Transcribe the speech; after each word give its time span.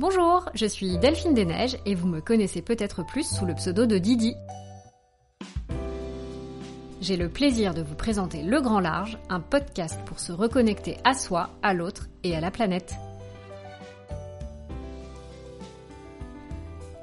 Bonjour, 0.00 0.48
je 0.54 0.64
suis 0.64 0.96
Delphine 0.96 1.34
Desneiges 1.34 1.76
et 1.84 1.96
vous 1.96 2.06
me 2.06 2.20
connaissez 2.20 2.62
peut-être 2.62 3.04
plus 3.04 3.28
sous 3.28 3.44
le 3.46 3.54
pseudo 3.56 3.84
de 3.84 3.98
Didi. 3.98 4.36
J'ai 7.00 7.16
le 7.16 7.28
plaisir 7.28 7.74
de 7.74 7.82
vous 7.82 7.96
présenter 7.96 8.44
Le 8.44 8.60
Grand 8.60 8.78
Large, 8.78 9.18
un 9.28 9.40
podcast 9.40 9.98
pour 10.06 10.20
se 10.20 10.30
reconnecter 10.30 10.98
à 11.02 11.14
soi, 11.14 11.50
à 11.64 11.74
l'autre 11.74 12.06
et 12.22 12.36
à 12.36 12.40
la 12.40 12.52
planète. 12.52 12.94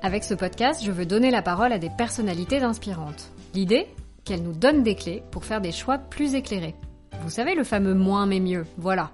Avec 0.01 0.23
ce 0.23 0.33
podcast, 0.33 0.81
je 0.81 0.91
veux 0.91 1.05
donner 1.05 1.31
la 1.31 1.41
parole 1.41 1.73
à 1.73 1.79
des 1.79 1.91
personnalités 1.97 2.59
inspirantes. 2.59 3.29
L'idée 3.53 3.87
Qu'elles 4.23 4.41
nous 4.41 4.53
donnent 4.53 4.83
des 4.83 4.95
clés 4.95 5.21
pour 5.31 5.43
faire 5.43 5.59
des 5.59 5.73
choix 5.73 5.97
plus 5.97 6.33
éclairés. 6.33 6.75
Vous 7.23 7.29
savez 7.29 7.55
le 7.55 7.65
fameux 7.65 7.93
moins 7.93 8.25
mais 8.25 8.39
mieux, 8.39 8.65
voilà. 8.77 9.11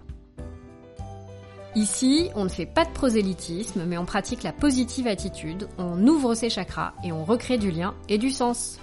Ici, 1.73 2.30
on 2.35 2.43
ne 2.43 2.49
fait 2.49 2.66
pas 2.66 2.84
de 2.84 2.91
prosélytisme, 2.91 3.85
mais 3.85 3.98
on 3.98 4.03
pratique 4.03 4.43
la 4.43 4.52
positive 4.52 5.07
attitude, 5.07 5.70
on 5.77 6.05
ouvre 6.05 6.34
ses 6.34 6.49
chakras 6.49 6.94
et 7.02 7.13
on 7.13 7.23
recrée 7.23 7.57
du 7.57 7.71
lien 7.71 7.95
et 8.09 8.17
du 8.17 8.30
sens. 8.30 8.77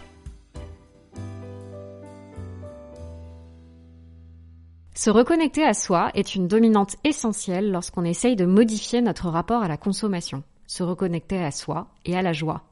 Se 4.94 5.10
reconnecter 5.10 5.64
à 5.64 5.74
soi 5.74 6.10
est 6.14 6.34
une 6.34 6.48
dominante 6.48 6.96
essentielle 7.04 7.70
lorsqu'on 7.70 8.04
essaye 8.04 8.36
de 8.36 8.46
modifier 8.46 9.02
notre 9.02 9.28
rapport 9.28 9.62
à 9.62 9.68
la 9.68 9.76
consommation. 9.76 10.42
Se 10.66 10.82
reconnecter 10.82 11.44
à 11.44 11.50
soi 11.50 11.88
et 12.06 12.16
à 12.16 12.22
la 12.22 12.32
joie. 12.32 12.62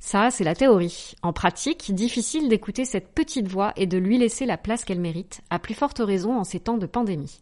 Ça, 0.00 0.30
c'est 0.30 0.44
la 0.44 0.56
théorie. 0.56 1.14
En 1.22 1.32
pratique, 1.32 1.94
difficile 1.94 2.48
d'écouter 2.48 2.84
cette 2.84 3.14
petite 3.14 3.48
voix 3.48 3.72
et 3.76 3.86
de 3.86 3.96
lui 3.96 4.18
laisser 4.18 4.44
la 4.44 4.58
place 4.58 4.84
qu'elle 4.84 5.00
mérite, 5.00 5.40
à 5.50 5.60
plus 5.60 5.74
forte 5.74 6.00
raison 6.00 6.36
en 6.36 6.44
ces 6.44 6.60
temps 6.60 6.78
de 6.78 6.86
pandémie. 6.86 7.40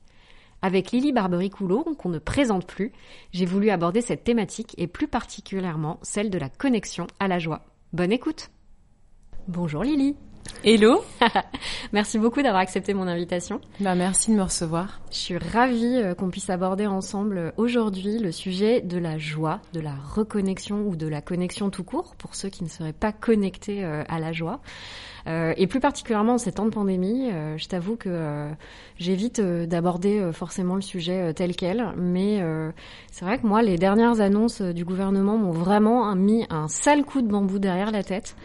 Avec 0.65 0.93
Lily 0.93 1.13
Barbery-Coulot, 1.13 1.95
qu'on 1.99 2.09
ne 2.09 2.19
présente 2.19 2.67
plus, 2.67 2.91
j'ai 3.33 3.45
voulu 3.45 3.69
aborder 3.69 4.01
cette 4.01 4.25
thématique 4.25 4.75
et 4.79 4.87
plus 4.87 5.09
particulièrement 5.09 5.99
celle 6.01 6.31
de 6.31 6.39
la 6.39 6.49
connexion 6.49 7.07
à 7.21 7.29
la 7.29 7.39
joie. 7.39 7.67
Bonne 7.93 8.13
écoute 8.13 8.49
Bonjour 9.47 9.85
Lily 9.85 10.17
Hello 10.65 11.05
Merci 11.93 12.19
beaucoup 12.19 12.41
d'avoir 12.41 12.63
accepté 12.63 12.95
mon 12.95 13.07
invitation. 13.07 13.61
Bah 13.81 13.95
merci 13.95 14.31
de 14.31 14.37
me 14.37 14.43
recevoir. 14.43 15.03
Je 15.11 15.19
suis 15.19 15.37
ravie 15.37 15.97
euh, 15.97 16.15
qu'on 16.15 16.31
puisse 16.31 16.49
aborder 16.49 16.87
ensemble 16.87 17.37
euh, 17.37 17.51
aujourd'hui 17.59 18.19
le 18.19 18.33
sujet 18.33 18.81
de 18.81 18.97
la 18.97 19.19
joie, 19.19 19.61
de 19.75 19.81
la 19.81 19.95
reconnexion 19.95 20.87
ou 20.87 20.97
de 20.97 21.07
la 21.07 21.21
connexion 21.21 21.69
tout 21.69 21.85
court 21.85 22.15
pour 22.17 22.35
ceux 22.35 22.49
qui 22.49 22.65
ne 22.65 22.71
seraient 22.71 22.95
pas 22.95 23.13
connectés 23.13 23.85
euh, 23.85 24.03
à 24.09 24.19
la 24.19 24.33
joie. 24.33 24.61
Euh, 25.27 25.55
et 25.57 25.67
plus 25.67 25.81
particulièrement 25.81 26.35
en 26.35 26.39
ces 26.39 26.53
temps 26.53 26.67
de 26.67 26.71
pandémie, 26.71 27.31
euh, 27.33 27.57
je 27.57 27.67
t'avoue 27.67 27.97
que 27.97 28.11
euh, 28.11 28.51
j'évite 28.99 29.41
d'aborder 29.41 30.31
forcément 30.33 30.75
le 30.75 30.83
sujet 30.83 31.33
tel 31.35 31.57
quel, 31.57 31.93
mais 31.97 32.43
c'est 33.11 33.25
vrai 33.25 33.39
que 33.39 33.47
moi, 33.47 33.63
les 33.63 33.77
dernières 33.77 34.21
annonces 34.21 34.61
du 34.61 34.85
gouvernement 34.85 35.37
m'ont 35.37 35.53
vraiment 35.53 36.15
mis 36.15 36.47
un 36.51 36.69
sale 36.69 37.05
coup 37.05 37.23
de 37.23 37.29
bambou 37.29 37.59
derrière 37.59 37.91
la 37.91 38.03
tête. 38.03 38.37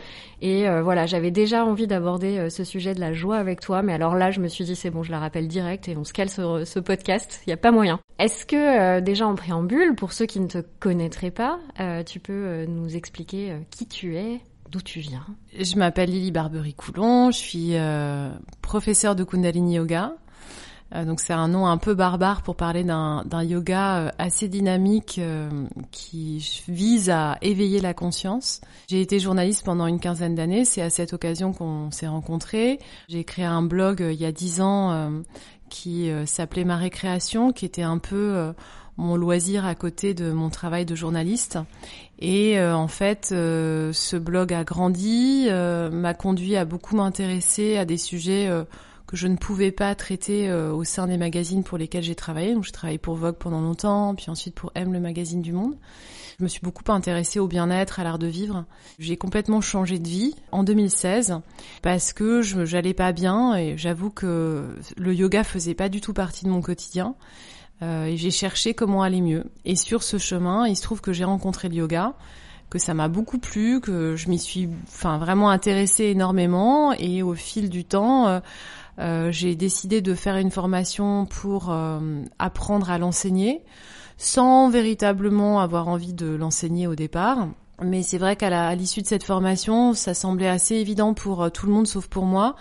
Et 0.41 0.67
voilà, 0.81 1.05
j'avais 1.05 1.31
déjà 1.31 1.65
envie 1.65 1.85
d'aborder 1.85 2.49
ce 2.49 2.63
sujet 2.63 2.93
de 2.93 2.99
la 2.99 3.13
joie 3.13 3.37
avec 3.37 3.59
toi, 3.59 3.81
mais 3.81 3.93
alors 3.93 4.15
là, 4.15 4.31
je 4.31 4.39
me 4.39 4.47
suis 4.47 4.63
dit 4.63 4.75
c'est 4.75 4.89
bon, 4.89 5.03
je 5.03 5.11
la 5.11 5.19
rappelle 5.19 5.47
direct 5.47 5.87
et 5.87 5.97
on 5.97 6.03
se 6.03 6.13
cale 6.13 6.29
sur 6.29 6.65
ce 6.65 6.79
podcast. 6.79 7.41
Il 7.45 7.49
n'y 7.49 7.53
a 7.53 7.57
pas 7.57 7.71
moyen. 7.71 7.99
Est-ce 8.17 8.45
que 8.45 8.99
déjà 9.01 9.27
en 9.27 9.35
préambule, 9.35 9.95
pour 9.95 10.13
ceux 10.13 10.25
qui 10.25 10.39
ne 10.39 10.47
te 10.47 10.63
connaîtraient 10.79 11.31
pas, 11.31 11.59
tu 12.05 12.19
peux 12.19 12.65
nous 12.65 12.95
expliquer 12.95 13.55
qui 13.69 13.87
tu 13.87 14.15
es, 14.17 14.41
D'où 14.69 14.81
tu 14.81 14.99
viens 14.99 15.25
Je 15.59 15.75
m'appelle 15.77 16.11
Lily 16.11 16.31
Barbery-Coulon, 16.31 17.31
je 17.31 17.37
suis 17.37 17.69
euh, 17.73 18.29
professeure 18.61 19.15
de 19.15 19.23
Kundalini 19.23 19.75
Yoga. 19.75 20.13
Euh, 20.95 21.05
donc 21.05 21.19
c'est 21.19 21.33
un 21.33 21.47
nom 21.47 21.67
un 21.67 21.77
peu 21.77 21.93
barbare 21.93 22.41
pour 22.41 22.55
parler 22.55 22.83
d'un 22.83 23.43
yoga 23.43 23.97
euh, 23.97 24.09
assez 24.17 24.47
dynamique 24.47 25.19
euh, 25.19 25.49
qui 25.91 26.63
vise 26.67 27.09
à 27.09 27.37
éveiller 27.41 27.79
la 27.79 27.93
conscience. 27.93 28.61
J'ai 28.89 29.01
été 29.01 29.19
journaliste 29.19 29.63
pendant 29.65 29.87
une 29.87 29.99
quinzaine 29.99 30.35
d'années, 30.35 30.65
c'est 30.65 30.81
à 30.81 30.89
cette 30.89 31.13
occasion 31.13 31.53
qu'on 31.53 31.91
s'est 31.91 32.07
rencontrés. 32.07 32.79
J'ai 33.07 33.23
créé 33.23 33.45
un 33.45 33.61
blog 33.61 33.99
il 34.01 34.19
y 34.19 34.25
a 34.25 34.31
dix 34.31 34.61
ans 34.61 35.21
qui 35.69 36.11
s'appelait 36.25 36.63
Ma 36.63 36.77
Récréation, 36.77 37.51
qui 37.51 37.65
était 37.65 37.83
un 37.83 37.99
peu 37.99 38.53
mon 38.99 39.15
loisir 39.15 39.65
à 39.65 39.73
côté 39.75 40.13
de 40.13 40.31
mon 40.31 40.49
travail 40.49 40.85
de 40.85 40.93
journaliste. 40.93 41.57
Et 42.19 42.59
euh, 42.59 42.75
en 42.75 42.87
fait, 42.87 43.29
euh, 43.31 43.93
ce 43.93 44.17
blog 44.17 44.53
a 44.53 44.63
grandi, 44.63 45.47
euh, 45.49 45.89
m'a 45.89 46.13
conduit 46.13 46.55
à 46.57 46.65
beaucoup 46.65 46.95
m'intéresser 46.95 47.77
à 47.77 47.85
des 47.85 47.97
sujets 47.97 48.49
que 49.07 49.17
je 49.17 49.27
ne 49.27 49.37
pouvais 49.37 49.71
pas 49.71 49.95
traiter 49.95 50.51
au 50.53 50.83
sein 50.83 51.07
des 51.07 51.17
magazines 51.17 51.63
pour 51.63 51.79
lesquels 51.79 52.03
j'ai 52.03 52.13
travaillé. 52.13 52.53
Donc, 52.53 52.65
j'ai 52.65 52.71
travaillé 52.71 52.99
pour 52.99 53.15
Vogue 53.15 53.37
pendant 53.37 53.61
longtemps, 53.61 54.13
puis 54.13 54.29
ensuite 54.29 54.53
pour 54.53 54.71
M, 54.75 54.93
le 54.93 54.99
magazine 54.99 55.41
du 55.41 55.51
Monde. 55.51 55.75
Je 56.37 56.43
me 56.43 56.47
suis 56.47 56.61
beaucoup 56.61 56.89
intéressée 56.89 57.39
au 57.39 57.47
bien-être, 57.47 57.99
à 57.99 58.03
l'art 58.03 58.19
de 58.19 58.27
vivre. 58.27 58.65
J'ai 58.97 59.17
complètement 59.17 59.61
changé 59.61 59.99
de 59.99 60.07
vie 60.07 60.35
en 60.51 60.63
2016 60.63 61.41
parce 61.81 62.13
que 62.13 62.41
je 62.41 62.59
n'allais 62.59 62.93
pas 62.93 63.11
bien 63.11 63.55
et 63.55 63.77
j'avoue 63.77 64.09
que 64.09 64.75
le 64.95 65.13
yoga 65.13 65.43
faisait 65.43 65.73
pas 65.73 65.89
du 65.89 65.99
tout 65.99 66.13
partie 66.13 66.45
de 66.45 66.49
mon 66.49 66.61
quotidien. 66.61 67.15
Euh, 67.81 68.05
et 68.05 68.17
j'ai 68.17 68.31
cherché 68.31 68.73
comment 68.73 69.03
aller 69.03 69.21
mieux. 69.21 69.45
Et 69.65 69.75
sur 69.75 70.03
ce 70.03 70.17
chemin, 70.17 70.67
il 70.67 70.75
se 70.75 70.81
trouve 70.81 71.01
que 71.01 71.13
j'ai 71.13 71.23
rencontré 71.23 71.69
le 71.69 71.75
yoga, 71.75 72.13
que 72.69 72.77
ça 72.77 72.93
m'a 72.93 73.07
beaucoup 73.07 73.39
plu, 73.39 73.79
que 73.79 74.15
je 74.15 74.29
m'y 74.29 74.39
suis, 74.39 74.69
enfin, 74.83 75.17
vraiment 75.17 75.49
intéressée 75.49 76.05
énormément. 76.05 76.93
Et 76.93 77.23
au 77.23 77.33
fil 77.35 77.69
du 77.69 77.85
temps, 77.85 78.27
euh, 78.27 78.39
euh 78.99 79.31
j'ai 79.31 79.55
décidé 79.55 80.01
de 80.01 80.13
faire 80.13 80.37
une 80.37 80.51
formation 80.51 81.25
pour 81.25 81.73
apprendre 82.37 82.89
à 82.91 82.97
l'enseigner, 82.97 83.63
sans 84.17 84.69
véritablement 84.69 85.61
avoir 85.61 85.87
envie 85.87 86.13
de 86.13 86.27
l'enseigner 86.27 86.87
au 86.87 86.95
départ. 86.95 87.47
Mais 87.81 88.03
c'est 88.03 88.17
vrai 88.17 88.35
qu'à 88.35 88.75
l'issue 88.75 89.01
de 89.01 89.07
cette 89.07 89.23
formation, 89.23 89.93
ça 89.93 90.13
semblait 90.13 90.49
assez 90.49 90.75
évident 90.75 91.13
pour 91.13 91.49
tout 91.49 91.65
le 91.65 91.71
monde 91.71 91.87
sauf 91.87 92.07
pour 92.07 92.25
moi 92.25 92.57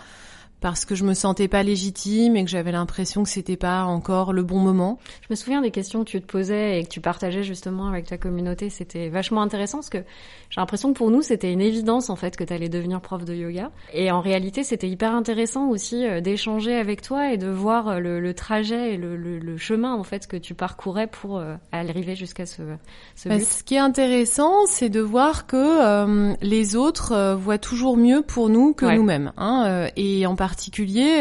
parce 0.61 0.85
que 0.85 0.95
je 0.95 1.03
me 1.03 1.13
sentais 1.13 1.47
pas 1.47 1.63
légitime 1.63 2.35
et 2.35 2.43
que 2.43 2.49
j'avais 2.49 2.71
l'impression 2.71 3.23
que 3.23 3.29
c'était 3.29 3.57
pas 3.57 3.83
encore 3.83 4.33
le 4.33 4.43
bon 4.43 4.59
moment. 4.59 4.99
Je 5.21 5.27
me 5.29 5.35
souviens 5.35 5.61
des 5.61 5.71
questions 5.71 6.03
que 6.03 6.09
tu 6.09 6.21
te 6.21 6.25
posais 6.25 6.79
et 6.79 6.83
que 6.83 6.89
tu 6.89 7.01
partageais 7.01 7.43
justement 7.43 7.87
avec 7.87 8.07
ta 8.07 8.17
communauté, 8.17 8.69
c'était 8.69 9.09
vachement 9.09 9.41
intéressant 9.41 9.79
parce 9.79 9.89
que 9.89 10.03
j'ai 10.49 10.59
l'impression 10.59 10.91
que 10.91 10.97
pour 10.97 11.11
nous 11.11 11.21
c'était 11.21 11.51
une 11.51 11.61
évidence 11.61 12.09
en 12.09 12.15
fait 12.15 12.35
que 12.35 12.43
tu 12.43 12.53
allais 12.53 12.69
devenir 12.69 13.01
prof 13.01 13.23
de 13.23 13.33
yoga 13.33 13.71
et 13.93 14.11
en 14.11 14.21
réalité 14.21 14.63
c'était 14.63 14.89
hyper 14.89 15.13
intéressant 15.13 15.69
aussi 15.69 16.05
euh, 16.05 16.21
d'échanger 16.21 16.75
avec 16.75 17.01
toi 17.01 17.31
et 17.31 17.37
de 17.37 17.47
voir 17.47 17.87
euh, 17.87 17.99
le, 17.99 18.33
trajet 18.33 18.93
et 18.93 18.97
le, 18.97 19.15
le, 19.15 19.57
chemin 19.57 19.93
en 19.93 20.03
fait 20.03 20.27
que 20.27 20.37
tu 20.37 20.53
parcourais 20.53 21.07
pour 21.07 21.37
euh, 21.37 21.55
arriver 21.71 22.15
jusqu'à 22.15 22.45
ce, 22.45 22.61
ce 23.15 23.29
bah, 23.29 23.37
but. 23.37 23.43
ce 23.43 23.63
qui 23.63 23.75
est 23.75 23.79
intéressant, 23.79 24.65
c'est 24.67 24.89
de 24.89 25.01
voir 25.01 25.45
que 25.47 26.35
les 26.43 26.75
autres 26.75 27.35
voient 27.35 27.57
toujours 27.57 27.97
mieux 27.97 28.21
pour 28.21 28.49
nous 28.49 28.73
que 28.73 28.85
nous-mêmes 28.85 29.31
hein, 29.37 29.87
et 29.95 30.25
en 30.25 30.35
particulier, 30.35 30.48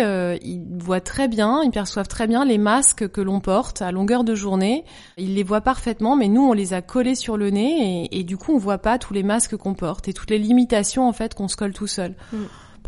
euh, 0.03 0.37
ils 0.43 0.63
voient 0.79 1.01
très 1.01 1.29
bien, 1.29 1.63
ils 1.63 1.71
perçoivent 1.71 2.09
très 2.09 2.27
bien 2.27 2.45
les 2.45 2.59
masques 2.59 3.09
que 3.09 3.21
l'on 3.21 3.41
porte 3.41 3.83
à 3.83 3.93
longueur 3.93 4.25
de 4.25 4.35
journée. 4.35 4.85
Ils 5.17 5.35
les 5.35 5.43
voient 5.43 5.61
parfaitement, 5.61 6.17
mais 6.17 6.29
nous, 6.29 6.43
on 6.43 6.53
les 6.53 6.73
a 6.75 6.83
collés 6.83 7.15
sur 7.15 7.37
le 7.37 7.51
nez 7.51 8.07
et, 8.11 8.21
et 8.21 8.25
du 8.25 8.37
coup, 8.37 8.55
on 8.55 8.59
voit 8.59 8.79
pas 8.79 8.99
tous 8.99 9.15
les 9.15 9.23
masques 9.23 9.57
qu'on 9.57 9.75
porte 9.75 10.09
et 10.09 10.13
toutes 10.13 10.31
les 10.31 10.39
limitations 10.39 11.09
en 11.09 11.13
fait 11.13 11.35
qu'on 11.35 11.49
se 11.49 11.57
colle 11.57 11.73
tout 11.73 11.87
seul. 11.87 12.15
Mm. 12.33 12.37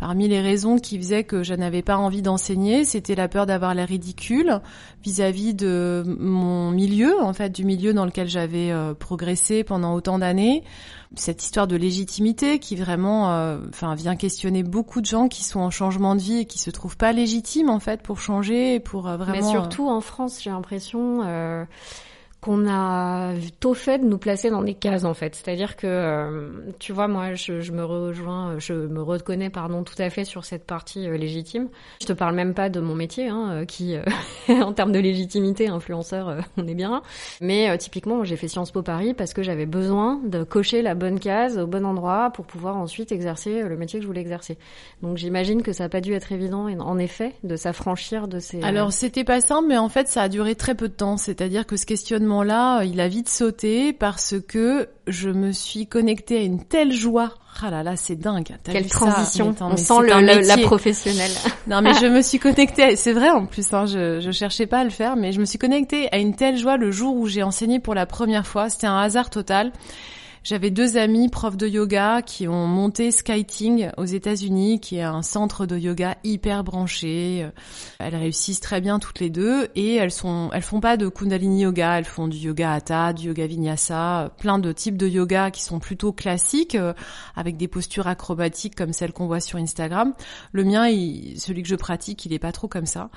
Parmi 0.01 0.27
les 0.27 0.41
raisons 0.41 0.79
qui 0.79 0.97
faisaient 0.97 1.23
que 1.23 1.43
je 1.43 1.53
n'avais 1.53 1.83
pas 1.83 1.95
envie 1.95 2.23
d'enseigner, 2.23 2.85
c'était 2.85 3.13
la 3.13 3.27
peur 3.27 3.45
d'avoir 3.45 3.75
l'air 3.75 3.87
ridicule 3.87 4.59
vis-à-vis 5.03 5.53
de 5.53 6.03
mon 6.17 6.71
milieu, 6.71 7.21
en 7.21 7.33
fait, 7.33 7.51
du 7.51 7.63
milieu 7.63 7.93
dans 7.93 8.05
lequel 8.05 8.27
j'avais 8.27 8.71
euh, 8.71 8.95
progressé 8.95 9.63
pendant 9.63 9.93
autant 9.93 10.17
d'années. 10.17 10.63
Cette 11.15 11.43
histoire 11.43 11.67
de 11.67 11.75
légitimité 11.75 12.57
qui 12.57 12.75
vraiment, 12.75 13.31
euh, 13.31 13.59
enfin, 13.69 13.93
vient 13.93 14.15
questionner 14.15 14.63
beaucoup 14.63 15.01
de 15.01 15.05
gens 15.05 15.27
qui 15.27 15.43
sont 15.43 15.59
en 15.59 15.69
changement 15.69 16.15
de 16.15 16.21
vie 16.21 16.39
et 16.39 16.45
qui 16.45 16.57
se 16.57 16.71
trouvent 16.71 16.97
pas 16.97 17.11
légitimes 17.11 17.69
en 17.69 17.79
fait 17.79 18.01
pour 18.01 18.19
changer, 18.19 18.79
pour 18.79 19.07
euh, 19.07 19.17
vraiment. 19.17 19.33
Mais 19.35 19.51
surtout 19.51 19.87
en 19.87 20.01
France, 20.01 20.41
j'ai 20.41 20.49
l'impression 20.49 21.21
qu'on 22.41 22.67
a 22.67 23.33
tôt 23.59 23.75
fait 23.75 23.99
de 23.99 24.05
nous 24.05 24.17
placer 24.17 24.49
dans 24.49 24.63
des 24.63 24.73
cases 24.73 25.03
en 25.03 25.13
fait. 25.13 25.35
C'est-à-dire 25.35 25.75
que, 25.75 25.85
euh, 25.85 26.49
tu 26.79 26.91
vois, 26.91 27.07
moi, 27.07 27.35
je, 27.35 27.71
me 27.71 27.83
rejoins, 27.85 28.57
je 28.57 28.73
me 28.73 29.03
reconnais, 29.03 29.51
pardon, 29.51 29.83
tout 29.83 29.99
à 29.99 30.09
fait 30.09 30.25
sur 30.25 30.43
cette 30.43 30.65
partie 30.65 31.07
euh, 31.07 31.17
légitime. 31.17 31.69
Je 32.01 32.07
te 32.07 32.13
parle 32.13 32.33
même 32.33 32.55
pas 32.55 32.69
de 32.69 32.79
mon 32.79 32.95
métier, 32.95 33.27
hein, 33.27 33.51
euh, 33.51 33.65
qui, 33.65 33.95
en 34.49 34.73
termes 34.73 34.91
de 34.91 34.97
légitimité, 34.97 35.67
influenceur, 35.67 36.37
on 36.57 36.67
est 36.67 36.73
bien. 36.73 37.03
Mais 37.41 37.77
typiquement, 37.77 38.23
j'ai 38.23 38.37
fait 38.37 38.47
Sciences 38.47 38.71
Po 38.71 38.81
Paris 38.81 39.13
parce 39.13 39.35
que 39.35 39.43
j'avais 39.43 39.67
besoin 39.67 40.19
de 40.25 40.43
cocher 40.43 40.81
la 40.81 40.95
bonne 40.95 41.19
case 41.19 41.59
au 41.59 41.67
bon 41.67 41.85
endroit 41.85 42.31
pour 42.31 42.45
pouvoir 42.45 42.75
ensuite 42.75 43.11
exercer 43.11 43.61
le 43.61 43.77
métier 43.77 43.99
que 43.99 44.03
je 44.03 44.07
voulais 44.07 44.21
exercer. 44.21 44.57
Donc 45.03 45.17
j'imagine 45.17 45.61
que 45.61 45.73
ça 45.73 45.83
a 45.83 45.89
pas 45.89 46.01
dû 46.01 46.13
être 46.13 46.31
évident, 46.31 46.67
en 46.67 46.97
effet, 46.97 47.33
de 47.43 47.55
s'affranchir 47.55 48.27
de 48.27 48.39
ces. 48.39 48.63
Alors 48.63 48.91
c'était 48.91 49.23
pas 49.23 49.41
simple, 49.41 49.67
mais 49.67 49.77
en 49.77 49.89
fait, 49.89 50.07
ça 50.07 50.23
a 50.23 50.29
duré 50.29 50.55
très 50.55 50.73
peu 50.73 50.87
de 50.87 50.93
temps. 50.93 51.17
C'est-à-dire 51.17 51.67
que 51.67 51.75
ce 51.75 51.85
questionnement 51.85 52.30
moment-là, 52.31 52.83
il 52.83 52.99
a 52.99 53.07
vite 53.07 53.29
sauté 53.29 53.93
parce 53.93 54.35
que 54.47 54.89
je 55.07 55.29
me 55.29 55.51
suis 55.51 55.87
connectée 55.87 56.37
à 56.37 56.41
une 56.41 56.63
telle 56.63 56.91
joie. 56.91 57.35
Ah 57.61 57.69
là 57.69 57.83
là, 57.83 57.95
c'est 57.95 58.15
dingue. 58.15 58.55
Quelle 58.63 58.87
transition. 58.87 59.53
On 59.59 59.77
sent 59.77 59.93
le, 60.01 60.47
la 60.47 60.57
professionnelle. 60.57 61.31
non, 61.67 61.81
mais 61.81 61.93
je 61.93 62.05
me 62.07 62.21
suis 62.21 62.39
connectée. 62.39 62.95
C'est 62.95 63.13
vrai 63.13 63.29
en 63.29 63.45
plus. 63.45 63.73
Hein, 63.73 63.85
je, 63.85 64.19
je 64.19 64.31
cherchais 64.31 64.65
pas 64.65 64.79
à 64.79 64.83
le 64.83 64.89
faire, 64.89 65.15
mais 65.15 65.31
je 65.31 65.39
me 65.39 65.45
suis 65.45 65.59
connectée 65.59 66.07
à 66.11 66.17
une 66.17 66.35
telle 66.35 66.57
joie 66.57 66.77
le 66.77 66.91
jour 66.91 67.15
où 67.15 67.27
j'ai 67.27 67.43
enseigné 67.43 67.79
pour 67.79 67.93
la 67.93 68.05
première 68.05 68.47
fois. 68.47 68.69
C'était 68.69 68.87
un 68.87 68.97
hasard 68.97 69.29
total. 69.29 69.71
J'avais 70.43 70.71
deux 70.71 70.97
amis 70.97 71.29
profs 71.29 71.55
de 71.55 71.67
yoga 71.67 72.23
qui 72.23 72.47
ont 72.47 72.65
monté 72.65 73.11
Skyting 73.11 73.91
aux 73.97 74.05
États-Unis, 74.05 74.79
qui 74.79 74.97
est 74.97 75.03
un 75.03 75.21
centre 75.21 75.67
de 75.67 75.77
yoga 75.77 76.17
hyper 76.23 76.63
branché. 76.63 77.47
Elles 77.99 78.15
réussissent 78.15 78.59
très 78.59 78.81
bien 78.81 78.97
toutes 78.97 79.19
les 79.19 79.29
deux 79.29 79.67
et 79.75 79.97
elles 79.97 80.11
sont, 80.11 80.49
font 80.61 80.79
pas 80.79 80.97
de 80.97 81.09
Kundalini 81.09 81.61
yoga, 81.61 81.99
elles 81.99 82.05
font 82.05 82.27
du 82.27 82.37
yoga 82.37 82.73
Hatha, 82.73 83.13
du 83.13 83.27
yoga 83.27 83.45
Vinyasa, 83.45 84.31
plein 84.39 84.57
de 84.57 84.71
types 84.71 84.97
de 84.97 85.07
yoga 85.07 85.51
qui 85.51 85.61
sont 85.61 85.79
plutôt 85.79 86.11
classiques 86.11 86.73
euh, 86.73 86.93
avec 87.35 87.55
des 87.55 87.67
postures 87.67 88.07
acrobatiques 88.07 88.73
comme 88.73 88.93
celles 88.93 89.13
qu'on 89.13 89.27
voit 89.27 89.41
sur 89.41 89.59
Instagram. 89.59 90.15
Le 90.53 90.63
mien, 90.63 90.85
celui 91.37 91.61
que 91.61 91.69
je 91.69 91.75
pratique, 91.75 92.25
il 92.25 92.33
est 92.33 92.39
pas 92.39 92.51
trop 92.51 92.67
comme 92.67 92.87
ça. 92.87 93.11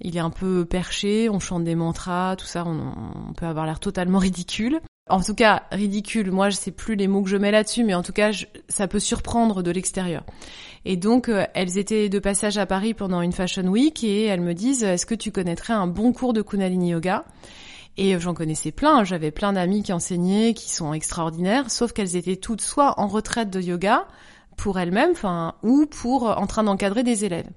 Il 0.00 0.16
est 0.16 0.20
un 0.20 0.30
peu 0.30 0.64
perché, 0.64 1.28
on 1.28 1.40
chante 1.40 1.64
des 1.64 1.74
mantras, 1.74 2.36
tout 2.36 2.46
ça, 2.46 2.64
on 2.64 3.32
peut 3.32 3.46
avoir 3.46 3.66
l'air 3.66 3.80
totalement 3.80 4.18
ridicule 4.20 4.80
en 5.10 5.20
tout 5.20 5.34
cas 5.34 5.62
ridicule. 5.72 6.30
Moi, 6.30 6.50
je 6.50 6.56
sais 6.56 6.70
plus 6.70 6.94
les 6.94 7.08
mots 7.08 7.22
que 7.22 7.28
je 7.28 7.36
mets 7.36 7.50
là-dessus, 7.50 7.84
mais 7.84 7.94
en 7.94 8.02
tout 8.02 8.12
cas, 8.12 8.30
ça 8.68 8.88
peut 8.88 9.00
surprendre 9.00 9.62
de 9.62 9.70
l'extérieur. 9.70 10.24
Et 10.84 10.96
donc, 10.96 11.28
euh, 11.28 11.44
elles 11.54 11.78
étaient 11.78 12.08
de 12.08 12.18
passage 12.18 12.58
à 12.58 12.66
Paris 12.66 12.94
pendant 12.94 13.20
une 13.20 13.32
Fashion 13.32 13.66
Week 13.66 14.02
et 14.04 14.24
elles 14.24 14.40
me 14.40 14.54
disent 14.54 14.84
Est-ce 14.84 15.06
que 15.06 15.14
tu 15.14 15.32
connaîtrais 15.32 15.72
un 15.72 15.86
bon 15.86 16.12
cours 16.12 16.32
de 16.32 16.42
Kundalini 16.42 16.90
Yoga? 16.90 17.24
Et 17.96 18.14
euh, 18.14 18.20
j'en 18.20 18.34
connaissais 18.34 18.70
plein, 18.70 19.04
j'avais 19.04 19.30
plein 19.30 19.52
d'amis 19.52 19.82
qui 19.82 19.92
enseignaient, 19.92 20.54
qui 20.54 20.70
sont 20.70 20.92
extraordinaires, 20.92 21.70
sauf 21.70 21.92
qu'elles 21.92 22.16
étaient 22.16 22.36
toutes 22.36 22.60
soit 22.60 22.98
en 23.00 23.08
retraite 23.08 23.50
de 23.50 23.60
yoga 23.60 24.06
pour 24.56 24.78
elles-mêmes, 24.78 25.12
enfin, 25.12 25.54
ou 25.62 25.86
pour 25.86 26.28
euh, 26.28 26.34
en 26.34 26.46
train 26.46 26.64
d'encadrer 26.64 27.02
des 27.02 27.24
élèves. 27.24 27.48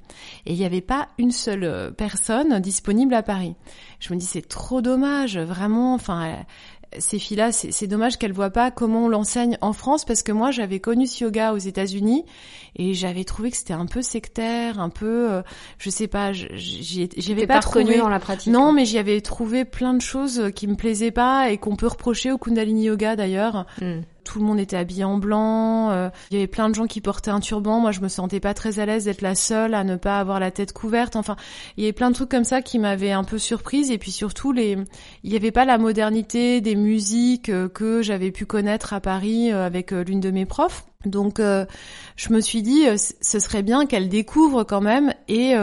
Et 0.46 0.54
il 0.54 0.58
n'y 0.58 0.66
avait 0.66 0.82
pas 0.82 1.08
une 1.18 1.32
seule 1.32 1.94
personne 1.96 2.60
disponible 2.60 3.14
à 3.14 3.24
Paris. 3.24 3.56
Je 4.00 4.14
me 4.14 4.20
dis 4.20 4.26
c'est 4.26 4.48
trop 4.48 4.82
dommage, 4.82 5.38
vraiment. 5.38 5.94
Enfin, 5.94 6.44
ces 6.98 7.20
filles-là, 7.20 7.52
c'est 7.52 7.88
dommage 7.88 8.18
qu'elles 8.18 8.34
voient 8.34 8.50
pas 8.50 8.72
comment 8.72 9.06
on 9.06 9.10
l'enseigne 9.10 9.58
en 9.62 9.74
France 9.74 10.06
parce 10.06 10.24
que 10.24 10.32
moi 10.32 10.52
j'avais 10.52 10.80
connu 10.80 11.08
ce 11.08 11.24
yoga 11.24 11.54
aux 11.54 11.58
États-Unis 11.58 12.26
et 12.76 12.94
j'avais 12.94 13.24
trouvé 13.24 13.52
que 13.52 13.58
c'était 13.58 13.74
un 13.74 13.86
peu 13.86 14.02
sectaire, 14.02 14.80
un 14.80 14.90
peu, 14.90 15.32
euh, 15.32 15.42
je 15.78 15.90
sais 15.90 16.08
pas, 16.08 16.32
j'y 16.34 17.10
avais 17.32 17.48
pas, 17.48 17.60
trouvé 17.60 17.98
dans 17.98 18.10
la 18.10 18.20
pratique. 18.20 18.52
Non, 18.52 18.72
mais 18.74 18.86
j'y 18.86 18.98
avais 18.98 19.22
trouvé 19.22 19.66
plein 19.66 19.94
de 19.94 20.02
choses 20.02 20.52
qui 20.56 20.68
me 20.68 20.76
plaisaient 20.76 21.12
pas 21.12 21.50
et 21.50 21.58
qu'on 21.58 21.76
peut 21.76 21.88
reprocher 21.88 22.32
au 22.32 22.38
Kundalini 22.38 22.86
Yoga 22.86 23.16
d'ailleurs. 23.16 23.66
Hmm 23.80 24.02
tout 24.24 24.40
le 24.40 24.46
monde 24.46 24.60
était 24.60 24.78
habillé 24.78 25.04
en 25.04 25.18
blanc, 25.18 25.92
euh, 25.92 26.10
il 26.30 26.36
y 26.36 26.38
avait 26.38 26.48
plein 26.48 26.70
de 26.70 26.76
gens 26.76 26.86
qui 26.86 27.02
portaient 27.02 27.32
un 27.32 27.40
turban, 27.40 27.80
moi 27.80 27.92
je 27.92 28.02
me 28.02 28.08
sentais 28.08 28.40
pas 28.40 28.54
très 28.54 28.80
à 28.80 28.86
l'aise 28.86 29.06
d'être 29.06 29.22
la 29.22 29.36
seule 29.36 29.74
à 29.74 29.84
ne 29.84 29.96
pas 29.96 30.20
avoir 30.20 30.40
la 30.40 30.52
tête 30.52 30.74
couverte, 30.74 31.16
enfin, 31.16 31.36
il 31.78 31.84
y 31.84 31.88
avait 31.88 31.94
plein 31.94 32.10
de 32.10 32.16
trucs 32.16 32.30
comme 32.30 32.44
ça 32.44 32.62
qui 32.62 32.80
m'avaient 32.80 33.12
un 33.12 33.24
peu 33.24 33.38
surprise. 33.38 33.92
Et 33.92 33.98
puis 33.98 34.12
surtout 34.12 34.52
les 34.52 34.78
il 35.24 35.30
n'y 35.30 35.36
avait 35.36 35.52
pas 35.52 35.66
la 35.66 35.78
modernité 35.78 36.62
des 36.62 36.76
musiques 36.76 37.50
euh, 37.50 37.68
que 37.68 38.02
j'avais 38.02 38.32
pu 38.32 38.46
connaître 38.46 38.94
à 38.94 39.00
Paris 39.02 39.52
euh, 39.52 39.66
avec 39.66 39.92
l'une 39.92 40.20
de 40.20 40.32
mes 40.32 40.46
profs. 40.46 40.86
Donc 41.06 41.40
je 41.40 42.32
me 42.32 42.42
suis 42.42 42.62
dit 42.62 42.84
ce 42.96 43.40
serait 43.40 43.64
bien 43.64 43.88
qu'elle 43.88 44.08
découvre 44.08 44.64
quand 44.64 44.82
même. 44.82 45.16
Et 45.28 45.56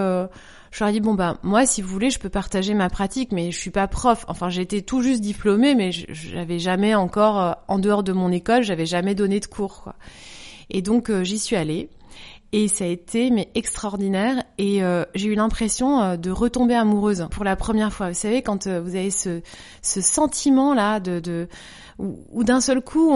je 0.70 0.80
leur 0.80 0.90
ai 0.90 0.92
dit 0.92 1.00
bon 1.00 1.14
bah 1.14 1.38
moi 1.42 1.66
si 1.66 1.82
vous 1.82 1.88
voulez 1.88 2.10
je 2.10 2.18
peux 2.18 2.28
partager 2.28 2.74
ma 2.74 2.90
pratique 2.90 3.32
mais 3.32 3.50
je 3.50 3.58
suis 3.58 3.70
pas 3.70 3.88
prof. 3.88 4.24
Enfin 4.28 4.48
j'étais 4.48 4.82
tout 4.82 5.02
juste 5.02 5.20
diplômée 5.20 5.74
mais 5.74 5.90
j'avais 5.92 6.58
jamais 6.58 6.94
encore 6.94 7.40
euh, 7.40 7.52
en 7.68 7.78
dehors 7.78 8.02
de 8.02 8.12
mon 8.12 8.30
école 8.30 8.62
j'avais 8.62 8.86
jamais 8.86 9.14
donné 9.14 9.40
de 9.40 9.46
cours 9.46 9.82
quoi. 9.82 9.94
Et 10.70 10.82
donc 10.82 11.10
euh, 11.10 11.24
j'y 11.24 11.38
suis 11.38 11.56
allée 11.56 11.88
et 12.52 12.68
ça 12.68 12.84
a 12.84 12.88
été 12.88 13.30
mais 13.30 13.50
extraordinaire 13.54 14.42
et 14.56 14.82
euh, 14.82 15.04
j'ai 15.14 15.28
eu 15.28 15.34
l'impression 15.34 16.16
de 16.16 16.30
retomber 16.30 16.74
amoureuse 16.74 17.26
pour 17.30 17.44
la 17.44 17.56
première 17.56 17.92
fois. 17.92 18.08
Vous 18.08 18.14
savez 18.14 18.42
quand 18.42 18.66
vous 18.66 18.96
avez 18.96 19.10
ce, 19.10 19.42
ce 19.82 20.00
sentiment 20.00 20.74
là 20.74 21.00
de, 21.00 21.20
de 21.20 21.48
où, 21.98 22.44
d'un 22.44 22.60
seul 22.60 22.80
coup, 22.80 23.12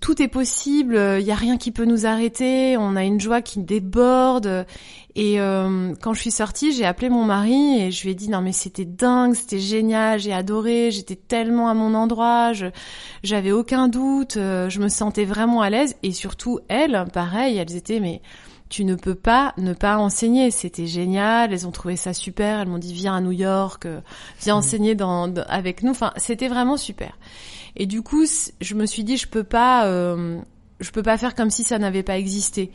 tout 0.00 0.20
est 0.20 0.28
possible, 0.28 0.94
il 0.94 0.98
euh, 0.98 1.22
n'y 1.22 1.30
a 1.30 1.36
rien 1.36 1.56
qui 1.56 1.70
peut 1.70 1.86
nous 1.86 2.04
arrêter, 2.04 2.76
on 2.76 2.94
a 2.94 3.02
une 3.02 3.18
joie 3.18 3.40
qui 3.40 3.60
déborde. 3.60 4.66
Et 5.14 5.40
euh, 5.40 5.94
quand 6.02 6.12
je 6.12 6.20
suis 6.20 6.30
sortie, 6.30 6.72
j'ai 6.72 6.84
appelé 6.84 7.08
mon 7.08 7.24
mari 7.24 7.80
et 7.80 7.90
je 7.90 8.02
lui 8.02 8.10
ai 8.10 8.14
dit 8.14 8.28
non 8.28 8.42
mais 8.42 8.52
c'était 8.52 8.84
dingue, 8.84 9.34
c'était 9.34 9.58
génial, 9.58 10.20
j'ai 10.20 10.34
adoré, 10.34 10.90
j'étais 10.90 11.16
tellement 11.16 11.70
à 11.70 11.74
mon 11.74 11.94
endroit, 11.94 12.52
j'avais 13.22 13.52
aucun 13.52 13.88
doute, 13.88 14.36
euh, 14.36 14.68
je 14.68 14.80
me 14.80 14.88
sentais 14.88 15.24
vraiment 15.24 15.62
à 15.62 15.70
l'aise 15.70 15.96
et 16.02 16.12
surtout 16.12 16.60
elles, 16.68 17.06
pareil, 17.14 17.56
elles 17.56 17.74
étaient 17.74 18.00
mais 18.00 18.20
tu 18.68 18.84
ne 18.84 18.94
peux 18.94 19.14
pas 19.14 19.54
ne 19.58 19.72
pas 19.72 19.98
enseigner. 19.98 20.50
C'était 20.50 20.86
génial. 20.86 21.52
Elles 21.52 21.66
ont 21.66 21.72
trouvé 21.72 21.96
ça 21.96 22.12
super. 22.12 22.60
Elles 22.60 22.68
m'ont 22.68 22.78
dit 22.78 22.92
viens 22.92 23.16
à 23.16 23.20
New 23.20 23.32
York, 23.32 23.86
viens 24.40 24.54
mmh. 24.54 24.58
enseigner 24.58 24.94
dans, 24.94 25.32
avec 25.46 25.82
nous. 25.82 25.92
Enfin, 25.92 26.12
c'était 26.16 26.48
vraiment 26.48 26.76
super. 26.76 27.16
Et 27.76 27.86
du 27.86 28.02
coup, 28.02 28.24
je 28.60 28.74
me 28.74 28.86
suis 28.86 29.04
dit, 29.04 29.16
je 29.16 29.28
peux 29.28 29.44
pas, 29.44 29.86
euh, 29.86 30.40
je 30.80 30.90
peux 30.90 31.02
pas 31.02 31.18
faire 31.18 31.34
comme 31.34 31.50
si 31.50 31.62
ça 31.62 31.78
n'avait 31.78 32.02
pas 32.02 32.18
existé. 32.18 32.72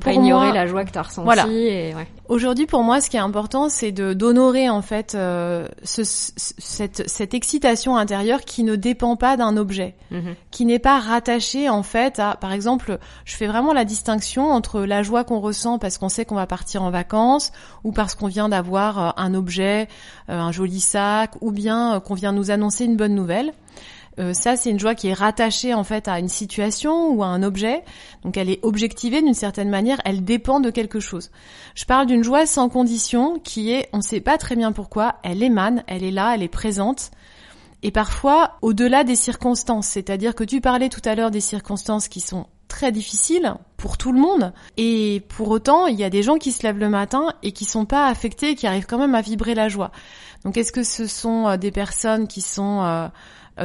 Pas 0.00 0.12
ignorer 0.12 0.52
la 0.52 0.66
joie 0.66 0.84
que 0.84 0.90
tu 0.90 0.98
as 0.98 1.02
ressentie. 1.02 1.24
Voilà. 1.24 1.46
Et, 1.48 1.94
ouais. 1.94 2.06
Aujourd'hui, 2.28 2.66
pour 2.66 2.82
moi, 2.82 3.00
ce 3.00 3.10
qui 3.10 3.16
est 3.16 3.20
important, 3.20 3.68
c'est 3.68 3.92
de 3.92 4.12
d'honorer 4.12 4.68
en 4.68 4.82
fait 4.82 5.14
euh, 5.14 5.66
ce, 5.82 6.02
cette, 6.04 7.08
cette 7.08 7.34
excitation 7.34 7.96
intérieure 7.96 8.42
qui 8.42 8.62
ne 8.62 8.76
dépend 8.76 9.16
pas 9.16 9.36
d'un 9.36 9.56
objet, 9.56 9.94
mhm. 10.10 10.34
qui 10.50 10.64
n'est 10.64 10.78
pas 10.78 11.00
rattachée 11.00 11.68
en 11.68 11.82
fait 11.82 12.18
à, 12.18 12.36
par 12.36 12.52
exemple, 12.52 12.98
je 13.24 13.34
fais 13.34 13.46
vraiment 13.46 13.72
la 13.72 13.84
distinction 13.84 14.48
entre 14.50 14.82
la 14.82 15.02
joie 15.02 15.24
qu'on 15.24 15.40
ressent 15.40 15.78
parce 15.78 15.98
qu'on 15.98 16.08
sait 16.08 16.24
qu'on 16.24 16.36
va 16.36 16.46
partir 16.46 16.82
en 16.82 16.90
vacances 16.90 17.52
ou 17.82 17.92
parce 17.92 18.14
qu'on 18.14 18.28
vient 18.28 18.48
d'avoir 18.48 18.98
euh, 18.98 19.10
un 19.16 19.34
objet, 19.34 19.88
euh, 20.28 20.38
un 20.38 20.52
joli 20.52 20.80
sac, 20.80 21.32
ou 21.40 21.50
bien 21.50 22.00
qu'on 22.00 22.14
vient 22.14 22.32
nous 22.32 22.50
annoncer 22.50 22.84
une 22.84 22.96
bonne 22.96 23.14
nouvelle. 23.14 23.52
Euh, 24.18 24.32
ça, 24.34 24.56
c'est 24.56 24.70
une 24.70 24.80
joie 24.80 24.94
qui 24.94 25.08
est 25.08 25.14
rattachée 25.14 25.72
en 25.72 25.84
fait 25.84 26.08
à 26.08 26.18
une 26.18 26.28
situation 26.28 27.10
ou 27.10 27.22
à 27.22 27.26
un 27.26 27.42
objet. 27.42 27.82
Donc 28.24 28.36
elle 28.36 28.50
est 28.50 28.58
objectivée 28.62 29.22
d'une 29.22 29.34
certaine 29.34 29.70
manière, 29.70 30.00
elle 30.04 30.24
dépend 30.24 30.60
de 30.60 30.70
quelque 30.70 31.00
chose. 31.00 31.30
Je 31.74 31.84
parle 31.84 32.06
d'une 32.06 32.24
joie 32.24 32.46
sans 32.46 32.68
condition 32.68 33.38
qui 33.38 33.72
est, 33.72 33.88
on 33.92 33.98
ne 33.98 34.02
sait 34.02 34.20
pas 34.20 34.38
très 34.38 34.56
bien 34.56 34.72
pourquoi, 34.72 35.16
elle 35.22 35.42
émane, 35.42 35.84
elle 35.86 36.04
est 36.04 36.10
là, 36.10 36.34
elle 36.34 36.42
est 36.42 36.48
présente. 36.48 37.10
Et 37.82 37.90
parfois 37.90 38.58
au-delà 38.60 39.04
des 39.04 39.16
circonstances, 39.16 39.86
c'est-à-dire 39.86 40.34
que 40.34 40.44
tu 40.44 40.60
parlais 40.60 40.88
tout 40.90 41.00
à 41.04 41.14
l'heure 41.14 41.30
des 41.30 41.40
circonstances 41.40 42.08
qui 42.08 42.20
sont 42.20 42.46
très 42.68 42.92
difficiles 42.92 43.54
pour 43.76 43.98
tout 43.98 44.12
le 44.12 44.20
monde. 44.20 44.52
Et 44.76 45.22
pour 45.28 45.48
autant, 45.48 45.86
il 45.86 45.98
y 45.98 46.04
a 46.04 46.10
des 46.10 46.22
gens 46.22 46.36
qui 46.36 46.52
se 46.52 46.62
lèvent 46.62 46.78
le 46.78 46.88
matin 46.88 47.34
et 47.42 47.52
qui 47.52 47.64
sont 47.64 47.84
pas 47.84 48.06
affectés, 48.06 48.54
qui 48.54 48.66
arrivent 48.66 48.86
quand 48.86 48.98
même 48.98 49.14
à 49.14 49.22
vibrer 49.22 49.54
la 49.54 49.68
joie. 49.68 49.90
Donc 50.44 50.56
est-ce 50.56 50.72
que 50.72 50.82
ce 50.82 51.06
sont 51.06 51.48
euh, 51.48 51.56
des 51.56 51.70
personnes 51.70 52.26
qui 52.28 52.40
sont 52.40 52.82
euh, 52.82 53.08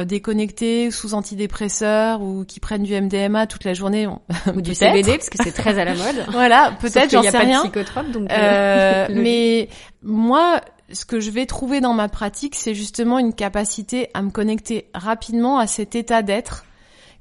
déconnectés 0.04 0.90
sous 0.90 1.14
antidépresseurs 1.14 2.20
ou 2.22 2.44
qui 2.44 2.60
prennent 2.60 2.82
du 2.82 2.94
MDMA 3.00 3.46
toute 3.46 3.64
la 3.64 3.74
journée 3.74 4.06
ou 4.54 4.60
du 4.60 4.74
CBD 4.74 5.12
parce 5.12 5.30
que 5.30 5.42
c'est 5.42 5.52
très 5.52 5.78
à 5.78 5.84
la 5.84 5.94
mode. 5.94 6.26
voilà, 6.30 6.72
peut-être 6.80 7.10
j'en 7.10 7.22
sais 7.22 7.38
rien. 7.38 7.64
donc 7.64 8.30
euh, 8.30 8.34
euh 8.34 9.06
mais 9.14 9.68
moi 10.02 10.60
ce 10.92 11.04
que 11.04 11.18
je 11.18 11.30
vais 11.30 11.46
trouver 11.46 11.80
dans 11.80 11.94
ma 11.94 12.08
pratique, 12.08 12.54
c'est 12.54 12.74
justement 12.74 13.18
une 13.18 13.32
capacité 13.32 14.08
à 14.14 14.22
me 14.22 14.30
connecter 14.30 14.88
rapidement 14.94 15.58
à 15.58 15.66
cet 15.66 15.94
état 15.96 16.22
d'être 16.22 16.64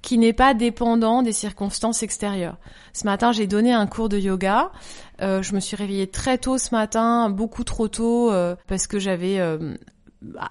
qui 0.02 0.20
n'est 0.20 0.34
pas 0.34 0.54
dépendant 0.54 1.24
des 1.24 1.32
circonstances 1.34 2.04
extérieures. 2.04 2.58
Ce 2.94 3.06
matin, 3.06 3.32
j'ai 3.32 3.48
donné 3.48 3.74
un 3.74 3.88
cours 3.88 4.08
de 4.08 4.20
yoga. 4.20 4.72
Euh, 5.22 5.42
je 5.42 5.56
me 5.56 5.60
suis 5.60 5.76
réveillée 5.76 6.06
très 6.06 6.38
tôt 6.38 6.60
ce 6.60 6.76
matin, 6.76 7.32
beaucoup 7.32 7.64
trop 7.64 7.88
tôt, 7.88 8.32
euh, 8.32 8.56
parce 8.68 8.86
que 8.86 9.00
j'avais 9.00 9.40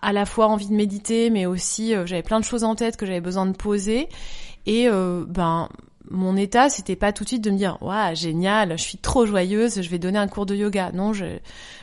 à 0.03 0.13
la 0.13 0.27
fois 0.27 0.49
envie 0.49 0.69
de 0.69 0.75
méditer, 0.75 1.31
mais 1.31 1.47
aussi 1.47 1.95
euh, 1.95 2.07
j'avais 2.07 2.23
plein 2.23 2.41
de 2.41 2.45
choses 2.45 2.65
en 2.65 2.75
tête 2.75 2.97
que 2.97 3.07
j'avais 3.07 3.21
besoin 3.21 3.47
de 3.47 3.57
poser. 3.57 4.09
Et 4.67 4.89
euh, 4.89 5.25
ben 5.27 5.69
mon 6.11 6.37
état, 6.37 6.69
c'était 6.69 6.97
pas 6.97 7.13
tout 7.13 7.25
de 7.25 7.29
suite 7.29 7.45
de 7.45 7.51
me 7.51 7.57
dire 7.57 7.79
waouh 7.81 8.15
génial, 8.15 8.79
je 8.79 8.83
suis 8.83 8.99
trop 8.99 9.27
joyeuse, 9.27 9.81
je 9.81 9.89
vais 9.89 9.99
donner 9.99 10.19
un 10.19 10.29
cours 10.29 10.47
de 10.47 10.55
yoga. 10.55 10.93
Non, 10.93 11.13
je 11.13 11.25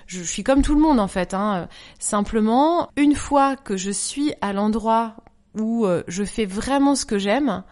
je 0.07 0.23
suis 0.23 0.43
comme 0.43 0.61
tout 0.61 0.75
le 0.75 0.81
monde 0.81 0.99
en 0.99 1.07
fait. 1.07 1.33
Hein. 1.33 1.67
Simplement, 1.99 2.89
une 2.97 3.15
fois 3.15 3.55
que 3.55 3.77
je 3.77 3.91
suis 3.91 4.33
à 4.41 4.53
l'endroit 4.53 5.15
où 5.57 5.85
euh, 5.85 6.03
je 6.07 6.23
fais 6.23 6.45
vraiment 6.45 6.95
ce 6.95 7.05
que 7.05 7.17
j'aime, 7.17 7.63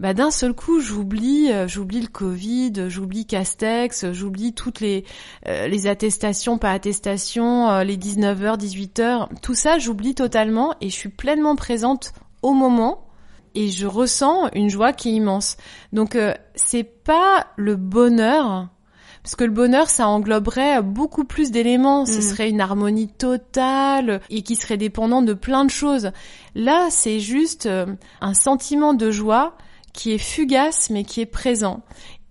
bah 0.00 0.14
d'un 0.14 0.30
seul 0.30 0.54
coup 0.54 0.80
j'oublie 0.80 1.52
euh, 1.52 1.68
j'oublie 1.68 2.00
le 2.00 2.08
Covid, 2.08 2.88
j'oublie 2.88 3.26
Castex, 3.26 4.10
j'oublie 4.12 4.54
toutes 4.54 4.80
les 4.80 5.04
euh, 5.46 5.68
les 5.68 5.86
attestations 5.86 6.58
pas 6.58 6.72
attestations, 6.72 7.70
euh, 7.70 7.84
les 7.84 7.96
19h, 7.98 8.58
18h, 8.58 9.28
tout 9.42 9.54
ça 9.54 9.78
j'oublie 9.78 10.14
totalement 10.14 10.74
et 10.80 10.88
je 10.88 10.94
suis 10.94 11.10
pleinement 11.10 11.54
présente 11.54 12.12
au 12.42 12.54
moment 12.54 13.06
et 13.54 13.68
je 13.68 13.86
ressens 13.86 14.48
une 14.54 14.70
joie 14.70 14.92
qui 14.92 15.10
est 15.10 15.12
immense. 15.12 15.56
Donc 15.92 16.16
c'est 16.54 16.84
pas 16.84 17.46
le 17.56 17.76
bonheur 17.76 18.68
Parce 19.22 19.36
que 19.36 19.44
le 19.44 19.50
bonheur, 19.50 19.90
ça 19.90 20.08
engloberait 20.08 20.80
beaucoup 20.82 21.24
plus 21.24 21.50
d'éléments. 21.50 22.06
Ce 22.06 22.18
Mm. 22.18 22.22
serait 22.22 22.48
une 22.50 22.60
harmonie 22.60 23.08
totale 23.08 24.20
et 24.30 24.42
qui 24.42 24.56
serait 24.56 24.78
dépendant 24.78 25.20
de 25.20 25.34
plein 25.34 25.64
de 25.64 25.70
choses. 25.70 26.10
Là, 26.54 26.88
c'est 26.90 27.20
juste 27.20 27.66
euh, 27.66 27.86
un 28.20 28.34
sentiment 28.34 28.94
de 28.94 29.10
joie 29.10 29.56
qui 29.92 30.12
est 30.12 30.18
fugace 30.18 30.90
mais 30.90 31.04
qui 31.04 31.20
est 31.20 31.26
présent. 31.26 31.82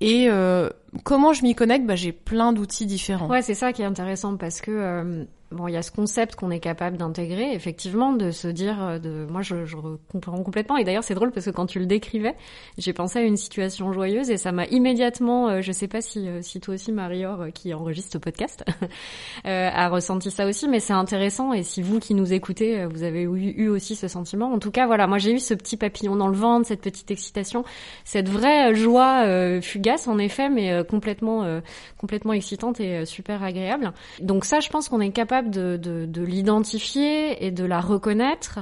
Et 0.02 0.30
euh, 0.30 0.70
comment 1.04 1.34
je 1.34 1.44
m'y 1.44 1.56
connecte? 1.56 1.86
Bah, 1.86 1.96
J'ai 1.96 2.12
plein 2.12 2.54
d'outils 2.54 2.86
différents. 2.86 3.28
Ouais, 3.28 3.42
c'est 3.42 3.54
ça 3.54 3.74
qui 3.74 3.82
est 3.82 3.86
intéressant 3.86 4.38
parce 4.38 4.62
que 4.62 4.72
euh, 4.72 5.26
bon, 5.52 5.68
il 5.68 5.74
y 5.74 5.78
a 5.78 5.82
ce 5.82 5.92
concept 5.92 6.36
qu'on 6.36 6.52
est 6.52 6.60
capable 6.60 6.98
d'intégrer, 6.98 7.54
effectivement, 7.54 8.14
de 8.14 8.32
se 8.32 8.48
dire, 8.48 8.84
euh, 8.84 9.00
de, 9.00 9.26
moi, 9.30 9.42
je, 9.42 9.66
je 9.66 9.76
comprends 10.12 10.42
complètement. 10.44 10.78
Et 10.78 10.84
d'ailleurs, 10.84 11.04
c'est 11.04 11.16
drôle 11.16 11.32
parce 11.32 11.46
que 11.48 11.52
quand 11.52 11.66
tu 11.66 11.80
le 11.80 11.86
décrivais, 11.86 12.36
j'ai 12.78 12.94
pensé 12.94 13.20
à 13.20 13.24
une 13.24 13.38
situation 13.38 13.92
joyeuse 13.92 14.30
et 14.30 14.38
ça 14.38 14.52
m'a 14.52 14.66
immédiatement, 14.68 15.50
euh, 15.50 15.62
je 15.62 15.72
sais 15.72 15.88
pas 15.88 16.02
si, 16.02 16.28
euh, 16.28 16.42
si 16.42 16.60
toi 16.60 16.76
aussi, 16.76 16.92
Marie-Or, 16.92 17.48
qui 17.54 17.74
enregistre 17.74 18.14
ce 18.14 18.18
podcast, 18.18 18.64
a 19.44 19.90
ressenti 19.90 20.30
ça 20.32 20.46
aussi, 20.46 20.68
mais 20.68 20.80
c'est 20.80 20.94
intéressant. 20.94 21.54
Et 21.54 21.64
si 21.64 21.82
vous 21.82 22.00
qui 22.00 22.14
nous 22.14 22.32
écoutez, 22.32 22.86
vous 22.86 23.04
avez 23.04 23.24
eu, 23.24 23.70
aussi 23.70 23.96
ce 23.96 24.08
sentiment, 24.08 24.52
en 24.54 24.60
tout 24.60 24.72
cas, 24.72 24.86
voilà, 24.86 25.08
moi, 25.08 25.18
j'ai 25.18 25.34
eu 25.34 25.40
ce 25.40 25.54
petit 25.54 25.78
papillon 25.78 26.16
dans 26.16 26.28
le 26.28 26.36
ventre, 26.36 26.68
cette 26.68 26.82
petite 26.82 27.12
excitation, 27.12 27.64
cette 28.04 28.30
vraie 28.30 28.74
joie 28.76 29.62
fugace, 29.62 30.08
en 30.08 30.18
effet, 30.18 30.50
mais 30.50 30.84
complètement, 30.86 31.62
complètement 31.98 32.34
excitante 32.34 32.80
et 32.80 33.06
super 33.06 33.44
agréable. 33.44 33.94
Donc 34.20 34.46
ça, 34.46 34.60
je 34.60 34.70
pense 34.70 34.90
qu'on 34.90 35.02
est 35.02 35.12
capable 35.12 35.39
de, 35.48 35.78
de, 35.78 36.06
de 36.06 36.22
l'identifier 36.22 37.46
et 37.46 37.52
de 37.52 37.64
la 37.64 37.80
reconnaître. 37.80 38.60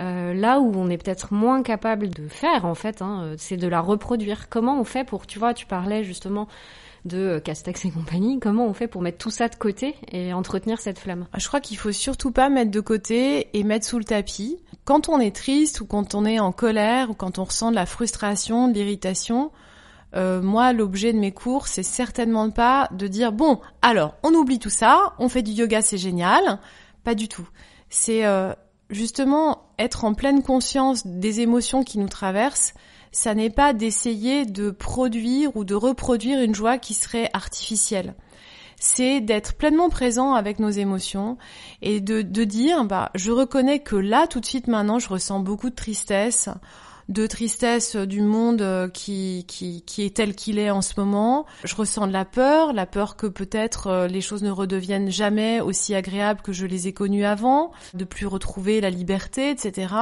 Euh, 0.00 0.34
là 0.34 0.58
où 0.58 0.72
on 0.74 0.88
est 0.90 0.98
peut-être 0.98 1.32
moins 1.32 1.62
capable 1.62 2.08
de 2.08 2.26
faire, 2.26 2.64
en 2.64 2.74
fait, 2.74 3.00
hein, 3.00 3.22
euh, 3.22 3.34
c'est 3.38 3.56
de 3.56 3.68
la 3.68 3.80
reproduire. 3.80 4.48
Comment 4.48 4.80
on 4.80 4.84
fait 4.84 5.04
pour, 5.04 5.26
tu 5.26 5.38
vois, 5.38 5.54
tu 5.54 5.66
parlais 5.66 6.02
justement 6.02 6.48
de 7.04 7.18
euh, 7.18 7.40
Castex 7.40 7.84
et 7.84 7.90
compagnie, 7.90 8.40
comment 8.40 8.66
on 8.66 8.72
fait 8.72 8.88
pour 8.88 9.02
mettre 9.02 9.18
tout 9.18 9.30
ça 9.30 9.48
de 9.48 9.54
côté 9.54 9.94
et 10.10 10.32
entretenir 10.32 10.80
cette 10.80 10.98
flamme? 10.98 11.26
Je 11.36 11.46
crois 11.46 11.60
qu'il 11.60 11.76
faut 11.76 11.92
surtout 11.92 12.32
pas 12.32 12.48
mettre 12.48 12.72
de 12.72 12.80
côté 12.80 13.56
et 13.56 13.62
mettre 13.62 13.86
sous 13.86 13.98
le 13.98 14.04
tapis. 14.04 14.58
Quand 14.84 15.08
on 15.08 15.20
est 15.20 15.34
triste 15.34 15.80
ou 15.80 15.86
quand 15.86 16.16
on 16.16 16.24
est 16.24 16.40
en 16.40 16.50
colère 16.50 17.10
ou 17.10 17.14
quand 17.14 17.38
on 17.38 17.44
ressent 17.44 17.70
de 17.70 17.76
la 17.76 17.86
frustration, 17.86 18.66
de 18.66 18.74
l'irritation, 18.74 19.52
euh, 20.16 20.40
moi, 20.40 20.72
l'objet 20.72 21.12
de 21.12 21.18
mes 21.18 21.32
cours, 21.32 21.66
c'est 21.66 21.82
certainement 21.82 22.50
pas 22.50 22.88
de 22.92 23.08
dire 23.08 23.32
bon, 23.32 23.60
alors 23.82 24.14
on 24.22 24.32
oublie 24.34 24.58
tout 24.58 24.70
ça, 24.70 25.14
on 25.18 25.28
fait 25.28 25.42
du 25.42 25.52
yoga, 25.52 25.82
c'est 25.82 25.98
génial. 25.98 26.60
Pas 27.02 27.14
du 27.14 27.28
tout. 27.28 27.48
C'est 27.90 28.24
euh, 28.24 28.52
justement 28.90 29.62
être 29.78 30.04
en 30.04 30.14
pleine 30.14 30.42
conscience 30.42 31.06
des 31.06 31.40
émotions 31.40 31.82
qui 31.82 31.98
nous 31.98 32.08
traversent. 32.08 32.74
Ça 33.12 33.34
n'est 33.34 33.50
pas 33.50 33.72
d'essayer 33.72 34.46
de 34.46 34.70
produire 34.70 35.56
ou 35.56 35.64
de 35.64 35.74
reproduire 35.74 36.40
une 36.40 36.54
joie 36.54 36.78
qui 36.78 36.94
serait 36.94 37.30
artificielle 37.32 38.14
c'est 38.76 39.20
d'être 39.20 39.54
pleinement 39.54 39.88
présent 39.88 40.34
avec 40.34 40.58
nos 40.58 40.68
émotions 40.68 41.38
et 41.80 42.00
de, 42.00 42.22
de 42.22 42.44
dire 42.44 42.84
bah 42.84 43.10
je 43.14 43.30
reconnais 43.30 43.78
que 43.78 43.96
là 43.96 44.26
tout 44.26 44.40
de 44.40 44.46
suite 44.46 44.66
maintenant 44.66 44.98
je 44.98 45.08
ressens 45.08 45.40
beaucoup 45.40 45.70
de 45.70 45.74
tristesse 45.74 46.50
de 47.08 47.26
tristesse 47.26 47.96
du 47.96 48.20
monde 48.20 48.62
euh, 48.62 48.88
qui, 48.88 49.44
qui, 49.46 49.82
qui 49.82 50.04
est 50.04 50.16
tel 50.16 50.34
qu'il 50.34 50.58
est 50.58 50.70
en 50.70 50.82
ce 50.82 50.94
moment. 50.98 51.46
Je 51.64 51.74
ressens 51.74 52.06
de 52.06 52.12
la 52.12 52.24
peur, 52.24 52.72
la 52.72 52.86
peur 52.86 53.16
que 53.16 53.26
peut-être 53.26 53.88
euh, 53.88 54.06
les 54.06 54.20
choses 54.20 54.42
ne 54.42 54.50
redeviennent 54.50 55.10
jamais 55.10 55.60
aussi 55.60 55.94
agréables 55.94 56.40
que 56.40 56.52
je 56.52 56.66
les 56.66 56.88
ai 56.88 56.92
connues 56.92 57.24
avant, 57.24 57.72
de 57.92 58.04
plus 58.04 58.26
retrouver 58.26 58.80
la 58.80 58.90
liberté, 58.90 59.50
etc. 59.50 59.94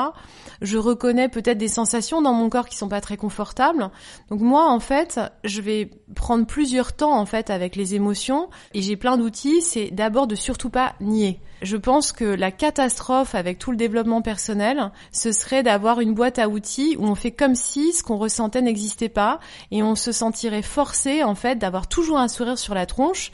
Je 0.60 0.78
reconnais 0.78 1.28
peut-être 1.28 1.58
des 1.58 1.68
sensations 1.68 2.22
dans 2.22 2.32
mon 2.32 2.48
corps 2.48 2.68
qui 2.68 2.76
sont 2.76 2.88
pas 2.88 3.00
très 3.00 3.16
confortables. 3.16 3.90
Donc 4.30 4.40
moi, 4.40 4.70
en 4.70 4.80
fait, 4.80 5.20
je 5.44 5.60
vais 5.60 5.90
prendre 6.14 6.46
plusieurs 6.46 6.92
temps, 6.92 7.18
en 7.18 7.26
fait, 7.26 7.50
avec 7.50 7.76
les 7.76 7.94
émotions 7.94 8.48
et 8.74 8.82
j'ai 8.82 8.96
plein 8.96 9.16
d'outils. 9.16 9.60
C'est 9.62 9.90
d'abord 9.90 10.26
de 10.26 10.34
surtout 10.34 10.70
pas 10.70 10.94
nier. 11.00 11.40
Je 11.62 11.76
pense 11.76 12.10
que 12.10 12.24
la 12.24 12.50
catastrophe 12.50 13.36
avec 13.36 13.58
tout 13.58 13.70
le 13.70 13.76
développement 13.76 14.20
personnel, 14.20 14.90
ce 15.12 15.30
serait 15.30 15.62
d'avoir 15.62 16.00
une 16.00 16.12
boîte 16.12 16.40
à 16.40 16.48
outils 16.48 16.96
où 16.98 17.06
on 17.06 17.14
fait 17.14 17.30
comme 17.30 17.54
si 17.54 17.92
ce 17.92 18.02
qu'on 18.02 18.16
ressentait 18.16 18.62
n'existait 18.62 19.08
pas 19.08 19.38
et 19.70 19.80
on 19.84 19.94
se 19.94 20.10
sentirait 20.10 20.62
forcé 20.62 21.22
en 21.22 21.36
fait 21.36 21.56
d'avoir 21.60 21.86
toujours 21.86 22.18
un 22.18 22.26
sourire 22.26 22.58
sur 22.58 22.74
la 22.74 22.84
tronche. 22.86 23.30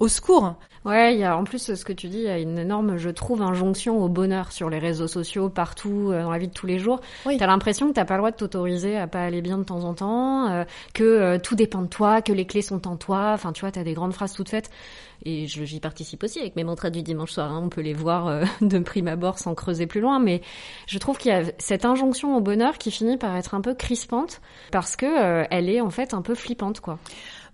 Au 0.00 0.08
secours. 0.08 0.54
Ouais, 0.86 1.12
il 1.12 1.20
y 1.20 1.24
a 1.24 1.36
en 1.36 1.44
plus 1.44 1.74
ce 1.74 1.84
que 1.84 1.92
tu 1.92 2.08
dis, 2.08 2.16
il 2.20 2.24
y 2.24 2.28
a 2.30 2.38
une 2.38 2.58
énorme, 2.58 2.96
je 2.96 3.10
trouve, 3.10 3.42
injonction 3.42 4.02
au 4.02 4.08
bonheur 4.08 4.50
sur 4.50 4.70
les 4.70 4.78
réseaux 4.78 5.08
sociaux, 5.08 5.50
partout, 5.50 6.08
euh, 6.10 6.22
dans 6.22 6.30
la 6.30 6.38
vie 6.38 6.48
de 6.48 6.54
tous 6.54 6.66
les 6.66 6.78
jours. 6.78 7.00
Oui. 7.26 7.36
T'as 7.36 7.46
l'impression 7.46 7.86
que 7.88 7.92
t'as 7.92 8.06
pas 8.06 8.14
le 8.14 8.20
droit 8.20 8.30
de 8.30 8.36
t'autoriser 8.36 8.96
à 8.96 9.06
pas 9.06 9.22
aller 9.22 9.42
bien 9.42 9.58
de 9.58 9.62
temps 9.64 9.84
en 9.84 9.92
temps, 9.92 10.48
euh, 10.48 10.64
que 10.94 11.04
euh, 11.04 11.38
tout 11.38 11.54
dépend 11.54 11.82
de 11.82 11.86
toi, 11.86 12.22
que 12.22 12.32
les 12.32 12.46
clés 12.46 12.62
sont 12.62 12.88
en 12.88 12.96
toi. 12.96 13.32
Enfin, 13.34 13.52
tu 13.52 13.60
vois, 13.60 13.72
t'as 13.72 13.84
des 13.84 13.92
grandes 13.92 14.14
phrases 14.14 14.32
toutes 14.32 14.48
faites. 14.48 14.70
Et 15.26 15.46
j'y 15.46 15.80
participe 15.80 16.24
aussi 16.24 16.40
avec 16.40 16.56
mes 16.56 16.64
mantras 16.64 16.88
du 16.88 17.02
dimanche 17.02 17.32
soir. 17.32 17.52
hein. 17.52 17.60
On 17.62 17.68
peut 17.68 17.82
les 17.82 17.92
voir 17.92 18.28
euh, 18.28 18.44
de 18.62 18.78
prime 18.78 19.08
abord 19.08 19.38
sans 19.38 19.54
creuser 19.54 19.86
plus 19.86 20.00
loin, 20.00 20.18
mais 20.18 20.40
je 20.86 20.96
trouve 20.96 21.18
qu'il 21.18 21.30
y 21.30 21.34
a 21.34 21.42
cette 21.58 21.84
injonction 21.84 22.34
au 22.38 22.40
bonheur 22.40 22.78
qui 22.78 22.90
finit 22.90 23.18
par 23.18 23.36
être 23.36 23.52
un 23.54 23.60
peu 23.60 23.74
crispante 23.74 24.40
parce 24.72 24.96
que 24.96 25.44
elle 25.50 25.68
est 25.68 25.82
en 25.82 25.90
fait 25.90 26.14
un 26.14 26.22
peu 26.22 26.34
flippante, 26.34 26.80
quoi. 26.80 26.98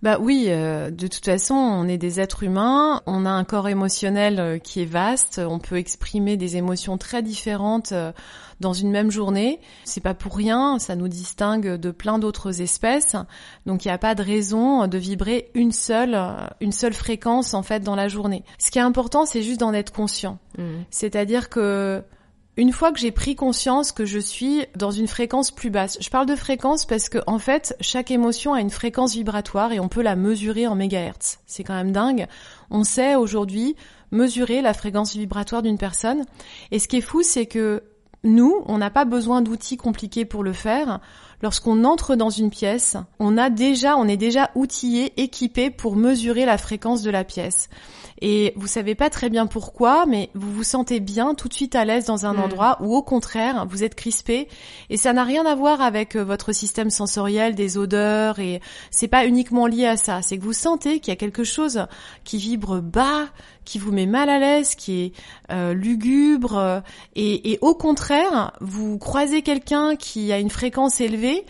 Bah 0.02 0.18
oui, 0.20 0.46
euh, 0.48 0.90
de 0.90 1.06
toute 1.06 1.24
façon, 1.24 1.54
on 1.54 1.88
est 1.88 1.98
des 1.98 2.20
êtres 2.20 2.42
humains, 2.42 3.02
on 3.06 3.24
a 3.24 3.30
un 3.30 3.44
corps 3.44 3.68
émotionnel 3.68 4.38
euh, 4.38 4.58
qui 4.58 4.82
est 4.82 4.86
vaste, 4.86 5.40
on 5.44 5.58
peut 5.58 5.76
exprimer 5.76 6.36
des 6.36 6.56
émotions 6.56 6.98
très 6.98 7.22
différentes 7.22 7.92
euh, 7.92 8.12
dans 8.60 8.72
une 8.72 8.90
même 8.90 9.10
journée. 9.10 9.60
C'est 9.84 10.02
pas 10.02 10.14
pour 10.14 10.36
rien, 10.36 10.78
ça 10.78 10.96
nous 10.96 11.08
distingue 11.08 11.76
de 11.76 11.90
plein 11.90 12.18
d'autres 12.18 12.60
espèces. 12.60 13.16
Donc 13.66 13.84
il 13.84 13.88
n'y 13.88 13.92
a 13.92 13.98
pas 13.98 14.14
de 14.14 14.22
raison 14.22 14.86
de 14.86 14.98
vibrer 14.98 15.50
une 15.54 15.72
seule 15.72 16.14
euh, 16.14 16.46
une 16.60 16.72
seule 16.72 16.94
fréquence 16.94 17.54
en 17.54 17.62
fait 17.62 17.80
dans 17.80 17.96
la 17.96 18.08
journée. 18.08 18.44
Ce 18.58 18.70
qui 18.70 18.78
est 18.78 18.82
important, 18.82 19.26
c'est 19.26 19.42
juste 19.42 19.60
d'en 19.60 19.72
être 19.72 19.92
conscient. 19.92 20.38
Mm. 20.58 20.82
C'est-à-dire 20.90 21.48
que 21.48 22.02
une 22.56 22.72
fois 22.72 22.90
que 22.90 22.98
j'ai 22.98 23.10
pris 23.10 23.36
conscience 23.36 23.92
que 23.92 24.06
je 24.06 24.18
suis 24.18 24.64
dans 24.74 24.90
une 24.90 25.08
fréquence 25.08 25.50
plus 25.50 25.68
basse, 25.68 25.98
je 26.00 26.08
parle 26.08 26.26
de 26.26 26.36
fréquence 26.36 26.86
parce 26.86 27.08
que 27.10 27.18
en 27.26 27.38
fait, 27.38 27.76
chaque 27.80 28.10
émotion 28.10 28.54
a 28.54 28.60
une 28.60 28.70
fréquence 28.70 29.14
vibratoire 29.14 29.72
et 29.72 29.80
on 29.80 29.88
peut 29.88 30.02
la 30.02 30.16
mesurer 30.16 30.66
en 30.66 30.74
mégahertz. 30.74 31.38
C'est 31.46 31.64
quand 31.64 31.74
même 31.74 31.92
dingue. 31.92 32.26
On 32.70 32.82
sait 32.82 33.14
aujourd'hui 33.14 33.76
mesurer 34.10 34.62
la 34.62 34.72
fréquence 34.72 35.14
vibratoire 35.14 35.62
d'une 35.62 35.76
personne. 35.76 36.24
Et 36.70 36.78
ce 36.78 36.88
qui 36.88 36.96
est 36.96 37.02
fou, 37.02 37.22
c'est 37.22 37.46
que 37.46 37.82
nous, 38.24 38.62
on 38.66 38.78
n'a 38.78 38.90
pas 38.90 39.04
besoin 39.04 39.42
d'outils 39.42 39.76
compliqués 39.76 40.24
pour 40.24 40.42
le 40.42 40.52
faire. 40.52 41.00
Lorsqu'on 41.42 41.84
entre 41.84 42.16
dans 42.16 42.30
une 42.30 42.50
pièce, 42.50 42.96
on 43.18 43.36
a 43.36 43.50
déjà, 43.50 43.96
on 43.96 44.08
est 44.08 44.16
déjà 44.16 44.50
outillé, 44.54 45.12
équipé 45.20 45.70
pour 45.70 45.96
mesurer 45.96 46.44
la 46.44 46.58
fréquence 46.58 47.02
de 47.02 47.10
la 47.10 47.24
pièce. 47.24 47.68
Et 48.22 48.54
vous 48.56 48.66
savez 48.66 48.94
pas 48.94 49.10
très 49.10 49.28
bien 49.28 49.46
pourquoi, 49.46 50.06
mais 50.06 50.30
vous 50.34 50.50
vous 50.50 50.62
sentez 50.62 51.00
bien 51.00 51.34
tout 51.34 51.48
de 51.48 51.54
suite 51.54 51.74
à 51.74 51.84
l'aise 51.84 52.06
dans 52.06 52.24
un 52.24 52.32
Mm. 52.32 52.40
endroit 52.40 52.78
où 52.80 52.96
au 52.96 53.02
contraire, 53.02 53.66
vous 53.68 53.84
êtes 53.84 53.94
crispé. 53.94 54.48
Et 54.88 54.96
ça 54.96 55.12
n'a 55.12 55.24
rien 55.24 55.44
à 55.44 55.54
voir 55.54 55.82
avec 55.82 56.16
euh, 56.16 56.24
votre 56.24 56.52
système 56.52 56.88
sensoriel, 56.88 57.54
des 57.54 57.76
odeurs, 57.76 58.38
et 58.38 58.60
c'est 58.90 59.08
pas 59.08 59.26
uniquement 59.26 59.66
lié 59.66 59.86
à 59.86 59.98
ça. 59.98 60.22
C'est 60.22 60.38
que 60.38 60.44
vous 60.44 60.54
sentez 60.54 61.00
qu'il 61.00 61.12
y 61.12 61.16
a 61.16 61.16
quelque 61.16 61.44
chose 61.44 61.86
qui 62.24 62.38
vibre 62.38 62.80
bas, 62.80 63.26
qui 63.66 63.78
vous 63.78 63.92
met 63.92 64.06
mal 64.06 64.30
à 64.30 64.38
l'aise, 64.38 64.74
qui 64.74 65.02
est 65.02 65.12
euh, 65.50 65.74
lugubre, 65.74 66.56
euh, 66.56 66.80
et, 67.14 67.52
et 67.52 67.58
au 67.60 67.74
contraire, 67.74 68.52
vous 68.62 68.96
croisez 68.96 69.42
quelqu'un 69.42 69.96
qui 69.96 70.32
a 70.32 70.38
une 70.38 70.48
fréquence 70.48 71.02
élevée, 71.02 71.44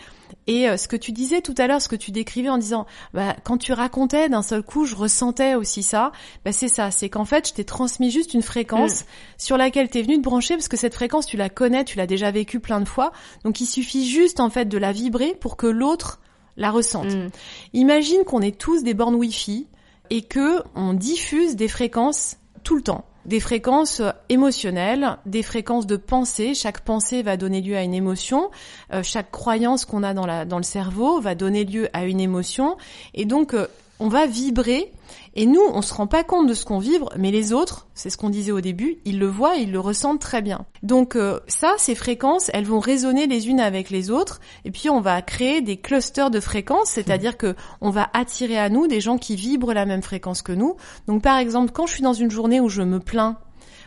et 0.46 0.68
euh, 0.68 0.76
ce 0.76 0.88
que 0.88 0.96
tu 0.96 1.12
disais 1.12 1.40
tout 1.40 1.54
à 1.58 1.66
l'heure, 1.66 1.82
ce 1.82 1.88
que 1.88 1.96
tu 1.96 2.10
décrivais 2.10 2.48
en 2.48 2.58
disant, 2.58 2.86
bah, 3.14 3.36
quand 3.44 3.58
tu 3.58 3.72
racontais 3.72 4.28
d'un 4.28 4.42
seul 4.42 4.62
coup, 4.62 4.84
je 4.84 4.94
ressentais 4.94 5.54
aussi 5.54 5.82
ça, 5.82 6.12
bah, 6.44 6.52
c'est 6.52 6.68
ça, 6.68 6.90
c'est 6.90 7.08
qu'en 7.08 7.24
fait, 7.24 7.48
je 7.48 7.54
t'ai 7.54 7.64
transmis 7.64 8.10
juste 8.10 8.34
une 8.34 8.42
fréquence 8.42 9.04
sur 9.38 9.56
laquelle 9.56 9.90
tu 9.90 9.98
es 9.98 10.02
venu 10.02 10.16
te 10.16 10.22
brancher, 10.22 10.54
parce 10.54 10.68
que 10.68 10.76
cette 10.76 10.94
fréquence, 10.94 11.26
tu 11.26 11.36
la 11.36 11.48
connais, 11.48 11.84
tu 11.84 11.98
l'as 11.98 12.06
déjà 12.06 12.30
vécue 12.30 12.60
plein 12.60 12.80
de 12.80 12.88
fois, 12.88 13.12
donc 13.44 13.60
il 13.60 13.66
suffit 13.66 14.08
juste 14.08 14.40
en 14.40 14.50
fait 14.50 14.66
de 14.66 14.78
la 14.78 14.92
vibrer 14.92 15.34
pour 15.34 15.56
que 15.56 15.66
l'autre 15.66 16.20
la 16.56 16.70
ressente. 16.70 17.12
Mm. 17.14 17.28
Imagine 17.74 18.24
qu'on 18.24 18.40
est 18.40 18.56
tous 18.56 18.82
des 18.82 18.94
bornes 18.94 19.14
Wi-Fi 19.16 19.66
et 20.10 20.22
que 20.22 20.62
on 20.74 20.92
diffuse 20.92 21.56
des 21.56 21.68
fréquences 21.68 22.36
tout 22.64 22.76
le 22.76 22.82
temps. 22.82 23.04
Des 23.26 23.40
fréquences 23.40 24.00
euh, 24.00 24.10
émotionnelles, 24.28 25.18
des 25.26 25.42
fréquences 25.42 25.86
de 25.86 25.96
pensée. 25.96 26.54
Chaque 26.54 26.80
pensée 26.80 27.22
va 27.22 27.36
donner 27.36 27.60
lieu 27.60 27.76
à 27.76 27.82
une 27.82 27.94
émotion. 27.94 28.50
Euh, 28.92 29.02
chaque 29.02 29.30
croyance 29.30 29.84
qu'on 29.84 30.02
a 30.02 30.14
dans, 30.14 30.26
la, 30.26 30.44
dans 30.44 30.58
le 30.58 30.62
cerveau 30.62 31.20
va 31.20 31.34
donner 31.34 31.64
lieu 31.64 31.88
à 31.92 32.04
une 32.04 32.20
émotion. 32.20 32.76
Et 33.14 33.24
donc, 33.24 33.54
euh, 33.54 33.66
on 33.98 34.08
va 34.08 34.26
vibrer. 34.26 34.92
Et 35.34 35.46
nous, 35.46 35.60
on 35.72 35.82
se 35.82 35.94
rend 35.94 36.06
pas 36.06 36.24
compte 36.24 36.48
de 36.48 36.54
ce 36.54 36.64
qu'on 36.64 36.78
vibre, 36.78 37.10
mais 37.18 37.30
les 37.30 37.52
autres, 37.52 37.86
c'est 37.94 38.10
ce 38.10 38.16
qu'on 38.16 38.30
disait 38.30 38.52
au 38.52 38.60
début, 38.60 38.98
ils 39.04 39.18
le 39.18 39.26
voient, 39.26 39.56
ils 39.56 39.72
le 39.72 39.80
ressentent 39.80 40.20
très 40.20 40.42
bien. 40.42 40.64
Donc 40.82 41.16
euh, 41.16 41.40
ça, 41.46 41.74
ces 41.78 41.94
fréquences, 41.94 42.50
elles 42.54 42.64
vont 42.64 42.80
résonner 42.80 43.26
les 43.26 43.48
unes 43.48 43.60
avec 43.60 43.90
les 43.90 44.10
autres, 44.10 44.40
et 44.64 44.70
puis 44.70 44.88
on 44.90 45.00
va 45.00 45.20
créer 45.22 45.60
des 45.60 45.76
clusters 45.76 46.30
de 46.30 46.40
fréquences, 46.40 46.90
c'est-à-dire 46.90 47.36
que 47.36 47.54
on 47.80 47.90
va 47.90 48.08
attirer 48.12 48.58
à 48.58 48.68
nous 48.68 48.86
des 48.86 49.00
gens 49.00 49.18
qui 49.18 49.36
vibrent 49.36 49.74
la 49.74 49.86
même 49.86 50.02
fréquence 50.02 50.42
que 50.42 50.52
nous. 50.52 50.76
Donc 51.06 51.22
par 51.22 51.38
exemple, 51.38 51.72
quand 51.72 51.86
je 51.86 51.94
suis 51.94 52.02
dans 52.02 52.12
une 52.12 52.30
journée 52.30 52.60
où 52.60 52.68
je 52.68 52.82
me 52.82 53.00
plains, 53.00 53.38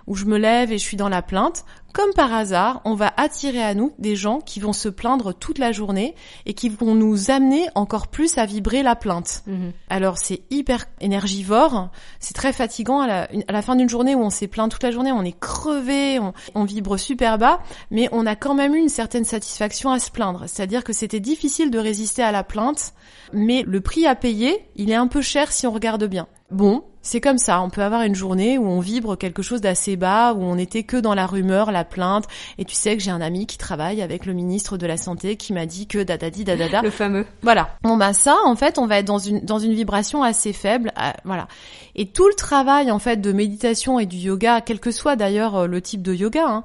où 0.09 0.15
je 0.15 0.25
me 0.25 0.37
lève 0.37 0.73
et 0.73 0.77
je 0.77 0.83
suis 0.83 0.97
dans 0.97 1.07
la 1.07 1.21
plainte, 1.21 1.63
comme 1.93 2.11
par 2.13 2.33
hasard, 2.33 2.81
on 2.85 2.93
va 2.93 3.11
attirer 3.17 3.63
à 3.63 3.73
nous 3.73 3.93
des 3.97 4.15
gens 4.15 4.41
qui 4.41 4.59
vont 4.59 4.73
se 4.73 4.89
plaindre 4.89 5.33
toute 5.33 5.57
la 5.57 5.71
journée 5.71 6.15
et 6.45 6.53
qui 6.53 6.69
vont 6.69 6.93
nous 6.93 7.31
amener 7.31 7.67
encore 7.73 8.07
plus 8.07 8.37
à 8.37 8.45
vibrer 8.45 8.83
la 8.83 8.95
plainte. 8.95 9.43
Mhm. 9.47 9.71
Alors 9.89 10.17
c'est 10.17 10.41
hyper 10.49 10.85
énergivore, 10.99 11.89
c'est 12.19 12.35
très 12.35 12.53
fatigant 12.53 13.01
à 13.01 13.07
la, 13.07 13.29
à 13.47 13.51
la 13.51 13.61
fin 13.61 13.75
d'une 13.75 13.89
journée 13.89 14.13
où 14.13 14.21
on 14.21 14.29
s'est 14.29 14.47
plaint 14.47 14.69
toute 14.69 14.83
la 14.83 14.91
journée, 14.91 15.11
on 15.11 15.23
est 15.23 15.39
crevé, 15.39 16.19
on, 16.19 16.33
on 16.53 16.63
vibre 16.63 16.97
super 16.97 17.37
bas, 17.37 17.59
mais 17.89 18.09
on 18.11 18.25
a 18.25 18.35
quand 18.35 18.53
même 18.53 18.75
eu 18.75 18.79
une 18.79 18.89
certaine 18.89 19.25
satisfaction 19.25 19.91
à 19.91 19.99
se 19.99 20.11
plaindre. 20.11 20.43
C'est-à-dire 20.47 20.83
que 20.83 20.93
c'était 20.93 21.19
difficile 21.19 21.71
de 21.71 21.79
résister 21.79 22.21
à 22.21 22.31
la 22.31 22.43
plainte, 22.43 22.93
mais 23.33 23.63
le 23.65 23.81
prix 23.81 24.05
à 24.05 24.15
payer, 24.15 24.65
il 24.75 24.91
est 24.91 24.95
un 24.95 25.07
peu 25.07 25.21
cher 25.21 25.51
si 25.51 25.65
on 25.65 25.71
regarde 25.71 26.05
bien. 26.05 26.27
Bon, 26.51 26.83
c'est 27.01 27.21
comme 27.21 27.37
ça, 27.37 27.61
on 27.61 27.69
peut 27.69 27.81
avoir 27.81 28.01
une 28.01 28.15
journée 28.15 28.57
où 28.57 28.67
on 28.67 28.81
vibre 28.81 29.17
quelque 29.17 29.41
chose 29.41 29.61
d'assez 29.61 29.95
bas, 29.95 30.33
où 30.33 30.43
on 30.43 30.57
était 30.57 30.83
que 30.83 30.97
dans 30.97 31.13
la 31.13 31.25
rumeur, 31.25 31.71
la 31.71 31.85
plainte, 31.85 32.25
et 32.57 32.65
tu 32.65 32.75
sais 32.75 32.97
que 32.97 33.03
j'ai 33.03 33.11
un 33.11 33.21
ami 33.21 33.45
qui 33.45 33.57
travaille 33.57 34.01
avec 34.01 34.25
le 34.25 34.33
ministre 34.33 34.77
de 34.77 34.85
la 34.85 34.97
Santé 34.97 35.37
qui 35.37 35.53
m'a 35.53 35.65
dit 35.65 35.87
que 35.87 36.03
dadadi 36.03 36.43
dadada. 36.43 36.81
Le 36.81 36.89
fameux. 36.89 37.25
Voilà. 37.41 37.69
Bon 37.83 37.95
bah 37.97 38.13
ça, 38.13 38.37
en 38.45 38.55
fait, 38.55 38.77
on 38.77 38.85
va 38.85 38.99
être 38.99 39.05
dans 39.05 39.17
une 39.17 39.39
dans 39.41 39.59
une 39.59 39.73
vibration 39.73 40.23
assez 40.23 40.51
faible, 40.51 40.91
euh, 40.99 41.11
voilà. 41.23 41.47
Et 41.95 42.05
tout 42.05 42.27
le 42.27 42.33
travail 42.33 42.91
en 42.91 42.99
fait 42.99 43.17
de 43.17 43.31
méditation 43.31 43.99
et 43.99 44.05
du 44.05 44.17
yoga, 44.17 44.61
quel 44.61 44.79
que 44.79 44.91
soit 44.91 45.15
d'ailleurs 45.15 45.55
euh, 45.55 45.67
le 45.67 45.81
type 45.81 46.01
de 46.01 46.13
yoga, 46.13 46.45
hein, 46.47 46.63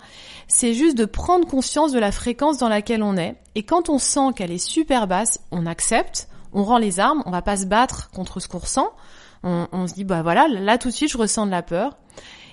c'est 0.49 0.75
juste 0.75 0.99
de 0.99 1.05
prendre 1.05 1.47
conscience 1.47 1.93
de 1.93 1.99
la 1.99 2.12
fréquence 2.12 2.59
dans 2.59 2.69
laquelle 2.69 3.03
on 3.03 3.17
est. 3.17 3.37
Et 3.55 3.62
quand 3.62 3.88
on 3.88 3.99
sent 3.99 4.33
qu'elle 4.37 4.50
est 4.50 4.59
super 4.59 5.07
basse, 5.07 5.41
on 5.53 5.67
accepte, 5.67 6.29
on 6.53 6.64
rend 6.64 6.79
les 6.79 6.99
armes, 7.00 7.23
on 7.26 7.31
va 7.31 7.43
pas 7.43 7.57
se 7.57 7.67
battre 7.67 8.11
contre 8.11 8.41
ce 8.41 8.49
qu'on 8.49 8.59
ressent. 8.59 8.93
On, 9.45 9.69
on 9.71 9.87
se 9.87 9.95
dit 9.95 10.05
bah 10.05 10.23
voilà, 10.23 10.49
là 10.49 10.79
tout 10.79 10.89
de 10.89 10.95
suite 10.95 11.13
je 11.13 11.19
ressens 11.19 11.47
de 11.47 11.53
la 11.53 11.63
peur. 11.63 11.97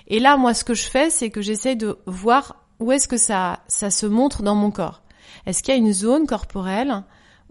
Et 0.06 0.20
là 0.20 0.36
moi 0.36 0.54
ce 0.54 0.62
que 0.62 0.74
je 0.74 0.84
fais 0.84 1.10
c'est 1.10 1.30
que 1.30 1.42
j'essaye 1.42 1.76
de 1.76 1.98
voir 2.06 2.64
où 2.78 2.92
est-ce 2.92 3.08
que 3.08 3.16
ça 3.16 3.60
ça 3.66 3.90
se 3.90 4.06
montre 4.06 4.42
dans 4.42 4.54
mon 4.54 4.70
corps. 4.70 5.02
Est-ce 5.46 5.62
qu'il 5.62 5.74
y 5.74 5.76
a 5.76 5.80
une 5.80 5.92
zone 5.92 6.26
corporelle 6.26 7.02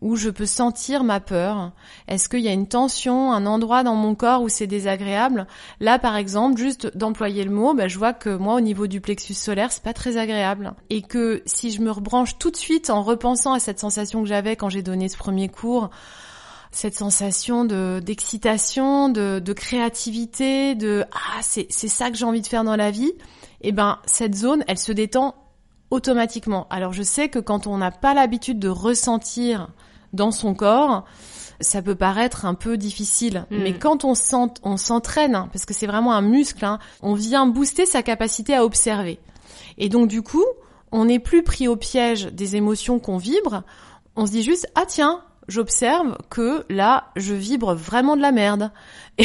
où 0.02 0.16
je 0.16 0.30
peux 0.30 0.46
sentir 0.46 1.04
ma 1.04 1.20
peur? 1.20 1.72
Est-ce 2.08 2.28
qu'il 2.28 2.40
y 2.40 2.48
a 2.48 2.54
une 2.54 2.68
tension, 2.68 3.32
un 3.32 3.46
endroit 3.46 3.84
dans 3.84 3.96
mon 3.96 4.16
corps 4.16 4.42
où 4.42 4.50
c'est 4.50 4.68
désagréable? 4.68 5.48
Là, 5.80 6.00
par 6.00 6.16
exemple, 6.16 6.60
juste 6.60 6.98
d'employer 6.98 7.44
le 7.44 7.52
mot, 7.52 7.74
bah, 7.74 7.88
je 7.88 7.98
vois 7.98 8.14
que 8.14 8.36
moi, 8.36 8.56
au 8.56 8.62
niveau 8.62 8.88
du 8.88 9.00
plexus 9.00 9.36
solaire, 9.36 9.72
c'est 9.72 9.84
pas 9.84 9.94
très 9.94 10.18
agréable. 10.18 10.74
Et 10.90 11.04
que 11.04 11.44
si 11.46 11.72
je 11.72 11.82
me 11.82 11.92
rebranche 11.92 12.38
tout 12.40 12.52
de 12.52 12.58
suite 12.58 12.90
en 12.90 13.04
repensant 13.04 13.54
à 13.54 13.60
cette 13.60 13.80
sensation 13.80 14.24
que 14.24 14.28
j'avais 14.28 14.56
quand 14.56 14.70
j'ai 14.70 14.82
donné 14.82 15.08
ce 15.08 15.18
premier 15.18 15.50
cours, 15.50 15.92
cette 16.72 16.96
sensation 16.96 17.66
de 17.66 18.01
d'excitation, 18.04 19.10
de, 19.10 19.40
de 19.40 19.54
créativité, 19.54 20.75
de 20.75 21.04
ah 21.12 21.40
c'est 21.42 21.68
c'est 21.70 21.90
ça 21.90 22.10
que 22.10 22.18
j'ai 22.18 22.25
envie 22.25 22.42
de 22.42 22.48
faire 22.48 22.63
dans 22.63 22.75
la 22.78 22.92
vie, 22.92 23.13
et 23.62 23.70
eh 23.70 23.72
ben 23.72 24.00
cette 24.06 24.36
zone, 24.36 24.63
elle 24.68 24.78
se 24.78 24.92
détend 24.92 25.36
automatiquement. 25.92 26.68
Alors 26.70 26.94
je 26.94 27.04
sais 27.04 27.30
que 27.30 27.40
quand 27.40 27.68
on 27.68 27.78
n'a 27.78 27.92
pas 27.92 28.13
l'habitude 28.13 28.58
de 28.58 28.70
ressentir 28.70 29.70
dans 30.13 30.32
son 30.32 30.54
corps, 30.54 31.06
ça 31.60 31.82
peut 31.82 31.96
paraître 31.96 32.46
un 32.46 32.54
peu 32.54 32.78
difficile. 32.78 33.46
Mm. 33.51 33.58
Mais 33.62 33.78
quand 33.78 34.06
on 34.06 34.13
on 34.63 34.78
s'entraîne, 34.78 35.36
hein, 35.36 35.50
parce 35.51 35.66
que 35.66 35.74
c'est 35.74 35.88
vraiment 35.88 36.13
un 36.13 36.22
muscle, 36.22 36.63
hein, 36.66 36.80
on 37.01 37.13
vient 37.13 37.46
booster 37.46 37.86
sa 37.86 38.01
capacité 38.01 38.56
à 38.56 38.63
observer. 38.63 39.20
Et 39.78 39.90
donc 39.90 40.08
du 40.08 40.22
coup, 40.22 40.46
on 40.94 41.06
n'est 41.06 41.20
plus 41.20 41.44
pris 41.44 41.68
au 41.68 41.75
piège 41.75 42.28
des 42.28 42.56
émotions 42.56 43.00
qu'on 43.00 43.18
vibre. 43.18 43.63
On 44.16 44.25
se 44.25 44.32
dit 44.32 44.44
juste 44.44 44.68
ah 44.75 44.86
tiens, 44.88 45.22
j'observe 45.51 46.17
que 46.29 46.65
là, 46.70 47.05
je 47.15 47.34
vibre 47.34 47.75
vraiment 47.75 48.15
de 48.15 48.22
la 48.22 48.31
merde. 48.31 48.72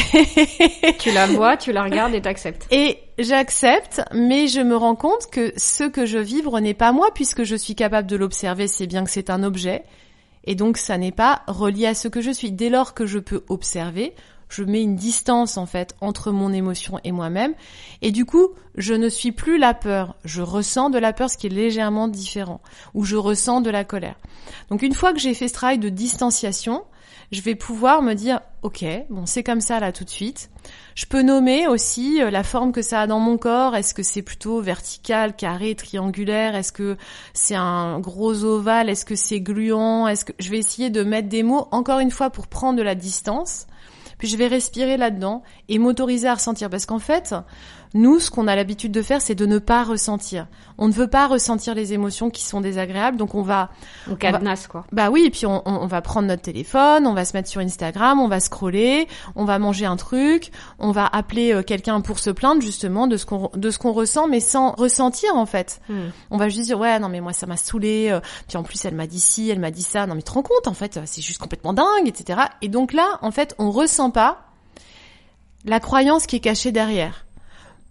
Tu 0.99 1.11
la 1.11 1.27
vois, 1.27 1.57
tu 1.57 1.71
la 1.71 1.83
regardes 1.83 2.13
et 2.13 2.21
t'acceptes. 2.21 2.67
Et 2.71 2.99
j'accepte, 3.17 4.01
mais 4.13 4.47
je 4.47 4.59
me 4.61 4.75
rends 4.75 4.95
compte 4.95 5.27
que 5.31 5.53
ce 5.55 5.85
que 5.85 6.05
je 6.05 6.17
vibre 6.17 6.59
n'est 6.59 6.73
pas 6.73 6.91
moi 6.91 7.09
puisque 7.13 7.43
je 7.43 7.55
suis 7.55 7.75
capable 7.75 8.07
de 8.07 8.15
l'observer, 8.15 8.67
c'est 8.67 8.87
bien 8.87 9.03
que 9.03 9.09
c'est 9.09 9.29
un 9.29 9.43
objet. 9.43 9.83
Et 10.43 10.55
donc 10.55 10.77
ça 10.77 10.97
n'est 10.97 11.11
pas 11.11 11.43
relié 11.47 11.87
à 11.87 11.93
ce 11.93 12.07
que 12.07 12.21
je 12.21 12.31
suis. 12.31 12.51
Dès 12.51 12.69
lors 12.69 12.93
que 12.93 13.05
je 13.05 13.19
peux 13.19 13.43
observer, 13.49 14.13
je 14.49 14.63
mets 14.63 14.81
une 14.81 14.95
distance 14.95 15.57
en 15.57 15.65
fait 15.65 15.95
entre 16.01 16.31
mon 16.31 16.53
émotion 16.53 16.99
et 17.03 17.11
moi-même. 17.11 17.53
Et 18.01 18.11
du 18.11 18.25
coup, 18.25 18.49
je 18.75 18.93
ne 18.93 19.09
suis 19.09 19.31
plus 19.31 19.57
la 19.57 19.73
peur. 19.73 20.15
Je 20.23 20.41
ressens 20.41 20.89
de 20.89 20.99
la 20.99 21.13
peur, 21.13 21.29
ce 21.29 21.37
qui 21.37 21.47
est 21.47 21.51
légèrement 21.51 22.07
différent. 22.07 22.61
Ou 22.93 23.03
je 23.03 23.15
ressens 23.15 23.61
de 23.61 23.69
la 23.69 23.83
colère. 23.83 24.15
Donc 24.69 24.81
une 24.81 24.93
fois 24.93 25.13
que 25.13 25.19
j'ai 25.19 25.33
fait 25.33 25.47
ce 25.47 25.53
travail 25.53 25.79
de 25.79 25.89
distanciation, 25.89 26.83
je 27.31 27.41
vais 27.41 27.55
pouvoir 27.55 28.01
me 28.01 28.13
dire, 28.13 28.39
ok, 28.61 28.85
bon, 29.09 29.25
c'est 29.25 29.43
comme 29.43 29.59
ça 29.59 29.79
là 29.81 29.91
tout 29.91 30.05
de 30.05 30.09
suite. 30.09 30.49
Je 30.95 31.05
peux 31.05 31.21
nommer 31.21 31.67
aussi 31.67 32.21
euh, 32.21 32.31
la 32.31 32.43
forme 32.43 32.71
que 32.71 32.81
ça 32.81 33.01
a 33.01 33.07
dans 33.07 33.19
mon 33.19 33.37
corps. 33.37 33.75
Est-ce 33.75 33.93
que 33.93 34.03
c'est 34.03 34.21
plutôt 34.21 34.61
vertical, 34.61 35.35
carré, 35.35 35.75
triangulaire? 35.75 36.55
Est-ce 36.55 36.71
que 36.71 36.95
c'est 37.33 37.55
un 37.55 37.99
gros 37.99 38.45
ovale? 38.45 38.89
Est-ce 38.89 39.05
que 39.05 39.15
c'est 39.15 39.41
gluant? 39.41 40.07
Est-ce 40.07 40.23
que 40.23 40.33
je 40.39 40.49
vais 40.49 40.57
essayer 40.57 40.89
de 40.89 41.03
mettre 41.03 41.27
des 41.27 41.43
mots 41.43 41.67
encore 41.71 41.99
une 41.99 42.11
fois 42.11 42.29
pour 42.29 42.47
prendre 42.47 42.77
de 42.77 42.83
la 42.83 42.95
distance 42.95 43.67
puis 44.17 44.27
je 44.27 44.37
vais 44.37 44.47
respirer 44.47 44.97
là-dedans 44.97 45.43
et 45.69 45.79
m'autoriser 45.79 46.27
à 46.27 46.35
ressentir. 46.35 46.69
Parce 46.69 46.85
qu'en 46.85 46.99
fait, 46.99 47.33
nous, 47.93 48.19
ce 48.19 48.29
qu'on 48.29 48.47
a 48.47 48.55
l'habitude 48.55 48.91
de 48.91 49.01
faire, 49.01 49.21
c'est 49.21 49.35
de 49.35 49.45
ne 49.45 49.59
pas 49.59 49.83
ressentir. 49.83 50.47
On 50.77 50.87
ne 50.87 50.93
veut 50.93 51.07
pas 51.07 51.27
ressentir 51.27 51.73
les 51.73 51.93
émotions 51.93 52.29
qui 52.29 52.43
sont 52.43 52.61
désagréables, 52.61 53.17
donc 53.17 53.33
on 53.35 53.41
va... 53.41 53.69
On 54.09 54.15
cadenasse, 54.15 54.67
quoi. 54.67 54.85
Bah 54.91 55.09
oui, 55.09 55.23
et 55.25 55.29
puis 55.29 55.45
on, 55.45 55.61
on, 55.65 55.81
on 55.81 55.87
va 55.87 56.01
prendre 56.01 56.27
notre 56.27 56.41
téléphone, 56.41 57.07
on 57.07 57.13
va 57.13 57.25
se 57.25 57.35
mettre 57.35 57.49
sur 57.49 57.61
Instagram, 57.61 58.19
on 58.19 58.27
va 58.27 58.39
scroller, 58.39 59.07
on 59.35 59.45
va 59.45 59.57
manger 59.57 59.85
un 59.85 59.95
truc, 59.95 60.51
on 60.79 60.91
va 60.91 61.07
appeler 61.07 61.53
euh, 61.53 61.63
quelqu'un 61.63 62.01
pour 62.01 62.19
se 62.19 62.29
plaindre 62.29 62.61
justement 62.61 63.07
de 63.07 63.17
ce 63.17 63.25
qu'on 63.25 63.49
de 63.55 63.69
ce 63.71 63.79
qu'on 63.79 63.93
ressent, 63.93 64.27
mais 64.27 64.39
sans 64.39 64.71
ressentir 64.71 65.35
en 65.35 65.45
fait. 65.45 65.81
Hmm. 65.89 66.09
On 66.29 66.37
va 66.37 66.49
juste 66.49 66.65
dire 66.65 66.79
ouais 66.79 66.99
non 66.99 67.09
mais 67.09 67.21
moi 67.21 67.33
ça 67.33 67.45
m'a 67.45 67.57
saoulé, 67.57 68.09
euh, 68.11 68.19
puis 68.47 68.57
en 68.57 68.63
plus 68.63 68.83
elle 68.85 68.95
m'a 68.95 69.07
dit 69.07 69.19
ci, 69.19 69.49
elle 69.49 69.59
m'a 69.59 69.71
dit 69.71 69.83
ça, 69.83 70.05
non 70.05 70.15
mais 70.15 70.21
tu 70.21 70.27
te 70.27 70.33
rends 70.33 70.43
compte 70.43 70.67
en 70.67 70.73
fait 70.73 70.99
c'est 71.05 71.21
juste 71.21 71.39
complètement 71.39 71.73
dingue, 71.73 72.07
etc. 72.07 72.41
Et 72.61 72.67
donc 72.67 72.93
là 72.93 73.19
en 73.21 73.31
fait 73.31 73.55
on 73.57 73.71
ressent 73.71 74.11
pas 74.11 74.46
la 75.67 75.79
croyance 75.79 76.25
qui 76.25 76.37
est 76.37 76.41
cachée 76.41 76.71
derrière. 76.71 77.25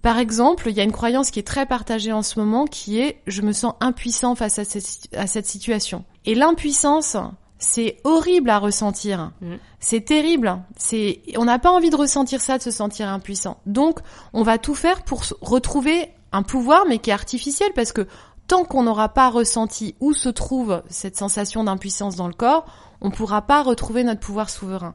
Par 0.03 0.19
exemple, 0.19 0.69
il 0.71 0.77
y 0.77 0.81
a 0.81 0.85
une 0.85 0.93
croyance 0.93 1.31
qui 1.31 1.39
est 1.39 1.47
très 1.47 1.67
partagée 1.67 2.13
en 2.13 2.23
ce 2.23 2.39
moment 2.39 2.65
qui 2.67 3.01
est 3.01 3.21
je 3.27 3.43
me 3.43 3.53
sens 3.53 3.75
impuissant 3.81 4.35
face 4.35 4.59
à 4.59 4.65
cette, 4.65 5.09
à 5.15 5.27
cette 5.27 5.47
situation. 5.47 6.05
Et 6.25 6.35
l'impuissance, 6.35 7.17
c'est 7.59 7.99
horrible 8.05 8.51
à 8.51 8.59
ressentir. 8.59 9.33
Mm. 9.41 9.55
C'est 9.81 10.05
terrible. 10.05 10.63
C'est 10.77 11.21
on 11.37 11.45
n'a 11.45 11.59
pas 11.59 11.71
envie 11.71 11.91
de 11.91 11.97
ressentir 11.97 12.41
ça, 12.41 12.59
de 12.59 12.63
se 12.63 12.71
sentir 12.71 13.09
impuissant. 13.09 13.59
Donc, 13.67 13.99
on 14.33 14.43
va 14.43 14.59
tout 14.59 14.75
faire 14.75 15.03
pour 15.03 15.23
retrouver 15.41 16.11
un 16.33 16.43
pouvoir 16.43 16.85
mais 16.89 16.99
qui 16.99 17.11
est 17.11 17.15
artificiel 17.15 17.73
parce 17.75 17.93
que 17.93 18.07
tant 18.47 18.65
qu'on 18.65 18.85
n'aura 18.85 19.09
pas 19.09 19.29
ressenti 19.29 19.97
où 20.01 20.13
se 20.13 20.29
trouve 20.29 20.83
cette 20.89 21.17
sensation 21.17 21.65
d'impuissance 21.65 22.17
dans 22.17 22.29
le 22.29 22.35
corps, 22.35 22.67
on 23.01 23.11
pourra 23.11 23.43
pas 23.43 23.63
retrouver 23.63 24.05
notre 24.05 24.21
pouvoir 24.21 24.51
souverain. 24.51 24.95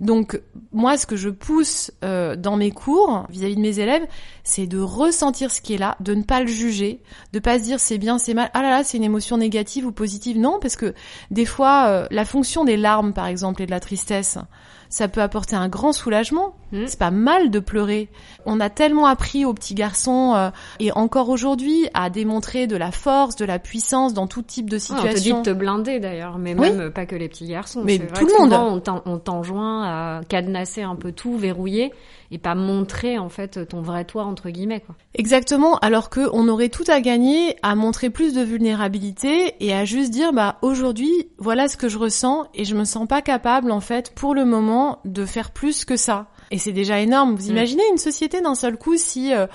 Donc 0.00 0.40
moi, 0.72 0.96
ce 0.96 1.04
que 1.06 1.14
je 1.14 1.28
pousse 1.28 1.92
euh, 2.04 2.34
dans 2.34 2.56
mes 2.56 2.70
cours 2.70 3.26
vis-à-vis 3.28 3.54
de 3.54 3.60
mes 3.60 3.78
élèves, 3.78 4.06
c'est 4.44 4.66
de 4.66 4.80
ressentir 4.80 5.50
ce 5.50 5.60
qui 5.60 5.74
est 5.74 5.78
là, 5.78 5.96
de 6.00 6.14
ne 6.14 6.22
pas 6.22 6.40
le 6.40 6.46
juger, 6.46 7.02
de 7.34 7.38
pas 7.38 7.58
se 7.58 7.64
dire 7.64 7.78
c'est 7.78 7.98
bien, 7.98 8.16
c'est 8.16 8.32
mal. 8.32 8.50
Ah 8.54 8.62
là 8.62 8.70
là, 8.70 8.82
c'est 8.82 8.96
une 8.96 9.04
émotion 9.04 9.36
négative 9.36 9.86
ou 9.86 9.92
positive. 9.92 10.38
Non, 10.38 10.58
parce 10.58 10.76
que 10.76 10.94
des 11.30 11.44
fois, 11.44 11.86
euh, 11.88 12.06
la 12.10 12.24
fonction 12.24 12.64
des 12.64 12.78
larmes, 12.78 13.12
par 13.12 13.26
exemple, 13.26 13.60
et 13.62 13.66
de 13.66 13.70
la 13.70 13.80
tristesse, 13.80 14.38
ça 14.88 15.06
peut 15.06 15.20
apporter 15.20 15.54
un 15.54 15.68
grand 15.68 15.92
soulagement. 15.92 16.54
Mm. 16.72 16.86
C'est 16.86 16.98
pas 16.98 17.10
mal 17.10 17.50
de 17.50 17.58
pleurer. 17.58 18.08
On 18.46 18.60
a 18.60 18.70
tellement 18.70 19.06
appris 19.06 19.44
aux 19.44 19.54
petits 19.54 19.74
garçons 19.74 20.34
euh, 20.36 20.50
et 20.78 20.92
encore 20.92 21.28
aujourd'hui 21.28 21.88
à 21.94 22.10
démontrer 22.10 22.66
de 22.66 22.76
la 22.76 22.90
force, 22.92 23.36
de 23.36 23.44
la 23.44 23.58
puissance 23.58 24.14
dans 24.14 24.26
tout 24.26 24.42
type 24.42 24.70
de 24.70 24.76
Ah, 24.90 24.94
on 24.98 25.02
te 25.02 25.08
dit 25.08 25.14
situation. 25.16 25.38
de 25.40 25.44
te 25.44 25.50
blinder 25.50 26.00
d'ailleurs, 26.00 26.38
mais 26.38 26.54
Oui. 26.54 26.70
même 26.72 26.90
pas 26.90 27.06
que 27.06 27.16
les 27.16 27.28
petits 27.28 27.46
garçons. 27.46 27.82
Mais 27.84 27.98
tout 27.98 28.26
le 28.26 28.38
monde. 28.38 28.52
souvent, 28.52 29.02
on 29.06 29.18
t'enjoint 29.18 29.84
à 29.84 30.20
cadenasser 30.28 30.82
un 30.82 30.96
peu 30.96 31.12
tout, 31.12 31.36
verrouiller 31.36 31.92
et 32.32 32.38
pas 32.38 32.54
montrer 32.54 33.18
en 33.18 33.28
fait 33.28 33.66
ton 33.68 33.82
vrai 33.82 34.04
toi 34.04 34.24
entre 34.24 34.50
guillemets 34.50 34.80
quoi. 34.80 34.94
Exactement, 35.14 35.78
alors 35.78 36.10
que 36.10 36.28
on 36.32 36.46
aurait 36.48 36.68
tout 36.68 36.84
à 36.86 37.00
gagner 37.00 37.56
à 37.62 37.74
montrer 37.74 38.08
plus 38.08 38.34
de 38.34 38.42
vulnérabilité 38.42 39.54
et 39.60 39.74
à 39.74 39.84
juste 39.84 40.10
dire 40.12 40.32
bah 40.32 40.56
aujourd'hui 40.62 41.28
voilà 41.38 41.68
ce 41.68 41.76
que 41.76 41.88
je 41.88 41.98
ressens 41.98 42.46
et 42.54 42.64
je 42.64 42.74
me 42.76 42.84
sens 42.84 43.08
pas 43.08 43.20
capable 43.22 43.72
en 43.72 43.80
fait 43.80 44.14
pour 44.14 44.34
le 44.34 44.44
moment 44.44 45.00
de 45.04 45.24
faire 45.24 45.50
plus 45.50 45.84
que 45.84 45.96
ça. 45.96 46.28
Et 46.50 46.58
c'est 46.58 46.72
déjà 46.72 47.00
énorme. 47.00 47.34
Vous 47.36 47.48
Mm. 47.48 47.52
imaginez 47.52 47.82
une 47.90 47.98
société 47.98 48.40
d'un 48.40 48.54
seul 48.54 48.76
coup 48.76 48.96
si 48.96 49.32
euh, 49.32 49.46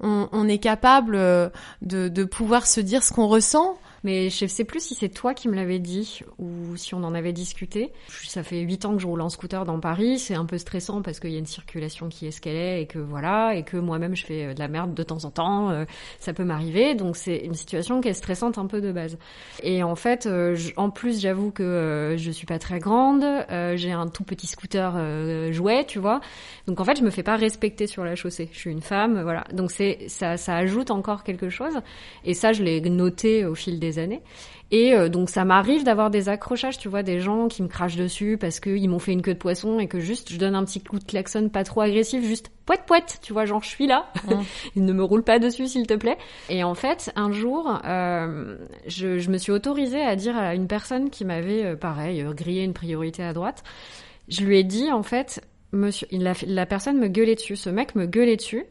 on, 0.00 0.28
on 0.32 0.48
est 0.48 0.58
capable 0.58 1.14
euh, 1.14 1.48
de, 1.82 2.08
de 2.08 2.24
pouvoir 2.24 2.66
se 2.66 2.80
dire 2.80 3.02
ce 3.04 3.12
qu'on 3.12 3.26
ressent 3.28 3.78
Mais 4.02 4.30
je 4.30 4.46
sais 4.46 4.64
plus 4.64 4.80
si 4.80 4.94
c'est 4.94 5.08
toi 5.08 5.34
qui 5.34 5.48
me 5.48 5.54
l'avais 5.54 5.78
dit 5.78 6.20
ou 6.38 6.76
si 6.76 6.94
on 6.94 7.04
en 7.04 7.14
avait 7.14 7.32
discuté. 7.32 7.92
Ça 8.08 8.42
fait 8.42 8.60
huit 8.60 8.84
ans 8.84 8.94
que 8.94 9.02
je 9.02 9.06
roule 9.06 9.20
en 9.20 9.28
scooter 9.28 9.64
dans 9.64 9.78
Paris. 9.80 10.18
C'est 10.18 10.34
un 10.34 10.46
peu 10.46 10.58
stressant 10.58 11.02
parce 11.02 11.20
qu'il 11.20 11.30
y 11.30 11.36
a 11.36 11.38
une 11.38 11.46
circulation 11.46 12.08
qui 12.08 12.26
est 12.26 12.30
ce 12.30 12.40
qu'elle 12.40 12.56
est 12.56 12.82
et 12.82 12.86
que 12.86 12.98
voilà, 12.98 13.54
et 13.54 13.62
que 13.62 13.76
moi-même 13.76 14.16
je 14.16 14.24
fais 14.24 14.54
de 14.54 14.58
la 14.58 14.68
merde 14.68 14.94
de 14.94 15.02
temps 15.02 15.24
en 15.24 15.30
temps. 15.30 15.70
Euh, 15.70 15.84
ça 16.18 16.32
peut 16.32 16.44
m'arriver. 16.44 16.94
Donc 16.94 17.16
c'est 17.16 17.38
une 17.38 17.54
situation 17.54 18.00
qui 18.00 18.08
est 18.08 18.14
stressante 18.14 18.58
un 18.58 18.66
peu 18.66 18.80
de 18.80 18.92
base. 18.92 19.18
Et 19.62 19.82
en 19.82 19.96
fait, 19.96 20.26
euh, 20.26 20.56
en 20.76 20.90
plus, 20.90 21.20
j'avoue 21.20 21.50
que 21.50 21.62
euh, 21.62 22.16
je 22.16 22.30
suis 22.30 22.46
pas 22.46 22.58
très 22.58 22.78
grande. 22.78 23.24
J'ai 23.76 23.92
un 23.92 24.08
tout 24.08 24.24
petit 24.24 24.46
scooter 24.46 25.52
jouet, 25.52 25.84
tu 25.84 25.98
vois. 25.98 26.20
Donc 26.66 26.80
en 26.80 26.84
fait, 26.84 26.96
je 26.96 27.02
me 27.02 27.10
fais 27.10 27.22
pas 27.22 27.36
respecter 27.36 27.86
sur 27.86 28.04
la 28.04 28.14
chaussée. 28.14 28.48
Je 28.52 28.58
suis 28.58 28.70
une 28.70 28.80
femme, 28.80 29.22
voilà. 29.22 29.44
Donc 29.52 29.70
c'est 29.70 30.08
ça, 30.08 30.36
ça 30.36 30.56
ajoute 30.56 30.90
encore 30.90 31.22
quelque 31.22 31.48
chose. 31.50 31.80
Et 32.24 32.34
ça, 32.34 32.52
je 32.52 32.62
l'ai 32.62 32.80
noté 32.80 33.44
au 33.44 33.54
fil 33.54 33.78
des 33.78 33.89
années. 33.98 34.22
Et 34.70 34.94
euh, 34.94 35.08
donc 35.08 35.30
ça 35.30 35.44
m'arrive 35.44 35.84
d'avoir 35.84 36.10
des 36.10 36.28
accrochages, 36.28 36.78
tu 36.78 36.88
vois, 36.88 37.02
des 37.02 37.20
gens 37.20 37.48
qui 37.48 37.62
me 37.62 37.68
crachent 37.68 37.96
dessus 37.96 38.38
parce 38.38 38.60
qu'ils 38.60 38.88
m'ont 38.88 38.98
fait 38.98 39.12
une 39.12 39.22
queue 39.22 39.34
de 39.34 39.38
poisson 39.38 39.80
et 39.80 39.88
que 39.88 39.98
juste 39.98 40.32
je 40.32 40.38
donne 40.38 40.54
un 40.54 40.64
petit 40.64 40.80
coup 40.80 40.98
de 40.98 41.04
klaxon 41.04 41.48
pas 41.48 41.64
trop 41.64 41.80
agressif, 41.80 42.24
juste 42.24 42.50
poète 42.66 42.84
poète, 42.86 43.18
tu 43.22 43.32
vois, 43.32 43.46
genre 43.46 43.62
je 43.64 43.68
suis 43.68 43.86
là, 43.88 44.12
Il 44.76 44.84
ne 44.84 44.92
me 44.92 45.02
roule 45.02 45.24
pas 45.24 45.40
dessus 45.40 45.66
s'il 45.66 45.86
te 45.86 45.94
plaît. 45.94 46.18
Et 46.48 46.62
en 46.62 46.74
fait, 46.74 47.12
un 47.16 47.32
jour, 47.32 47.80
euh, 47.84 48.56
je, 48.86 49.18
je, 49.18 49.30
me 49.30 49.38
suis 49.38 49.50
autorisée 49.50 50.02
à 50.02 50.14
dire 50.14 50.36
à 50.36 50.54
une 50.54 50.68
personne 50.68 51.10
qui 51.10 51.24
m'avait, 51.24 51.64
euh, 51.64 51.76
pareil, 51.76 52.24
grillé 52.30 52.62
une 52.62 52.74
priorité 52.74 53.24
à 53.24 53.32
droite, 53.32 53.64
je 54.28 54.42
lui 54.42 54.58
ai 54.58 54.62
dit 54.62 54.92
en 54.92 55.02
fait, 55.02 55.42
monsieur, 55.72 56.06
la, 56.12 56.34
la 56.46 56.66
personne 56.66 56.98
me 56.98 57.08
gueulait 57.08 57.34
dessus, 57.34 57.56
ce 57.56 57.70
mec 57.70 57.96
me 57.96 58.06
gueulait 58.06 58.36
dessus. 58.36 58.66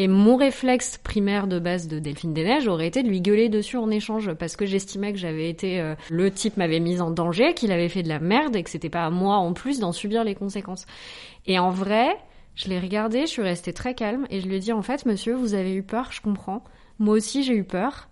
Et 0.00 0.08
mon 0.08 0.36
réflexe 0.36 0.96
primaire 0.96 1.46
de 1.46 1.58
base 1.58 1.86
de 1.86 1.98
Delphine 1.98 2.32
des 2.32 2.42
Neiges 2.42 2.66
aurait 2.66 2.86
été 2.86 3.02
de 3.02 3.08
lui 3.08 3.20
gueuler 3.20 3.50
dessus 3.50 3.76
en 3.76 3.90
échange 3.90 4.32
parce 4.32 4.56
que 4.56 4.64
j'estimais 4.64 5.12
que 5.12 5.18
j'avais 5.18 5.50
été 5.50 5.78
euh, 5.78 5.94
le 6.08 6.30
type 6.30 6.56
m'avait 6.56 6.80
mise 6.80 7.02
en 7.02 7.10
danger, 7.10 7.52
qu'il 7.52 7.70
avait 7.70 7.90
fait 7.90 8.02
de 8.02 8.08
la 8.08 8.18
merde 8.18 8.56
et 8.56 8.62
que 8.62 8.70
c'était 8.70 8.88
pas 8.88 9.04
à 9.04 9.10
moi 9.10 9.36
en 9.36 9.52
plus 9.52 9.78
d'en 9.78 9.92
subir 9.92 10.24
les 10.24 10.34
conséquences. 10.34 10.86
Et 11.44 11.58
en 11.58 11.68
vrai, 11.68 12.16
je 12.54 12.68
l'ai 12.70 12.80
regardé, 12.80 13.26
je 13.26 13.26
suis 13.26 13.42
restée 13.42 13.74
très 13.74 13.94
calme 13.94 14.26
et 14.30 14.40
je 14.40 14.48
lui 14.48 14.56
ai 14.56 14.58
dit 14.58 14.72
en 14.72 14.80
fait 14.80 15.04
monsieur, 15.04 15.34
vous 15.34 15.52
avez 15.52 15.74
eu 15.74 15.82
peur, 15.82 16.10
je 16.12 16.22
comprends. 16.22 16.64
Moi 16.98 17.14
aussi 17.16 17.42
j'ai 17.42 17.54
eu 17.54 17.64
peur. 17.64 18.08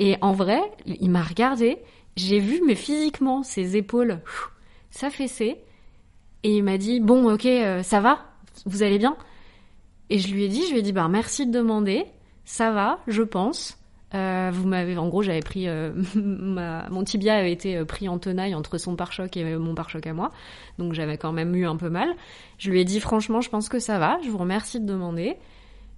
Et 0.00 0.16
en 0.20 0.32
vrai, 0.32 0.60
il 0.86 1.08
m'a 1.08 1.22
regardé, 1.22 1.78
j'ai 2.16 2.40
vu 2.40 2.62
mais 2.66 2.74
physiquement 2.74 3.44
ses 3.44 3.76
épaules 3.76 4.22
s'affaisser 4.90 5.58
et 6.42 6.56
il 6.56 6.64
m'a 6.64 6.78
dit 6.78 6.98
bon 6.98 7.32
OK, 7.32 7.46
euh, 7.46 7.84
ça 7.84 8.00
va 8.00 8.24
Vous 8.66 8.82
allez 8.82 8.98
bien? 8.98 9.16
Et 10.10 10.18
je 10.18 10.32
lui 10.32 10.44
ai 10.44 10.48
dit, 10.48 10.66
je 10.66 10.72
lui 10.72 10.78
ai 10.78 10.82
dit, 10.82 10.92
bah 10.92 11.08
merci 11.08 11.46
de 11.46 11.52
demander, 11.52 12.06
ça 12.44 12.70
va, 12.70 13.00
je 13.06 13.22
pense. 13.22 13.78
Euh, 14.14 14.50
vous 14.52 14.66
m'avez, 14.66 14.96
en 14.96 15.08
gros, 15.08 15.22
j'avais 15.22 15.40
pris 15.40 15.68
euh, 15.68 15.92
mon 16.14 17.04
tibia 17.04 17.34
avait 17.34 17.52
été 17.52 17.76
euh, 17.76 17.84
pris 17.84 18.08
en 18.08 18.18
tenaille 18.18 18.54
entre 18.54 18.78
son 18.78 18.96
pare-choc 18.96 19.36
et 19.36 19.56
mon 19.56 19.74
pare-choc 19.74 20.06
à 20.06 20.14
moi, 20.14 20.30
donc 20.78 20.94
j'avais 20.94 21.18
quand 21.18 21.32
même 21.32 21.54
eu 21.54 21.66
un 21.66 21.76
peu 21.76 21.90
mal. 21.90 22.08
Je 22.56 22.70
lui 22.70 22.80
ai 22.80 22.84
dit 22.84 23.00
franchement, 23.00 23.42
je 23.42 23.50
pense 23.50 23.68
que 23.68 23.78
ça 23.78 23.98
va. 23.98 24.18
Je 24.24 24.30
vous 24.30 24.38
remercie 24.38 24.80
de 24.80 24.86
demander. 24.86 25.36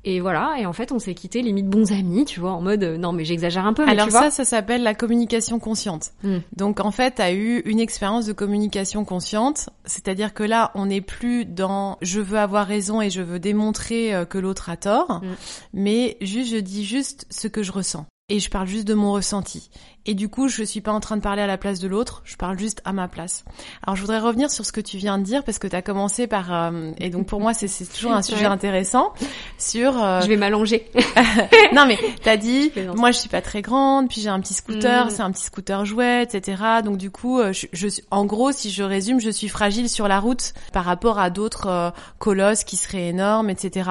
Et 0.04 0.20
voilà, 0.20 0.56
et 0.58 0.64
en 0.64 0.72
fait, 0.72 0.92
on 0.92 0.98
s'est 0.98 1.14
quitté 1.14 1.42
limite 1.42 1.68
bons 1.68 1.92
amis, 1.92 2.24
tu 2.24 2.40
vois, 2.40 2.52
en 2.52 2.62
mode 2.62 2.82
euh, 2.82 2.96
non 2.96 3.12
mais 3.12 3.24
j'exagère 3.24 3.66
un 3.66 3.74
peu. 3.74 3.84
Mais 3.84 3.92
Alors 3.92 4.06
tu 4.06 4.12
ça, 4.12 4.20
vois 4.20 4.30
ça 4.30 4.44
s'appelle 4.44 4.82
la 4.82 4.94
communication 4.94 5.58
consciente. 5.58 6.12
Hmm. 6.22 6.38
Donc 6.56 6.80
en 6.80 6.90
fait, 6.90 7.16
tu 7.16 7.22
as 7.22 7.32
eu 7.32 7.58
une 7.66 7.80
expérience 7.80 8.24
de 8.24 8.32
communication 8.32 9.04
consciente, 9.04 9.68
c'est-à-dire 9.84 10.32
que 10.32 10.42
là, 10.42 10.70
on 10.74 10.86
n'est 10.86 11.02
plus 11.02 11.44
dans 11.44 11.98
je 12.00 12.20
veux 12.20 12.38
avoir 12.38 12.66
raison 12.66 13.02
et 13.02 13.10
je 13.10 13.20
veux 13.20 13.38
démontrer 13.38 14.14
euh, 14.14 14.24
que 14.24 14.38
l'autre 14.38 14.70
a 14.70 14.76
tort, 14.76 15.20
Hmm. 15.22 15.34
mais 15.74 16.16
juste 16.22 16.52
je 16.52 16.56
dis 16.58 16.84
juste 16.84 17.26
ce 17.30 17.48
que 17.48 17.62
je 17.62 17.72
ressens 17.72 18.06
et 18.30 18.38
je 18.38 18.48
parle 18.48 18.68
juste 18.68 18.86
de 18.86 18.94
mon 18.94 19.12
ressenti. 19.12 19.70
Et 20.06 20.14
du 20.14 20.28
coup, 20.28 20.48
je 20.48 20.62
suis 20.62 20.80
pas 20.80 20.92
en 20.92 21.00
train 21.00 21.16
de 21.16 21.22
parler 21.22 21.42
à 21.42 21.46
la 21.46 21.58
place 21.58 21.78
de 21.80 21.88
l'autre, 21.88 22.22
je 22.24 22.36
parle 22.36 22.58
juste 22.58 22.80
à 22.84 22.92
ma 22.92 23.08
place. 23.08 23.44
Alors, 23.82 23.96
je 23.96 24.00
voudrais 24.00 24.18
revenir 24.18 24.50
sur 24.50 24.64
ce 24.64 24.72
que 24.72 24.80
tu 24.80 24.96
viens 24.96 25.18
de 25.18 25.24
dire 25.24 25.44
parce 25.44 25.58
que 25.58 25.66
tu 25.66 25.76
as 25.76 25.82
commencé 25.82 26.26
par 26.26 26.52
euh, 26.52 26.92
et 26.98 27.10
donc 27.10 27.26
pour 27.26 27.40
moi 27.40 27.52
c'est 27.54 27.68
toujours 27.92 28.12
un 28.12 28.22
sujet 28.30 28.46
intéressant 28.46 29.12
sur 29.58 30.02
euh, 30.02 30.20
Je 30.22 30.28
vais 30.28 30.36
m'allonger. 30.36 30.90
non 31.74 31.86
mais 31.86 31.98
t'as 32.22 32.36
dit 32.36 32.70
plaisante. 32.70 32.96
moi 32.96 33.10
je 33.10 33.18
suis 33.18 33.28
pas 33.28 33.42
très 33.42 33.62
grande 33.62 34.08
puis 34.08 34.20
j'ai 34.20 34.28
un 34.28 34.40
petit 34.40 34.54
scooter 34.54 35.06
Mm. 35.06 35.10
c'est 35.10 35.22
un 35.22 35.30
petit 35.30 35.44
scooter 35.44 35.84
jouet 35.84 36.22
etc 36.22 36.62
donc 36.84 36.96
du 36.96 37.10
coup 37.10 37.38
euh, 37.40 37.52
je, 37.52 37.66
je 37.72 37.88
en 38.10 38.24
gros 38.24 38.52
si 38.52 38.70
je 38.70 38.82
résume 38.82 39.20
je 39.20 39.30
suis 39.30 39.48
fragile 39.48 39.88
sur 39.88 40.08
la 40.08 40.20
route 40.20 40.52
par 40.72 40.84
rapport 40.84 41.18
à 41.18 41.30
d'autres 41.30 41.66
euh, 41.68 41.90
colosses 42.18 42.64
qui 42.64 42.76
seraient 42.76 43.08
énormes 43.08 43.50
etc 43.50 43.90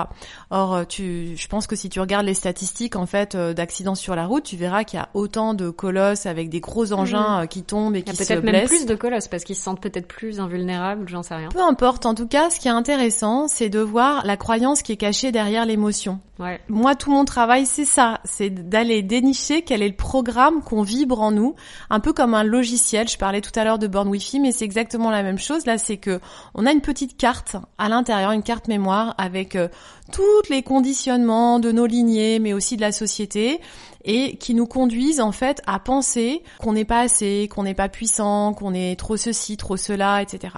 or 0.49 0.75
euh, 0.75 0.83
tu 0.85 1.35
je 1.37 1.47
pense 1.47 1.67
que 1.67 1.75
si 1.75 1.89
tu 1.89 1.99
regardes 1.99 2.25
les 2.25 2.33
statistiques 2.33 2.95
en 2.95 3.05
fait 3.05 3.35
d'accidents 3.35 3.95
sur 3.95 4.15
la 4.15 4.25
route 4.25 4.43
tu 4.43 4.55
verras 4.57 4.83
qu'il 4.83 4.97
y 4.99 5.01
a 5.01 5.09
autant 5.13 5.53
de 5.53 5.69
colosses 5.69 5.98
avec 6.25 6.49
des 6.49 6.59
gros 6.59 6.91
engins 6.93 7.43
euh, 7.43 7.45
qui 7.45 7.63
tombent 7.63 7.95
et 7.95 8.01
qui 8.03 8.15
se 8.15 8.23
peut-être 8.23 8.43
même 8.43 8.55
blessent. 8.55 8.69
plus 8.69 8.85
de 8.85 8.95
colosses 8.95 9.27
parce 9.27 9.43
qu'ils 9.43 9.55
se 9.55 9.63
sentent 9.63 9.81
peut-être 9.81 10.07
plus 10.07 10.39
invulnérables, 10.39 11.07
j'en 11.07 11.23
sais 11.23 11.35
rien. 11.35 11.49
peu 11.49 11.61
importe. 11.61 12.05
En 12.05 12.15
tout 12.15 12.27
cas 12.27 12.49
ce 12.49 12.59
qui 12.59 12.67
est 12.67 12.71
intéressant 12.71 13.47
c'est 13.47 13.69
de 13.69 13.79
voir 13.79 14.25
la 14.25 14.37
croyance 14.37 14.81
qui 14.81 14.91
est 14.93 14.97
cachée 14.97 15.31
derrière 15.31 15.65
l'émotion 15.65 16.19
Ouais. 16.39 16.59
moi, 16.69 16.95
tout 16.95 17.11
mon 17.11 17.25
travail, 17.25 17.65
c'est 17.65 17.85
ça, 17.85 18.21
c'est 18.23 18.49
d'aller 18.49 19.01
dénicher 19.01 19.61
quel 19.61 19.81
est 19.81 19.89
le 19.89 19.95
programme 19.95 20.61
qu'on 20.61 20.83
vibre 20.83 21.21
en 21.21 21.31
nous, 21.31 21.55
un 21.89 21.99
peu 21.99 22.13
comme 22.13 22.33
un 22.33 22.43
logiciel. 22.43 23.09
Je 23.09 23.17
parlais 23.17 23.41
tout 23.41 23.51
à 23.59 23.65
l'heure 23.65 23.77
de 23.77 23.87
borne 23.87 24.07
Wi-Fi, 24.07 24.39
mais 24.39 24.53
c'est 24.53 24.63
exactement 24.63 25.11
la 25.11 25.21
même 25.21 25.37
chose. 25.37 25.65
Là, 25.65 25.77
c'est 25.77 25.97
que 25.97 26.21
on 26.55 26.65
a 26.65 26.71
une 26.71 26.81
petite 26.81 27.17
carte 27.17 27.57
à 27.77 27.89
l'intérieur, 27.89 28.31
une 28.31 28.43
carte 28.43 28.69
mémoire 28.69 29.15
avec 29.17 29.57
euh, 29.57 29.67
tous 30.11 30.49
les 30.49 30.63
conditionnements 30.63 31.59
de 31.59 31.71
nos 31.71 31.85
lignées, 31.85 32.39
mais 32.39 32.53
aussi 32.53 32.77
de 32.77 32.81
la 32.81 32.91
société, 32.91 33.59
et 34.05 34.37
qui 34.37 34.53
nous 34.53 34.65
conduisent 34.65 35.19
en 35.19 35.31
fait 35.31 35.61
à 35.67 35.79
penser 35.79 36.41
qu'on 36.59 36.73
n'est 36.73 36.85
pas 36.85 37.01
assez, 37.01 37.49
qu'on 37.53 37.63
n'est 37.63 37.73
pas 37.73 37.89
puissant, 37.89 38.53
qu'on 38.53 38.73
est 38.73 38.97
trop 38.97 39.17
ceci, 39.17 39.57
trop 39.57 39.77
cela, 39.77 40.21
etc. 40.21 40.55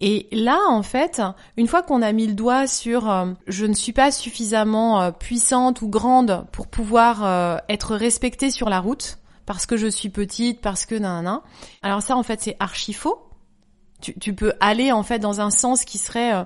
Et 0.00 0.26
là, 0.32 0.58
en 0.68 0.82
fait, 0.82 1.20
une 1.56 1.66
fois 1.66 1.82
qu'on 1.82 2.02
a 2.02 2.12
mis 2.12 2.26
le 2.26 2.34
doigt 2.34 2.66
sur 2.66 3.10
euh, 3.10 3.26
je 3.46 3.66
ne 3.66 3.74
suis 3.74 3.92
pas 3.92 4.10
suffisamment 4.10 5.01
euh, 5.08 5.10
puissante 5.12 5.82
ou 5.82 5.88
grande 5.88 6.46
pour 6.52 6.66
pouvoir 6.68 7.24
euh, 7.24 7.56
être 7.68 7.94
respectée 7.96 8.50
sur 8.50 8.68
la 8.68 8.80
route, 8.80 9.18
parce 9.46 9.66
que 9.66 9.76
je 9.76 9.86
suis 9.88 10.08
petite, 10.08 10.60
parce 10.60 10.86
que 10.86 10.94
nan, 10.94 11.22
nan, 11.22 11.24
nan. 11.24 11.40
Alors 11.82 12.02
ça, 12.02 12.16
en 12.16 12.22
fait, 12.22 12.40
c'est 12.40 12.56
archi 12.60 12.92
faux. 12.92 13.18
Tu, 14.00 14.18
tu 14.18 14.34
peux 14.34 14.52
aller, 14.60 14.90
en 14.92 15.02
fait, 15.02 15.18
dans 15.18 15.40
un 15.40 15.50
sens 15.50 15.84
qui 15.84 15.98
serait... 15.98 16.34
euh, 16.34 16.44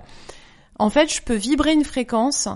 en 0.79 0.91
fait, 0.91 1.13
je 1.15 1.23
peux 1.23 1.35
vibrer 1.37 1.73
une 1.73 1.85
fréquence, 1.85 2.49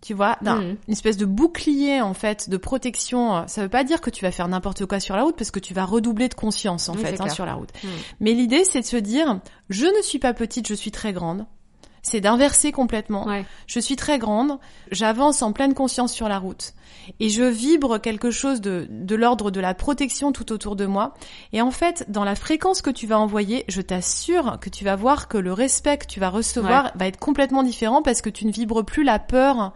tu 0.00 0.14
vois, 0.14 0.36
d'un 0.42 0.56
Mhm. 0.60 0.76
une 0.88 0.92
espèce 0.92 1.16
de 1.16 1.24
bouclier, 1.26 2.00
en 2.00 2.14
fait, 2.14 2.48
de 2.50 2.56
protection. 2.56 3.44
Ça 3.46 3.62
veut 3.62 3.68
pas 3.68 3.84
dire 3.84 4.00
que 4.00 4.10
tu 4.10 4.24
vas 4.24 4.32
faire 4.32 4.48
n'importe 4.48 4.84
quoi 4.86 4.98
sur 4.98 5.14
la 5.16 5.22
route, 5.22 5.36
parce 5.36 5.52
que 5.52 5.60
tu 5.60 5.74
vas 5.74 5.84
redoubler 5.84 6.28
de 6.28 6.34
conscience, 6.34 6.88
en 6.88 6.94
Oui, 6.94 7.02
fait, 7.04 7.20
hein, 7.20 7.28
sur 7.28 7.46
la 7.46 7.54
route. 7.54 7.70
Mhm. 7.84 7.90
Mais 8.20 8.32
l'idée, 8.32 8.64
c'est 8.64 8.80
de 8.80 8.86
se 8.86 8.96
dire, 8.96 9.40
je 9.68 9.86
ne 9.86 10.02
suis 10.02 10.18
pas 10.18 10.34
petite, 10.34 10.66
je 10.66 10.74
suis 10.74 10.90
très 10.90 11.12
grande. 11.12 11.46
C'est 12.02 12.20
d'inverser 12.20 12.72
complètement. 12.72 13.26
Ouais. 13.26 13.44
Je 13.66 13.80
suis 13.80 13.96
très 13.96 14.18
grande, 14.18 14.58
j'avance 14.90 15.42
en 15.42 15.52
pleine 15.52 15.74
conscience 15.74 16.12
sur 16.12 16.28
la 16.28 16.38
route. 16.38 16.74
Et 17.20 17.28
je 17.28 17.42
vibre 17.42 17.98
quelque 17.98 18.30
chose 18.30 18.60
de, 18.60 18.86
de 18.90 19.14
l'ordre 19.14 19.50
de 19.50 19.60
la 19.60 19.74
protection 19.74 20.32
tout 20.32 20.52
autour 20.52 20.76
de 20.76 20.86
moi. 20.86 21.14
Et 21.52 21.62
en 21.62 21.70
fait, 21.70 22.04
dans 22.08 22.24
la 22.24 22.34
fréquence 22.34 22.82
que 22.82 22.90
tu 22.90 23.06
vas 23.06 23.18
envoyer, 23.18 23.64
je 23.68 23.80
t'assure 23.80 24.58
que 24.60 24.70
tu 24.70 24.84
vas 24.84 24.96
voir 24.96 25.28
que 25.28 25.38
le 25.38 25.52
respect 25.52 25.98
que 25.98 26.06
tu 26.06 26.20
vas 26.20 26.30
recevoir 26.30 26.92
va 26.94 27.06
être 27.06 27.18
complètement 27.18 27.62
différent 27.62 28.02
parce 28.02 28.22
que 28.22 28.30
tu 28.30 28.46
ne 28.46 28.52
vibres 28.52 28.84
plus 28.84 29.04
la 29.04 29.18
peur 29.18 29.72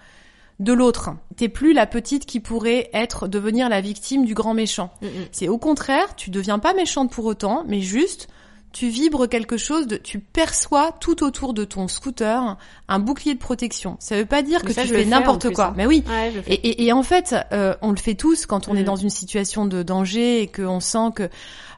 de 0.58 0.72
l'autre. 0.72 1.10
T'es 1.36 1.48
plus 1.48 1.72
la 1.72 1.86
petite 1.86 2.24
qui 2.24 2.40
pourrait 2.40 2.88
être, 2.92 3.26
devenir 3.26 3.68
la 3.68 3.80
victime 3.80 4.24
du 4.24 4.34
grand 4.34 4.54
méchant. 4.54 4.90
Mm, 5.00 5.06
mm. 5.06 5.10
C'est 5.32 5.48
au 5.48 5.58
contraire, 5.58 6.14
tu 6.16 6.30
deviens 6.30 6.58
pas 6.58 6.74
méchante 6.74 7.10
pour 7.10 7.24
autant, 7.24 7.64
mais 7.66 7.80
juste, 7.80 8.28
tu 8.72 8.88
vibres 8.88 9.28
quelque 9.28 9.56
chose 9.56 9.86
de, 9.86 9.96
tu 9.96 10.18
perçois 10.18 10.92
tout 11.00 11.22
autour 11.22 11.54
de 11.54 11.64
ton 11.64 11.88
scooter 11.88 12.56
un 12.88 12.98
bouclier 12.98 13.34
de 13.34 13.38
protection. 13.38 13.96
Ça 14.00 14.16
veut 14.16 14.26
pas 14.26 14.42
dire 14.42 14.60
Mais 14.62 14.68
que 14.68 14.72
ça, 14.74 14.82
tu 14.82 14.88
fais 14.88 15.04
n'importe 15.04 15.46
plus, 15.46 15.54
quoi. 15.54 15.66
hein. 15.66 15.74
Mais 15.76 15.86
oui. 15.86 16.02
Ouais. 16.08 16.32
Et, 16.46 16.54
et- 16.54 16.84
et 16.86 16.92
en 16.92 17.02
fait, 17.02 17.34
euh, 17.52 17.74
on 17.82 17.90
le 17.90 17.96
fait 17.96 18.14
tous 18.14 18.46
quand 18.46 18.68
on 18.68 18.74
est 18.76 18.82
Mm. 18.82 18.86
dans 18.86 18.96
une 18.96 19.10
situation 19.10 19.66
de 19.66 19.82
danger 19.82 20.42
et 20.42 20.46
qu'on 20.48 20.80
sent 20.80 21.10
que, 21.14 21.28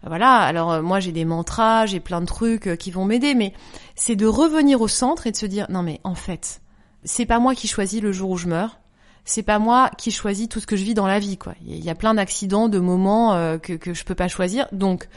voilà. 0.07 0.37
Alors 0.39 0.73
euh, 0.73 0.83
moi 0.83 1.01
j'ai 1.01 1.13
des 1.13 1.25
mantras, 1.25 1.87
j'ai 1.87 2.01
plein 2.01 2.21
de 2.21 2.27
trucs 2.27 2.69
euh, 2.69 2.77
qui 2.77 2.91
vont 2.91 3.05
m'aider, 3.05 3.35
mais 3.35 3.53
c'est 3.97 4.17
de 4.17 4.27
revenir 4.27 4.81
au 4.81 4.89
centre 4.89 5.27
et 5.27 5.31
de 5.33 5.37
se 5.37 5.47
dire 5.47 5.67
non 5.71 5.83
mais 5.83 6.01
en 6.05 6.15
fait, 6.15 6.61
c'est 7.05 7.27
pas 7.27 7.39
moi 7.39 7.55
qui 7.55 7.69
choisis 7.69 8.01
le 8.01 8.13
jour 8.13 8.31
où 8.31 8.37
je 8.37 8.47
meurs. 8.49 8.79
C'est 9.27 9.43
pas 9.43 9.59
moi 9.59 9.91
qui 9.97 10.11
choisis 10.11 10.49
tout 10.51 10.61
ce 10.61 10.67
que 10.67 10.77
je 10.77 10.85
vis 10.85 10.93
dans 10.93 11.07
la 11.07 11.19
vie, 11.19 11.39
quoi. 11.39 11.55
Il 11.67 11.83
y 11.83 11.89
a 11.89 11.95
plein 11.95 12.13
d'accidents, 12.15 12.69
de 12.69 12.79
moments 12.79 13.33
euh, 13.35 13.57
que 13.57 13.73
que 13.73 13.95
je 13.95 14.05
peux 14.05 14.15
pas 14.15 14.29
choisir. 14.29 14.67
Donc, 14.73 15.09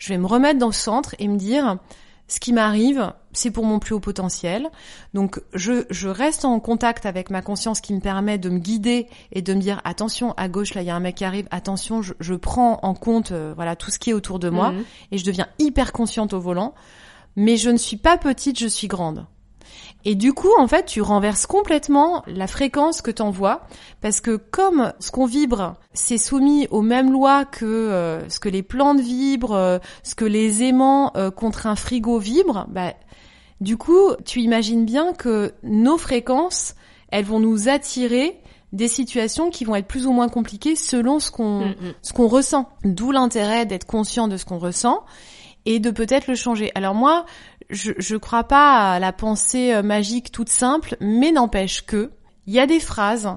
je 0.00 0.08
vais 0.08 0.18
me 0.18 0.26
remettre 0.26 0.58
dans 0.58 0.66
le 0.66 0.72
centre 0.72 1.14
et 1.20 1.28
me 1.28 1.36
dire 1.38 1.78
ce 2.26 2.38
qui 2.40 2.52
m'arrive, 2.52 3.12
c'est 3.32 3.50
pour 3.50 3.64
mon 3.64 3.78
plus 3.80 3.92
haut 3.94 4.00
potentiel. 4.00 4.68
Donc 5.14 5.40
je, 5.52 5.84
je 5.90 6.08
reste 6.08 6.44
en 6.44 6.58
contact 6.60 7.04
avec 7.06 7.28
ma 7.30 7.42
conscience 7.42 7.80
qui 7.80 7.92
me 7.92 8.00
permet 8.00 8.38
de 8.38 8.50
me 8.50 8.58
guider 8.58 9.08
et 9.32 9.42
de 9.42 9.52
me 9.54 9.60
dire 9.60 9.80
attention 9.84 10.32
à 10.36 10.48
gauche 10.48 10.74
là 10.74 10.82
il 10.82 10.86
y 10.86 10.90
a 10.90 10.94
un 10.96 11.00
mec 11.00 11.16
qui 11.16 11.24
arrive, 11.24 11.46
attention 11.50 12.02
je, 12.02 12.14
je 12.20 12.34
prends 12.34 12.78
en 12.82 12.94
compte 12.94 13.32
euh, 13.32 13.52
voilà 13.56 13.74
tout 13.76 13.90
ce 13.90 13.98
qui 13.98 14.10
est 14.10 14.12
autour 14.14 14.38
de 14.38 14.48
moi 14.48 14.70
Mhm. 14.72 14.84
et 15.12 15.18
je 15.18 15.24
deviens 15.24 15.48
hyper 15.58 15.92
consciente 15.92 16.32
au 16.32 16.40
volant. 16.40 16.74
Mais 17.36 17.56
je 17.56 17.70
ne 17.70 17.76
suis 17.78 17.96
pas 17.96 18.16
petite, 18.16 18.58
je 18.58 18.66
suis 18.68 18.88
grande. 18.88 19.26
Et 20.04 20.14
du 20.14 20.32
coup, 20.32 20.50
en 20.58 20.66
fait, 20.66 20.86
tu 20.86 21.02
renverses 21.02 21.46
complètement 21.46 22.22
la 22.26 22.46
fréquence 22.46 23.02
que 23.02 23.10
t'envoies, 23.10 23.62
parce 24.00 24.20
que 24.20 24.36
comme 24.36 24.92
ce 24.98 25.10
qu'on 25.10 25.26
vibre, 25.26 25.74
c'est 25.92 26.18
soumis 26.18 26.66
aux 26.70 26.82
mêmes 26.82 27.12
lois 27.12 27.44
que 27.44 27.66
euh, 27.66 28.28
ce 28.28 28.40
que 28.40 28.48
les 28.48 28.62
plantes 28.62 29.00
vibrent, 29.00 29.54
euh, 29.54 29.78
ce 30.02 30.14
que 30.14 30.24
les 30.24 30.62
aimants 30.62 31.12
euh, 31.16 31.30
contre 31.30 31.66
un 31.66 31.76
frigo 31.76 32.18
vibrent, 32.18 32.66
bah, 32.68 32.94
du 33.60 33.76
coup, 33.76 34.14
tu 34.24 34.40
imagines 34.40 34.86
bien 34.86 35.12
que 35.12 35.52
nos 35.62 35.98
fréquences, 35.98 36.74
elles 37.10 37.26
vont 37.26 37.40
nous 37.40 37.68
attirer 37.68 38.40
des 38.72 38.88
situations 38.88 39.50
qui 39.50 39.64
vont 39.64 39.74
être 39.74 39.88
plus 39.88 40.06
ou 40.06 40.12
moins 40.12 40.28
compliquées 40.28 40.76
selon 40.76 41.18
ce 41.18 41.30
qu'on 41.30 41.66
Mm, 41.66 41.70
mm. 41.70 41.94
ce 42.02 42.12
qu'on 42.12 42.28
ressent. 42.28 42.68
D'où 42.84 43.10
l'intérêt 43.10 43.66
d'être 43.66 43.86
conscient 43.86 44.28
de 44.28 44.36
ce 44.36 44.44
qu'on 44.44 44.58
ressent 44.58 45.04
et 45.66 45.78
de 45.78 45.90
peut-être 45.90 46.26
le 46.26 46.34
changer. 46.34 46.70
Alors 46.74 46.94
moi, 46.94 47.26
je 47.70 47.92
je 47.98 48.16
crois 48.16 48.44
pas 48.44 48.92
à 48.92 48.98
la 48.98 49.12
pensée 49.12 49.72
euh, 49.72 49.82
magique 49.82 50.32
toute 50.32 50.48
simple, 50.48 50.96
mais 51.00 51.32
n'empêche 51.32 51.84
que 51.86 52.10
il 52.46 52.54
y 52.54 52.60
a 52.60 52.66
des 52.66 52.80
phrases 52.80 53.28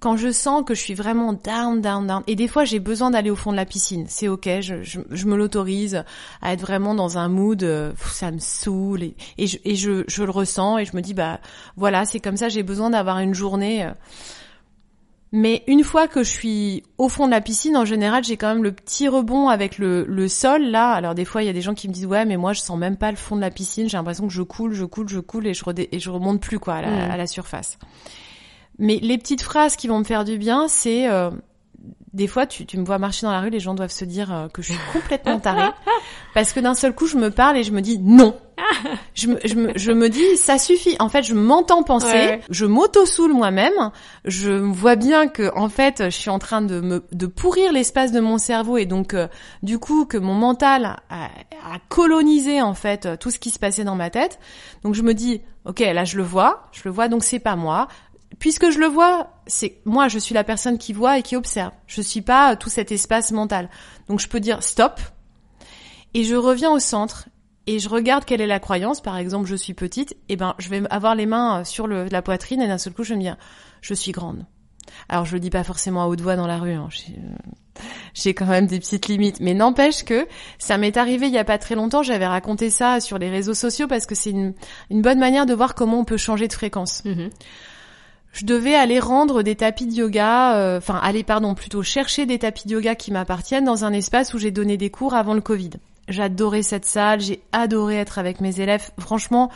quand 0.00 0.16
je 0.16 0.30
sens 0.30 0.62
que 0.64 0.74
je 0.74 0.80
suis 0.80 0.94
vraiment 0.94 1.32
down, 1.32 1.80
down, 1.80 2.06
down, 2.06 2.22
et 2.26 2.36
des 2.36 2.46
fois 2.46 2.64
j'ai 2.64 2.78
besoin 2.78 3.10
d'aller 3.10 3.30
au 3.30 3.36
fond 3.36 3.50
de 3.50 3.56
la 3.56 3.64
piscine, 3.64 4.06
c'est 4.08 4.28
ok, 4.28 4.48
je, 4.60 4.82
je, 4.82 5.26
me 5.26 5.36
l'autorise 5.36 6.04
à 6.40 6.52
être 6.52 6.60
vraiment 6.60 6.94
dans 6.94 7.18
un 7.18 7.28
mood, 7.28 7.62
euh, 7.64 7.92
ça 8.12 8.30
me 8.30 8.38
saoule, 8.38 9.02
et, 9.02 9.14
et 9.38 9.74
je, 9.74 10.04
je 10.06 10.22
le 10.22 10.30
ressens, 10.30 10.78
et 10.78 10.84
je 10.84 10.96
me 10.96 11.02
dis, 11.02 11.14
bah 11.14 11.40
voilà, 11.76 12.04
c'est 12.04 12.20
comme 12.20 12.36
ça, 12.36 12.48
j'ai 12.48 12.62
besoin 12.62 12.90
d'avoir 12.90 13.18
une 13.18 13.34
journée. 13.34 13.86
euh. 13.86 13.90
Mais 15.30 15.62
une 15.66 15.84
fois 15.84 16.08
que 16.08 16.22
je 16.22 16.30
suis 16.30 16.82
au 16.96 17.10
fond 17.10 17.26
de 17.26 17.30
la 17.32 17.42
piscine, 17.42 17.76
en 17.76 17.84
général, 17.84 18.24
j'ai 18.24 18.38
quand 18.38 18.48
même 18.48 18.62
le 18.62 18.72
petit 18.72 19.08
rebond 19.08 19.48
avec 19.48 19.76
le, 19.76 20.04
le 20.06 20.26
sol, 20.28 20.62
là. 20.62 20.90
Alors 20.92 21.14
des 21.14 21.26
fois, 21.26 21.42
il 21.42 21.46
y 21.46 21.50
a 21.50 21.52
des 21.52 21.60
gens 21.60 21.74
qui 21.74 21.86
me 21.86 21.92
disent, 21.92 22.06
ouais, 22.06 22.24
mais 22.24 22.38
moi, 22.38 22.54
je 22.54 22.60
sens 22.60 22.78
même 22.78 22.96
pas 22.96 23.10
le 23.10 23.16
fond 23.18 23.36
de 23.36 23.42
la 23.42 23.50
piscine, 23.50 23.88
j'ai 23.90 23.98
l'impression 23.98 24.26
que 24.26 24.32
je 24.32 24.42
coule, 24.42 24.72
je 24.72 24.86
coule, 24.86 25.08
je 25.08 25.20
coule, 25.20 25.46
et 25.46 25.52
je, 25.54 25.62
et 25.92 25.98
je 25.98 26.10
remonte 26.10 26.40
plus, 26.40 26.58
quoi, 26.58 26.74
à 26.76 26.82
la, 26.82 26.88
Mm. 26.88 27.10
à 27.10 27.16
la 27.18 27.26
surface. 27.26 27.78
Mais 28.78 28.98
les 29.02 29.18
petites 29.18 29.42
phrases 29.42 29.76
qui 29.76 29.88
vont 29.88 29.98
me 29.98 30.04
faire 30.04 30.24
du 30.24 30.38
bien, 30.38 30.66
c'est 30.68 31.08
euh, 31.10 31.30
des 32.18 32.26
fois 32.26 32.44
tu, 32.46 32.66
tu 32.66 32.76
me 32.76 32.84
vois 32.84 32.98
marcher 32.98 33.24
dans 33.26 33.32
la 33.32 33.40
rue, 33.40 33.48
les 33.48 33.60
gens 33.60 33.72
doivent 33.74 33.90
se 33.90 34.04
dire 34.04 34.30
euh, 34.34 34.48
que 34.48 34.60
je 34.60 34.72
suis 34.72 34.80
complètement 34.92 35.38
tarée 35.40 35.70
parce 36.34 36.52
que 36.52 36.60
d'un 36.60 36.74
seul 36.74 36.92
coup 36.94 37.06
je 37.06 37.16
me 37.16 37.30
parle 37.30 37.56
et 37.56 37.62
je 37.64 37.72
me 37.72 37.80
dis 37.80 37.98
non. 37.98 38.36
Je 39.14 39.28
me, 39.28 39.38
je 39.44 39.54
me, 39.54 39.72
je 39.76 39.92
me 39.92 40.08
dis 40.08 40.36
ça 40.36 40.58
suffit. 40.58 40.96
En 40.98 41.08
fait, 41.08 41.22
je 41.22 41.32
m'entends 41.32 41.84
penser, 41.84 42.06
Ouais. 42.08 42.40
je 42.50 42.66
m'auto-soule 42.66 43.32
moi-même. 43.32 43.92
Je 44.24 44.50
vois 44.50 44.96
bien 44.96 45.28
que 45.28 45.50
en 45.56 45.68
fait, 45.68 46.02
je 46.06 46.10
suis 46.16 46.28
en 46.28 46.40
train 46.40 46.60
de 46.60 46.80
me 46.80 47.04
de 47.12 47.26
pourrir 47.26 47.72
l'espace 47.72 48.10
de 48.10 48.18
mon 48.20 48.36
cerveau 48.36 48.76
et 48.76 48.84
donc 48.84 49.14
euh, 49.14 49.28
du 49.62 49.78
coup 49.78 50.04
que 50.06 50.18
mon 50.18 50.34
mental 50.34 50.96
a, 51.08 51.26
a 51.26 51.78
colonisé 51.88 52.60
en 52.60 52.74
fait 52.74 53.08
tout 53.20 53.30
ce 53.30 53.38
qui 53.38 53.50
se 53.50 53.60
passait 53.60 53.84
dans 53.84 53.94
ma 53.96 54.10
tête. 54.10 54.40
Donc 54.82 54.94
je 54.94 55.02
me 55.02 55.14
dis 55.14 55.40
ok 55.64 55.78
là 55.80 56.04
je 56.04 56.16
le 56.16 56.24
vois, 56.24 56.68
je 56.72 56.80
le 56.84 56.90
vois 56.90 57.06
donc 57.08 57.22
c'est 57.24 57.38
pas 57.38 57.54
moi 57.56 57.86
puisque 58.38 58.70
je 58.70 58.78
le 58.78 58.86
vois, 58.86 59.30
c'est 59.46 59.80
moi, 59.84 60.08
je 60.08 60.18
suis 60.18 60.34
la 60.34 60.44
personne 60.44 60.78
qui 60.78 60.92
voit 60.92 61.18
et 61.18 61.22
qui 61.22 61.36
observe. 61.36 61.72
Je 61.86 62.00
suis 62.02 62.22
pas 62.22 62.52
euh, 62.52 62.56
tout 62.56 62.68
cet 62.70 62.92
espace 62.92 63.32
mental. 63.32 63.68
Donc 64.08 64.20
je 64.20 64.28
peux 64.28 64.40
dire 64.40 64.62
stop 64.62 65.00
et 66.14 66.24
je 66.24 66.34
reviens 66.36 66.70
au 66.70 66.78
centre 66.78 67.28
et 67.66 67.78
je 67.78 67.88
regarde 67.88 68.24
quelle 68.24 68.40
est 68.40 68.46
la 68.46 68.60
croyance. 68.60 69.00
Par 69.00 69.16
exemple, 69.18 69.46
je 69.46 69.56
suis 69.56 69.74
petite, 69.74 70.16
et 70.28 70.36
ben 70.36 70.54
je 70.58 70.68
vais 70.70 70.82
avoir 70.90 71.14
les 71.14 71.26
mains 71.26 71.60
euh, 71.60 71.64
sur 71.64 71.86
la 71.86 72.22
poitrine 72.22 72.62
et 72.62 72.68
d'un 72.68 72.78
seul 72.78 72.92
coup 72.92 73.04
je 73.04 73.14
me 73.14 73.20
dire 73.20 73.36
je 73.80 73.94
suis 73.94 74.12
grande. 74.12 74.46
Alors 75.08 75.24
je 75.26 75.34
le 75.34 75.40
dis 75.40 75.50
pas 75.50 75.64
forcément 75.64 76.02
à 76.02 76.06
haute 76.06 76.20
voix 76.20 76.36
dans 76.36 76.46
la 76.46 76.58
rue. 76.58 76.72
hein. 76.72 76.88
J'ai 76.90 77.12
euh, 77.12 77.82
j'ai 78.14 78.34
quand 78.34 78.46
même 78.46 78.66
des 78.66 78.80
petites 78.80 79.06
limites, 79.06 79.38
mais 79.40 79.54
n'empêche 79.54 80.04
que 80.04 80.26
ça 80.58 80.78
m'est 80.78 80.96
arrivé 80.96 81.28
il 81.28 81.32
y 81.32 81.38
a 81.38 81.44
pas 81.44 81.58
très 81.58 81.74
longtemps. 81.74 82.02
J'avais 82.02 82.26
raconté 82.26 82.70
ça 82.70 83.00
sur 83.00 83.18
les 83.18 83.30
réseaux 83.30 83.54
sociaux 83.54 83.86
parce 83.86 84.06
que 84.06 84.14
c'est 84.14 84.30
une, 84.30 84.54
bonne 84.90 85.18
manière 85.18 85.46
de 85.46 85.54
voir 85.54 85.74
comment 85.74 86.00
on 86.00 86.04
peut 86.04 86.16
changer 86.16 86.48
de 86.48 86.52
fréquence 86.52 87.04
Mhm. 87.04 87.30
Je 88.32 88.44
devais 88.44 88.74
aller 88.74 89.00
rendre 89.00 89.42
des 89.42 89.56
tapis 89.56 89.86
de 89.86 89.94
yoga, 89.94 90.56
euh, 90.56 90.78
enfin 90.78 91.00
aller 91.02 91.24
pardon 91.24 91.54
plutôt 91.54 91.82
chercher 91.82 92.26
des 92.26 92.38
tapis 92.38 92.68
de 92.68 92.74
yoga 92.74 92.94
qui 92.94 93.10
m'appartiennent 93.10 93.64
dans 93.64 93.84
un 93.84 93.92
espace 93.92 94.34
où 94.34 94.38
j'ai 94.38 94.50
donné 94.50 94.76
des 94.76 94.90
cours 94.90 95.14
avant 95.14 95.34
le 95.34 95.40
Covid. 95.40 95.70
J'adorais 96.08 96.62
cette 96.62 96.84
salle, 96.84 97.20
j'ai 97.20 97.40
adoré 97.52 97.96
être 97.96 98.18
avec 98.18 98.40
mes 98.40 98.60
élèves. 98.60 98.90
Franchement, 98.98 99.50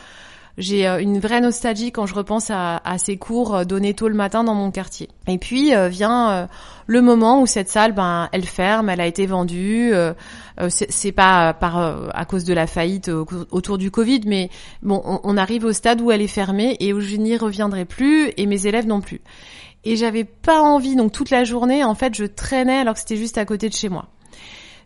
j'ai 0.57 0.87
euh, 0.87 1.01
une 1.01 1.19
vraie 1.19 1.41
nostalgie 1.41 1.91
quand 1.91 2.05
je 2.05 2.13
repense 2.13 2.51
à, 2.51 2.81
ces 2.97 3.17
cours 3.17 3.55
euh, 3.55 3.63
donnés 3.63 3.93
tôt 3.93 4.07
le 4.07 4.15
matin 4.15 4.43
dans 4.43 4.53
mon 4.53 4.71
quartier. 4.71 5.09
Et 5.27 5.37
puis 5.37 5.73
euh, 5.73 5.87
vient 5.89 6.47
le 6.85 7.01
moment 7.01 7.41
où 7.41 7.47
cette 7.47 7.69
salle, 7.69 7.93
ben, 7.93 8.29
elle 8.31 8.45
ferme, 8.45 8.89
elle 8.89 9.01
a 9.01 9.07
été 9.07 9.25
vendue. 9.25 9.91
euh, 9.93 10.13
c'est 10.69 11.11
pas 11.11 11.49
à 11.59 12.25
cause 12.25 12.43
de 12.43 12.53
la 12.53 12.67
faillite 12.67 13.09
au- 13.09 13.25
autour 13.51 13.77
du 13.77 13.89
Covid, 13.89 14.21
mais 14.27 14.49
bon, 14.83 15.01
on, 15.05 15.19
on 15.23 15.37
arrive 15.37 15.65
au 15.65 15.73
stade 15.73 16.01
où 16.01 16.11
elle 16.11 16.21
est 16.21 16.27
fermée 16.27 16.77
et 16.79 16.93
où 16.93 16.99
je 16.99 17.15
n'y 17.15 17.35
reviendrai 17.37 17.85
plus 17.85 18.31
et 18.37 18.45
mes 18.45 18.67
élèves 18.67 18.85
non 18.87 19.01
plus. 19.01 19.21
Et 19.85 19.95
j'avais 19.95 20.23
pas 20.23 20.61
envie, 20.61 20.95
donc 20.95 21.11
toute 21.11 21.29
la 21.29 21.43
journée, 21.43 21.83
en 21.83 21.95
fait, 21.95 22.15
je 22.15 22.25
traînais 22.25 22.77
alors 22.79 22.93
que 22.93 22.99
c'était 22.99 23.17
juste 23.17 23.37
à 23.37 23.45
côté 23.45 23.67
de 23.67 23.73
chez 23.73 23.89
moi. 23.89 24.05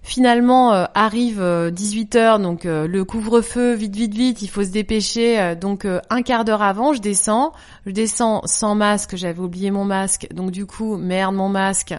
Finalement, 0.08 0.74
euh, 0.74 0.86
arrive 0.96 1.42
18h, 1.42 2.42
donc 2.42 2.66
euh, 2.66 2.88
le 2.88 3.04
couvre-feu, 3.04 3.74
vite, 3.74 3.94
vite, 3.94 4.14
vite, 4.14 4.42
il 4.42 4.48
faut 4.48 4.64
se 4.64 4.70
dépêcher. 4.70 5.38
euh, 5.38 5.54
donc 5.54 5.84
euh, 5.84 6.00
un 6.10 6.22
quart 6.22 6.46
d'heure 6.46 6.62
avant, 6.62 6.94
je 6.94 7.02
descends. 7.02 7.52
Je 7.86 7.92
descends 7.92 8.42
sans 8.46 8.74
masque, 8.74 9.18
j'avais 9.18 9.42
oublié 9.42 9.70
mon 9.70 9.84
masque. 9.84 10.30
Donc 10.34 10.52
du 10.52 10.66
coup, 10.66 10.96
merde, 10.96 11.36
mon 11.36 11.50
masque. 11.50 11.94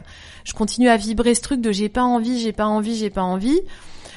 Je 0.44 0.55
continue 0.55 0.88
à 0.88 0.97
vibrer 0.97 1.35
ce 1.35 1.42
truc 1.42 1.61
de 1.61 1.71
j'ai 1.71 1.90
pas 1.90 2.03
envie, 2.03 2.40
j'ai 2.40 2.53
pas 2.55 2.64
envie, 2.64 2.97
j'ai 2.97 3.11
pas 3.11 3.21
envie. 3.21 3.61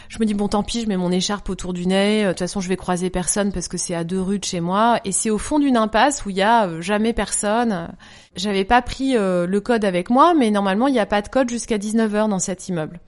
Je 0.07 0.19
me 0.19 0.25
dis 0.25 0.35
bon 0.35 0.47
tant 0.47 0.63
pis, 0.63 0.79
je 0.79 0.87
mets 0.87 0.95
mon 0.95 1.11
écharpe 1.11 1.49
autour 1.49 1.73
du 1.73 1.85
nez. 1.85 2.23
Euh, 2.23 2.27
De 2.27 2.31
toute 2.31 2.39
façon, 2.39 2.61
je 2.61 2.69
vais 2.69 2.77
croiser 2.77 3.09
personne 3.09 3.51
parce 3.51 3.67
que 3.67 3.77
c'est 3.77 3.93
à 3.93 4.05
deux 4.05 4.21
rues 4.21 4.39
de 4.39 4.45
chez 4.45 4.61
moi 4.61 5.01
et 5.03 5.11
c'est 5.11 5.29
au 5.29 5.37
fond 5.37 5.59
d'une 5.59 5.75
impasse 5.75 6.25
où 6.25 6.29
il 6.29 6.37
y 6.37 6.41
a 6.41 6.65
euh, 6.65 6.81
jamais 6.81 7.11
personne. 7.11 7.89
J'avais 8.37 8.63
pas 8.63 8.81
pris 8.81 9.17
euh, 9.17 9.45
le 9.45 9.59
code 9.59 9.83
avec 9.83 10.09
moi, 10.09 10.33
mais 10.33 10.49
normalement 10.49 10.87
il 10.87 10.93
n'y 10.93 10.99
a 10.99 11.05
pas 11.05 11.21
de 11.21 11.27
code 11.27 11.49
jusqu'à 11.49 11.77
19h 11.77 12.29
dans 12.29 12.39
cet 12.39 12.69
immeuble. 12.69 13.01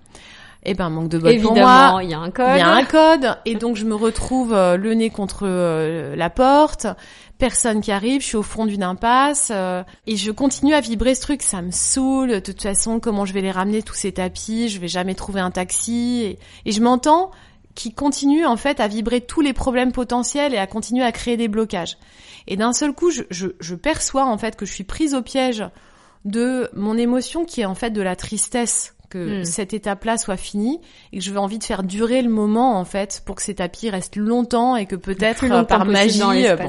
Eh 0.65 0.73
ben 0.73 0.89
manque 0.89 1.09
de 1.09 1.17
bol 1.17 1.41
pour 1.41 1.55
moi. 1.55 1.61
Évidemment, 1.61 1.99
il 1.99 2.09
y 2.09 2.13
a 2.13 2.19
un 2.19 2.31
code. 2.31 2.51
Il 2.53 2.57
y 2.57 2.61
a 2.61 2.71
un 2.71 2.85
code 2.85 3.37
et 3.45 3.55
donc 3.55 3.75
je 3.75 3.85
me 3.85 3.95
retrouve 3.95 4.53
euh, 4.53 4.77
le 4.77 4.93
nez 4.93 5.09
contre 5.09 5.43
euh, 5.43 6.15
la 6.15 6.29
porte, 6.29 6.87
personne 7.37 7.81
qui 7.81 7.91
arrive, 7.91 8.21
je 8.21 8.27
suis 8.27 8.37
au 8.37 8.43
fond 8.43 8.65
d'une 8.65 8.83
impasse 8.83 9.51
euh, 9.53 9.83
et 10.07 10.15
je 10.15 10.31
continue 10.31 10.73
à 10.73 10.79
vibrer 10.79 11.15
ce 11.15 11.21
truc, 11.21 11.41
ça 11.41 11.61
me 11.61 11.71
saoule. 11.71 12.29
De 12.29 12.39
toute 12.39 12.61
façon, 12.61 13.01
comment 13.01 13.25
je 13.25 13.33
vais 13.33 13.41
les 13.41 13.51
ramener 13.51 13.83
tous 13.83 13.95
ces 13.95 14.13
tapis? 14.13 14.69
Je 14.69 14.79
vais 14.79 14.87
jamais 14.87 15.15
trouver 15.15 15.41
un 15.41 15.51
taxi 15.51 16.21
et, 16.23 16.39
et 16.65 16.71
je 16.71 16.81
m'entends 16.81 17.31
qui 17.75 17.93
continue 17.93 18.45
en 18.45 18.55
fait 18.55 18.79
à 18.79 18.87
vibrer 18.87 19.19
tous 19.19 19.41
les 19.41 19.51
problèmes 19.51 19.91
potentiels 19.91 20.53
et 20.53 20.57
à 20.57 20.67
continuer 20.67 21.03
à 21.03 21.11
créer 21.11 21.35
des 21.35 21.47
blocages. 21.49 21.97
Et 22.47 22.55
d'un 22.55 22.71
seul 22.71 22.93
coup, 22.93 23.09
je, 23.09 23.23
je, 23.31 23.47
je 23.59 23.75
perçois 23.75 24.25
en 24.25 24.37
fait 24.37 24.55
que 24.55 24.65
je 24.65 24.71
suis 24.71 24.83
prise 24.83 25.13
au 25.13 25.21
piège 25.21 25.65
de 26.23 26.69
mon 26.73 26.97
émotion 26.97 27.43
qui 27.43 27.61
est 27.61 27.65
en 27.65 27.75
fait 27.75 27.89
de 27.89 28.01
la 28.01 28.15
tristesse 28.15 28.92
que 29.13 29.41
Mm. 29.41 29.45
cette 29.45 29.73
étape-là 29.73 30.17
soit 30.17 30.37
finie 30.37 30.79
et 31.11 31.19
que 31.19 31.23
je 31.23 31.31
vais 31.31 31.37
envie 31.37 31.59
de 31.59 31.63
faire 31.63 31.83
durer 31.83 32.21
le 32.21 32.29
moment 32.29 32.79
en 32.79 32.85
fait 32.85 33.21
pour 33.25 33.35
que 33.35 33.41
ces 33.43 33.55
tapis 33.55 33.89
restent 33.89 34.15
longtemps 34.15 34.75
et 34.75 34.85
que 34.85 34.95
peut-être 34.95 35.45
euh, 35.45 35.63
par 35.63 35.85
magie 35.85 36.19
dans 36.19 36.31
euh, 36.31 36.55
bon. 36.55 36.67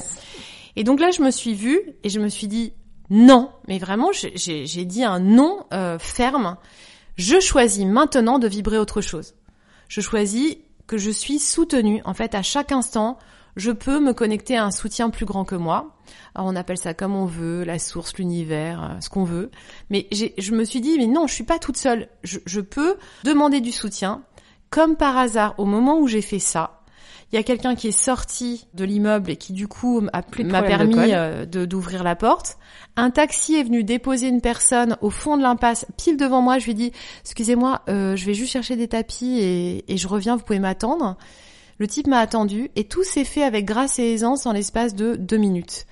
Et 0.76 0.84
donc 0.84 1.00
là 1.00 1.10
je 1.10 1.22
me 1.22 1.30
suis 1.30 1.54
vue 1.54 1.80
et 2.02 2.10
je 2.10 2.20
me 2.20 2.28
suis 2.28 2.46
dit 2.46 2.74
non, 3.10 3.50
mais 3.68 3.78
vraiment 3.78 4.10
j'ai 4.12 4.84
dit 4.84 5.04
un 5.04 5.20
non 5.20 5.64
euh, 5.72 5.98
ferme. 5.98 6.56
Je 7.16 7.40
choisis 7.40 7.84
maintenant 7.86 8.38
de 8.38 8.48
vibrer 8.48 8.78
autre 8.78 9.00
chose. 9.00 9.34
Je 9.88 10.00
choisis 10.00 10.56
que 10.86 10.98
je 10.98 11.10
suis 11.10 11.38
soutenue 11.38 12.02
en 12.04 12.12
fait 12.14 12.34
à 12.34 12.42
chaque 12.42 12.72
instant. 12.72 13.18
Je 13.56 13.70
peux 13.70 14.00
me 14.00 14.12
connecter 14.12 14.56
à 14.56 14.64
un 14.64 14.70
soutien 14.70 15.10
plus 15.10 15.26
grand 15.26 15.44
que 15.44 15.54
moi. 15.54 15.96
Alors 16.34 16.48
on 16.48 16.56
appelle 16.56 16.78
ça 16.78 16.94
comme 16.94 17.14
on 17.14 17.26
veut, 17.26 17.64
la 17.64 17.78
source, 17.78 18.16
l'univers, 18.18 18.82
euh, 18.82 19.00
ce 19.00 19.08
qu'on 19.08 19.24
veut. 19.24 19.50
Mais 19.90 20.08
je 20.12 20.52
me 20.52 20.64
suis 20.64 20.80
dit, 20.80 20.98
mais 20.98 21.06
non, 21.06 21.26
je 21.26 21.34
suis 21.34 21.44
pas 21.44 21.58
toute 21.58 21.76
seule. 21.76 22.08
Je, 22.22 22.38
je 22.46 22.60
peux 22.60 22.96
demander 23.24 23.60
du 23.60 23.72
soutien. 23.72 24.22
Comme 24.70 24.96
par 24.96 25.16
hasard, 25.16 25.54
au 25.58 25.66
moment 25.66 26.00
où 26.00 26.08
j'ai 26.08 26.22
fait 26.22 26.40
ça, 26.40 26.80
il 27.32 27.36
y 27.36 27.38
a 27.38 27.42
quelqu'un 27.42 27.74
qui 27.74 27.88
est 27.88 27.92
sorti 27.92 28.66
de 28.74 28.84
l'immeuble 28.84 29.30
et 29.30 29.36
qui 29.36 29.52
du 29.52 29.66
coup 29.66 30.00
m'a 30.00 30.22
permis 30.22 31.12
euh, 31.12 31.46
d'ouvrir 31.46 32.04
la 32.04 32.16
porte. 32.16 32.58
Un 32.96 33.10
taxi 33.10 33.56
est 33.56 33.64
venu 33.64 33.82
déposer 33.82 34.28
une 34.28 34.40
personne 34.40 34.96
au 35.00 35.10
fond 35.10 35.36
de 35.36 35.42
l'impasse, 35.42 35.86
pile 35.96 36.16
devant 36.16 36.42
moi. 36.42 36.58
Je 36.58 36.66
lui 36.66 36.72
ai 36.72 36.74
dit, 36.74 36.92
excusez-moi, 37.22 37.82
euh, 37.88 38.14
je 38.14 38.24
vais 38.24 38.34
juste 38.34 38.52
chercher 38.52 38.76
des 38.76 38.88
tapis 38.88 39.38
et, 39.40 39.92
et 39.92 39.96
je 39.96 40.06
reviens, 40.06 40.36
vous 40.36 40.44
pouvez 40.44 40.60
m'attendre. 40.60 41.16
Le 41.78 41.86
type 41.86 42.06
m'a 42.06 42.18
attendu 42.18 42.70
et 42.76 42.84
tout 42.84 43.04
s'est 43.04 43.24
fait 43.24 43.42
avec 43.42 43.64
grâce 43.64 43.98
et 43.98 44.12
aisance 44.12 44.46
en 44.46 44.52
l'espace 44.52 44.94
de 44.94 45.16
deux 45.16 45.36
minutes. 45.36 45.86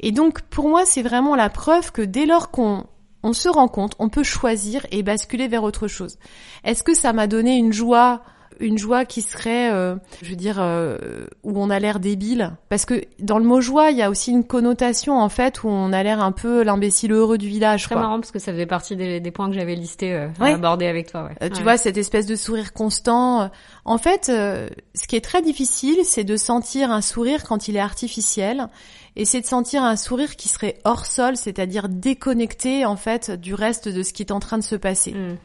Et 0.00 0.12
donc 0.12 0.42
pour 0.42 0.68
moi, 0.68 0.84
c'est 0.84 1.02
vraiment 1.02 1.36
la 1.36 1.48
preuve 1.48 1.92
que 1.92 2.02
dès 2.02 2.26
lors 2.26 2.50
qu'on 2.50 2.86
on 3.22 3.32
se 3.32 3.48
rend 3.48 3.68
compte, 3.68 3.94
on 3.98 4.08
peut 4.08 4.24
choisir 4.24 4.84
et 4.90 5.02
basculer 5.02 5.46
vers 5.46 5.62
autre 5.62 5.86
chose. 5.86 6.18
Est-ce 6.64 6.82
que 6.82 6.94
ça 6.94 7.12
m'a 7.12 7.28
donné 7.28 7.56
une 7.56 7.72
joie 7.72 8.22
une 8.62 8.78
joie 8.78 9.04
qui 9.04 9.20
serait, 9.20 9.70
euh, 9.72 9.96
je 10.22 10.30
veux 10.30 10.36
dire, 10.36 10.56
euh, 10.58 11.26
où 11.42 11.60
on 11.60 11.68
a 11.68 11.78
l'air 11.78 12.00
débile. 12.00 12.52
Parce 12.68 12.84
que 12.86 13.02
dans 13.18 13.38
le 13.38 13.44
mot 13.44 13.60
joie, 13.60 13.90
il 13.90 13.98
y 13.98 14.02
a 14.02 14.08
aussi 14.08 14.30
une 14.30 14.44
connotation, 14.44 15.18
en 15.18 15.28
fait, 15.28 15.62
où 15.64 15.68
on 15.68 15.92
a 15.92 16.02
l'air 16.02 16.22
un 16.22 16.32
peu 16.32 16.62
l'imbécile 16.62 17.12
heureux 17.12 17.38
du 17.38 17.48
village. 17.48 17.84
Très 17.84 17.94
quoi. 17.94 18.02
marrant 18.02 18.20
parce 18.20 18.30
que 18.30 18.38
ça 18.38 18.52
faisait 18.52 18.66
partie 18.66 18.96
des, 18.96 19.20
des 19.20 19.30
points 19.30 19.48
que 19.48 19.54
j'avais 19.54 19.74
listés 19.74 20.14
euh, 20.14 20.28
Ouais. 20.40 20.52
aborder 20.54 20.86
avec 20.86 21.10
toi. 21.10 21.24
Ouais. 21.24 21.34
Euh, 21.42 21.48
tu 21.50 21.56
Ouais. 21.58 21.62
vois, 21.64 21.76
cette 21.76 21.96
espèce 21.96 22.26
de 22.26 22.36
sourire 22.36 22.72
constant. 22.72 23.50
En 23.84 23.98
fait, 23.98 24.28
euh, 24.28 24.68
ce 24.94 25.06
qui 25.06 25.16
est 25.16 25.20
très 25.20 25.42
difficile, 25.42 25.98
c'est 26.04 26.24
de 26.24 26.36
sentir 26.36 26.90
un 26.92 27.00
sourire 27.00 27.42
quand 27.44 27.68
il 27.68 27.76
est 27.76 27.80
artificiel 27.80 28.68
et 29.16 29.24
c'est 29.24 29.40
de 29.40 29.46
sentir 29.46 29.82
un 29.82 29.96
sourire 29.96 30.36
qui 30.36 30.48
serait 30.48 30.78
hors 30.84 31.04
sol, 31.04 31.36
c'est-à-dire 31.36 31.88
déconnecté 31.88 32.84
en 32.86 32.96
fait 32.96 33.30
du 33.30 33.54
reste 33.54 33.88
de 33.88 34.02
ce 34.02 34.12
qui 34.12 34.22
est 34.22 34.30
en 34.32 34.40
train 34.40 34.56
de 34.58 34.62
se 34.62 34.76
passer. 34.76 35.12
Mm. 35.12 35.36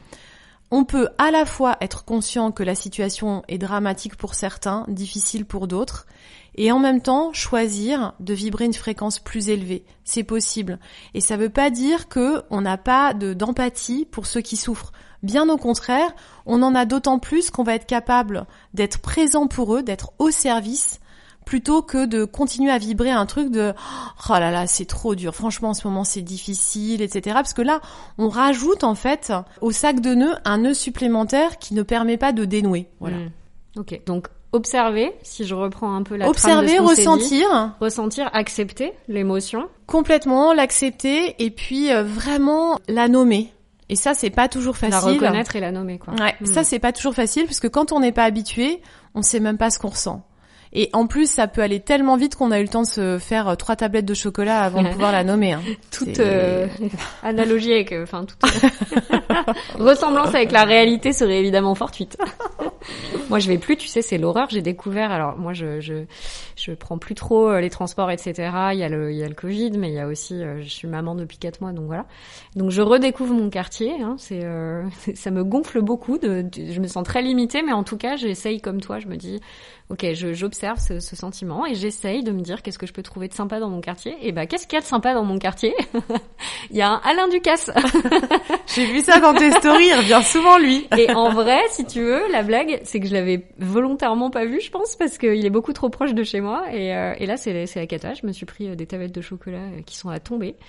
On 0.70 0.84
peut 0.84 1.08
à 1.16 1.30
la 1.30 1.46
fois 1.46 1.78
être 1.80 2.04
conscient 2.04 2.52
que 2.52 2.62
la 2.62 2.74
situation 2.74 3.42
est 3.48 3.56
dramatique 3.56 4.16
pour 4.16 4.34
certains, 4.34 4.84
difficile 4.88 5.46
pour 5.46 5.66
d'autres, 5.66 6.06
et 6.56 6.70
en 6.72 6.78
même 6.78 7.00
temps 7.00 7.32
choisir 7.32 8.12
de 8.20 8.34
vibrer 8.34 8.66
une 8.66 8.74
fréquence 8.74 9.18
plus 9.18 9.48
élevée. 9.48 9.84
C'est 10.04 10.24
possible. 10.24 10.78
Et 11.14 11.20
ça 11.20 11.36
ne 11.36 11.42
veut 11.42 11.48
pas 11.48 11.70
dire 11.70 12.08
que 12.08 12.42
on 12.50 12.60
n'a 12.60 12.76
pas 12.76 13.14
de 13.14 13.32
d'empathie 13.32 14.06
pour 14.10 14.26
ceux 14.26 14.42
qui 14.42 14.56
souffrent. 14.56 14.92
Bien 15.22 15.48
au 15.48 15.56
contraire, 15.56 16.14
on 16.44 16.62
en 16.62 16.74
a 16.74 16.84
d'autant 16.84 17.18
plus 17.18 17.50
qu'on 17.50 17.62
va 17.62 17.74
être 17.74 17.86
capable 17.86 18.44
d'être 18.74 18.98
présent 18.98 19.46
pour 19.46 19.74
eux, 19.74 19.82
d'être 19.82 20.12
au 20.18 20.30
service 20.30 21.00
plutôt 21.48 21.80
que 21.80 22.04
de 22.04 22.26
continuer 22.26 22.70
à 22.70 22.76
vibrer 22.76 23.10
un 23.10 23.24
truc 23.24 23.50
de 23.50 23.72
oh 24.28 24.32
là 24.34 24.50
là 24.50 24.66
c'est 24.66 24.84
trop 24.84 25.14
dur 25.14 25.34
franchement 25.34 25.70
en 25.70 25.74
ce 25.74 25.86
moment 25.88 26.04
c'est 26.04 26.20
difficile 26.20 27.00
etc 27.00 27.36
parce 27.36 27.54
que 27.54 27.62
là 27.62 27.80
on 28.18 28.28
rajoute 28.28 28.84
en 28.84 28.94
fait 28.94 29.32
au 29.62 29.70
sac 29.72 30.00
de 30.00 30.14
nœuds 30.14 30.34
un 30.44 30.58
nœud 30.58 30.74
supplémentaire 30.74 31.56
qui 31.56 31.72
ne 31.72 31.82
permet 31.82 32.18
pas 32.18 32.32
de 32.32 32.44
dénouer 32.44 32.88
voilà 33.00 33.16
Mm. 33.16 33.30
Ok. 33.80 34.00
Donc 34.06 34.28
observer, 34.52 35.12
si 35.22 35.44
je 35.46 35.54
reprends 35.54 35.94
un 35.94 36.02
peu 36.02 36.16
la 36.16 36.28
observer 36.28 36.74
trame 36.76 36.86
de 36.86 36.94
ce 36.94 37.04
qu'on 37.04 37.18
s'est 37.18 37.26
dit. 37.26 37.44
ressentir 37.44 37.76
ressentir, 37.80 38.30
accepter 38.34 38.92
l'émotion. 39.08 39.68
complètement 39.86 40.52
l'accepter 40.52 41.34
et 41.42 41.50
puis 41.50 41.90
euh, 41.92 42.02
vraiment 42.02 42.78
la 42.88 43.08
nommer 43.08 43.52
et 43.88 43.96
ça 43.96 44.12
c'est 44.14 44.30
pas 44.30 44.48
toujours 44.48 44.76
La 44.82 44.90
facile 44.90 45.12
reconnaître 45.14 45.56
et 45.56 45.60
la 45.60 45.72
nommer, 45.72 45.98
quoi. 45.98 46.12
Ouais, 46.14 46.34
Mm. 46.40 46.46
ça 46.46 46.62
c'est 46.64 46.78
pas 46.78 46.92
toujours 46.92 47.14
facile 47.14 47.44
parce 47.46 47.60
que 47.60 47.68
quand 47.68 47.92
on 47.92 48.00
n'est 48.00 48.12
pas 48.12 48.24
habitué, 48.24 48.82
on 49.14 49.22
sait 49.22 49.40
même 49.40 49.56
pas 49.56 49.70
ce 49.70 49.78
qu'on 49.78 49.88
ressent. 49.88 50.22
Et 50.72 50.90
en 50.92 51.06
plus, 51.06 51.30
ça 51.30 51.48
peut 51.48 51.62
aller 51.62 51.80
tellement 51.80 52.16
vite 52.16 52.34
qu'on 52.36 52.50
a 52.50 52.58
eu 52.60 52.62
le 52.62 52.68
temps 52.68 52.82
de 52.82 52.86
se 52.86 53.18
faire 53.18 53.48
euh, 53.48 53.54
trois 53.54 53.76
tablettes 53.76 54.04
de 54.04 54.14
chocolat 54.14 54.60
avant 54.62 54.82
de 54.82 54.88
pouvoir 54.88 55.12
la 55.12 55.24
nommer. 55.24 55.52
Hein. 55.52 55.62
toute 55.90 56.18
euh, 56.20 56.66
analogie 57.22 57.72
avec, 57.72 57.92
euh, 57.92 58.02
enfin 58.02 58.24
toute 58.24 58.38
ressemblance 59.78 60.34
avec 60.34 60.52
la 60.52 60.64
réalité 60.64 61.12
serait 61.12 61.38
évidemment 61.38 61.74
fortuite. 61.74 62.18
moi, 63.30 63.38
je 63.38 63.48
vais 63.48 63.58
plus, 63.58 63.76
tu 63.76 63.86
sais, 63.88 64.02
c'est 64.02 64.18
l'horreur. 64.18 64.48
J'ai 64.50 64.62
découvert. 64.62 65.10
Alors 65.10 65.36
moi, 65.38 65.52
je 65.52 65.80
je 65.80 66.04
je 66.56 66.72
prends 66.72 66.98
plus 66.98 67.14
trop 67.14 67.48
euh, 67.48 67.60
les 67.60 67.70
transports, 67.70 68.10
etc. 68.10 68.32
Il 68.72 68.78
y 68.78 68.84
a 68.84 68.88
le 68.88 69.10
il 69.12 69.16
y 69.18 69.22
a 69.24 69.28
le 69.28 69.34
Covid, 69.34 69.72
mais 69.78 69.88
il 69.88 69.94
y 69.94 70.00
a 70.00 70.06
aussi, 70.06 70.34
euh, 70.42 70.60
je 70.62 70.68
suis 70.68 70.88
maman 70.88 71.14
depuis 71.14 71.38
quatre 71.38 71.60
mois, 71.60 71.72
donc 71.72 71.86
voilà. 71.86 72.04
Donc 72.56 72.70
je 72.70 72.82
redécouvre 72.82 73.34
mon 73.34 73.50
quartier. 73.50 73.92
Hein, 74.02 74.16
c'est 74.18 74.44
euh, 74.44 74.82
ça 75.14 75.30
me 75.30 75.44
gonfle 75.44 75.80
beaucoup. 75.80 76.18
De, 76.18 76.42
de- 76.42 76.72
je 76.72 76.80
me 76.80 76.86
sens 76.88 77.04
très 77.04 77.22
limitée, 77.22 77.62
mais 77.62 77.72
en 77.72 77.84
tout 77.84 77.96
cas, 77.96 78.16
j'essaye 78.16 78.60
comme 78.60 78.80
toi. 78.80 78.98
Je 78.98 79.06
me 79.06 79.16
dis, 79.16 79.40
ok, 79.90 80.04
je- 80.14 80.32
j'observe 80.34 80.57
ce, 80.78 81.00
ce 81.00 81.16
sentiment 81.16 81.64
et 81.66 81.74
j'essaye 81.74 82.22
de 82.22 82.32
me 82.32 82.40
dire 82.40 82.62
qu'est-ce 82.62 82.78
que 82.78 82.86
je 82.86 82.92
peux 82.92 83.02
trouver 83.02 83.28
de 83.28 83.34
sympa 83.34 83.60
dans 83.60 83.68
mon 83.68 83.80
quartier. 83.80 84.16
Et 84.22 84.32
bah, 84.32 84.46
qu'est-ce 84.46 84.66
qu'il 84.66 84.76
y 84.76 84.78
a 84.78 84.82
de 84.82 84.86
sympa 84.86 85.14
dans 85.14 85.24
mon 85.24 85.38
quartier? 85.38 85.74
Il 86.70 86.76
y 86.76 86.82
a 86.82 86.90
un 86.90 87.00
Alain 87.04 87.28
Ducasse. 87.28 87.70
J'ai 88.74 88.86
vu 88.86 89.00
ça 89.02 89.20
dans 89.20 89.34
tes 89.34 89.50
stories, 89.52 89.86
il 89.88 89.94
revient 89.94 90.20
souvent 90.24 90.58
lui. 90.58 90.86
Et 90.96 91.10
en 91.12 91.30
vrai, 91.30 91.58
si 91.70 91.84
tu 91.84 92.00
veux, 92.00 92.22
la 92.30 92.42
blague, 92.42 92.80
c'est 92.84 93.00
que 93.00 93.06
je 93.06 93.14
l'avais 93.14 93.44
volontairement 93.58 94.30
pas 94.30 94.44
vu, 94.44 94.60
je 94.60 94.70
pense, 94.70 94.96
parce 94.96 95.18
qu'il 95.18 95.44
est 95.44 95.50
beaucoup 95.50 95.72
trop 95.72 95.88
proche 95.88 96.12
de 96.14 96.22
chez 96.22 96.40
moi. 96.40 96.64
Et, 96.72 96.94
euh, 96.94 97.14
et 97.18 97.26
là, 97.26 97.36
c'est 97.36 97.66
la 97.74 97.86
cata. 97.86 98.14
Je 98.14 98.26
me 98.26 98.32
suis 98.32 98.46
pris 98.46 98.68
euh, 98.68 98.74
des 98.74 98.86
tablettes 98.86 99.14
de 99.14 99.20
chocolat 99.20 99.58
euh, 99.58 99.82
qui 99.86 99.96
sont 99.96 100.08
à 100.10 100.18
tomber. 100.20 100.52
Bah, 100.52 100.64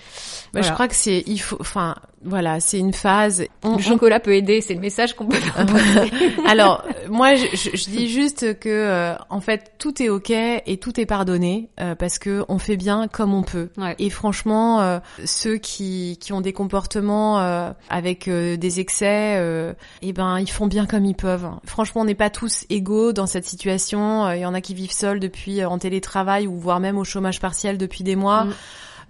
Je 0.56 0.60
Voilà. 0.60 0.74
crois 0.74 0.88
que 0.88 0.96
c'est, 0.96 1.24
il 1.28 1.40
faut, 1.40 1.58
enfin, 1.60 1.96
voilà, 2.24 2.60
c'est 2.60 2.80
une 2.80 2.94
phase. 2.94 3.46
On- 3.64 3.72
Le 3.72 3.76
on- 3.76 3.80
chocolat 3.80 4.20
peut 4.20 4.34
aider, 4.36 4.62
c'est 4.62 4.74
le 4.74 4.80
message 4.80 5.16
qu'on 5.16 5.26
peut 5.28 5.38
leur. 5.58 6.50
Alors, 6.50 6.84
moi, 7.10 7.36
je, 7.36 7.46
je- 7.54 7.76
je 7.78 7.90
dis 7.90 8.08
juste 8.10 8.60
que, 8.60 8.70
euh, 8.70 9.14
en 9.30 9.42
fait, 9.42 9.72
tout 9.80 10.04
est 10.04 10.10
ok 10.10 10.30
et 10.30 10.78
tout 10.80 11.00
est 11.00 11.06
pardonné 11.06 11.70
euh, 11.80 11.96
parce 11.96 12.20
que 12.20 12.46
on 12.50 12.60
fait 12.60 12.78
bien 12.78 13.08
comme 13.08 13.34
on 13.34 13.44
peut. 13.44 13.70
Ouais. 13.78 13.96
Et 13.98 14.10
franchement, 14.10 14.82
euh, 14.82 15.00
ceux 15.26 15.58
qui, 15.58 16.18
qui 16.20 16.34
ont 16.34 16.42
des 16.42 16.54
comportements 16.54 17.40
euh, 17.40 17.72
avec 17.90 18.28
euh, 18.28 18.58
des 18.58 18.82
excès, 18.82 19.38
euh, 19.38 19.74
eh 20.02 20.14
ben, 20.14 20.38
ils 20.40 20.52
font 20.52 20.68
bien 20.68 20.86
comme 20.86 21.06
ils 21.06 21.16
peuvent. 21.16 21.50
Franchement, 21.66 22.02
on 22.02 22.06
n'est 22.06 22.14
pas 22.14 22.30
tous 22.30 22.66
égaux 22.70 23.14
dans 23.14 23.26
cette 23.26 23.46
situation. 23.46 24.28
Euh, 24.28 24.36
Il 24.36 24.42
y 24.42 24.46
en 24.46 24.54
a 24.54 24.62
qui 24.62 24.74
vivent 24.74 24.92
seuls 24.92 25.20
depuis 25.20 25.62
euh, 25.62 25.70
en 25.70 25.80
télétravail 25.80 26.46
ou 26.46 26.58
voire 26.58 26.82
même 26.82 26.98
au 26.98 27.06
chômage 27.06 27.40
partiel 27.40 27.78
depuis 27.78 28.04
des 28.04 28.18
mois. 28.18 28.46
Mm. 28.46 28.54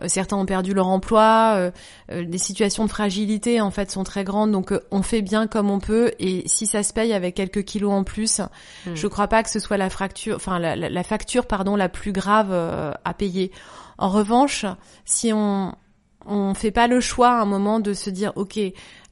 Euh, 0.01 0.07
Certains 0.07 0.37
ont 0.37 0.45
perdu 0.45 0.73
leur 0.73 0.87
emploi, 0.87 1.53
euh, 1.57 1.71
euh, 2.11 2.23
des 2.25 2.37
situations 2.37 2.85
de 2.85 2.89
fragilité 2.89 3.61
en 3.61 3.71
fait 3.71 3.91
sont 3.91 4.03
très 4.03 4.23
grandes, 4.23 4.51
donc 4.51 4.71
euh, 4.71 4.79
on 4.91 5.01
fait 5.01 5.21
bien 5.21 5.47
comme 5.47 5.69
on 5.69 5.79
peut. 5.79 6.11
Et 6.19 6.43
si 6.47 6.65
ça 6.67 6.83
se 6.83 6.93
paye 6.93 7.13
avec 7.13 7.35
quelques 7.35 7.63
kilos 7.63 7.91
en 7.91 8.03
plus, 8.03 8.39
Mm. 8.85 8.95
je 8.95 9.07
crois 9.07 9.27
pas 9.27 9.43
que 9.43 9.49
ce 9.49 9.59
soit 9.59 9.77
la 9.77 9.89
fracture, 9.89 10.35
enfin 10.35 10.59
la, 10.59 10.75
la- 10.75 10.89
la 10.89 11.03
facture 11.03 11.45
pardon 11.47 11.75
la 11.75 11.89
plus 11.89 12.11
grave 12.11 12.49
euh, 12.51 12.91
à 13.05 13.13
payer. 13.13 13.51
En 13.97 14.09
revanche, 14.09 14.65
si 15.05 15.31
on 15.33 15.73
on 16.25 16.53
fait 16.53 16.71
pas 16.71 16.87
le 16.87 16.99
choix 16.99 17.29
à 17.29 17.41
un 17.41 17.45
moment 17.45 17.79
de 17.79 17.93
se 17.93 18.09
dire 18.09 18.33
ok 18.35 18.59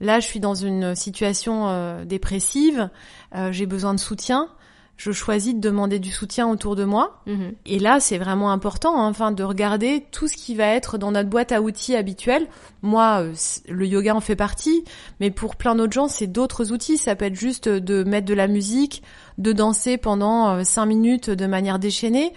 là 0.02 0.20
je 0.20 0.28
suis 0.28 0.42
dans 0.42 0.54
une 0.56 0.94
situation 0.94 1.70
euh, 1.70 2.04
dépressive, 2.06 2.90
euh, 3.36 3.52
j'ai 3.54 3.66
besoin 3.66 3.94
de 3.94 4.00
soutien, 4.00 4.50
je 4.98 5.12
choisis 5.12 5.54
de 5.54 5.60
demander 5.60 6.00
du 6.00 6.12
soutien 6.12 6.50
autour 6.50 6.76
de 6.76 6.84
moi. 6.84 7.22
Mhm. 7.28 7.54
Et 7.68 7.78
là, 7.78 8.00
c'est 8.00 8.18
vraiment 8.18 8.52
important, 8.52 9.00
hein, 9.00 9.08
enfin, 9.08 9.32
de 9.32 9.44
regarder 9.44 10.04
tout 10.12 10.28
ce 10.28 10.36
qui 10.36 10.56
va 10.56 10.66
être 10.66 10.98
dans 10.98 11.12
notre 11.12 11.30
boîte 11.30 11.52
à 11.52 11.62
outils 11.62 11.96
habituelle. 11.96 12.48
Moi, 12.82 13.22
euh, 13.22 13.34
le 13.70 13.86
yoga 13.86 14.16
en 14.16 14.20
fait 14.22 14.36
partie, 14.36 14.84
mais 15.20 15.30
pour 15.30 15.56
plein 15.56 15.76
d'autres 15.76 15.94
gens, 15.94 16.08
c'est 16.08 16.28
d'autres 16.28 16.72
outils. 16.72 16.98
Ça 16.98 17.16
peut 17.16 17.26
être 17.26 17.36
juste 17.36 17.70
de 17.70 18.04
mettre 18.04 18.26
de 18.26 18.34
la 18.34 18.48
musique, 18.48 19.04
de 19.38 19.54
danser 19.54 19.98
pendant 19.98 20.50
euh, 20.50 20.64
cinq 20.64 20.88
minutes 20.88 21.30
de 21.30 21.46
manière 21.46 21.78
déchaînée. 21.78 22.34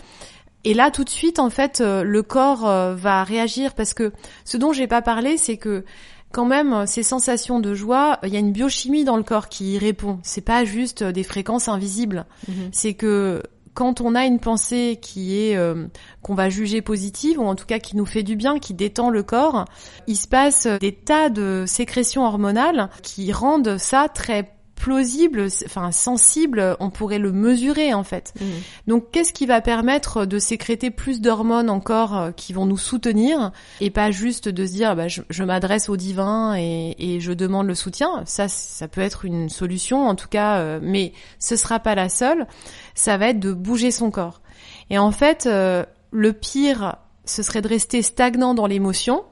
Et 0.64 0.74
là, 0.74 0.90
tout 0.90 1.04
de 1.04 1.08
suite, 1.10 1.38
en 1.38 1.48
fait, 1.48 1.80
euh, 1.80 2.02
le 2.02 2.22
corps 2.22 2.66
va 2.94 3.24
réagir 3.24 3.72
parce 3.72 3.94
que 3.94 4.12
ce 4.44 4.58
dont 4.58 4.74
j'ai 4.74 4.86
pas 4.86 5.00
parlé, 5.00 5.38
c'est 5.38 5.56
que 5.56 5.86
quand 6.32 6.44
même, 6.44 6.72
euh, 6.72 6.86
ces 6.86 7.02
sensations 7.02 7.60
de 7.60 7.74
joie, 7.74 8.18
il 8.22 8.30
y 8.30 8.36
a 8.36 8.40
une 8.40 8.52
biochimie 8.52 9.04
dans 9.04 9.16
le 9.16 9.22
corps 9.22 9.48
qui 9.48 9.74
y 9.74 9.78
répond. 9.78 10.18
C'est 10.22 10.40
pas 10.44 10.64
juste 10.64 11.02
euh, 11.02 11.12
des 11.12 11.22
fréquences 11.24 11.68
invisibles 11.68 12.26
Mhm. 12.48 12.70
c'est 12.72 12.94
que 12.94 13.42
quand 13.74 14.00
on 14.00 14.14
a 14.14 14.24
une 14.26 14.40
pensée 14.40 14.98
qui 15.00 15.38
est 15.38 15.56
euh, 15.56 15.86
qu'on 16.22 16.34
va 16.34 16.48
juger 16.48 16.82
positive 16.82 17.38
ou 17.40 17.44
en 17.44 17.54
tout 17.54 17.66
cas 17.66 17.78
qui 17.78 17.96
nous 17.96 18.04
fait 18.06 18.22
du 18.22 18.36
bien, 18.36 18.58
qui 18.58 18.74
détend 18.74 19.10
le 19.10 19.22
corps, 19.22 19.64
il 20.06 20.16
se 20.16 20.26
passe 20.28 20.66
des 20.66 20.92
tas 20.92 21.28
de 21.30 21.64
sécrétions 21.66 22.24
hormonales 22.24 22.90
qui 23.02 23.32
rendent 23.32 23.78
ça 23.78 24.08
très 24.08 24.52
plausible, 24.80 25.46
enfin 25.66 25.92
sensible, 25.92 26.76
on 26.80 26.88
pourrait 26.88 27.18
le 27.18 27.32
mesurer 27.32 27.92
en 27.92 28.02
fait. 28.02 28.32
Mhm. 28.40 28.46
Donc 28.86 29.10
qu'est-ce 29.12 29.34
qui 29.34 29.44
va 29.44 29.60
permettre 29.60 30.24
de 30.24 30.38
sécréter 30.38 30.90
plus 30.90 31.20
d'hormones 31.20 31.68
encore 31.68 32.16
euh, 32.16 32.30
qui 32.32 32.54
vont 32.54 32.64
nous 32.64 32.78
soutenir 32.78 33.52
et 33.82 33.90
pas 33.90 34.10
juste 34.10 34.48
de 34.48 34.64
se 34.64 34.72
dire 34.72 34.96
bah, 34.96 35.06
je, 35.06 35.20
je 35.28 35.44
m'adresse 35.44 35.90
au 35.90 35.98
divin 35.98 36.54
et, 36.56 36.96
et 36.98 37.20
je 37.20 37.32
demande 37.32 37.66
le 37.66 37.74
soutien? 37.74 38.22
Ça, 38.24 38.48
ça 38.48 38.88
peut 38.88 39.02
être 39.02 39.26
une 39.26 39.50
solution 39.50 40.08
en 40.08 40.14
tout 40.14 40.28
cas, 40.28 40.58
euh, 40.58 40.80
mais 40.82 41.12
ce 41.38 41.56
sera 41.56 41.78
pas 41.78 41.94
la 41.94 42.08
seule. 42.08 42.46
Ça 42.94 43.18
va 43.18 43.28
être 43.28 43.40
de 43.40 43.52
bouger 43.52 43.90
son 43.90 44.10
corps. 44.10 44.40
Et 44.88 44.98
en 44.98 45.12
fait, 45.12 45.44
euh, 45.46 45.84
le 46.10 46.32
pire, 46.32 46.96
ce 47.26 47.42
serait 47.42 47.60
de 47.60 47.68
rester 47.68 48.00
stagnant 48.00 48.54
dans 48.54 48.66
l'émotion 48.66 49.24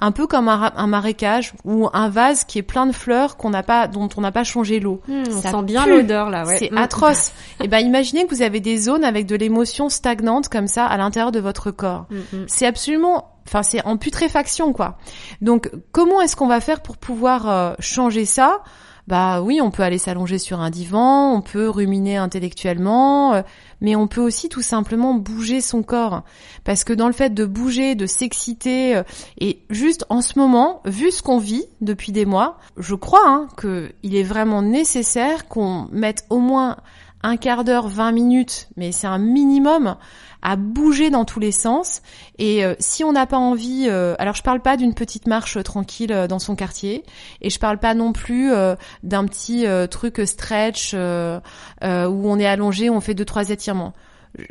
un 0.00 0.12
peu 0.12 0.26
comme 0.26 0.48
un, 0.48 0.86
marécage 0.86 1.52
ou 1.64 1.88
un 1.92 2.08
vase 2.08 2.44
qui 2.44 2.58
est 2.58 2.62
plein 2.62 2.86
de 2.86 2.92
fleurs 2.92 3.36
qu'on 3.36 3.50
n'a 3.50 3.62
pas, 3.62 3.86
dont 3.86 4.08
on 4.16 4.20
n'a 4.22 4.32
pas 4.32 4.44
changé 4.44 4.80
l'eau. 4.80 5.00
Mhm, 5.08 5.24
on 5.30 5.40
sent 5.42 5.62
bien 5.64 5.86
l'odeur 5.86 6.30
là, 6.30 6.44
ouais. 6.46 6.56
C'est 6.58 6.70
Mhm. 6.70 6.78
atroce. 6.78 7.32
Et 7.62 7.68
ben 7.68 7.78
imaginez 7.80 8.26
que 8.26 8.34
vous 8.34 8.42
avez 8.42 8.60
des 8.60 8.78
zones 8.78 9.04
avec 9.04 9.26
de 9.26 9.36
l'émotion 9.36 9.88
stagnante 9.88 10.48
comme 10.48 10.66
ça 10.68 10.86
à 10.86 10.96
l'intérieur 10.96 11.32
de 11.32 11.40
votre 11.40 11.70
corps. 11.70 12.06
Mhm. 12.10 12.44
C'est 12.46 12.66
absolument, 12.66 13.34
enfin 13.46 13.62
c'est 13.62 13.84
en 13.84 13.96
putréfaction 13.98 14.72
quoi. 14.72 14.96
Donc 15.42 15.70
comment 15.92 16.20
est-ce 16.22 16.34
qu'on 16.36 16.48
va 16.48 16.60
faire 16.60 16.80
pour 16.80 16.96
pouvoir 16.96 17.48
euh, 17.48 17.74
changer 17.78 18.24
ça? 18.24 18.62
Bah 19.10 19.42
oui, 19.42 19.60
on 19.60 19.72
peut 19.72 19.82
aller 19.82 19.98
s'allonger 19.98 20.38
sur 20.38 20.60
un 20.60 20.70
divan, 20.70 21.34
on 21.34 21.40
peut 21.40 21.68
ruminer 21.68 22.16
intellectuellement, 22.16 23.34
euh, 23.34 23.42
mais 23.80 23.96
on 23.96 24.06
peut 24.06 24.20
aussi 24.20 24.48
tout 24.48 24.62
simplement 24.62 25.14
bouger 25.14 25.60
son 25.60 25.82
corps. 25.82 26.22
Parce 26.62 26.84
que 26.84 26.92
dans 26.92 27.08
le 27.08 27.12
fait 27.12 27.34
de 27.34 27.44
bouger, 27.44 27.96
de 27.96 28.06
s'exciter, 28.06 28.94
euh, 28.94 29.02
et 29.40 29.64
juste 29.68 30.06
en 30.10 30.20
ce 30.20 30.38
moment, 30.38 30.80
vu 30.84 31.10
ce 31.10 31.24
qu'on 31.24 31.38
vit 31.38 31.64
depuis 31.80 32.12
des 32.12 32.24
mois, 32.24 32.58
je 32.76 32.94
crois 32.94 33.26
hein, 33.26 33.48
que 33.56 33.90
il 34.04 34.14
est 34.14 34.22
vraiment 34.22 34.62
nécessaire 34.62 35.48
qu'on 35.48 35.88
mette 35.90 36.24
au 36.30 36.38
moins 36.38 36.76
un 37.24 37.36
quart 37.36 37.64
d'heure, 37.64 37.88
20 37.88 38.12
minutes, 38.12 38.68
mais 38.76 38.92
c'est 38.92 39.08
un 39.08 39.18
minimum 39.18 39.96
à 40.42 40.56
bouger 40.56 41.10
dans 41.10 41.24
tous 41.24 41.40
les 41.40 41.52
sens. 41.52 42.02
Et 42.38 42.64
euh, 42.64 42.74
si 42.78 43.04
on 43.04 43.12
n'a 43.12 43.26
pas 43.26 43.36
envie, 43.38 43.86
euh, 43.88 44.14
alors 44.18 44.34
je 44.34 44.42
parle 44.42 44.60
pas 44.60 44.76
d'une 44.76 44.94
petite 44.94 45.26
marche 45.26 45.56
euh, 45.56 45.62
tranquille 45.62 46.12
euh, 46.12 46.26
dans 46.26 46.38
son 46.38 46.56
quartier, 46.56 47.04
et 47.40 47.50
je 47.50 47.58
parle 47.58 47.78
pas 47.78 47.94
non 47.94 48.12
plus 48.12 48.52
euh, 48.52 48.74
d'un 49.02 49.24
petit 49.26 49.66
euh, 49.66 49.86
truc 49.86 50.20
stretch 50.24 50.92
euh, 50.94 51.40
euh, 51.84 52.06
où 52.08 52.28
on 52.28 52.38
est 52.38 52.46
allongé, 52.46 52.90
on 52.90 53.00
fait 53.00 53.14
deux 53.14 53.24
trois 53.24 53.50
étirements. 53.50 53.92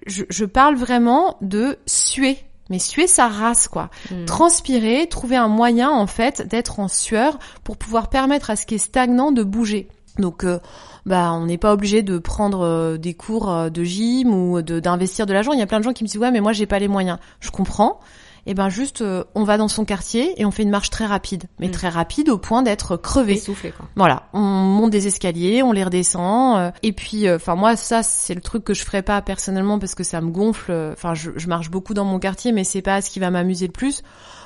Je, 0.05 0.23
je 0.29 0.45
parle 0.45 0.75
vraiment 0.75 1.37
de 1.41 1.77
suer, 1.85 2.37
mais 2.69 2.79
suer 2.79 3.07
sa 3.07 3.27
race 3.29 3.67
quoi 3.67 3.89
Mhm. 4.11 4.25
transpirer, 4.25 5.07
trouver 5.07 5.37
un 5.37 5.47
moyen 5.47 5.89
en 5.89 6.05
fait 6.05 6.41
d'être 6.47 6.79
en 6.79 6.87
sueur 6.87 7.39
pour 7.63 7.77
pouvoir 7.77 8.09
permettre 8.09 8.49
à 8.49 8.55
ce 8.55 8.65
qui 8.65 8.75
est 8.75 8.79
stagnant 8.79 9.31
de 9.31 9.41
bouger. 9.43 9.87
Donc, 10.17 10.43
euh, 10.43 10.59
bah, 11.05 11.31
on 11.33 11.45
n'est 11.45 11.57
pas 11.57 11.73
obligé 11.73 12.03
de 12.03 12.17
prendre 12.17 12.61
euh, 12.61 12.97
des 12.97 13.13
cours 13.13 13.49
euh, 13.49 13.69
de 13.69 13.83
gym 13.83 14.33
ou 14.33 14.61
de 14.61 14.79
d'investir 14.79 15.25
de 15.25 15.33
l'argent. 15.33 15.53
Il 15.53 15.59
y 15.59 15.63
a 15.63 15.67
plein 15.67 15.79
de 15.79 15.83
gens 15.83 15.93
qui 15.93 16.03
me 16.03 16.07
disent 16.07 16.19
ouais, 16.19 16.31
mais 16.31 16.41
moi 16.41 16.53
j'ai 16.53 16.65
pas 16.65 16.79
les 16.79 16.87
moyens. 16.87 17.17
Je 17.39 17.51
comprends. 17.51 17.99
Et 18.45 18.53
ben 18.53 18.69
juste, 18.69 19.03
on 19.35 19.43
va 19.43 19.57
dans 19.57 19.67
son 19.67 19.85
quartier 19.85 20.39
et 20.41 20.45
on 20.45 20.49
fait 20.49 20.63
une 20.63 20.69
marche 20.69 20.89
très 20.89 21.05
rapide, 21.05 21.43
mais 21.59 21.67
mm. 21.67 21.71
très 21.71 21.89
rapide 21.89 22.29
au 22.29 22.37
point 22.37 22.63
d'être 22.63 22.95
crevé. 22.95 23.33
Essoufflé 23.33 23.71
quoi. 23.71 23.85
Voilà, 23.95 24.23
on 24.33 24.39
monte 24.39 24.91
des 24.91 25.07
escaliers, 25.07 25.61
on 25.61 25.71
les 25.71 25.83
redescend. 25.83 26.71
et 26.81 26.93
puis, 26.93 27.29
enfin 27.29 27.55
moi 27.55 27.75
ça 27.75 28.01
c'est 28.01 28.33
le 28.33 28.41
truc 28.41 28.63
que 28.63 28.73
je 28.73 28.83
ferais 28.83 29.03
pas 29.03 29.21
personnellement 29.21 29.77
parce 29.77 29.93
que 29.93 30.03
ça 30.03 30.21
me 30.21 30.31
gonfle. 30.31 30.71
Enfin 30.93 31.13
je, 31.13 31.31
je 31.35 31.47
marche 31.47 31.69
beaucoup 31.69 31.93
dans 31.93 32.05
mon 32.05 32.17
quartier, 32.17 32.51
mais 32.51 32.63
c'est 32.63 32.81
pas 32.81 33.01
ce 33.01 33.09
qui 33.11 33.19
va 33.19 33.29
m'amuser 33.29 33.67
le 33.67 33.73
plus. 33.73 34.03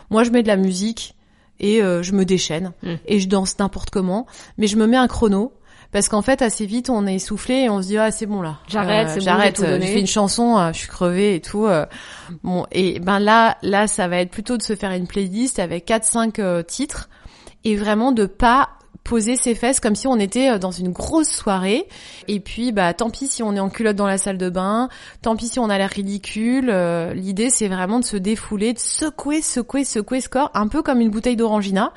Moi 0.10 0.24
je 0.24 0.32
mets 0.32 0.44
de 0.44 0.48
la 0.48 0.58
musique 0.58 1.16
et 1.60 1.80
je 1.80 2.12
me 2.12 2.26
déchaîne 2.26 2.74
mm. 2.82 2.96
et 3.06 3.20
je 3.20 3.30
danse 3.30 3.58
n'importe 3.60 3.92
comment, 3.92 4.26
mais 4.58 4.68
je 4.68 4.76
me 4.76 4.88
mets 4.88 4.98
un 4.98 5.08
chrono 5.08 5.54
parce 5.94 6.10
qu'en 6.10 6.24
fait 6.24 6.42
assez 6.42 6.66
vite 6.66 6.90
on 6.90 7.08
est 7.08 7.16
essoufflé 7.16 7.54
et 7.54 7.70
on 7.70 7.82
se 7.82 7.88
dit 7.88 7.98
ah 7.98 8.12
c'est 8.12 8.26
bon 8.26 8.42
là. 8.42 8.58
J'arrête 8.68 9.10
euh, 9.10 9.20
j'arrête 9.20 9.62
bon, 9.62 9.80
je 9.80 9.86
fais 9.86 10.00
une 10.00 10.08
chanson 10.08 10.58
euh, 10.58 10.74
je 10.74 10.80
suis 10.80 10.88
crevée 10.88 11.36
et 11.36 11.40
tout 11.40 11.66
euh. 11.66 11.86
bon 12.44 12.66
et 12.72 13.00
ben 13.00 13.20
là 13.20 13.58
là 13.62 13.88
ça 13.88 14.08
va 14.08 14.18
être 14.18 14.32
plutôt 14.32 14.58
de 14.58 14.64
se 14.64 14.76
faire 14.76 14.92
une 14.92 15.08
playlist 15.08 15.60
avec 15.60 15.86
4 15.86 16.04
5 16.04 16.66
titres 16.68 17.10
et 17.64 17.78
vraiment 17.78 18.12
de 18.12 18.26
pas 18.26 18.70
poser 19.04 19.36
ses 19.36 19.54
fesses 19.54 19.80
comme 19.80 19.96
si 19.96 20.08
on 20.08 20.18
était 20.18 20.58
dans 20.58 20.72
une 20.72 20.92
grosse 20.92 21.30
soirée. 21.30 21.88
Et 22.28 22.40
puis 22.40 22.72
bah 22.72 22.94
tant 22.94 23.12
pis 23.12 23.28
si 23.28 23.44
on 23.44 23.56
est 23.56 23.60
en 23.60 23.70
culotte 23.70 23.96
dans 23.96 24.08
la 24.08 24.18
salle 24.18 24.40
de 24.40 24.50
bain 24.50 24.90
tant 25.22 25.36
pis 25.36 25.48
si 25.50 25.60
on 25.60 25.70
a 25.70 25.78
l'air 25.78 25.92
ridicule 25.92 26.72
l'idée 27.14 27.52
c'est 27.52 27.68
vraiment 27.68 28.00
de 28.00 28.06
se 28.06 28.18
défouler 28.18 28.74
de 28.74 28.80
secouer 28.80 29.44
secouer 29.44 29.84
secouer 29.84 30.22
ce 30.22 30.30
corps 30.30 30.50
un 30.56 30.68
peu 30.68 30.82
comme 30.82 31.02
une 31.02 31.12
bouteille 31.12 31.36
d'orangina. 31.36 31.94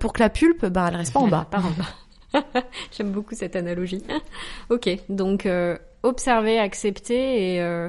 Pour 0.00 0.12
que 0.12 0.20
la 0.20 0.28
pulpe 0.28 0.66
bah 0.66 0.86
elle 0.88 0.96
reste 0.96 1.12
pas 1.12 1.20
en 1.20 1.28
bas. 1.28 1.46
Pas 1.50 1.58
en 1.58 1.70
bas 1.78 2.01
J'aime 2.96 3.10
beaucoup 3.10 3.34
cette 3.34 3.56
analogie. 3.56 4.02
ok, 4.70 4.88
donc 5.08 5.46
euh, 5.46 5.76
observer, 6.02 6.58
accepter 6.58 7.54
et 7.54 7.62
euh, 7.62 7.88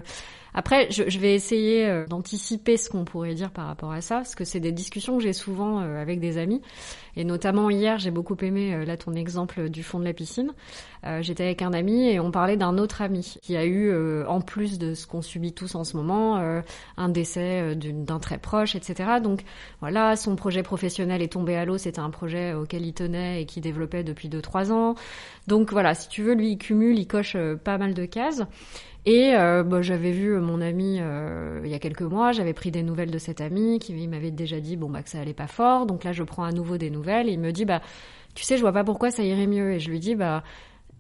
après, 0.54 0.92
je, 0.92 1.18
vais 1.18 1.34
essayer 1.34 1.86
euh, 1.88 2.06
d'anticiper 2.06 2.78
ce 2.78 2.90
qu'on 2.90 3.06
pourrait 3.06 3.34
dire 3.34 3.52
par 3.52 3.66
rapport 3.66 3.92
à 3.92 4.02
ça, 4.02 4.18
parce 4.18 4.36
que 4.36 4.46
c'est 4.46 4.60
des 4.60 4.72
discussions 4.72 5.18
que 5.18 5.24
j'ai 5.24 5.34
souvent 5.34 5.82
euh, 5.82 6.00
avec 6.00 6.20
des 6.20 6.38
amis, 6.38 6.62
et 7.16 7.24
notamment 7.24 7.70
hier, 7.70 8.00
j'ai 8.00 8.12
beaucoup 8.12 8.36
aimé 8.42 8.74
euh, 8.74 8.86
là 8.86 8.98
ton 8.98 9.14
exemple 9.14 9.70
du 9.70 9.84
fond 9.84 10.00
de 10.00 10.06
la 10.06 10.14
piscine. 10.14 10.52
J'étais 11.20 11.44
avec 11.44 11.62
un 11.62 11.74
ami 11.74 12.08
et 12.08 12.22
on 12.22 12.32
parlait 12.32 12.56
d'un 12.56 12.78
autre 12.78 13.02
ami 13.02 13.36
qui 13.42 13.58
a 13.58 13.66
eu, 13.66 13.94
en 14.26 14.40
plus 14.40 14.80
de 14.80 14.94
ce 14.94 15.06
qu'on 15.06 15.22
subit 15.22 15.52
tous 15.52 15.76
en 15.76 15.84
ce 15.84 15.98
moment, 15.98 16.38
un 16.96 17.10
décès 17.10 17.76
d'un 17.76 18.20
très 18.20 18.38
proche, 18.38 18.78
etc. 18.78 19.20
Donc 19.22 19.42
voilà, 19.82 20.16
son 20.16 20.38
projet 20.38 20.64
professionnel 20.64 21.22
est 21.22 21.34
tombé 21.34 21.58
à 21.58 21.66
l'eau. 21.66 21.78
C'était 21.78 22.00
un 22.00 22.10
projet 22.10 22.54
auquel 22.54 22.86
il 22.86 22.94
tenait 22.94 23.42
et 23.42 23.46
qui 23.46 23.60
développait 23.60 24.06
depuis 24.06 24.30
2-3 24.30 24.72
ans. 24.72 24.96
Donc 25.48 25.74
voilà, 25.74 25.94
si 25.94 26.08
tu 26.08 26.24
veux, 26.24 26.36
lui, 26.36 26.52
il 26.52 26.58
cumule, 26.58 26.98
il 26.98 27.06
coche 27.06 27.36
pas 27.66 27.78
mal 27.78 27.94
de 27.94 28.06
cases. 28.06 28.44
Et 29.06 29.36
euh, 29.36 29.64
bah, 29.64 29.82
j'avais 29.82 30.12
vu 30.12 30.40
mon 30.40 30.62
ami 30.62 31.00
euh, 31.02 31.60
il 31.66 31.70
y 31.70 31.74
a 31.74 31.80
quelques 31.80 32.04
mois, 32.04 32.32
j'avais 32.32 32.54
pris 32.54 32.72
des 32.72 32.84
nouvelles 32.84 33.12
de 33.12 33.18
cet 33.18 33.42
ami 33.42 33.80
qui 33.80 34.08
m'avait 34.08 34.32
déjà 34.32 34.62
dit 34.62 34.78
bon 34.78 34.90
bah 34.90 35.04
que 35.04 35.10
ça 35.10 35.20
allait 35.20 35.34
pas 35.34 35.48
fort. 35.48 35.86
Donc 35.86 36.06
là 36.06 36.14
je 36.14 36.24
prends 36.24 36.46
à 36.46 36.52
nouveau 36.52 36.78
des 36.78 36.90
nouvelles 36.90 37.03
il 37.06 37.40
me 37.40 37.52
dit 37.52 37.66
bah 37.66 37.82
tu 38.36 38.44
sais 38.44 38.58
je 38.58 38.62
vois 38.62 38.74
pas 38.74 38.84
pourquoi 38.84 39.12
ça 39.12 39.24
irait 39.24 39.48
mieux 39.48 39.74
et 39.74 39.80
je 39.80 39.90
lui 39.90 40.00
dis 40.00 40.16
bah 40.16 40.44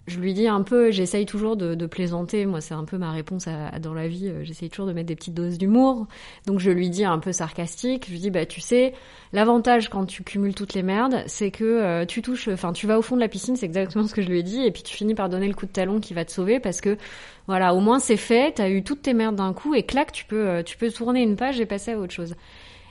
je 0.05 0.19
lui 0.19 0.33
dis 0.33 0.47
un 0.47 0.63
peu, 0.63 0.91
j'essaye 0.91 1.25
toujours 1.25 1.55
de, 1.55 1.85
plaisanter. 1.85 2.45
Moi, 2.45 2.59
c'est 2.59 2.73
un 2.73 2.83
peu 2.83 2.97
ma 2.97 3.11
réponse 3.11 3.47
dans 3.81 3.93
la 3.93 4.07
vie. 4.07 4.27
Euh, 4.27 4.43
j'essaye 4.43 4.69
toujours 4.69 4.87
de 4.87 4.93
mettre 4.93 5.07
des 5.07 5.15
petites 5.15 5.33
doses 5.33 5.57
d'humour. 5.57 6.07
Donc, 6.45 6.59
je 6.59 6.71
lui 6.71 6.89
dis 6.89 7.05
un 7.05 7.19
peu 7.19 7.31
sarcastique. 7.31 8.05
Je 8.07 8.11
lui 8.11 8.19
dis, 8.19 8.29
bah, 8.29 8.45
tu 8.45 8.59
sais, 8.59 8.93
l'avantage 9.31 9.89
quand 9.89 10.05
tu 10.05 10.23
cumules 10.23 10.55
toutes 10.55 10.73
les 10.73 10.83
merdes, 10.83 11.23
c'est 11.27 11.51
que 11.51 11.63
euh, 11.63 12.05
tu 12.05 12.21
touches, 12.21 12.49
enfin, 12.49 12.73
tu 12.73 12.85
vas 12.85 12.99
au 12.99 13.01
fond 13.01 13.15
de 13.15 13.21
la 13.21 13.29
piscine. 13.29 13.55
C'est 13.55 13.65
exactement 13.65 14.05
ce 14.07 14.13
que 14.13 14.21
je 14.21 14.27
lui 14.27 14.39
ai 14.39 14.43
dit. 14.43 14.61
Et 14.63 14.71
puis, 14.71 14.83
tu 14.83 14.95
finis 14.95 15.15
par 15.15 15.29
donner 15.29 15.47
le 15.47 15.53
coup 15.53 15.65
de 15.65 15.71
talon 15.71 16.01
qui 16.01 16.13
va 16.13 16.25
te 16.25 16.31
sauver 16.31 16.59
parce 16.59 16.81
que, 16.81 16.97
voilà, 17.47 17.73
au 17.73 17.79
moins 17.79 17.99
c'est 17.99 18.17
fait. 18.17 18.55
T'as 18.55 18.69
eu 18.69 18.83
toutes 18.83 19.03
tes 19.03 19.13
merdes 19.13 19.35
d'un 19.37 19.53
coup 19.53 19.73
et 19.73 19.83
clac, 19.83 20.11
tu 20.11 20.25
peux, 20.25 20.47
euh, 20.47 20.63
tu 20.63 20.77
peux 20.77 20.91
tourner 20.91 21.21
une 21.23 21.37
page 21.37 21.61
et 21.61 21.65
passer 21.65 21.91
à 21.91 21.97
autre 21.97 22.13
chose. 22.13 22.35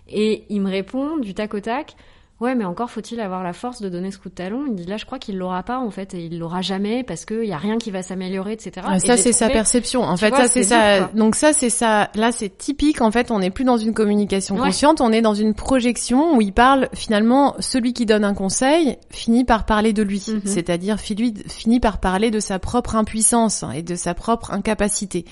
Et 0.09 0.45
il 0.49 0.63
me 0.63 0.71
répond 0.71 1.19
du 1.19 1.35
tac 1.35 1.53
au 1.53 1.61
tac. 1.61 1.95
Ouais, 2.43 2.57
mais 2.57 2.65
encore 2.65 2.91
faut-il 2.91 3.21
avoir 3.21 3.45
la 3.45 3.53
force 3.53 3.81
de 3.81 3.89
donner 3.89 4.11
ce 4.11 4.19
coup 4.19 4.29
de 4.29 4.35
talon. 4.35 4.65
Il 4.67 4.75
dit 4.75 4.85
là, 4.85 4.97
je 4.97 5.07
crois 5.07 5.21
qu'il 5.21 5.39
l'aura 5.39 5.63
pas 5.63 5.79
en 5.79 5.93
fait, 5.93 6.13
et 6.13 6.25
il 6.25 6.41
l'aura 6.41 6.61
jamais 6.61 7.05
parce 7.05 7.25
qu'il 7.25 7.45
y 7.45 7.53
a 7.53 7.57
rien 7.57 7.79
qui 7.79 7.93
va 7.93 8.03
s'améliorer, 8.03 8.55
etc. 8.55 8.85
ça 8.99 9.17
c'est 9.17 9.31
sa 9.31 9.49
perception. 9.49 10.03
En 10.03 10.17
fait, 10.17 10.35
ça 10.35 10.49
c'est 10.49 10.65
ça. 10.65 11.09
Donc 11.15 11.37
ça 11.37 11.53
c'est 11.53 11.71
ça. 11.71 12.11
Là 12.17 12.33
c'est 12.33 12.49
typique. 12.59 13.01
En 13.01 13.13
fait, 13.13 13.31
on 13.31 13.39
n'est 13.39 13.51
plus 13.51 13.63
dans 13.65 13.77
une 13.77 13.95
communication 13.95 14.57
consciente, 14.57 15.01
on 15.01 15.13
est 15.13 15.23
dans 15.23 15.35
une 15.35 15.55
projection 15.55 16.37
où 16.37 16.41
il 16.41 16.53
parle 16.53 16.89
finalement. 16.95 17.55
Celui 17.61 17.93
qui 17.93 18.07
donne 18.07 18.25
un 18.25 18.35
conseil 18.35 18.97
finit 19.11 19.45
par 19.45 19.65
parler 19.65 19.93
de 19.93 20.03
lui, 20.03 20.21
mhm. 20.27 20.41
c'est-à-dire 20.45 20.99
finit 20.99 21.79
par 21.79 22.01
parler 22.01 22.33
de 22.33 22.41
sa 22.41 22.59
propre 22.59 22.97
impuissance 22.97 23.65
et 23.73 23.83
de 23.83 23.95
sa 23.95 24.15
propre 24.15 24.51
incapacité 24.51 25.27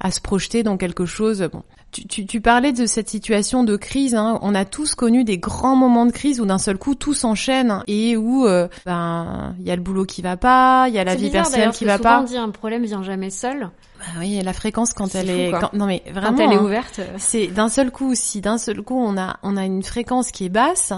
à 0.00 0.10
se 0.10 0.20
projeter 0.20 0.64
dans 0.64 0.76
quelque 0.76 1.06
chose. 1.06 1.48
Bon, 1.52 1.62
tu, 2.08 2.26
tu, 2.26 2.40
parlais 2.40 2.72
de 2.72 2.86
cette 2.86 3.08
situation 3.08 3.64
de 3.64 3.76
crise. 3.76 4.14
Hein. 4.14 4.38
On 4.42 4.54
a 4.54 4.64
tous 4.64 4.94
connu 4.94 5.24
des 5.24 5.38
grands 5.38 5.76
moments 5.76 6.06
de 6.06 6.12
crise 6.12 6.40
où 6.40 6.46
d'un 6.46 6.58
seul 6.58 6.78
coup 6.78 6.94
tout 6.94 7.14
s'enchaîne 7.14 7.82
et 7.86 8.16
où 8.16 8.46
euh, 8.46 8.68
ben 8.84 9.54
il 9.58 9.66
y 9.66 9.70
a 9.70 9.76
le 9.76 9.82
boulot 9.82 10.04
qui 10.04 10.22
va 10.22 10.36
pas, 10.36 10.86
il 10.88 10.94
y 10.94 10.98
a 10.98 11.04
la 11.04 11.14
vie 11.14 11.30
personnelle 11.30 11.70
qui 11.70 11.84
va 11.84 11.98
pas. 11.98 12.20
On 12.20 12.24
dit 12.24 12.36
un 12.36 12.50
problème 12.50 12.84
vient 12.84 13.02
jamais 13.02 13.30
seul. 13.30 13.70
Bah 13.98 14.04
oui, 14.18 14.40
la 14.42 14.52
fréquence 14.52 14.92
quand 14.92 15.14
elle 15.14 15.30
est, 15.30 15.50
quand, 15.50 15.72
non 15.72 15.86
mais 15.86 16.02
vraiment 16.12 16.36
quand 16.36 16.44
elle 16.44 16.52
est 16.52 16.56
hein, 16.56 16.64
ouverte, 16.64 17.00
c'est 17.16 17.46
d'un 17.46 17.70
seul 17.70 17.90
coup 17.90 18.14
si 18.14 18.42
d'un 18.42 18.58
seul 18.58 18.82
coup 18.82 18.98
on 18.98 19.16
a 19.16 19.38
on 19.42 19.56
a 19.56 19.64
une 19.64 19.82
fréquence 19.82 20.30
qui 20.30 20.44
est 20.44 20.50
basse, 20.50 20.92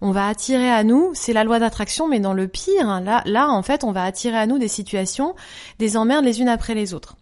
on 0.00 0.12
va 0.12 0.28
attirer 0.28 0.70
à 0.70 0.82
nous, 0.82 1.10
c'est 1.14 1.34
la 1.34 1.44
loi 1.44 1.58
d'attraction 1.58 2.08
mais 2.08 2.20
dans 2.20 2.32
le 2.32 2.48
pire, 2.48 2.88
hein, 2.88 3.00
là 3.00 3.22
là 3.26 3.50
en 3.50 3.62
fait 3.62 3.84
on 3.84 3.92
va 3.92 4.04
attirer 4.04 4.38
à 4.38 4.46
nous 4.46 4.58
des 4.58 4.68
situations, 4.68 5.34
des 5.78 5.96
emmerdes 5.98 6.24
les 6.24 6.40
unes 6.40 6.48
après 6.48 6.74
les 6.74 6.94
autres. 6.94 7.16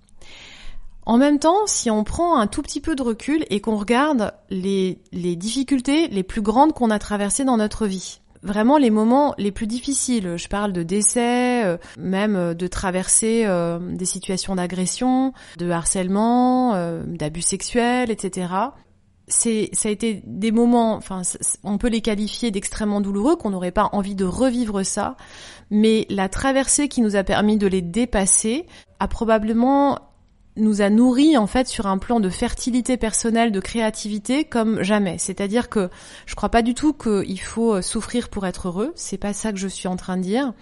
En 1.07 1.19
même 1.19 1.39
temps, 1.39 1.67
si 1.67 1.89
on 1.89 2.03
prend 2.03 2.37
un 2.37 2.49
tout 2.49 2.63
petit 2.63 2.81
peu 2.81 2.97
de 2.97 3.03
recul 3.03 3.47
et 3.49 3.61
qu'on 3.61 3.77
regarde 3.77 4.35
les, 4.51 4.99
difficultés 5.13 6.09
les 6.09 6.25
plus 6.25 6.43
grandes 6.43 6.73
qu'on 6.73 6.91
a 6.91 6.99
traversées 6.99 7.45
dans 7.45 7.57
notre 7.57 7.87
vie, 7.87 8.21
vraiment 8.43 8.77
les 8.77 8.91
moments 8.91 9.33
les 9.39 9.53
plus 9.53 9.69
difficiles. 9.69 10.37
Je 10.37 10.49
parle 10.49 10.73
de 10.73 10.83
décès, 10.83 11.65
euh, 11.65 11.77
même 11.97 12.35
euh, 12.35 12.55
de 12.55 12.67
traverser 12.67 13.45
euh, 13.47 13.79
des 13.79 14.05
situations 14.05 14.57
d'agression, 14.57 15.33
de 15.59 15.71
harcèlement, 15.71 16.75
d'abus 17.07 17.43
sexuels, 17.43 18.11
etc. 18.11 18.53
C'est, 19.29 19.71
ça 19.73 19.89
a 19.89 19.93
été 19.93 20.23
des 20.27 20.51
moments, 20.51 20.95
enfin, 20.95 21.23
on 21.63 21.79
peut 21.79 21.89
les 21.89 22.01
qualifier 22.01 22.51
d'extrêmement 22.51 23.01
douloureux, 23.01 23.37
qu'on 23.37 23.51
n'aurait 23.51 23.73
pas 23.73 23.91
envie 23.93 24.15
de 24.17 24.25
revivre 24.25 24.85
ça, 24.85 25.17
mais 25.71 26.07
la 26.11 26.29
traversée 26.29 26.89
qui 26.89 27.01
nous 27.01 27.15
a 27.15 27.23
permis 27.23 27.59
de 27.59 27.67
les 27.67 27.83
dépasser 27.83 28.67
a 28.99 29.09
probablement 29.09 29.99
nous 30.57 30.83
a 30.83 30.91
nourri 30.91 31.37
en 31.37 31.47
fait 31.47 31.67
sur 31.67 31.87
un 31.87 31.99
plan 31.99 32.21
de 32.21 32.29
fertilité 32.29 32.97
personnelle, 32.97 33.53
de 33.53 33.61
créativité 33.61 34.45
comme 34.45 34.83
jamais. 34.83 35.19
C'est-à-dire 35.19 35.69
que 35.69 35.91
je 36.27 36.35
crois 36.35 36.49
pas 36.49 36.63
du 36.63 36.75
tout 36.75 36.93
qu'il 36.93 37.41
faut 37.41 37.75
euh, 37.75 37.83
souffrir 37.83 38.29
pour 38.29 38.47
être 38.47 38.69
heureux. 38.69 38.93
C'est 38.95 39.19
pas 39.19 39.33
ça 39.33 39.53
que 39.53 39.59
je 39.59 39.69
suis 39.69 39.89
en 39.89 39.97
train 39.97 40.17
de 40.17 40.23
dire. 40.23 40.53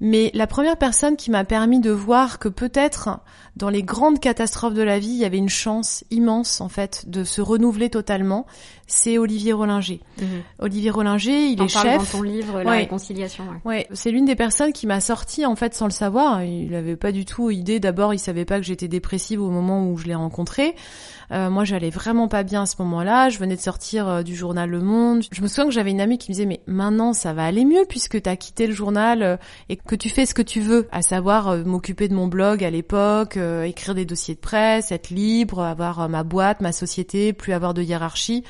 Mais 0.00 0.30
la 0.32 0.46
première 0.46 0.78
personne 0.78 1.16
qui 1.16 1.30
m'a 1.30 1.44
permis 1.44 1.80
de 1.80 1.90
voir 1.90 2.38
que 2.38 2.48
peut-être 2.48 3.20
dans 3.56 3.68
les 3.68 3.82
grandes 3.82 4.18
catastrophes 4.18 4.72
de 4.72 4.82
la 4.82 4.98
vie, 4.98 5.10
il 5.10 5.18
y 5.18 5.24
avait 5.26 5.36
une 5.36 5.50
chance 5.50 6.04
immense 6.10 6.62
en 6.62 6.70
fait 6.70 7.04
de 7.08 7.24
se 7.24 7.42
renouveler 7.42 7.90
totalement, 7.90 8.46
c'est 8.86 9.18
Olivier 9.18 9.52
Rollinger. 9.52 10.00
Mhm. 10.18 10.26
Olivier 10.58 10.90
Rollinger, 10.90 11.48
il 11.48 11.62
est 11.62 11.68
chef. 11.68 11.98
dans 11.98 12.18
ton 12.18 12.22
livre 12.22 12.62
La 12.62 12.72
réconciliation. 12.72 13.44
Ouais, 13.66 13.86
c'est 13.92 14.10
l'une 14.10 14.24
des 14.24 14.36
personnes 14.36 14.72
qui 14.72 14.86
m'a 14.86 15.00
sorti 15.00 15.44
en 15.44 15.56
fait 15.56 15.74
sans 15.74 15.84
le 15.84 15.92
savoir. 15.92 16.42
Il 16.42 16.74
avait 16.74 16.96
pas 16.96 17.12
du 17.12 17.26
tout 17.26 17.50
idée. 17.50 17.78
D'abord, 17.78 18.14
il 18.14 18.18
savait 18.18 18.46
pas 18.46 18.58
que 18.58 18.64
j'étais 18.64 18.88
dépressive 18.88 19.42
au 19.42 19.50
moment 19.50 19.86
où 19.86 19.98
je 19.98 20.06
l'ai 20.06 20.14
rencontré. 20.14 20.74
Euh, 21.32 21.48
moi, 21.48 21.64
j'allais 21.64 21.90
vraiment 21.90 22.28
pas 22.28 22.42
bien 22.42 22.62
à 22.62 22.66
ce 22.66 22.76
moment-là. 22.80 23.28
Je 23.28 23.38
venais 23.38 23.56
de 23.56 23.60
sortir 23.60 24.08
euh, 24.08 24.22
du 24.22 24.34
journal 24.34 24.68
Le 24.68 24.80
Monde. 24.80 25.22
Je 25.30 25.42
me 25.42 25.46
souviens 25.46 25.66
que 25.66 25.70
j'avais 25.70 25.90
une 25.90 26.00
amie 26.00 26.18
qui 26.18 26.30
me 26.30 26.34
disait 26.34 26.46
mais 26.46 26.60
maintenant 26.66 27.12
ça 27.12 27.32
va 27.32 27.44
aller 27.44 27.64
mieux 27.64 27.84
puisque 27.88 28.20
t'as 28.22 28.36
quitté 28.36 28.66
le 28.66 28.72
journal 28.72 29.22
euh, 29.22 29.36
et 29.68 29.76
que 29.76 29.94
tu 29.94 30.08
fais 30.08 30.26
ce 30.26 30.34
que 30.34 30.42
tu 30.42 30.60
veux, 30.60 30.88
à 30.90 31.02
savoir 31.02 31.56
m'occuper 31.58 32.08
de 32.08 32.14
mon 32.14 32.26
blog 32.26 32.64
à 32.64 32.70
l'époque, 32.70 33.38
écrire 33.64 33.94
des 33.94 34.04
dossiers 34.04 34.34
de 34.34 34.40
presse, 34.40 34.92
être 34.92 35.10
libre, 35.10 35.60
avoir 35.60 36.08
ma 36.08 36.22
boîte, 36.22 36.60
ma 36.60 36.72
société, 36.72 37.32
plus 37.32 37.52
avoir 37.52 37.74
de 37.74 37.82
hiérarchie. 37.82 38.44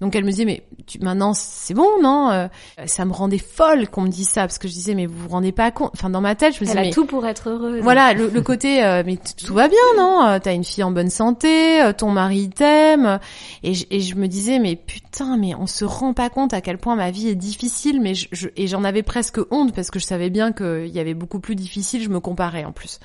Donc 0.00 0.14
elle 0.14 0.24
me 0.24 0.30
disait 0.30 0.44
mais 0.44 0.62
tu, 0.86 1.00
maintenant 1.00 1.34
c'est 1.34 1.74
bon 1.74 2.00
non 2.00 2.30
euh, 2.30 2.46
Ça 2.86 3.04
me 3.04 3.12
rendait 3.12 3.38
folle 3.38 3.88
qu'on 3.88 4.02
me 4.02 4.08
dise 4.08 4.28
ça 4.28 4.42
parce 4.42 4.58
que 4.58 4.68
je 4.68 4.72
disais 4.72 4.94
mais 4.94 5.06
vous 5.06 5.18
vous 5.18 5.28
rendez 5.28 5.50
pas 5.52 5.70
compte 5.70 5.90
Enfin 5.94 6.08
dans 6.08 6.20
ma 6.20 6.34
tête 6.34 6.54
je 6.54 6.60
me 6.60 6.66
disais 6.66 6.78
elle 6.78 6.88
a 6.88 6.92
tout 6.92 7.04
pour 7.04 7.26
être 7.26 7.50
heureuse. 7.50 7.82
Voilà 7.82 8.14
le, 8.14 8.28
le 8.28 8.40
côté 8.42 8.84
euh, 8.84 9.02
mais 9.04 9.16
tout 9.16 9.54
va 9.54 9.68
bien 9.68 9.78
non 9.96 10.24
euh, 10.24 10.38
T'as 10.38 10.54
une 10.54 10.64
fille 10.64 10.84
en 10.84 10.90
bonne 10.92 11.10
santé, 11.10 11.80
ton 11.96 12.10
mari 12.10 12.48
t'aime 12.48 13.18
et 13.62 13.74
je, 13.74 13.86
et 13.90 14.00
je 14.00 14.14
me 14.14 14.28
disais 14.28 14.58
mais 14.58 14.76
putain 14.76 15.36
mais 15.36 15.54
on 15.54 15.66
se 15.66 15.84
rend 15.84 16.14
pas 16.14 16.30
compte 16.30 16.54
à 16.54 16.60
quel 16.60 16.78
point 16.78 16.94
ma 16.94 17.10
vie 17.10 17.28
est 17.28 17.34
difficile 17.34 18.00
mais 18.00 18.14
je, 18.14 18.28
je 18.32 18.48
et 18.56 18.66
j'en 18.68 18.84
avais 18.84 19.02
presque 19.02 19.40
honte 19.50 19.74
parce 19.74 19.90
que 19.90 19.98
je 19.98 20.04
savais 20.06 20.30
bien 20.30 20.52
qu'il 20.52 20.86
y 20.88 21.00
avait 21.00 21.14
beaucoup 21.14 21.40
plus 21.40 21.56
difficile 21.56 22.02
je 22.02 22.08
me 22.08 22.20
comparais 22.20 22.64
en 22.64 22.72
plus. 22.72 23.00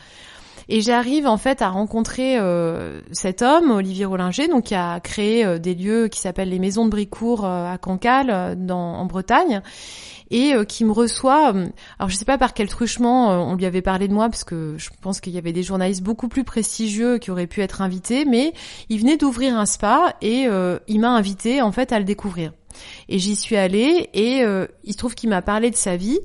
Et 0.70 0.82
j'arrive 0.82 1.28
en 1.28 1.38
fait 1.38 1.62
à 1.62 1.70
rencontrer 1.70 2.38
euh, 2.38 3.02
cet 3.12 3.42
homme, 3.42 3.72
Olivier 3.72 4.06
Rollinger, 4.06 4.48
donc 4.48 4.66
qui 4.66 4.76
a 4.76 5.00
créé 5.00 5.46
euh, 5.46 5.60
des 5.60 5.76
lieux 5.76 6.08
qui 6.08 6.20
s'appellent 6.20 6.50
les 6.50 6.60
Maisons 6.60 6.86
de 6.86 6.90
Bricourt 6.90 7.46
à 7.46 7.78
Cancale, 7.78 8.56
dans, 8.58 8.96
en 8.96 9.06
Bretagne 9.06 9.62
et 10.32 10.54
qui 10.68 10.84
me 10.84 10.92
reçoit. 10.92 11.54
alors 12.00 12.10
je 12.10 12.16
sais 12.16 12.26
pas 12.26 12.40
par 12.40 12.56
quel 12.56 12.68
truchement 12.68 13.30
on 13.30 13.56
lui 13.56 13.66
avait 13.68 13.84
parlé 13.84 14.08
de 14.08 14.14
moi 14.14 14.30
parce 14.30 14.44
que 14.44 14.76
je 14.78 14.90
pense 15.02 15.20
qu'il 15.20 15.34
y 15.34 15.38
avait 15.38 15.52
des 15.52 15.62
journalistes 15.62 16.02
beaucoup 16.02 16.28
plus 16.28 16.44
prestigieux 16.44 17.20
qui 17.20 17.30
auraient 17.30 17.46
pu 17.46 17.62
être 17.62 17.82
invités, 17.82 18.26
mais 18.26 18.54
il 18.90 19.00
venait 19.00 19.18
d'ouvrir 19.18 19.56
un 19.56 19.68
spa 19.68 20.16
et 20.22 20.48
il 20.88 21.00
m'a 21.00 21.12
invité 21.12 21.62
en 21.62 21.72
fait 21.72 21.92
à 21.92 22.00
le 22.00 22.06
découvrir. 22.06 22.52
Et 23.10 23.20
j'y 23.20 23.36
suis 23.36 23.58
allée 23.58 24.10
et 24.14 24.44
il 24.84 24.94
se 24.94 24.98
trouve 24.98 25.14
qu'il 25.14 25.30
m'a 25.30 25.44
parlé 25.44 25.70
de 25.70 25.76
sa 25.76 25.98
vie 25.98 26.20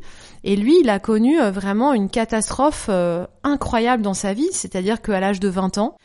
et 0.48 0.56
lui, 0.56 0.80
il 0.80 0.88
a 0.88 0.98
connu 0.98 1.38
euh, 1.38 1.50
vraiment 1.50 1.92
une 1.92 2.08
catastrophe 2.08 2.86
euh, 2.88 3.26
incroyable 3.44 4.02
dans 4.02 4.14
sa 4.14 4.32
vie, 4.32 4.48
c'est-à-dire 4.50 5.02
qu'à 5.02 5.20
l'âge 5.20 5.40
de 5.40 5.48
20 5.50 5.76
ans, 5.76 5.98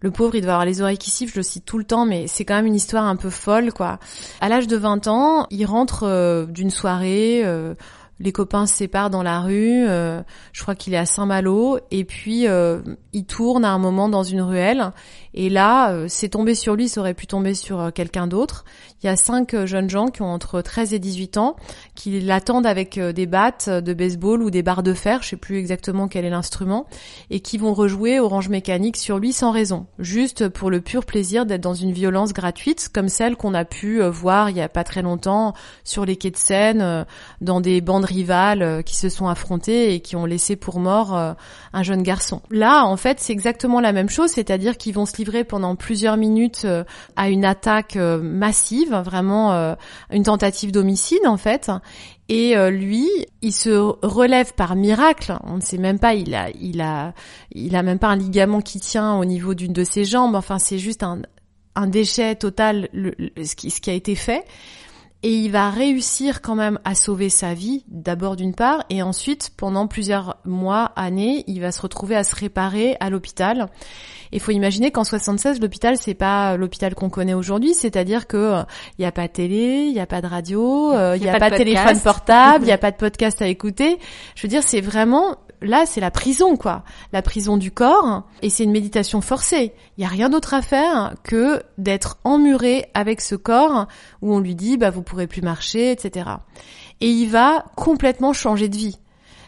le 0.00 0.10
pauvre, 0.10 0.34
il 0.36 0.40
doit 0.40 0.52
avoir 0.52 0.64
les 0.64 0.80
oreilles 0.80 0.96
qui 0.96 1.10
sifflent, 1.10 1.34
je 1.34 1.40
le 1.40 1.42
cite 1.42 1.66
tout 1.66 1.76
le 1.76 1.84
temps, 1.84 2.06
mais 2.06 2.26
c'est 2.26 2.46
quand 2.46 2.54
même 2.54 2.64
une 2.64 2.74
histoire 2.74 3.04
un 3.04 3.16
peu 3.16 3.28
folle, 3.28 3.74
quoi. 3.74 3.98
À 4.40 4.48
l'âge 4.48 4.66
de 4.66 4.78
20 4.78 5.06
ans, 5.08 5.46
il 5.50 5.66
rentre 5.66 6.04
euh, 6.04 6.46
d'une 6.46 6.70
soirée, 6.70 7.44
les 8.20 8.32
copains 8.32 8.64
se 8.64 8.74
séparent 8.74 9.10
dans 9.10 9.22
la 9.22 9.40
rue, 9.40 9.84
je 9.86 10.62
crois 10.62 10.74
qu'il 10.74 10.94
est 10.94 10.98
à 10.98 11.04
Saint-Malo, 11.04 11.78
et 11.90 12.04
puis 12.04 12.46
il 13.12 13.24
tourne 13.26 13.66
à 13.66 13.70
un 13.70 13.78
moment 13.78 14.08
dans 14.08 14.22
une 14.22 14.40
ruelle, 14.40 14.92
et 15.34 15.48
là, 15.48 16.06
c'est 16.08 16.30
tombé 16.30 16.54
sur 16.54 16.74
lui, 16.74 16.88
ça 16.88 17.00
aurait 17.00 17.14
pu 17.14 17.26
tomber 17.26 17.54
sur 17.54 17.92
quelqu'un 17.92 18.26
d'autre. 18.26 18.64
Il 19.02 19.06
y 19.06 19.08
a 19.08 19.16
cinq 19.16 19.54
euh, 19.54 19.64
jeunes 19.64 19.88
gens 19.88 20.08
qui 20.08 20.20
ont 20.20 20.26
entre 20.26 20.60
13 20.60 20.92
et 20.92 20.98
18 20.98 21.38
ans, 21.38 21.56
qui 21.94 22.20
l'attendent 22.20 22.66
avec 22.66 22.98
euh, 22.98 23.12
des 23.12 23.24
battes 23.24 23.70
de 23.70 23.94
baseball 23.94 24.42
ou 24.42 24.50
des 24.50 24.62
barres 24.62 24.82
de 24.82 24.92
fer, 24.92 25.22
je 25.22 25.30
sais 25.30 25.36
plus 25.36 25.56
exactement 25.56 26.06
quel 26.06 26.26
est 26.26 26.30
l'instrument, 26.30 26.86
et 27.30 27.40
qui 27.40 27.56
vont 27.56 27.72
rejouer 27.72 28.20
Orange 28.20 28.50
Mécanique 28.50 28.98
sur 28.98 29.18
lui 29.18 29.32
sans 29.32 29.52
raison, 29.52 29.86
juste 29.98 30.50
pour 30.50 30.70
le 30.70 30.82
pur 30.82 31.06
plaisir 31.06 31.46
d'être 31.46 31.62
dans 31.62 31.72
une 31.72 31.92
violence 31.92 32.34
gratuite, 32.34 32.90
comme 32.92 33.08
celle 33.08 33.36
qu'on 33.36 33.54
a 33.54 33.64
pu 33.64 34.02
euh, 34.02 34.10
voir 34.10 34.50
il 34.50 34.58
y 34.58 34.60
a 34.60 34.68
pas 34.68 34.84
très 34.84 35.00
longtemps 35.00 35.54
sur 35.82 36.04
les 36.04 36.16
quais 36.16 36.30
de 36.30 36.36
Seine, 36.36 37.06
dans 37.40 37.62
des 37.62 37.80
bandes 37.80 38.04
rivales 38.04 38.82
qui 38.84 38.96
se 38.96 39.08
sont 39.08 39.28
affrontées 39.28 39.94
et 39.94 40.00
qui 40.00 40.16
ont 40.16 40.26
laissé 40.26 40.56
pour 40.56 40.78
mort 40.78 41.14
un 41.72 41.82
jeune 41.82 42.02
garçon. 42.02 42.42
Là, 42.50 42.84
en 42.84 42.96
fait, 42.96 43.20
c'est 43.20 43.32
exactement 43.32 43.80
la 43.80 43.92
même 43.92 44.08
chose, 44.08 44.30
c'est-à-dire 44.30 44.76
qu'ils 44.76 44.94
vont 44.94 45.06
se 45.06 45.12
livrer 45.20 45.44
pendant 45.44 45.76
plusieurs 45.76 46.16
minutes 46.16 46.66
à 47.16 47.28
une 47.28 47.44
attaque 47.44 47.96
massive 47.96 48.94
vraiment 49.04 49.52
euh, 49.52 49.74
une 50.10 50.22
tentative 50.22 50.72
d'homicide 50.72 51.26
en 51.26 51.36
fait. 51.36 51.70
Et 52.28 52.56
euh, 52.56 52.70
lui, 52.70 53.08
il 53.42 53.52
se 53.52 53.70
relève 53.70 54.54
par 54.54 54.76
miracle. 54.76 55.36
On 55.44 55.56
ne 55.56 55.60
sait 55.60 55.78
même 55.78 55.98
pas, 55.98 56.14
il 56.14 56.34
a, 56.34 56.48
il 56.60 56.80
a, 56.80 57.12
il 57.52 57.74
a 57.74 57.82
même 57.82 57.98
pas 57.98 58.08
un 58.08 58.16
ligament 58.16 58.60
qui 58.60 58.78
tient 58.78 59.16
au 59.16 59.24
niveau 59.24 59.54
d'une 59.54 59.72
de 59.72 59.84
ses 59.84 60.04
jambes. 60.04 60.36
Enfin, 60.36 60.58
c'est 60.58 60.78
juste 60.78 61.02
un, 61.02 61.22
un 61.74 61.86
déchet 61.86 62.36
total, 62.36 62.88
ce, 62.92 63.56
qui, 63.56 63.70
ce 63.70 63.80
qui 63.80 63.90
a 63.90 63.94
été 63.94 64.14
fait 64.14 64.44
et 65.22 65.34
il 65.34 65.50
va 65.50 65.68
réussir 65.68 66.40
quand 66.40 66.54
même 66.54 66.78
à 66.84 66.94
sauver 66.94 67.28
sa 67.28 67.52
vie, 67.52 67.84
d'abord 67.88 68.36
d'une 68.36 68.54
part, 68.54 68.84
et 68.88 69.02
ensuite, 69.02 69.50
pendant 69.54 69.86
plusieurs 69.86 70.38
mois, 70.46 70.92
années, 70.96 71.44
il 71.46 71.60
va 71.60 71.72
se 71.72 71.82
retrouver 71.82 72.16
à 72.16 72.24
se 72.24 72.34
réparer 72.34 72.96
à 73.00 73.10
l'hôpital. 73.10 73.68
Il 74.32 74.40
faut 74.40 74.52
imaginer 74.52 74.90
qu'en 74.90 75.04
76, 75.04 75.60
l'hôpital, 75.60 75.96
c'est 75.96 76.14
pas 76.14 76.56
l'hôpital 76.56 76.94
qu'on 76.94 77.10
connaît 77.10 77.34
aujourd'hui, 77.34 77.74
c'est-à-dire 77.74 78.26
que 78.26 78.36
il 78.36 78.40
euh, 78.40 78.64
n'y 78.98 79.04
a 79.04 79.12
pas 79.12 79.26
de 79.26 79.32
télé, 79.32 79.84
il 79.86 79.92
n'y 79.92 80.00
a 80.00 80.06
pas 80.06 80.20
de 80.20 80.26
radio, 80.26 80.92
il 80.92 80.96
euh, 80.96 81.18
n'y 81.18 81.28
a, 81.28 81.38
pas 81.38 81.50
de, 81.50 81.56
téléphone 81.56 81.98
portable, 82.00 82.64
il 82.64 82.66
n'y 82.66 82.72
a 82.72 82.78
pas 82.78 82.90
de 82.90 82.96
podcast 82.96 83.42
à 83.42 83.48
écouter. 83.48 83.98
Je 84.34 84.42
veux 84.42 84.48
dire, 84.48 84.62
c'est 84.62 84.80
vraiment 84.80 85.36
là, 85.62 85.84
c'est 85.86 86.00
la 86.00 86.10
prison, 86.10 86.56
quoi. 86.56 86.84
La 87.12 87.22
prison 87.22 87.56
du 87.56 87.70
corps, 87.70 88.24
et 88.42 88.50
c'est 88.50 88.64
une 88.64 88.72
méditation 88.72 89.20
forcée. 89.20 89.72
Il 89.98 90.02
y 90.02 90.06
a 90.06 90.08
rien 90.08 90.28
d'autre 90.28 90.54
à 90.54 90.62
faire 90.62 91.14
que 91.22 91.62
d'être 91.78 92.18
emmuré 92.24 92.86
avec 92.94 93.20
ce 93.20 93.34
corps 93.34 93.86
où 94.22 94.34
on 94.34 94.40
lui 94.40 94.54
dit, 94.54 94.76
bah, 94.76 94.90
vous 94.90 95.02
pourrez 95.02 95.26
plus 95.26 95.42
marcher, 95.42 95.90
etc. 95.90 96.30
Et 97.00 97.08
il 97.08 97.28
va 97.28 97.64
complètement 97.76 98.32
changer 98.32 98.68
de 98.68 98.76
vie. 98.76 98.98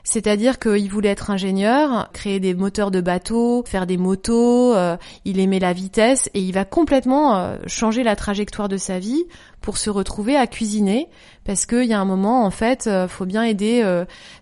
C'est-à-dire 0.04 0.58
qu'il 0.58 0.90
voulait 0.90 1.10
être 1.10 1.30
ingénieur, 1.30 2.10
créer 2.12 2.40
des 2.40 2.54
moteurs 2.54 2.90
de 2.90 3.00
bateaux, 3.00 3.62
faire 3.66 3.86
des 3.86 3.96
motos, 3.96 4.74
euh, 4.74 4.96
il 5.24 5.38
aimait 5.38 5.60
la 5.60 5.72
vitesse 5.72 6.28
et 6.34 6.40
il 6.40 6.52
va 6.52 6.64
complètement 6.64 7.36
euh, 7.36 7.56
changer 7.66 8.02
la 8.02 8.16
trajectoire 8.16 8.68
de 8.68 8.76
sa 8.76 8.98
vie 8.98 9.24
pour 9.60 9.78
se 9.78 9.90
retrouver 9.90 10.36
à 10.36 10.48
cuisiner 10.48 11.08
parce 11.44 11.66
qu'il 11.66 11.84
y 11.84 11.92
a 11.92 12.00
un 12.00 12.04
moment 12.04 12.44
en 12.44 12.50
fait 12.50 12.88
euh, 12.88 13.06
faut 13.06 13.26
bien 13.26 13.44
aider 13.44 13.84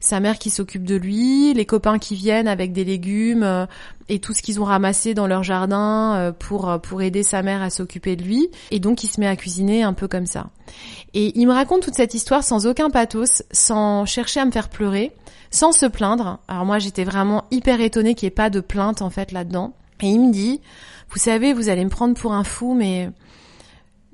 sa 0.00 0.18
mère 0.20 0.38
qui 0.38 0.48
s'occupe 0.48 0.84
de 0.84 0.96
lui, 0.96 1.52
les 1.52 1.66
copains 1.66 1.98
qui 1.98 2.14
viennent 2.14 2.48
avec 2.48 2.72
des 2.72 2.84
légumes 2.84 3.66
et 4.10 4.18
tout 4.18 4.34
ce 4.34 4.42
qu'ils 4.42 4.60
ont 4.60 4.64
ramassé 4.64 5.14
dans 5.14 5.26
leur 5.26 5.42
jardin 5.42 6.34
pour 6.38 6.78
pour 6.82 7.00
aider 7.00 7.22
sa 7.22 7.42
mère 7.42 7.62
à 7.62 7.70
s'occuper 7.70 8.16
de 8.16 8.22
lui 8.22 8.50
et 8.70 8.80
donc 8.80 9.02
il 9.04 9.06
se 9.06 9.20
met 9.20 9.26
à 9.26 9.36
cuisiner 9.36 9.82
un 9.82 9.94
peu 9.94 10.08
comme 10.08 10.26
ça. 10.26 10.50
Et 11.14 11.38
il 11.38 11.46
me 11.46 11.52
raconte 11.52 11.82
toute 11.82 11.94
cette 11.94 12.12
histoire 12.12 12.44
sans 12.44 12.66
aucun 12.66 12.90
pathos, 12.90 13.42
sans 13.50 14.04
chercher 14.04 14.40
à 14.40 14.44
me 14.44 14.50
faire 14.50 14.68
pleurer 14.68 15.12
sans 15.50 15.72
se 15.72 15.86
plaindre. 15.86 16.38
Alors 16.48 16.64
moi 16.64 16.78
j'étais 16.78 17.04
vraiment 17.04 17.44
hyper 17.50 17.80
étonnée 17.80 18.14
qu'il 18.14 18.26
n'y 18.26 18.28
ait 18.28 18.34
pas 18.34 18.50
de 18.50 18.60
plainte 18.60 19.02
en 19.02 19.10
fait 19.10 19.32
là-dedans. 19.32 19.74
Et 20.00 20.06
il 20.06 20.20
me 20.20 20.32
dit, 20.32 20.60
vous 21.10 21.18
savez, 21.18 21.52
vous 21.52 21.68
allez 21.68 21.84
me 21.84 21.90
prendre 21.90 22.14
pour 22.14 22.32
un 22.32 22.44
fou, 22.44 22.74
mais 22.74 23.10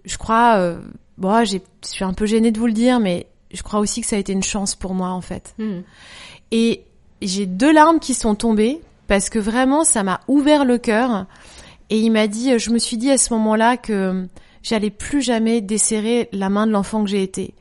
je 0.05 0.19
crois, 0.19 0.57
euh, 0.57 0.81
bon, 1.17 1.45
je 1.45 1.59
suis 1.83 2.05
un 2.05 2.13
peu 2.13 2.27
gênée 2.27 2.51
de 2.51 2.59
vous 2.59 2.67
le 2.67 2.73
dire, 2.73 2.99
mais 2.99 3.29
je 3.53 3.63
crois 3.63 3.79
aussi 3.79 4.01
que 4.01 4.07
ça 4.09 4.17
a 4.17 4.19
été 4.19 4.33
une 4.33 4.43
chance 4.43 4.75
pour 4.75 4.95
moi 4.95 5.11
en 5.11 5.21
fait. 5.21 5.55
Hmm. 5.59 5.83
Et 6.51 6.85
j'ai 7.23 7.47
deux 7.47 7.73
larmes 7.73 8.01
qui 8.01 8.15
sont 8.15 8.35
tombées 8.35 8.81
parce 9.07 9.31
que 9.31 9.39
vraiment 9.39 9.85
ça 9.85 10.03
m'a 10.03 10.21
ouvert 10.29 10.65
le 10.65 10.79
cœur. 10.79 11.27
Et 11.89 12.01
il 12.01 12.11
m'a 12.11 12.27
dit, 12.27 12.59
je 12.59 12.71
me 12.71 12.79
suis 12.79 12.97
dit 12.97 13.11
à 13.11 13.19
ce 13.19 13.33
moment-là 13.35 13.77
que 13.77 14.27
j'allais 14.63 14.91
plus 14.91 15.23
jamais 15.23 15.61
desserrer 15.61 16.29
la 16.33 16.49
main 16.49 16.67
de 16.67 16.73
l'enfant 16.73 17.05
que 17.05 17.11
j'ai 17.11 17.23
été. 17.23 17.55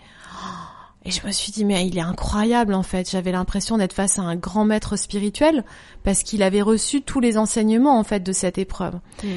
Et 1.08 1.12
je 1.12 1.26
me 1.26 1.32
suis 1.32 1.52
dit, 1.52 1.66
mais 1.66 1.86
il 1.86 1.98
est 2.00 2.02
incroyable 2.02 2.74
en 2.74 2.82
fait. 2.82 3.10
J'avais 3.10 3.32
l'impression 3.32 3.78
d'être 3.78 3.93
face 3.93 4.18
à 4.18 4.24
un 4.24 4.36
grand 4.36 4.66
maître 4.66 4.96
spirituel 4.96 5.64
parce 6.04 6.24
qu'il 6.24 6.41
avait 6.41 6.64
reçu 6.64 7.04
tous 7.04 7.20
les 7.20 7.38
enseignements 7.38 8.00
en 8.00 8.04
fait 8.04 8.22
de 8.22 8.32
cette 8.32 8.58
épreuve. 8.58 8.96
Mm. 9.24 9.28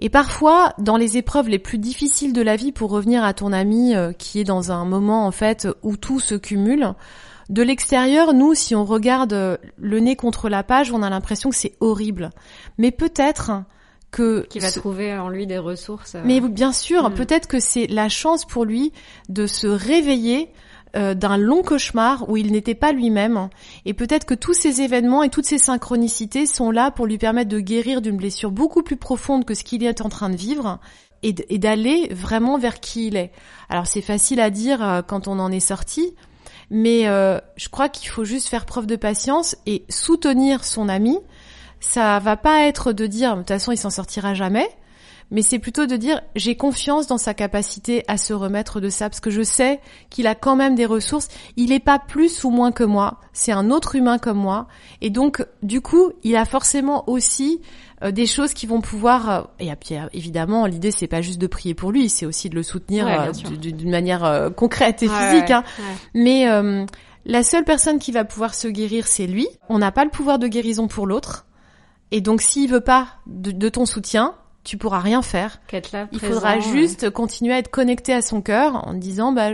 Et 0.00 0.08
parfois, 0.08 0.74
dans 0.78 0.96
les 0.96 1.16
épreuves 1.16 1.48
les 1.48 1.60
plus 1.60 1.78
difficiles 1.78 2.32
de 2.32 2.42
la 2.42 2.56
vie, 2.56 2.72
pour 2.72 2.90
revenir 2.90 3.22
à 3.22 3.34
ton 3.34 3.52
ami 3.52 3.94
euh, 3.94 4.12
qui 4.12 4.40
est 4.40 4.44
dans 4.44 4.72
un 4.72 4.84
moment 4.84 5.24
en 5.24 5.30
fait 5.30 5.68
où 5.84 5.96
tout 5.96 6.18
se 6.18 6.34
cumule, 6.34 6.92
de 7.52 7.62
l'extérieur, 7.62 8.32
nous, 8.32 8.54
si 8.54 8.74
on 8.74 8.84
regarde 8.84 9.34
euh, 9.34 9.58
le 9.76 10.00
nez 10.00 10.16
contre 10.16 10.48
la 10.48 10.62
page, 10.62 10.90
on 10.90 11.02
a 11.02 11.10
l'impression 11.10 11.50
que 11.50 11.56
c'est 11.56 11.74
horrible. 11.80 12.30
Mais 12.78 12.90
peut-être 12.90 13.52
que 14.10 14.46
qui 14.48 14.58
va 14.58 14.70
trouver 14.70 15.14
en 15.14 15.28
lui 15.28 15.46
des 15.46 15.58
ressources. 15.58 16.14
Euh, 16.14 16.22
Mais 16.24 16.40
bien 16.40 16.72
sûr, 16.72 17.10
mm. 17.10 17.14
peut-être 17.14 17.48
que 17.48 17.60
c'est 17.60 17.86
la 17.86 18.08
chance 18.08 18.46
pour 18.46 18.64
lui 18.64 18.92
de 19.28 19.46
se 19.46 19.66
réveiller 19.66 20.50
euh, 20.96 21.12
d'un 21.12 21.36
long 21.36 21.62
cauchemar 21.62 22.26
où 22.30 22.38
il 22.38 22.52
n'était 22.52 22.74
pas 22.74 22.92
lui-même. 22.92 23.50
Et 23.84 23.92
peut-être 23.92 24.24
que 24.24 24.34
tous 24.34 24.54
ces 24.54 24.80
événements 24.80 25.22
et 25.22 25.28
toutes 25.28 25.46
ces 25.46 25.58
synchronicités 25.58 26.46
sont 26.46 26.70
là 26.70 26.90
pour 26.90 27.06
lui 27.06 27.18
permettre 27.18 27.50
de 27.50 27.60
guérir 27.60 28.00
d'une 28.00 28.16
blessure 28.16 28.50
beaucoup 28.50 28.82
plus 28.82 28.96
profonde 28.96 29.44
que 29.44 29.54
ce 29.54 29.62
qu'il 29.62 29.84
est 29.84 30.00
en 30.00 30.08
train 30.08 30.30
de 30.30 30.36
vivre 30.36 30.80
et 31.22 31.58
d'aller 31.58 32.08
vraiment 32.10 32.58
vers 32.58 32.80
qui 32.80 33.06
il 33.06 33.16
est. 33.16 33.30
Alors 33.68 33.86
c'est 33.86 34.02
facile 34.02 34.40
à 34.40 34.50
dire 34.50 34.82
euh, 34.82 35.02
quand 35.02 35.28
on 35.28 35.38
en 35.38 35.52
est 35.52 35.60
sorti, 35.60 36.14
mais 36.72 37.06
euh, 37.06 37.38
je 37.56 37.68
crois 37.68 37.90
qu'il 37.90 38.08
faut 38.08 38.24
juste 38.24 38.48
faire 38.48 38.64
preuve 38.64 38.86
de 38.86 38.96
patience 38.96 39.56
et 39.66 39.84
soutenir 39.90 40.64
son 40.64 40.88
ami. 40.88 41.18
Ça 41.80 42.18
va 42.18 42.36
pas 42.38 42.62
être 42.62 42.92
de 42.92 43.06
dire 43.06 43.34
de 43.34 43.40
toute 43.40 43.48
façon 43.48 43.72
il 43.72 43.76
s'en 43.76 43.90
sortira 43.90 44.32
jamais, 44.32 44.68
mais 45.32 45.40
c'est 45.40 45.58
plutôt 45.58 45.86
de 45.86 45.96
dire 45.96 46.20
j'ai 46.36 46.54
confiance 46.56 47.06
dans 47.08 47.18
sa 47.18 47.32
capacité 47.34 48.04
à 48.06 48.18
se 48.18 48.34
remettre 48.34 48.80
de 48.80 48.90
ça 48.90 49.08
parce 49.08 49.18
que 49.18 49.30
je 49.30 49.42
sais 49.42 49.80
qu'il 50.10 50.26
a 50.26 50.34
quand 50.34 50.54
même 50.54 50.74
des 50.74 50.84
ressources. 50.86 51.28
Il 51.56 51.70
n'est 51.70 51.80
pas 51.80 51.98
plus 51.98 52.44
ou 52.44 52.50
moins 52.50 52.70
que 52.70 52.84
moi, 52.84 53.18
c'est 53.32 53.50
un 53.50 53.70
autre 53.70 53.96
humain 53.96 54.18
comme 54.18 54.36
moi, 54.36 54.68
et 55.00 55.10
donc 55.10 55.44
du 55.62 55.80
coup 55.80 56.12
il 56.22 56.36
a 56.36 56.44
forcément 56.44 57.08
aussi 57.08 57.62
euh, 58.04 58.10
des 58.10 58.26
choses 58.26 58.52
qui 58.52 58.66
vont 58.66 58.82
pouvoir 58.82 59.30
euh, 59.30 59.42
et 59.58 59.74
puis 59.74 59.94
évidemment 60.12 60.66
l'idée 60.66 60.90
c'est 60.90 61.06
pas 61.06 61.22
juste 61.22 61.40
de 61.40 61.46
prier 61.46 61.74
pour 61.74 61.92
lui, 61.92 62.10
c'est 62.10 62.26
aussi 62.26 62.50
de 62.50 62.54
le 62.54 62.62
soutenir 62.62 63.08
euh, 63.08 63.32
d'une 63.56 63.90
manière 63.90 64.50
concrète 64.54 65.02
et 65.02 65.08
physique. 65.08 65.50
Hein. 65.50 65.64
Mais 66.14 66.46
la 67.24 67.42
seule 67.42 67.64
personne 67.64 67.98
qui 67.98 68.12
va 68.12 68.26
pouvoir 68.26 68.54
se 68.54 68.68
guérir 68.68 69.06
c'est 69.06 69.26
lui. 69.26 69.48
On 69.70 69.78
n'a 69.78 69.92
pas 69.92 70.04
le 70.04 70.10
pouvoir 70.10 70.38
de 70.38 70.46
guérison 70.46 70.88
pour 70.88 71.06
l'autre. 71.06 71.46
Et 72.10 72.20
donc 72.20 72.42
s'il 72.42 72.70
veut 72.70 72.82
pas 72.82 73.06
de 73.26 73.70
ton 73.70 73.86
soutien, 73.86 74.34
tu 74.64 74.76
pourras 74.76 75.00
rien 75.00 75.22
faire. 75.22 75.60
Il 76.12 76.20
faudra 76.20 76.60
juste 76.60 77.10
continuer 77.10 77.52
à 77.52 77.58
être 77.58 77.70
connecté 77.70 78.12
à 78.12 78.22
son 78.22 78.40
cœur 78.40 78.86
en 78.86 78.94
disant 78.94 79.32
bah 79.32 79.52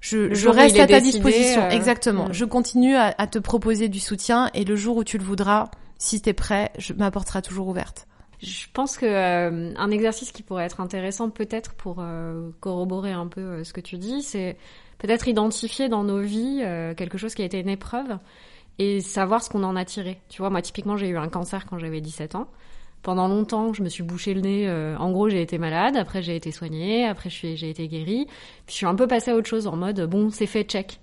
je, 0.00 0.34
je 0.34 0.48
reste 0.48 0.78
à 0.78 0.86
ta 0.86 1.00
disposition. 1.00 1.62
Euh, 1.62 1.70
Exactement. 1.70 2.28
Mm. 2.28 2.34
Je 2.34 2.44
continue 2.44 2.94
à, 2.94 3.12
te 3.26 3.38
proposer 3.38 3.88
du 3.88 4.00
soutien 4.00 4.50
et 4.52 4.64
le 4.64 4.76
jour 4.76 4.98
où 4.98 5.04
tu 5.04 5.16
le 5.16 5.24
voudras, 5.24 5.70
si 5.98 6.20
tu 6.20 6.28
es 6.28 6.34
prêt, 6.34 6.70
je 6.76 6.92
m'apportera 6.92 7.40
toujours 7.40 7.68
ouverte. 7.68 8.06
Je 8.42 8.66
pense 8.74 8.98
que 8.98 9.06
euh, 9.06 9.72
un 9.76 9.90
exercice 9.90 10.30
qui 10.30 10.42
pourrait 10.42 10.64
être 10.64 10.82
intéressant 10.82 11.30
peut-être 11.30 11.72
pour 11.72 11.96
euh, 12.00 12.50
corroborer 12.60 13.12
un 13.12 13.26
peu 13.26 13.64
ce 13.64 13.72
que 13.72 13.80
tu 13.80 13.96
dis, 13.96 14.22
c'est 14.22 14.58
peut-être 14.98 15.26
identifier 15.26 15.88
dans 15.88 16.04
nos 16.04 16.20
vies 16.20 16.62
quelque 16.96 17.16
chose 17.16 17.34
qui 17.34 17.40
a 17.40 17.46
été 17.46 17.58
une 17.58 17.70
épreuve 17.70 18.18
et 18.78 19.00
savoir 19.00 19.42
ce 19.42 19.48
qu'on 19.48 19.64
en 19.64 19.74
a 19.74 19.86
tiré. 19.86 20.20
Tu 20.28 20.42
vois, 20.42 20.50
moi 20.50 20.60
typiquement 20.60 20.98
j'ai 20.98 21.08
eu 21.08 21.16
un 21.16 21.28
cancer 21.28 21.64
quand 21.64 21.78
j'avais 21.78 22.02
17 22.02 22.34
ans. 22.34 22.48
Pendant 23.04 23.28
longtemps, 23.28 23.72
je 23.72 23.82
me 23.82 23.88
suis 23.88 24.02
bouché 24.02 24.34
le 24.34 24.40
nez. 24.40 24.64
euh, 24.66 24.96
en 24.98 25.12
gros, 25.12 25.28
j'ai 25.28 25.42
été 25.42 25.58
malade. 25.58 25.96
Après, 25.96 26.22
j'ai 26.22 26.34
été 26.34 26.50
soignée. 26.50 27.06
Après, 27.06 27.30
j'ai 27.30 27.68
été 27.70 27.86
guérie. 27.86 28.26
Puis, 28.66 28.72
je 28.72 28.74
suis 28.78 28.86
un 28.86 28.94
peu 28.96 29.06
passée 29.06 29.30
à 29.30 29.36
autre 29.36 29.46
chose 29.48 29.66
en 29.68 29.76
mode 29.76 30.00
bon, 30.08 30.30
c'est 30.30 30.46
fait, 30.46 30.64
check. 30.64 30.98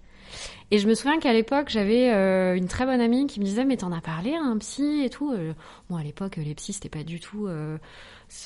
Et 0.73 0.77
je 0.77 0.87
me 0.87 0.93
souviens 0.95 1.19
qu'à 1.19 1.33
l'époque, 1.33 1.67
j'avais 1.69 2.09
euh, 2.11 2.55
une 2.55 2.67
très 2.69 2.85
bonne 2.85 3.01
amie 3.01 3.27
qui 3.27 3.41
me 3.41 3.45
disait 3.45 3.65
mais 3.65 3.75
t'en 3.75 3.91
as 3.91 3.99
parlé 3.99 4.33
à 4.33 4.41
un 4.41 4.57
psy 4.57 5.01
et 5.03 5.09
tout. 5.09 5.31
Euh, 5.33 5.51
Moi, 5.89 5.99
à 5.99 6.03
l'époque, 6.03 6.37
les 6.37 6.55
psys 6.55 6.71
c'était 6.73 6.87
pas 6.89 7.03
du 7.03 7.19
tout. 7.19 7.47
euh, 7.47 7.77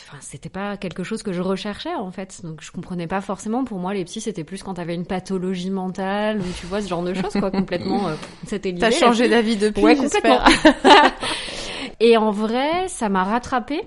Enfin, 0.08 0.18
c'était 0.22 0.50
pas 0.50 0.78
quelque 0.78 1.04
chose 1.04 1.22
que 1.22 1.32
je 1.32 1.42
recherchais 1.44 1.94
en 1.94 2.10
fait. 2.10 2.42
Donc, 2.44 2.62
je 2.64 2.72
comprenais 2.72 3.06
pas 3.06 3.22
forcément. 3.22 3.64
Pour 3.64 3.78
moi, 3.78 3.94
les 3.94 4.04
psys 4.06 4.22
c'était 4.22 4.44
plus 4.44 4.64
quand 4.64 4.74
t'avais 4.74 4.96
une 4.96 5.06
pathologie 5.06 5.70
mentale 5.70 6.40
ou 6.40 6.46
tu 6.60 6.66
vois 6.66 6.82
ce 6.82 6.88
genre 6.90 7.04
de 7.04 7.14
choses 7.14 7.34
quoi. 7.40 7.52
Complètement. 7.52 8.08
euh, 8.08 8.16
c'était. 8.48 8.74
T'as 8.74 8.90
changé 8.90 9.30
d'avis 9.30 9.56
depuis, 9.58 9.84
Ouais, 9.84 9.96
complètement. 9.96 10.40
et 12.00 12.18
en 12.18 12.32
vrai, 12.32 12.88
ça 12.88 13.10
m'a 13.10 13.24
rattrapé 13.24 13.82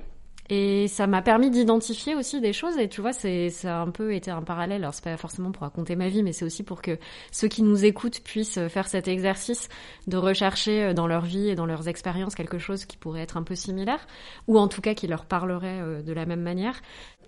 et 0.51 0.89
ça 0.89 1.07
m'a 1.07 1.21
permis 1.21 1.51
d'identifier 1.51 2.15
aussi 2.15 2.41
des 2.41 2.55
choses. 2.55 2.79
Et 2.79 2.89
tu 2.89 3.03
vois, 3.03 3.13
c'est 3.13 3.51
ça 3.51 3.79
a 3.79 3.83
un 3.83 3.91
peu 3.91 4.15
été 4.15 4.31
un 4.31 4.43
parallèle. 4.43 4.83
Alors 4.83 4.95
c'est 4.95 5.05
pas 5.05 5.17
forcément 5.19 5.53
pour 5.53 5.63
raconter 5.63 5.95
ma 5.95 6.09
vie, 6.09 6.23
mais 6.23 6.33
c'est 6.33 6.45
aussi 6.45 6.63
pour 6.63 6.81
que 6.81 6.99
ceux 7.31 7.49
qui 7.49 7.63
nous 7.63 7.85
écoutent 7.85 8.21
puissent 8.21 8.59
faire 8.69 8.89
cet 8.89 9.09
exercice 9.09 9.69
de 10.07 10.17
rechercher 10.17 10.95
dans 10.95 11.07
leur 11.07 11.23
vie 11.27 11.49
et 11.51 11.55
dans 11.55 11.67
leurs 11.67 11.89
expériences 11.89 12.35
quelque 12.35 12.59
chose 12.59 12.87
qui 12.87 12.97
pourrait 12.97 13.21
être 13.21 13.37
un 13.37 13.43
peu 13.43 13.55
similaire, 13.55 14.07
ou 14.47 14.59
en 14.59 14.69
tout 14.69 14.81
cas 14.81 14.95
qui 14.95 15.07
leur 15.07 15.27
parlerait 15.27 15.81
euh, 15.81 16.03
de 16.03 16.13
la 16.13 16.25
même 16.25 16.43
manière. 16.43 16.81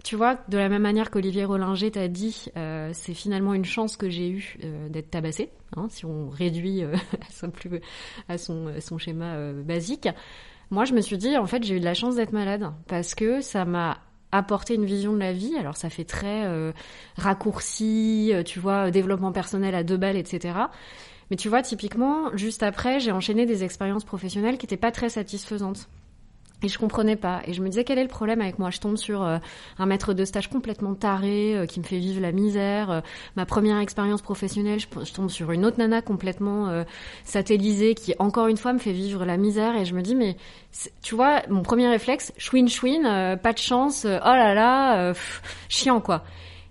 Tu 0.03 0.17
vois, 0.17 0.39
de 0.49 0.57
la 0.57 0.69
même 0.69 0.83
manière 0.83 1.11
qu'Olivier 1.11 1.45
Rollinger 1.45 1.91
t'a 1.91 2.09
dit, 2.09 2.47
euh, 2.57 2.91
c'est 2.95 3.13
finalement 3.13 3.53
une 3.53 3.65
chance 3.65 3.97
que 3.97 4.09
j'ai 4.09 4.31
eue 4.31 4.57
euh, 4.65 4.89
d'être 4.89 5.11
tabassée, 5.11 5.51
hein, 5.77 5.89
si 5.91 6.07
on 6.07 6.31
réduit 6.31 6.83
euh, 6.83 6.95
à 7.21 7.31
son, 7.31 7.51
plus, 7.51 7.81
à 8.29 8.39
son, 8.39 8.69
à 8.69 8.81
son 8.81 8.97
schéma 8.97 9.35
euh, 9.35 9.63
basique. 9.63 10.09
Moi, 10.71 10.85
je 10.85 10.95
me 10.95 11.01
suis 11.01 11.19
dit, 11.19 11.37
en 11.37 11.47
fait, 11.47 11.65
j'ai 11.65 11.77
eu 11.77 11.81
de 11.81 11.85
la 11.85 11.95
chance 11.95 12.17
d'être 12.17 12.33
malade 12.33 12.71
parce 12.87 13.15
que 13.15 13.41
ça 13.41 13.65
m'a 13.65 13.99
apporté 14.33 14.75
une 14.75 14.85
vision 14.85 15.13
de 15.13 15.19
la 15.19 15.33
vie. 15.33 15.57
Alors, 15.57 15.77
ça 15.77 15.91
fait 15.91 16.05
très 16.05 16.47
euh, 16.47 16.73
raccourci, 17.17 18.31
euh, 18.33 18.43
tu 18.45 18.61
vois, 18.61 18.91
développement 18.91 19.33
personnel 19.33 19.75
à 19.75 19.83
deux 19.83 19.97
balles, 19.97 20.17
etc. 20.17 20.55
Mais 21.31 21.37
tu 21.37 21.49
vois, 21.49 21.63
typiquement, 21.63 22.37
juste 22.37 22.63
après, 22.63 23.01
j'ai 23.01 23.13
enchaîné 23.13 23.47
des 23.47 23.65
expériences 23.65 24.05
professionnelles 24.05 24.59
qui 24.59 24.67
n'étaient 24.67 24.77
pas 24.77 24.93
très 24.93 25.09
satisfaisantes. 25.09 25.89
Et 26.63 26.69
je 26.69 26.79
comprenais 26.79 27.17
pas. 27.17 27.41
Et 27.47 27.55
je 27.55 27.63
me 27.63 27.69
disais, 27.69 27.85
quel 27.85 27.99
est 27.99 28.03
le 28.03 28.09
problème 28.09 28.43
avec 28.43 28.59
moi? 28.59 28.71
Je 28.71 28.81
tombe 28.81 28.97
sur 28.97 29.23
euh, 29.23 29.39
un 29.79 29.87
maître 29.87 30.13
de 30.13 30.25
stage 30.27 30.49
complètement 30.49 30.95
taré, 30.95 31.57
euh, 31.57 31.67
qui 31.67 31.81
me 31.81 31.85
fait 31.85 31.99
vivre 31.99 32.21
la 32.21 32.33
misère. 32.33 32.91
Euh, 32.91 33.01
ma 33.35 33.47
première 33.47 33.79
expérience 33.79 34.21
professionnelle, 34.21 34.79
je, 34.79 35.13
tombe 35.13 35.31
sur 35.31 35.53
une 35.53 35.65
autre 35.65 35.79
nana 35.79 36.03
complètement 36.03 36.85
satellisée, 37.25 37.95
qui, 37.95 38.15
encore 38.19 38.49
une 38.49 38.59
fois, 38.59 38.73
me 38.73 38.79
fait 38.79 38.93
vivre 38.93 39.25
la 39.25 39.39
misère. 39.39 39.75
Et 39.77 39.87
je 39.87 39.95
me 39.95 40.03
dis, 40.03 40.15
mais 40.15 40.37
tu 41.03 41.15
vois, 41.15 41.43
mon 41.49 41.63
premier 41.63 41.89
réflexe, 41.89 42.33
chouin 42.37 42.67
chouin, 42.67 43.05
euh, 43.07 43.37
pas 43.37 43.53
de 43.53 43.59
chance, 43.59 44.05
oh 44.05 44.09
là 44.09 44.55
là, 44.55 45.15
chiant 45.69 46.01
quoi. 46.01 46.25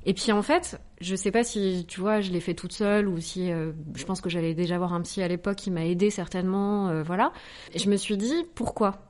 Et 0.06 0.14
puis 0.14 0.32
en 0.32 0.42
fait, 0.42 0.80
je 1.02 1.16
sais 1.16 1.32
pas 1.32 1.44
si 1.44 1.86
tu 1.88 2.00
vois, 2.00 2.22
je 2.22 2.32
l'ai 2.32 2.40
fait 2.40 2.54
toute 2.54 2.74
seule 2.74 3.08
ou 3.08 3.20
si 3.20 3.50
je 3.50 4.06
pense 4.06 4.22
que 4.22 4.30
j'allais 4.30 4.54
déjà 4.54 4.78
voir 4.78 4.94
un 4.94 5.02
psy 5.02 5.22
à 5.22 5.28
l'époque 5.28 5.58
qui 5.58 5.72
m'a 5.72 5.86
aidé 5.86 6.10
certainement, 6.10 7.04
voilà. 7.04 7.32
Et 7.74 7.80
je 7.80 7.90
me 7.90 7.98
suis 7.98 8.18
dit 8.18 8.46
pourquoi? 8.56 9.09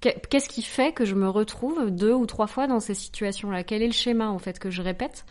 Qu'est-ce 0.00 0.48
qui 0.48 0.62
fait 0.62 0.92
que 0.92 1.04
je 1.04 1.14
me 1.14 1.28
retrouve 1.28 1.90
deux 1.90 2.12
ou 2.12 2.26
trois 2.26 2.46
fois 2.46 2.66
dans 2.66 2.80
ces 2.80 2.94
situations-là? 2.94 3.64
Quel 3.64 3.82
est 3.82 3.86
le 3.86 3.92
schéma 3.92 4.28
en 4.30 4.38
fait 4.38 4.58
que 4.58 4.70
je 4.70 4.82
répète? 4.82 5.24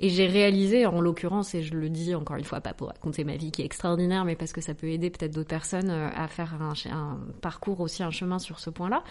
Et 0.00 0.10
j'ai 0.10 0.26
réalisé, 0.26 0.86
en 0.86 1.00
l'occurrence, 1.00 1.54
et 1.54 1.62
je 1.62 1.74
le 1.74 1.90
dis 1.90 2.14
encore 2.14 2.36
une 2.36 2.44
fois, 2.44 2.60
pas 2.60 2.72
pour 2.72 2.86
raconter 2.88 3.24
ma 3.24 3.36
vie 3.36 3.50
qui 3.50 3.62
est 3.62 3.64
extraordinaire, 3.64 4.24
mais 4.24 4.36
parce 4.36 4.52
que 4.52 4.60
ça 4.60 4.72
peut 4.72 4.88
aider 4.88 5.10
peut-être 5.10 5.34
d'autres 5.34 5.48
personnes 5.48 5.90
euh, 5.90 6.08
à 6.14 6.28
faire 6.28 6.54
un, 6.62 6.72
un, 6.92 7.18
parcours 7.40 7.80
aussi, 7.80 8.02
un 8.04 8.12
chemin 8.12 8.38
sur 8.38 8.60
ce 8.60 8.70
point-là. 8.70 9.02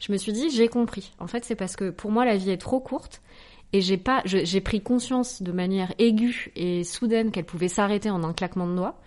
Je 0.00 0.12
me 0.12 0.18
suis 0.18 0.32
dit, 0.32 0.50
j'ai 0.50 0.68
compris. 0.68 1.12
En 1.18 1.26
fait, 1.26 1.44
c'est 1.44 1.56
parce 1.56 1.76
que 1.76 1.90
pour 1.90 2.10
moi, 2.10 2.24
la 2.26 2.36
vie 2.36 2.50
est 2.50 2.58
trop 2.58 2.78
courte 2.78 3.22
et 3.72 3.80
j'ai 3.80 3.96
pas, 3.96 4.22
j'ai 4.24 4.60
pris 4.60 4.80
conscience 4.80 5.42
de 5.42 5.52
manière 5.52 5.92
aiguë 5.98 6.52
et 6.56 6.84
soudaine 6.84 7.30
qu'elle 7.30 7.44
pouvait 7.44 7.68
s'arrêter 7.68 8.10
en 8.10 8.22
un 8.22 8.32
claquement 8.32 8.66
de 8.66 8.74
doigts. 8.74 9.00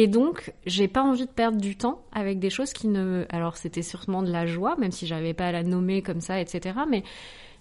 Et 0.00 0.06
donc, 0.06 0.52
j'ai 0.64 0.86
pas 0.86 1.02
envie 1.02 1.26
de 1.26 1.30
perdre 1.30 1.60
du 1.60 1.76
temps 1.76 2.04
avec 2.12 2.38
des 2.38 2.50
choses 2.50 2.72
qui 2.72 2.86
ne. 2.86 3.24
Alors, 3.30 3.56
c'était 3.56 3.82
sûrement 3.82 4.22
de 4.22 4.30
la 4.30 4.46
joie, 4.46 4.76
même 4.76 4.92
si 4.92 5.08
j'avais 5.08 5.34
pas 5.34 5.46
à 5.46 5.52
la 5.52 5.64
nommer 5.64 6.02
comme 6.02 6.20
ça, 6.20 6.40
etc. 6.40 6.78
Mais 6.88 7.02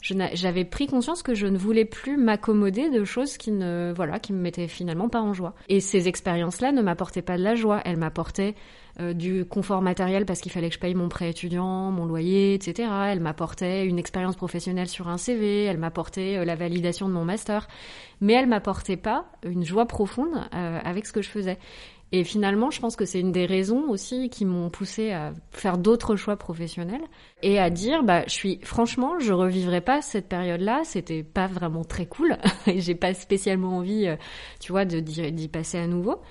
j'avais 0.02 0.64
pris 0.64 0.86
conscience 0.86 1.24
que 1.24 1.34
je 1.34 1.48
ne 1.48 1.58
voulais 1.58 1.84
plus 1.84 2.16
m'accommoder 2.16 2.92
de 2.92 3.04
choses 3.04 3.38
qui 3.38 3.52
ne, 3.52 3.92
voilà, 3.96 4.20
qui 4.20 4.34
me 4.34 4.40
mettaient 4.40 4.68
finalement 4.68 5.10
pas 5.10 5.20
en 5.20 5.34
joie. 5.34 5.56
Et 5.68 5.80
ces 5.80 6.08
expériences-là 6.08 6.72
ne 6.72 6.84
m'apportaient 6.84 7.24
pas 7.24 7.38
de 7.38 7.44
la 7.44 7.56
joie. 7.56 7.82
Elles 7.86 7.98
m'apportaient 7.98 8.54
euh, 9.00 9.14
du 9.14 9.44
confort 9.46 9.82
matériel 9.82 10.26
parce 10.26 10.40
qu'il 10.40 10.52
fallait 10.52 10.70
que 10.70 10.76
je 10.76 10.80
paye 10.80 10.94
mon 10.94 11.10
prêt 11.10 11.32
étudiant, 11.32 11.90
mon 11.90 12.06
loyer, 12.06 12.54
etc. 12.54 12.88
Elles 13.08 13.20
m'apportaient 13.20 13.86
une 13.86 13.98
expérience 13.98 14.36
professionnelle 14.36 14.88
sur 14.88 15.08
un 15.08 15.18
CV. 15.18 15.64
Elles 15.64 15.80
m'apportaient 15.80 16.38
euh, 16.38 16.46
la 16.46 16.56
validation 16.56 17.08
de 17.08 17.14
mon 17.14 17.26
master. 17.26 17.68
Mais 18.22 18.34
elles 18.34 18.48
m'apportaient 18.48 18.98
pas 18.98 19.26
une 19.44 19.66
joie 19.66 19.88
profonde 19.88 20.36
euh, 20.54 20.80
avec 20.84 21.08
ce 21.08 21.14
que 21.14 21.22
je 21.22 21.30
faisais. 21.30 21.58
Et 22.12 22.24
finalement, 22.24 22.72
je 22.72 22.80
pense 22.80 22.96
que 22.96 23.06
c'est 23.06 23.20
une 23.20 23.34
des 23.34 23.46
raisons 23.46 23.90
aussi 23.90 24.30
qui 24.30 24.46
m'ont 24.46 24.70
poussé 24.70 25.12
à 25.12 25.34
faire 25.52 25.78
d'autres 25.78 26.16
choix 26.16 26.38
professionnels 26.38 27.04
et 27.44 27.60
à 27.60 27.70
dire, 27.70 28.04
bah, 28.04 28.24
je 28.28 28.34
suis, 28.34 28.60
franchement, 28.64 29.20
je 29.20 29.34
revivrai 29.34 29.82
pas 29.82 30.02
cette 30.02 30.30
période-là. 30.30 30.82
C'était 30.86 31.24
pas 31.24 31.48
vraiment 31.48 31.84
très 31.84 32.06
cool 32.06 32.38
et 32.68 32.80
j'ai 32.80 32.96
pas 32.96 33.14
spécialement 33.14 33.78
envie, 33.78 34.08
tu 34.62 34.72
vois, 34.72 34.86
d'y 34.86 35.48
passer 35.50 35.78
à 35.80 35.88
nouveau. 35.88 36.22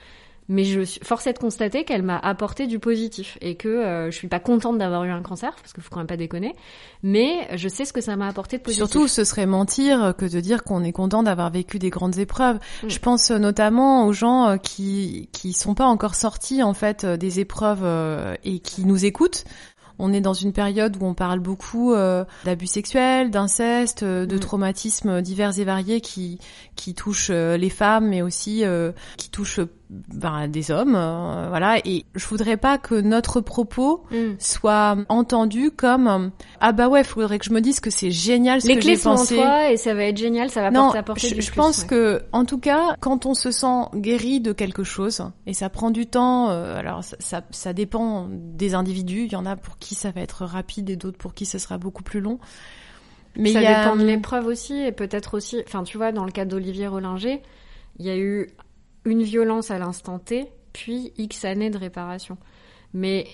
Mais 0.49 0.65
je 0.65 0.81
suis 0.83 1.01
forcée 1.03 1.33
de 1.33 1.39
constater 1.39 1.85
qu'elle 1.85 2.03
m'a 2.03 2.19
apporté 2.19 2.67
du 2.67 2.79
positif 2.79 3.37
et 3.41 3.57
que 3.57 3.69
euh, 3.69 4.11
je 4.11 4.17
suis 4.17 4.29
pas 4.29 4.41
contente 4.41 4.79
d'avoir 4.79 5.05
eu 5.05 5.11
un 5.11 5.23
cancer 5.23 5.55
parce 5.57 5.73
qu'il 5.73 5.83
faut 5.83 5.91
quand 5.91 5.99
même 5.99 6.07
pas 6.07 6.17
déconner. 6.17 6.55
Mais 7.03 7.49
je 7.57 7.69
sais 7.69 7.85
ce 7.85 7.93
que 7.93 8.01
ça 8.01 8.17
m'a 8.17 8.29
apporté 8.29 8.59
de 8.59 8.63
positif. 8.63 8.85
Surtout, 8.85 9.09
ce 9.09 9.25
serait 9.25 9.47
mentir 9.47 10.15
que 10.17 10.25
de 10.25 10.41
dire 10.41 10.63
qu'on 10.63 10.85
est 10.85 10.93
content 10.93 11.23
d'avoir 11.23 11.51
vécu 11.51 11.79
des 11.79 11.91
grandes 11.91 12.19
épreuves. 12.19 12.59
Mm. 12.83 12.89
Je 12.89 12.99
pense 12.99 13.31
notamment 13.31 14.07
aux 14.07 14.13
gens 14.13 14.49
euh, 14.49 14.57
qui 14.57 15.29
qui 15.33 15.53
sont 15.53 15.75
pas 15.75 15.87
encore 15.87 16.15
sortis 16.15 16.63
en 16.63 16.75
fait 16.75 17.05
des 17.05 17.41
épreuves 17.41 17.85
et 18.45 18.61
qui 18.61 18.85
nous 18.85 19.05
écoutent. 19.05 19.45
On 19.99 20.13
est 20.13 20.21
dans 20.21 20.35
une 20.35 20.53
période 20.53 20.97
où 21.01 21.07
on 21.07 21.15
parle 21.15 21.41
beaucoup 21.41 21.95
euh, 21.95 22.25
d'abus 22.45 22.67
sexuels, 22.67 23.31
d'inceste, 23.31 24.03
euh, 24.03 24.27
de 24.27 24.37
mmh. 24.37 24.41
traumatismes 24.41 25.23
divers 25.23 25.59
et 25.59 25.65
variés 25.65 26.01
qui 26.01 26.39
qui 26.75 26.95
touchent 26.95 27.31
euh, 27.31 27.57
les 27.57 27.71
femmes, 27.71 28.09
mais 28.09 28.21
aussi 28.23 28.65
euh, 28.65 28.93
qui 29.17 29.31
touchent 29.31 29.61
ben, 29.89 30.49
des 30.49 30.71
hommes, 30.73 30.95
euh, 30.97 31.47
voilà. 31.49 31.79
Et 31.85 32.05
je 32.15 32.27
voudrais 32.27 32.57
pas 32.57 32.77
que 32.77 32.95
notre 32.97 33.41
propos 33.41 34.05
mmh. 34.11 34.17
soit 34.39 34.97
entendu 35.09 35.71
comme 35.71 36.33
ah 36.61 36.73
bah 36.73 36.89
ouais, 36.89 37.05
faudrait 37.05 37.39
que 37.39 37.45
je 37.45 37.53
me 37.53 37.61
dise 37.61 37.79
que 37.79 37.91
c'est 37.91 38.11
génial 38.11 38.61
ce 38.61 38.67
les 38.67 38.77
que 38.77 38.81
clés 38.81 38.97
j'ai 38.97 39.01
sont 39.03 39.11
pensé. 39.11 39.39
en 39.39 39.43
toi 39.43 39.71
et 39.71 39.77
ça 39.77 39.95
va 39.95 40.05
être 40.05 40.17
génial, 40.17 40.51
ça 40.51 40.63
va 40.63 40.71
non, 40.73 40.91
t'apporter 40.91 41.29
je, 41.29 41.41
je 41.41 41.51
plus, 41.51 41.57
pense 41.57 41.83
ouais. 41.83 41.87
que 41.87 42.23
en 42.33 42.45
tout 42.45 42.59
cas, 42.59 42.97
quand 43.01 43.27
on 43.27 43.35
se 43.35 43.51
sent 43.53 43.85
guéri 43.95 44.41
de 44.41 44.53
quelque 44.53 44.83
chose 44.83 45.23
et 45.47 45.55
ça 45.55 45.69
prend 45.71 45.91
du 45.91 46.07
temps, 46.07 46.51
euh, 46.51 46.79
alors 46.79 47.05
ça, 47.05 47.17
ça, 47.21 47.43
ça 47.51 47.73
dépend 47.73 48.29
des 48.31 48.75
individus. 48.75 49.27
Il 49.27 49.33
y 49.33 49.37
en 49.37 49.47
a 49.47 49.55
pour 49.57 49.79
qui 49.79 49.95
ça 49.95 50.11
va 50.11 50.21
être 50.21 50.45
rapide 50.45 50.91
et 50.91 50.97
d'autres 50.97 51.19
pour 51.19 51.33
qui 51.35 51.47
ce 51.47 51.59
sera 51.59 51.79
beaucoup 51.79 52.03
plus 52.03 52.21
long. 52.21 52.39
Mais 53.37 53.53
ça 53.53 53.61
il 53.61 53.65
y 53.65 53.67
a- 53.67 53.85
dépend 53.85 53.97
de 53.97 54.05
l'épreuve 54.05 54.47
aussi 54.47 54.75
et 54.75 54.93
peut-être 54.93 55.37
aussi. 55.37 55.63
Enfin, 55.67 55.83
tu 55.85 55.97
vois, 55.97 56.11
dans 56.11 56.25
le 56.25 56.33
cas 56.33 56.45
d'Olivier 56.45 56.87
Rollinger, 56.89 57.43
il 57.99 58.07
y 58.07 58.11
a 58.11 58.17
eu 58.17 58.49
une 59.07 59.23
violence 59.23 59.71
à 59.71 59.79
l'instant 59.79 60.19
T, 60.19 60.47
puis 60.73 61.13
X 61.17 61.45
années 61.47 61.71
de 61.71 61.79
réparation. 61.79 62.37
Mais 62.93 63.27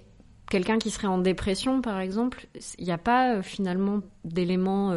quelqu'un 0.48 0.78
qui 0.78 0.90
serait 0.90 1.08
en 1.08 1.18
dépression, 1.18 1.80
par 1.80 1.98
exemple, 1.98 2.46
il 2.78 2.84
n'y 2.84 2.92
a 2.92 2.98
pas 2.98 3.34
euh, 3.34 3.42
finalement 3.42 4.00
d'éléments. 4.24 4.92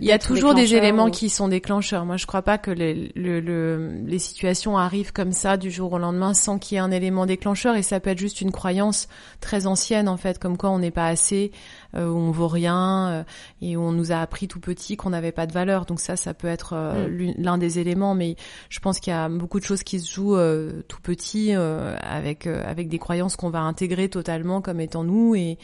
Il 0.00 0.04
y 0.08 0.12
a 0.12 0.18
toujours 0.18 0.54
des 0.54 0.74
éléments 0.74 1.06
ou- 1.06 1.10
qui 1.10 1.28
sont 1.28 1.48
déclencheurs. 1.48 2.04
Moi, 2.04 2.16
je 2.16 2.26
crois 2.26 2.42
pas 2.42 2.58
que 2.58 2.70
les, 2.70 3.12
le- 3.14 3.40
le- 3.40 3.92
les 4.06 4.18
situations 4.18 4.76
arrivent 4.78 5.12
comme 5.12 5.32
ça 5.32 5.56
du 5.56 5.70
jour 5.70 5.92
au 5.92 5.98
lendemain 5.98 6.34
sans 6.34 6.58
qu'il 6.58 6.76
y 6.76 6.78
ait 6.78 6.82
un 6.82 6.90
élément 6.90 7.26
déclencheur. 7.26 7.76
Et 7.76 7.82
ça 7.82 8.00
peut 8.00 8.10
être 8.10 8.18
juste 8.18 8.40
une 8.40 8.52
croyance 8.52 9.08
très 9.40 9.66
ancienne, 9.66 10.08
en 10.08 10.16
fait, 10.16 10.38
comme 10.38 10.56
quoi 10.56 10.70
on 10.70 10.78
n'est 10.78 10.90
pas 10.90 11.06
assez, 11.06 11.52
euh, 11.96 12.08
on 12.08 12.30
vaut 12.30 12.48
rien, 12.48 13.08
euh, 13.08 13.24
et 13.62 13.76
on 13.76 13.92
nous 13.92 14.12
a 14.12 14.16
appris 14.16 14.48
tout 14.48 14.60
petit 14.60 14.96
qu'on 14.96 15.10
n'avait 15.10 15.32
pas 15.32 15.46
de 15.46 15.52
valeur. 15.52 15.86
Donc 15.86 16.00
ça, 16.00 16.16
ça 16.16 16.34
peut 16.34 16.48
être 16.48 16.72
euh, 16.74 17.08
Mm. 17.08 17.34
l'un 17.38 17.58
des 17.58 17.78
éléments. 17.78 18.14
Mais 18.14 18.36
je 18.68 18.80
pense 18.80 19.00
qu'il 19.00 19.12
y 19.12 19.16
a 19.16 19.28
beaucoup 19.28 19.60
de 19.60 19.64
choses 19.64 19.82
qui 19.82 20.00
se 20.00 20.12
jouent 20.12 20.36
euh, 20.36 20.82
tout 20.88 21.00
petit, 21.02 21.54
euh, 21.54 21.96
avec 22.02 22.46
euh, 22.46 22.62
avec 22.66 22.88
des 22.88 22.98
croyances 22.98 23.36
qu'on 23.36 23.50
va 23.50 23.60
intégrer 23.60 24.08
totalement 24.08 24.60
comme 24.60 24.80
étant 24.80 25.04
nous. 25.04 25.34
Et 25.34 25.58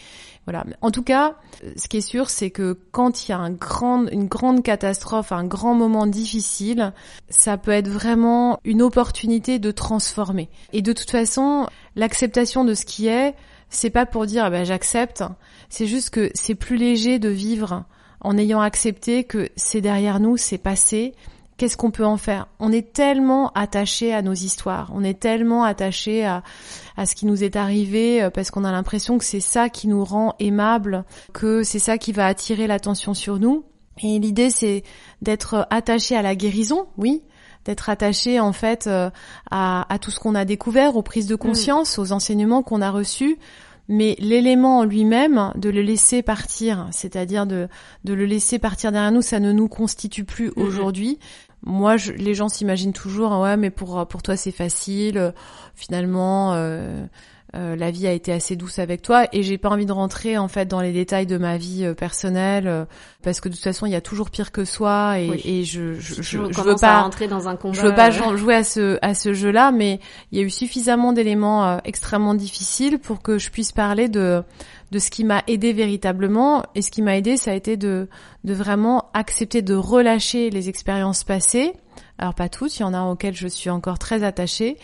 voilà. 0.47 0.65
En 0.81 0.91
tout 0.91 1.03
cas, 1.03 1.37
ce 1.77 1.89
qui 1.89 1.99
est 1.99 2.01
sûr, 2.01 2.29
c'est 2.31 2.51
que 2.51 2.79
quand 2.93 3.27
il 3.27 3.31
y 3.31 3.35
a 3.35 3.39
un 3.39 3.51
grand, 3.51 4.07
une 4.09 4.20
grande 4.25 4.63
catastrophe, 4.63 5.33
un 5.33 5.45
grand 5.45 5.75
moment 5.75 6.07
difficile, 6.07 6.93
ça 7.29 7.57
peut 7.57 7.71
être 7.71 7.89
vraiment 7.89 8.59
une 8.65 8.83
opportunité 8.83 9.59
de 9.59 9.71
transformer. 9.71 10.49
Et 10.73 10.83
de 10.83 10.93
toute 10.93 11.11
façon, 11.11 11.67
l'acceptation 11.97 12.65
de 12.65 12.75
ce 12.75 12.85
qui 12.85 13.09
est, 13.09 13.35
c'est 13.69 13.91
pas 13.91 14.07
pour 14.07 14.27
dire 14.27 14.45
ah 14.45 14.51
ben 14.51 14.65
j'accepte, 14.65 15.25
c'est 15.69 15.87
juste 15.87 16.11
que 16.11 16.31
c'est 16.35 16.55
plus 16.55 16.77
léger 16.77 17.19
de 17.19 17.29
vivre 17.29 17.85
en 18.21 18.37
ayant 18.37 18.61
accepté 18.61 19.25
que 19.25 19.49
c'est 19.57 19.81
derrière 19.81 20.21
nous, 20.21 20.37
c'est 20.37 20.59
passé, 20.59 21.15
qu'est-ce 21.57 21.77
qu'on 21.77 21.91
peut 21.91 22.07
en 22.07 22.17
faire? 22.17 22.49
On 22.59 22.73
est 22.73 22.93
tellement 22.93 23.51
attaché 23.53 24.15
à 24.15 24.23
nos 24.23 24.33
histoires, 24.33 24.91
on 24.95 25.05
est 25.05 25.21
tellement 25.21 25.63
attaché 25.65 26.25
à, 26.25 26.43
à 26.97 27.07
ce 27.07 27.15
qui 27.15 27.27
nous 27.27 27.45
est 27.45 27.55
arrivé 27.55 28.23
euh, 28.23 28.31
parce 28.31 28.51
qu'on 28.51 28.65
a 28.65 28.73
l'impression 28.73 29.19
que 29.19 29.25
c'est 29.25 29.41
ça 29.41 29.69
qui 29.69 29.87
nous 29.87 30.05
rend 30.05 30.35
aimables, 30.39 31.05
que 31.33 31.63
c'est 31.63 31.79
ça 31.79 31.99
qui 31.99 32.13
va 32.13 32.27
attirer 32.27 32.67
l'attention 32.67 33.15
sur 33.15 33.39
nous. 33.39 33.65
Et 34.03 34.19
l'idée, 34.19 34.51
c'est 34.51 34.83
d'être 35.23 35.67
attaché 35.71 36.17
à 36.17 36.23
la 36.23 36.35
guérison, 36.35 36.87
oui, 36.97 37.23
d'être 37.65 37.91
attaché 37.91 38.41
en 38.41 38.53
fait 38.53 38.87
euh, 38.87 39.11
à, 39.51 39.93
à 39.93 39.99
tout 39.99 40.11
ce 40.11 40.19
qu'on 40.19 40.35
a 40.35 40.45
découvert, 40.45 40.97
aux 40.97 41.03
prises 41.03 41.27
de 41.27 41.35
mm. 41.35 41.39
conscience, 41.39 41.99
aux 41.99 42.13
enseignements 42.13 42.63
qu'on 42.63 42.81
a 42.81 42.91
reçus, 42.91 43.39
mais 43.89 44.17
l'élément 44.19 44.79
en 44.79 44.85
lui-même, 44.85 45.53
de 45.57 45.69
le 45.69 45.83
laisser 45.83 46.23
partir, 46.23 46.89
c'est-à-dire 46.93 47.47
de, 47.47 47.69
de 48.05 48.15
le 48.15 48.25
laisser 48.25 48.59
partir 48.59 48.93
derrière 48.93 49.13
nous, 49.13 49.23
ça 49.23 49.41
ne 49.41 49.53
nous 49.53 49.69
constitue 49.69 50.25
plus 50.25 50.51
mm-hmm. 50.51 50.63
aujourd'hui. 50.63 51.19
Moi, 51.63 51.99
je, 51.99 52.13
les 52.13 52.33
gens 52.33 52.49
s'imaginent 52.49 52.95
toujours, 52.95 53.39
ouais, 53.41 53.59
mais 53.59 53.69
pour 53.69 54.07
pour 54.09 54.23
toi 54.23 54.35
c'est 54.35 54.53
facile. 54.53 55.35
Finalement, 55.75 56.55
euh, 56.55 57.05
euh, 57.57 57.75
la 57.75 57.91
vie 57.91 58.07
a 58.07 58.13
été 58.13 58.33
assez 58.33 58.55
douce 58.55 58.79
avec 58.79 59.03
toi 59.03 59.27
et 59.33 59.43
j'ai 59.43 59.59
pas 59.59 59.71
envie 59.71 59.87
de 59.87 59.91
rentrer 59.91 60.39
en 60.39 60.47
fait 60.47 60.67
dans 60.67 60.81
les 60.81 60.93
détails 60.93 61.27
de 61.27 61.37
ma 61.37 61.57
vie 61.57 61.85
euh, 61.85 61.95
personnelle 61.95 62.69
euh, 62.69 62.85
parce 63.25 63.41
que 63.41 63.49
de 63.49 63.55
toute 63.55 63.65
façon 63.65 63.87
il 63.87 63.93
y 63.93 63.97
a 63.97 64.01
toujours 64.01 64.31
pire 64.31 64.53
que 64.53 64.65
soi 64.65 65.19
et, 65.19 65.41
et 65.45 65.65
je 65.65 65.95
je, 65.95 66.23
je, 66.23 66.39
veux 66.39 66.77
pas 66.81 67.01
rentrer 67.03 67.27
dans 67.27 67.49
un 67.49 67.57
combat, 67.57 67.75
je 67.77 67.83
veux 67.83 67.95
pas 67.95 68.13
jouer 68.13 68.55
à 68.55 68.63
ce 68.63 68.99
à 69.03 69.15
ce 69.15 69.35
jeu 69.35 69.51
là 69.51 69.73
mais 69.73 69.99
il 70.31 70.39
y 70.39 70.41
a 70.41 70.45
eu 70.45 70.51
suffisamment 70.51 71.13
d'éléments 71.13 71.81
extrêmement 71.83 72.35
difficiles 72.35 73.01
pour 73.01 73.21
que 73.21 73.37
je 73.37 73.51
puisse 73.51 73.73
parler 73.73 74.09
de 74.09 74.45
de 74.93 74.99
ce 75.01 75.11
qui 75.11 75.25
m'a 75.25 75.43
aidé 75.49 75.73
véritablement 75.73 76.63
et 76.77 76.83
ce 76.83 76.93
qui 76.93 77.03
m'a 77.03 77.17
aidé 77.17 77.37
ça 77.37 77.51
a 77.51 77.55
été 77.55 77.77
de 77.77 78.09
de 78.45 78.55
vraiment 78.55 79.11
accepter 79.13 79.61
de 79.61 79.75
relâcher 79.75 80.51
les 80.51 80.69
expériences 80.69 81.25
passées. 81.25 81.73
Alors 82.17 82.35
pas 82.35 82.49
toutes 82.49 82.79
il 82.79 82.83
y 82.83 82.85
en 82.85 82.95
a 82.95 83.03
auxquelles 83.03 83.37
je 83.37 83.49
suis 83.49 83.71
encore 83.71 83.99
très 83.99 84.23
attachée 84.23 84.77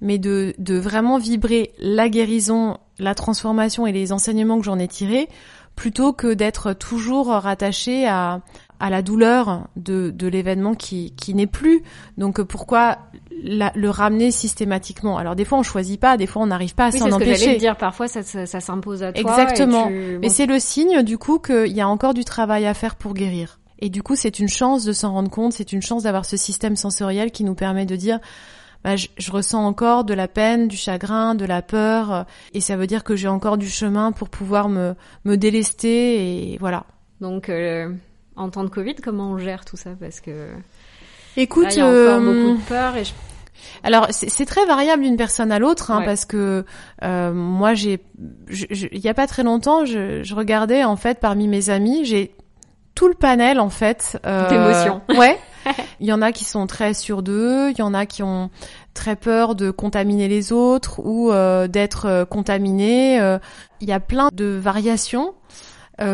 mais 0.00 0.18
de, 0.18 0.54
de 0.58 0.76
vraiment 0.76 1.18
vibrer 1.18 1.72
la 1.78 2.08
guérison, 2.08 2.78
la 2.98 3.14
transformation 3.14 3.86
et 3.86 3.92
les 3.92 4.12
enseignements 4.12 4.58
que 4.58 4.64
j'en 4.64 4.78
ai 4.78 4.88
tirés, 4.88 5.28
plutôt 5.76 6.12
que 6.12 6.34
d'être 6.34 6.72
toujours 6.74 7.28
rattaché 7.28 8.06
à, 8.06 8.42
à 8.80 8.90
la 8.90 9.02
douleur 9.02 9.68
de, 9.76 10.10
de 10.10 10.26
l'événement 10.26 10.74
qui, 10.74 11.12
qui 11.12 11.32
n'est 11.32 11.46
plus. 11.46 11.82
Donc 12.18 12.42
pourquoi 12.42 12.98
le 13.42 13.88
ramener 13.88 14.30
systématiquement? 14.30 15.16
Alors 15.16 15.36
des 15.36 15.46
fois 15.46 15.58
on 15.58 15.62
choisit 15.62 15.98
pas, 15.98 16.18
des 16.18 16.26
fois 16.26 16.42
on 16.42 16.46
n'arrive 16.46 16.74
pas 16.74 16.86
à 16.86 16.92
s'en 16.92 17.10
empêcher. 17.10 17.36
C'est 17.36 17.46
ce 17.46 17.54
que 17.54 17.58
dire. 17.58 17.76
Parfois 17.76 18.08
ça, 18.08 18.22
ça, 18.22 18.44
ça 18.44 18.60
s'impose 18.60 19.02
à 19.02 19.12
toi. 19.12 19.20
Exactement. 19.20 19.88
Mais 19.88 20.28
c'est 20.28 20.46
le 20.46 20.58
signe 20.58 21.02
du 21.02 21.16
coup 21.16 21.38
qu'il 21.38 21.72
y 21.72 21.80
a 21.80 21.88
encore 21.88 22.12
du 22.12 22.24
travail 22.24 22.66
à 22.66 22.74
faire 22.74 22.96
pour 22.96 23.14
guérir. 23.14 23.60
Et 23.78 23.88
du 23.88 24.02
coup 24.02 24.16
c'est 24.16 24.38
une 24.38 24.48
chance 24.48 24.84
de 24.84 24.92
s'en 24.92 25.12
rendre 25.12 25.30
compte, 25.30 25.54
c'est 25.54 25.72
une 25.72 25.80
chance 25.80 26.02
d'avoir 26.02 26.26
ce 26.26 26.36
système 26.36 26.76
sensoriel 26.76 27.30
qui 27.30 27.44
nous 27.44 27.54
permet 27.54 27.86
de 27.86 27.96
dire 27.96 28.18
bah, 28.84 28.96
je, 28.96 29.30
ressens 29.30 29.64
encore 29.64 30.04
de 30.04 30.14
la 30.14 30.28
peine, 30.28 30.68
du 30.68 30.76
chagrin, 30.76 31.34
de 31.34 31.44
la 31.44 31.62
peur, 31.62 32.12
euh, 32.12 32.22
et 32.54 32.60
ça 32.60 32.76
veut 32.76 32.86
dire 32.86 33.04
que 33.04 33.16
j'ai 33.16 33.28
encore 33.28 33.58
du 33.58 33.68
chemin 33.68 34.12
pour 34.12 34.28
pouvoir 34.28 34.68
me, 34.68 34.94
me 35.24 35.36
délester, 35.36 36.52
et 36.52 36.58
voilà. 36.58 36.84
Donc, 37.20 37.48
euh, 37.48 37.92
en 38.36 38.48
temps 38.50 38.64
de 38.64 38.70
Covid, 38.70 38.96
comment 38.96 39.32
on 39.32 39.38
gère 39.38 39.64
tout 39.64 39.76
ça? 39.76 39.90
Parce 39.98 40.20
que 40.20 40.48
écoute, 41.36 41.66
il 41.72 41.78
y 41.78 41.80
a 41.80 41.86
encore 41.86 41.94
euh, 41.94 42.20
beaucoup 42.20 42.58
de 42.58 42.66
peur 42.66 42.96
et 42.96 43.04
Alors 43.82 44.06
c'est 44.10 44.46
très 44.46 44.64
variable 44.64 45.02
d'une 45.02 45.16
personne 45.16 45.52
à 45.52 45.58
l'autre, 45.58 45.90
hein, 45.90 46.02
parce 46.04 46.24
que 46.24 46.64
euh, 47.02 47.32
moi 47.32 47.74
j'ai, 47.74 48.00
il 48.48 48.98
y 48.98 49.08
a 49.08 49.14
pas 49.14 49.26
très 49.26 49.42
longtemps, 49.42 49.84
je, 49.84 50.22
je 50.22 50.34
regardais 50.34 50.84
en 50.84 50.96
fait 50.96 51.20
parmi 51.20 51.48
mes 51.48 51.68
amis, 51.68 52.04
j'ai 52.04 52.34
tout 52.94 53.08
le 53.08 53.14
panel 53.14 53.60
en 53.60 53.70
fait 53.70 54.18
euh, 54.26 54.48
d'émotions. 54.48 55.00
Ouais, 55.10 55.38
il 56.00 56.06
y 56.06 56.12
en 56.12 56.22
a 56.22 56.32
qui 56.32 56.44
sont 56.44 56.66
très 56.66 56.94
sûrs 56.94 57.22
d'eux, 57.22 57.70
il 57.70 57.78
y 57.78 57.82
en 57.82 57.94
a 57.94 58.06
qui 58.06 58.22
ont 58.22 58.50
très 58.94 59.16
peur 59.16 59.54
de 59.54 59.70
contaminer 59.70 60.28
les 60.28 60.52
autres 60.52 61.00
ou 61.04 61.30
euh, 61.30 61.68
d'être 61.68 62.06
euh, 62.06 62.24
contaminés. 62.24 63.20
Euh. 63.20 63.38
Il 63.80 63.88
y 63.88 63.92
a 63.92 64.00
plein 64.00 64.28
de 64.32 64.46
variations 64.46 65.34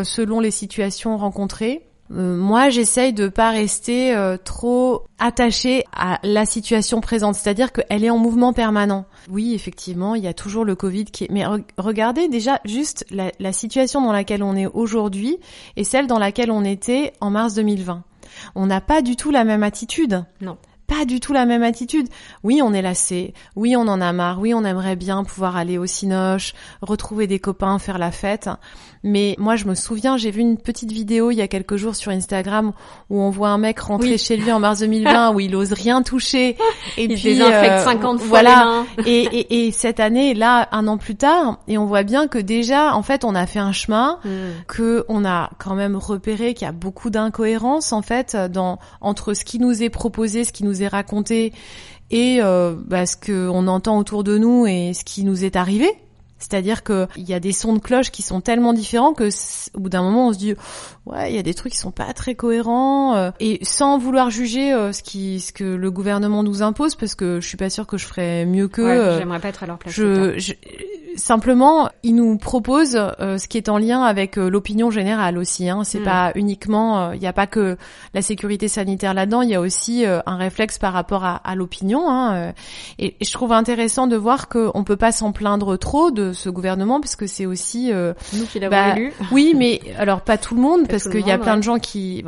selon 0.03 0.41
les 0.41 0.51
situations 0.51 1.15
rencontrées. 1.15 1.87
moi, 2.09 2.69
j'essaye 2.69 3.13
de 3.13 3.29
pas 3.29 3.51
rester 3.51 4.13
trop 4.43 5.05
attachée 5.17 5.85
à 5.95 6.19
la 6.23 6.45
situation 6.45 6.99
présente, 6.99 7.35
c'est-à-dire 7.35 7.71
qu'elle 7.71 8.03
est 8.03 8.09
en 8.09 8.17
mouvement 8.17 8.51
permanent. 8.51 9.05
Oui, 9.29 9.53
effectivement, 9.53 10.13
il 10.13 10.25
y 10.25 10.27
a 10.27 10.33
toujours 10.33 10.65
le 10.65 10.75
Covid 10.75 11.05
qui 11.05 11.23
est... 11.23 11.31
Mais 11.31 11.45
regardez 11.77 12.27
déjà 12.27 12.59
juste 12.65 13.05
la, 13.11 13.31
la 13.39 13.53
situation 13.53 14.01
dans 14.01 14.11
laquelle 14.11 14.43
on 14.43 14.57
est 14.57 14.65
aujourd'hui 14.65 15.37
et 15.77 15.85
celle 15.85 16.07
dans 16.07 16.19
laquelle 16.19 16.51
on 16.51 16.65
était 16.65 17.13
en 17.21 17.29
mars 17.29 17.53
2020 17.53 18.03
on 18.55 18.65
n'a 18.65 18.81
pas 18.81 19.01
du 19.01 19.15
tout 19.15 19.31
la 19.31 19.43
même 19.43 19.63
attitude. 19.63 20.23
Non 20.41 20.57
pas 20.87 21.03
du 21.03 21.19
tout 21.19 21.33
la 21.33 21.45
même 21.45 21.63
attitude. 21.63 22.07
Oui, 22.43 22.61
on 22.63 22.73
est 22.73 22.81
lassé. 22.81 23.33
Oui, 23.57 23.75
on 23.75 23.81
en 23.81 23.99
a 23.99 24.13
marre. 24.13 24.39
Oui, 24.39 24.53
on 24.53 24.63
aimerait 24.63 24.95
bien 24.95 25.25
pouvoir 25.25 25.57
aller 25.57 25.77
au 25.77 25.85
cinoche, 25.85 26.53
retrouver 26.81 27.27
des 27.27 27.39
copains, 27.39 27.77
faire 27.77 27.97
la 27.97 28.11
fête. 28.11 28.49
Mais 29.07 29.35
moi, 29.39 29.55
je 29.55 29.65
me 29.65 29.73
souviens, 29.73 30.17
j'ai 30.17 30.31
vu 30.31 30.41
une 30.41 30.57
petite 30.57 30.91
vidéo 30.91 31.31
il 31.31 31.35
y 31.35 31.41
a 31.41 31.47
quelques 31.47 31.77
jours 31.77 31.95
sur 31.95 32.11
Instagram 32.11 32.73
où 33.09 33.21
on 33.21 33.29
voit 33.29 33.49
un 33.49 33.57
mec 33.57 33.79
rentrer 33.79 34.17
chez 34.17 34.35
lui 34.35 34.51
en 34.51 34.59
mars 34.59 34.79
2020 34.79 35.33
où 35.33 35.39
il 35.39 35.55
ose 35.55 35.71
rien 35.71 36.03
toucher. 36.03 36.57
Et 36.97 37.05
il 37.05 37.13
puis, 37.13 37.23
désinfecte 37.23 37.85
50 37.85 38.15
euh, 38.15 38.19
fois 38.19 38.27
voilà. 38.27 38.83
Et, 39.05 39.23
et, 39.23 39.67
et, 39.67 39.71
cette 39.71 40.01
année, 40.01 40.33
là, 40.33 40.67
un 40.73 40.87
an 40.87 40.97
plus 40.97 41.15
tard, 41.15 41.59
et 41.69 41.77
on 41.77 41.85
voit 41.85 42.03
bien 42.03 42.27
que 42.27 42.37
déjà, 42.37 42.93
en 42.95 43.01
fait, 43.01 43.23
on 43.23 43.33
a 43.33 43.45
fait 43.45 43.59
un 43.59 43.71
chemin, 43.71 44.19
mm. 44.25 44.29
que 44.67 45.05
on 45.07 45.23
a 45.23 45.51
quand 45.57 45.75
même 45.75 45.95
repéré 45.95 46.53
qu'il 46.53 46.65
y 46.65 46.69
a 46.69 46.73
beaucoup 46.73 47.09
d'incohérences 47.09 47.93
en 47.93 48.01
fait 48.01 48.35
dans 48.35 48.79
entre 48.99 49.33
ce 49.33 49.45
qui 49.45 49.59
nous 49.59 49.83
est 49.83 49.89
proposé, 49.89 50.43
ce 50.43 50.51
qui 50.51 50.65
nous 50.65 50.83
est 50.83 50.87
raconté 50.87 51.53
et 52.09 52.39
euh, 52.41 52.75
bah, 52.85 53.05
ce 53.05 53.15
qu'on 53.15 53.67
entend 53.67 53.97
autour 53.97 54.23
de 54.23 54.37
nous 54.37 54.65
et 54.65 54.93
ce 54.93 55.03
qui 55.03 55.23
nous 55.23 55.45
est 55.45 55.55
arrivé. 55.55 55.89
C'est-à-dire 56.39 56.83
qu'il 56.83 57.07
y 57.17 57.33
a 57.33 57.39
des 57.39 57.51
sons 57.51 57.73
de 57.73 57.79
cloche 57.79 58.11
qui 58.11 58.21
sont 58.21 58.41
tellement 58.41 58.73
différents 58.73 59.13
que 59.13 59.29
au 59.73 59.79
bout 59.79 59.89
d'un 59.89 60.03
moment 60.03 60.27
on 60.27 60.33
se 60.33 60.37
dit 60.37 60.53
ouais 61.05 61.31
il 61.31 61.35
y 61.35 61.39
a 61.39 61.43
des 61.43 61.53
trucs 61.53 61.71
qui 61.71 61.77
sont 61.77 61.91
pas 61.91 62.13
très 62.13 62.35
cohérents 62.35 63.15
euh, 63.15 63.31
et 63.39 63.59
sans 63.63 63.97
vouloir 63.97 64.29
juger 64.29 64.71
euh, 64.73 64.91
ce 64.91 65.01
qui 65.01 65.39
ce 65.39 65.51
que 65.51 65.63
le 65.63 65.91
gouvernement 65.91 66.43
nous 66.43 66.61
impose 66.61 66.95
parce 66.95 67.15
que 67.15 67.39
je 67.41 67.47
suis 67.47 67.57
pas 67.57 67.69
sûre 67.69 67.87
que 67.87 67.97
je 67.97 68.05
ferais 68.05 68.45
mieux 68.45 68.67
que 68.67 68.81
ouais, 68.81 69.17
j'aimerais 69.17 69.39
pas 69.39 69.49
être 69.49 69.63
à 69.63 69.65
leur 69.65 69.79
place 69.79 69.93
je, 69.93 70.53
simplement, 71.17 71.89
il 72.03 72.15
nous 72.15 72.37
propose 72.37 72.95
euh, 72.95 73.37
ce 73.37 73.47
qui 73.47 73.57
est 73.57 73.69
en 73.69 73.77
lien 73.77 74.03
avec 74.03 74.37
euh, 74.37 74.49
l'opinion 74.49 74.89
générale 74.91 75.37
aussi. 75.37 75.69
Hein. 75.69 75.83
C'est 75.83 75.99
mm. 75.99 76.03
pas 76.03 76.31
uniquement, 76.35 76.99
euh, 76.99 77.15
il 77.15 77.19
n'y 77.19 77.27
a 77.27 77.33
pas 77.33 77.47
que 77.47 77.77
la 78.13 78.21
sécurité 78.21 78.67
sanitaire 78.67 79.13
là-dedans. 79.13 79.41
Il 79.41 79.49
y 79.49 79.55
a 79.55 79.61
aussi 79.61 80.05
un 80.05 80.37
réflexe 80.37 80.77
par 80.77 80.93
rapport 80.93 81.25
à, 81.25 81.35
à 81.35 81.55
l'opinion. 81.55 82.09
Hein. 82.09 82.53
Et, 82.99 83.15
je 83.19 83.31
trouve 83.33 83.51
intéressant 83.51 84.07
de 84.07 84.15
voir 84.15 84.47
qu'on 84.47 84.83
peut 84.83 84.95
pas 84.95 85.11
s'en 85.11 85.31
plaindre 85.31 85.77
trop 85.77 86.11
de 86.11 86.33
ce 86.33 86.49
gouvernement 86.49 87.01
parce 87.01 87.15
que 87.15 87.27
c'est 87.27 87.45
aussi 87.45 87.91
nous 87.91 88.45
qui 88.45 88.59
l'avons 88.59 88.71
bah, 88.71 88.95
élu. 88.95 89.13
Oui, 89.31 89.53
mais 89.55 89.81
alors 89.97 90.21
pas 90.21 90.37
tout 90.37 90.55
le 90.55 90.61
monde 90.61 90.87
parce 90.87 91.09
qu'il 91.09 91.25
y 91.25 91.31
a 91.31 91.37
plein 91.37 91.57
de 91.57 91.63
gens 91.63 91.79
qui 91.79 92.23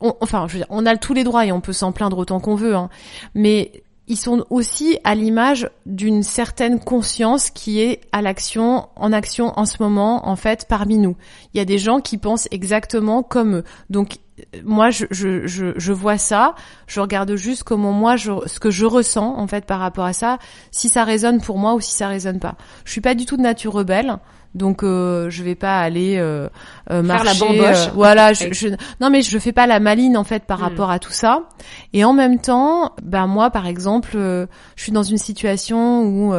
enfin, 0.00 0.46
je 0.48 0.54
veux 0.54 0.58
dire, 0.60 0.66
on 0.70 0.86
a 0.86 0.96
tous 0.96 1.14
les 1.14 1.24
droits 1.24 1.44
et 1.44 1.52
on 1.52 1.60
peut 1.60 1.72
s'en 1.72 1.92
plaindre 1.92 2.18
autant 2.18 2.40
qu'on 2.40 2.54
veut, 2.54 2.74
hein. 2.74 2.88
mais 3.34 3.82
ils 4.10 4.16
sont 4.16 4.44
aussi 4.50 4.98
à 5.04 5.14
l'image 5.14 5.70
d'une 5.86 6.24
certaine 6.24 6.80
conscience 6.80 7.48
qui 7.48 7.80
est 7.80 8.00
à 8.10 8.22
l'action, 8.22 8.88
en 8.96 9.12
action 9.12 9.56
en 9.56 9.64
ce 9.64 9.76
moment, 9.80 10.28
en 10.28 10.34
fait, 10.34 10.66
parmi 10.68 10.98
nous. 10.98 11.16
Il 11.54 11.58
y 11.58 11.60
a 11.60 11.64
des 11.64 11.78
gens 11.78 12.00
qui 12.00 12.18
pensent 12.18 12.48
exactement 12.50 13.22
comme 13.22 13.58
eux. 13.58 13.64
Donc, 13.88 14.16
moi, 14.64 14.90
je, 14.90 15.06
je, 15.12 15.46
je, 15.46 15.74
je 15.76 15.92
vois 15.92 16.18
ça, 16.18 16.56
je 16.88 16.98
regarde 16.98 17.36
juste 17.36 17.62
comment 17.62 17.92
moi, 17.92 18.16
je, 18.16 18.32
ce 18.46 18.58
que 18.58 18.72
je 18.72 18.84
ressens, 18.84 19.38
en 19.38 19.46
fait, 19.46 19.64
par 19.64 19.78
rapport 19.78 20.06
à 20.06 20.12
ça, 20.12 20.40
si 20.72 20.88
ça 20.88 21.04
résonne 21.04 21.40
pour 21.40 21.56
moi 21.56 21.74
ou 21.74 21.80
si 21.80 21.92
ça 21.92 22.08
résonne 22.08 22.40
pas. 22.40 22.56
Je 22.84 22.90
suis 22.90 23.00
pas 23.00 23.14
du 23.14 23.26
tout 23.26 23.36
de 23.36 23.42
nature 23.42 23.74
rebelle. 23.74 24.18
Donc 24.54 24.82
euh, 24.82 25.30
je 25.30 25.44
vais 25.44 25.54
pas 25.54 25.78
aller 25.78 26.16
euh, 26.18 26.48
euh 26.90 27.02
marcher. 27.02 27.38
Faire 27.38 27.48
la 27.48 27.62
bamboche. 27.62 27.86
Euh, 27.86 27.90
voilà, 27.94 28.32
je, 28.32 28.52
je, 28.52 28.68
non 29.00 29.08
mais 29.08 29.22
je 29.22 29.38
fais 29.38 29.52
pas 29.52 29.68
la 29.68 29.78
maline 29.78 30.16
en 30.16 30.24
fait 30.24 30.44
par 30.44 30.58
hmm. 30.58 30.62
rapport 30.62 30.90
à 30.90 30.98
tout 30.98 31.12
ça. 31.12 31.42
Et 31.92 32.04
en 32.04 32.12
même 32.12 32.40
temps, 32.40 32.92
ben 33.02 33.28
moi 33.28 33.50
par 33.50 33.66
exemple, 33.68 34.12
euh, 34.16 34.46
je 34.74 34.82
suis 34.82 34.92
dans 34.92 35.04
une 35.04 35.18
situation 35.18 36.02
où 36.02 36.34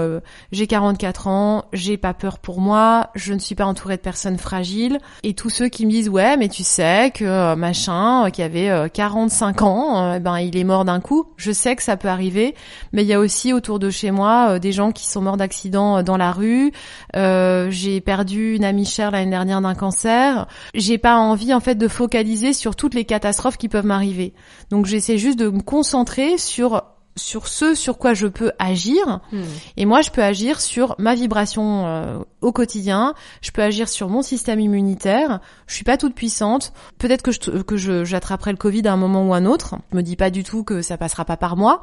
j'ai 0.51 0.67
44 0.67 1.27
ans, 1.27 1.65
j'ai 1.71 1.97
pas 1.97 2.13
peur 2.13 2.39
pour 2.39 2.59
moi, 2.59 3.09
je 3.15 3.33
ne 3.33 3.39
suis 3.39 3.55
pas 3.55 3.65
entourée 3.65 3.95
de 3.95 4.01
personnes 4.01 4.37
fragiles 4.37 4.99
et 5.23 5.33
tous 5.33 5.49
ceux 5.49 5.69
qui 5.69 5.85
me 5.85 5.91
disent 5.91 6.09
ouais 6.09 6.35
mais 6.35 6.49
tu 6.49 6.63
sais 6.63 7.11
que 7.13 7.55
machin 7.55 8.29
qui 8.31 8.41
avait 8.41 8.89
45 8.93 9.61
ans, 9.61 10.19
ben 10.19 10.39
il 10.39 10.57
est 10.57 10.63
mort 10.63 10.83
d'un 10.83 10.99
coup. 10.99 11.27
Je 11.37 11.51
sais 11.51 11.75
que 11.75 11.83
ça 11.83 11.95
peut 11.95 12.09
arriver, 12.09 12.55
mais 12.91 13.03
il 13.03 13.07
y 13.07 13.13
a 13.13 13.19
aussi 13.19 13.53
autour 13.53 13.79
de 13.79 13.89
chez 13.89 14.11
moi 14.11 14.59
des 14.59 14.73
gens 14.73 14.91
qui 14.91 15.07
sont 15.07 15.21
morts 15.21 15.37
d'accident 15.37 16.03
dans 16.03 16.17
la 16.17 16.31
rue. 16.33 16.73
j'ai 17.13 18.00
perdu 18.01 18.55
une 18.55 18.63
amie 18.63 18.85
chère 18.85 19.11
l'année 19.11 19.31
dernière 19.31 19.61
d'un 19.61 19.75
cancer. 19.75 20.47
J'ai 20.73 20.97
pas 20.97 21.17
envie 21.17 21.53
en 21.53 21.59
fait 21.59 21.75
de 21.75 21.87
focaliser 21.87 22.53
sur 22.53 22.75
toutes 22.75 22.93
les 22.93 23.05
catastrophes 23.05 23.57
qui 23.57 23.69
peuvent 23.69 23.85
m'arriver. 23.85 24.33
Donc 24.69 24.85
j'essaie 24.85 25.17
juste 25.17 25.39
de 25.39 25.49
me 25.49 25.61
concentrer 25.61 26.37
sur 26.37 26.83
sur 27.15 27.47
ce 27.47 27.75
sur 27.75 27.97
quoi 27.97 28.13
je 28.13 28.27
peux 28.27 28.51
agir. 28.59 29.19
Hmm. 29.31 29.43
Et 29.77 29.85
moi, 29.85 30.01
je 30.01 30.09
peux 30.09 30.23
agir 30.23 30.61
sur 30.61 30.95
ma 30.97 31.15
vibration 31.15 31.85
euh, 31.85 32.19
au 32.41 32.51
quotidien. 32.51 33.13
Je 33.41 33.51
peux 33.51 33.61
agir 33.61 33.89
sur 33.89 34.09
mon 34.09 34.21
système 34.21 34.59
immunitaire. 34.59 35.39
Je 35.67 35.75
suis 35.75 35.83
pas 35.83 35.97
toute 35.97 36.15
puissante. 36.15 36.73
Peut-être 36.97 37.21
que 37.21 37.31
je 37.31 37.61
que 37.61 37.77
je 37.77 38.03
j'attraperai 38.05 38.51
le 38.51 38.57
Covid 38.57 38.87
à 38.87 38.93
un 38.93 38.97
moment 38.97 39.27
ou 39.27 39.33
un 39.33 39.45
autre. 39.45 39.75
Je 39.91 39.97
me 39.97 40.03
dis 40.03 40.15
pas 40.15 40.29
du 40.29 40.43
tout 40.43 40.63
que 40.63 40.81
ça 40.81 40.97
passera 40.97 41.25
pas 41.25 41.37
par 41.37 41.57
moi, 41.57 41.81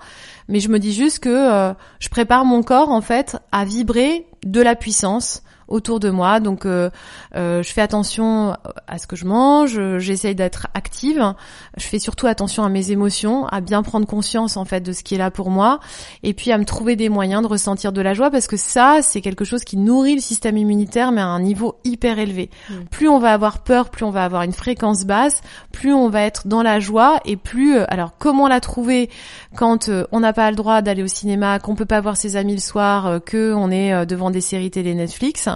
mais 0.49 0.61
je 0.61 0.69
me 0.69 0.79
dis 0.79 0.93
juste 0.93 1.21
que 1.21 1.29
euh, 1.29 1.75
je 2.01 2.09
prépare 2.09 2.45
mon 2.45 2.63
corps 2.63 2.91
en 2.91 3.01
fait 3.01 3.37
à 3.53 3.65
vibrer 3.65 4.27
de 4.45 4.61
la 4.61 4.77
puissance 4.77 5.43
autour 5.69 6.01
de 6.01 6.11
moi. 6.11 6.41
Donc, 6.41 6.67
euh, 6.67 6.91
euh, 7.37 7.63
je 7.63 7.73
fais 7.73 7.83
attention 7.83 8.57
à 8.87 8.99
ce 8.99 9.07
que 9.07 9.17
je 9.17 9.25
mange, 9.25 9.79
j'essaye 9.99 10.35
d'être 10.35 10.69
active. 10.75 11.35
Je 11.77 11.85
fais 11.85 11.99
surtout 11.99 12.27
attention 12.27 12.65
à 12.65 12.69
mes 12.69 12.91
émotions, 12.91 13.47
à 13.47 13.61
bien 13.61 13.83
prendre 13.83 14.07
conscience 14.07 14.57
en 14.57 14.65
fait 14.65 14.81
de 14.81 14.93
ce 14.93 15.03
qui 15.03 15.15
est 15.15 15.19
là 15.19 15.31
pour 15.31 15.51
moi, 15.51 15.81
et 16.23 16.35
puis 16.35 16.53
à 16.53 16.59
me 16.59 16.65
trouver 16.65 16.97
des 16.97 17.09
moyens 17.09 17.43
de 17.43 17.47
ressentir 17.47 17.93
de 17.93 18.01
la 18.01 18.15
joie 18.15 18.31
parce 18.31 18.47
que 18.47 18.57
ça, 18.57 18.99
c'est 19.03 19.21
quelque 19.21 19.45
chose 19.45 19.65
qui 19.65 19.77
nourrit 19.77 20.15
le 20.15 20.21
système 20.21 20.57
immunitaire, 20.57 21.13
mais 21.13 21.21
à 21.21 21.27
un 21.27 21.41
niveau 21.41 21.77
hyper 21.85 22.19
élevé. 22.19 22.51
Mm. 22.69 22.75
Plus 22.91 23.09
on 23.09 23.19
va 23.19 23.33
avoir 23.33 23.63
peur, 23.63 23.91
plus 23.91 24.05
on 24.05 24.11
va 24.11 24.25
avoir 24.25 24.43
une 24.43 24.53
fréquence 24.53 25.05
basse, 25.05 25.41
plus 25.73 25.93
on 25.93 26.09
va 26.09 26.23
être 26.23 26.49
dans 26.49 26.63
la 26.63 26.81
joie, 26.81 27.21
et 27.25 27.37
plus 27.37 27.77
euh, 27.77 27.85
alors 27.89 28.17
comment 28.19 28.49
la 28.49 28.61
trouver 28.61 29.11
quand 29.57 29.89
euh, 29.89 30.05
on 30.13 30.21
n'a 30.21 30.33
pas 30.33 30.51
le 30.51 30.57
droit 30.57 30.83
d'aller 30.83 31.03
au 31.03 31.09
cinéma, 31.09 31.59
qu'on 31.59 31.75
peut 31.75 31.87
pas 31.87 32.01
voir 32.01 32.17
ses 32.17 32.37
amis 32.37 32.55
le 32.55 32.61
soir, 32.61 33.07
euh, 33.07 33.19
que 33.19 33.53
on 33.55 33.71
est 33.71 34.07
devant 34.07 34.31
des 34.31 34.41
séries 34.41 34.71
télé 34.71 34.95
Netflix? 34.95 35.49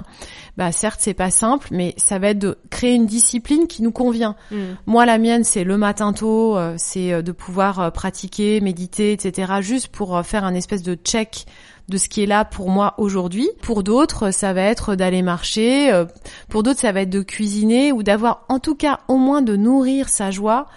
Bah 0.56 0.72
certes 0.72 1.00
c'est 1.02 1.14
pas 1.14 1.30
simple, 1.30 1.68
mais 1.70 1.94
ça 1.96 2.18
va 2.18 2.28
être 2.28 2.38
de 2.38 2.58
créer 2.70 2.94
une 2.94 3.06
discipline 3.06 3.66
qui 3.66 3.82
nous 3.82 3.92
convient. 3.92 4.36
Hmm. 4.50 4.74
Moi 4.86 5.06
la 5.06 5.18
mienne 5.18 5.44
c'est 5.44 5.64
le 5.64 5.76
matin 5.76 6.12
tôt, 6.12 6.56
euh, 6.56 6.74
c'est 6.76 7.12
euh, 7.12 7.22
de 7.22 7.32
pouvoir 7.32 7.80
euh, 7.80 7.90
pratiquer, 7.90 8.60
méditer, 8.60 9.12
etc. 9.12 9.54
Juste 9.60 9.88
pour 9.88 10.20
faire 10.24 10.44
un 10.44 10.54
espèce 10.54 10.82
de 10.82 10.94
check 10.94 11.46
de 11.88 11.96
ce 11.98 12.08
qui 12.08 12.22
est 12.22 12.26
là 12.26 12.44
pour 12.44 12.70
moi 12.70 12.94
aujourd'hui. 12.98 13.50
Pour 13.60 13.82
d'autres, 13.82 14.30
ça 14.30 14.52
va 14.52 14.62
être 14.62 14.94
d'aller 14.94 15.20
marcher. 15.20 16.04
Pour 16.48 16.62
d'autres, 16.62 16.80
ça 16.80 16.92
va 16.92 17.02
être 17.02 17.10
de 17.10 17.22
cuisiner 17.22 17.92
ou 17.92 18.02
d'avoir 18.02 18.44
en 18.48 18.60
tout 18.60 18.76
cas 18.76 19.00
au 19.08 19.16
moins 19.16 19.42
de 19.42 19.56
nourrir 19.56 20.08
sa 20.08 20.30
joie 20.30 20.68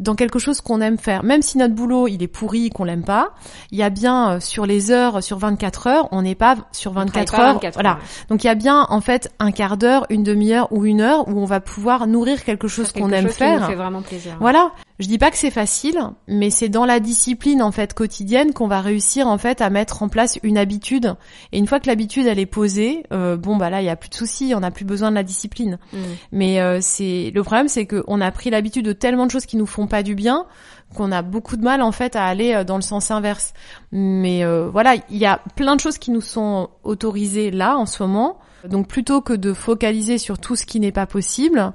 dans 0.00 0.14
quelque 0.14 0.38
chose 0.38 0.60
qu'on 0.60 0.80
aime 0.80 0.98
faire. 0.98 1.22
Même 1.24 1.42
si 1.42 1.58
notre 1.58 1.74
boulot, 1.74 2.08
il 2.08 2.22
est 2.22 2.28
pourri, 2.28 2.70
qu'on 2.70 2.84
l'aime 2.84 3.04
pas, 3.04 3.34
il 3.70 3.78
y 3.78 3.82
a 3.82 3.90
bien 3.90 4.32
euh, 4.32 4.40
sur 4.40 4.66
les 4.66 4.90
heures, 4.90 5.22
sur 5.22 5.38
24 5.38 5.86
heures, 5.86 6.08
on 6.12 6.22
n'est 6.22 6.34
pas 6.34 6.56
sur 6.72 6.92
On 6.92 7.06
travaille 7.06 7.26
24 7.26 7.36
pas 7.36 7.42
heures. 7.42 7.54
24 7.54 7.74
voilà. 7.74 7.90
heures. 7.90 7.98
Donc 8.28 8.44
il 8.44 8.46
y 8.46 8.50
a 8.50 8.54
bien 8.54 8.86
en 8.88 9.00
fait 9.00 9.32
un 9.38 9.50
quart 9.52 9.76
d'heure, 9.76 10.06
une 10.10 10.22
demi-heure 10.22 10.68
ou 10.72 10.84
une 10.84 11.00
heure 11.00 11.28
où 11.28 11.40
on 11.40 11.44
va 11.44 11.60
pouvoir 11.60 12.06
nourrir 12.06 12.44
quelque 12.44 12.68
chose 12.68 12.92
qu'on 12.92 13.10
aime 13.10 13.26
chose 13.28 13.36
qui 13.36 13.42
nous 13.44 13.48
faire. 13.50 13.66
fait 13.66 13.74
vraiment 13.74 14.02
plaisir. 14.02 14.36
Voilà. 14.40 14.72
Je 15.00 15.08
dis 15.08 15.18
pas 15.18 15.32
que 15.32 15.36
c'est 15.36 15.50
facile, 15.50 15.98
mais 16.28 16.50
c'est 16.50 16.68
dans 16.68 16.84
la 16.84 17.00
discipline 17.00 17.62
en 17.62 17.72
fait 17.72 17.94
quotidienne 17.94 18.52
qu'on 18.52 18.68
va 18.68 18.80
réussir 18.80 19.26
en 19.26 19.38
fait 19.38 19.60
à 19.60 19.68
mettre 19.68 20.04
en 20.04 20.08
place 20.08 20.38
une 20.44 20.56
habitude. 20.56 21.16
Et 21.50 21.58
une 21.58 21.66
fois 21.66 21.80
que 21.80 21.88
l'habitude 21.88 22.28
elle 22.28 22.38
est 22.38 22.46
posée, 22.46 23.04
euh, 23.12 23.36
bon 23.36 23.56
bah 23.56 23.70
là 23.70 23.82
il 23.82 23.86
y 23.86 23.90
a 23.90 23.96
plus 23.96 24.10
de 24.10 24.14
soucis, 24.14 24.52
on 24.54 24.60
n'a 24.60 24.70
plus 24.70 24.84
besoin 24.84 25.10
de 25.10 25.16
la 25.16 25.24
discipline. 25.24 25.78
Hmm. 25.92 25.98
Mais 26.30 26.60
euh, 26.60 26.78
c'est 26.80 27.32
le 27.34 27.42
problème, 27.42 27.66
c'est 27.66 27.86
qu'on 27.86 28.20
a 28.20 28.30
pris 28.30 28.50
l'habitude 28.50 28.84
de 28.84 28.92
tellement 28.92 29.26
de 29.26 29.32
choses 29.32 29.46
qui 29.46 29.56
nous 29.56 29.66
font 29.66 29.88
pas 29.88 30.04
du 30.04 30.14
bien 30.14 30.46
qu'on 30.94 31.12
a 31.12 31.22
beaucoup 31.22 31.56
de 31.56 31.62
mal 31.62 31.82
en 31.82 31.92
fait 31.92 32.16
à 32.16 32.24
aller 32.24 32.54
euh, 32.54 32.64
dans 32.64 32.76
le 32.76 32.82
sens 32.82 33.10
inverse. 33.10 33.52
Mais 33.92 34.44
euh, 34.44 34.68
voilà, 34.70 34.94
il 35.10 35.16
y 35.16 35.26
a 35.26 35.40
plein 35.56 35.76
de 35.76 35.80
choses 35.80 35.98
qui 35.98 36.10
nous 36.10 36.20
sont 36.20 36.70
autorisées 36.82 37.50
là 37.50 37.76
en 37.76 37.86
ce 37.86 38.02
moment. 38.02 38.38
Donc 38.68 38.88
plutôt 38.88 39.20
que 39.20 39.34
de 39.34 39.52
focaliser 39.52 40.16
sur 40.16 40.38
tout 40.38 40.56
ce 40.56 40.64
qui 40.64 40.80
n'est 40.80 40.92
pas 40.92 41.04
possible, 41.04 41.74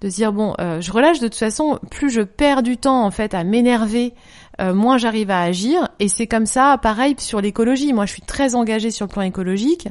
de 0.00 0.08
dire 0.08 0.32
bon, 0.32 0.54
euh, 0.60 0.80
je 0.80 0.92
relâche 0.92 1.20
de 1.20 1.28
toute 1.28 1.38
façon. 1.38 1.78
Plus 1.90 2.10
je 2.10 2.22
perds 2.22 2.62
du 2.62 2.76
temps 2.76 3.04
en 3.04 3.10
fait 3.10 3.34
à 3.34 3.44
m'énerver, 3.44 4.14
euh, 4.60 4.74
moins 4.74 4.98
j'arrive 4.98 5.30
à 5.30 5.42
agir. 5.42 5.88
Et 5.98 6.08
c'est 6.08 6.26
comme 6.26 6.46
ça, 6.46 6.78
pareil 6.78 7.14
sur 7.18 7.40
l'écologie. 7.40 7.92
Moi, 7.92 8.06
je 8.06 8.12
suis 8.12 8.22
très 8.22 8.54
engagée 8.54 8.90
sur 8.90 9.06
le 9.06 9.12
plan 9.12 9.22
écologique. 9.22 9.88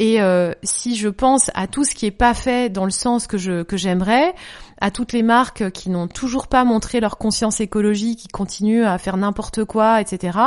Et 0.00 0.22
euh, 0.22 0.52
si 0.62 0.94
je 0.94 1.08
pense 1.08 1.50
à 1.54 1.66
tout 1.66 1.84
ce 1.84 1.92
qui 1.92 2.06
est 2.06 2.12
pas 2.12 2.32
fait 2.32 2.70
dans 2.70 2.84
le 2.84 2.92
sens 2.92 3.26
que 3.26 3.36
je 3.36 3.64
que 3.64 3.76
j'aimerais, 3.76 4.32
à 4.80 4.92
toutes 4.92 5.12
les 5.12 5.24
marques 5.24 5.72
qui 5.72 5.90
n'ont 5.90 6.06
toujours 6.06 6.46
pas 6.46 6.62
montré 6.62 7.00
leur 7.00 7.18
conscience 7.18 7.60
écologique, 7.60 8.20
qui 8.20 8.28
continuent 8.28 8.84
à 8.84 8.96
faire 8.98 9.16
n'importe 9.16 9.64
quoi, 9.64 10.00
etc. 10.00 10.38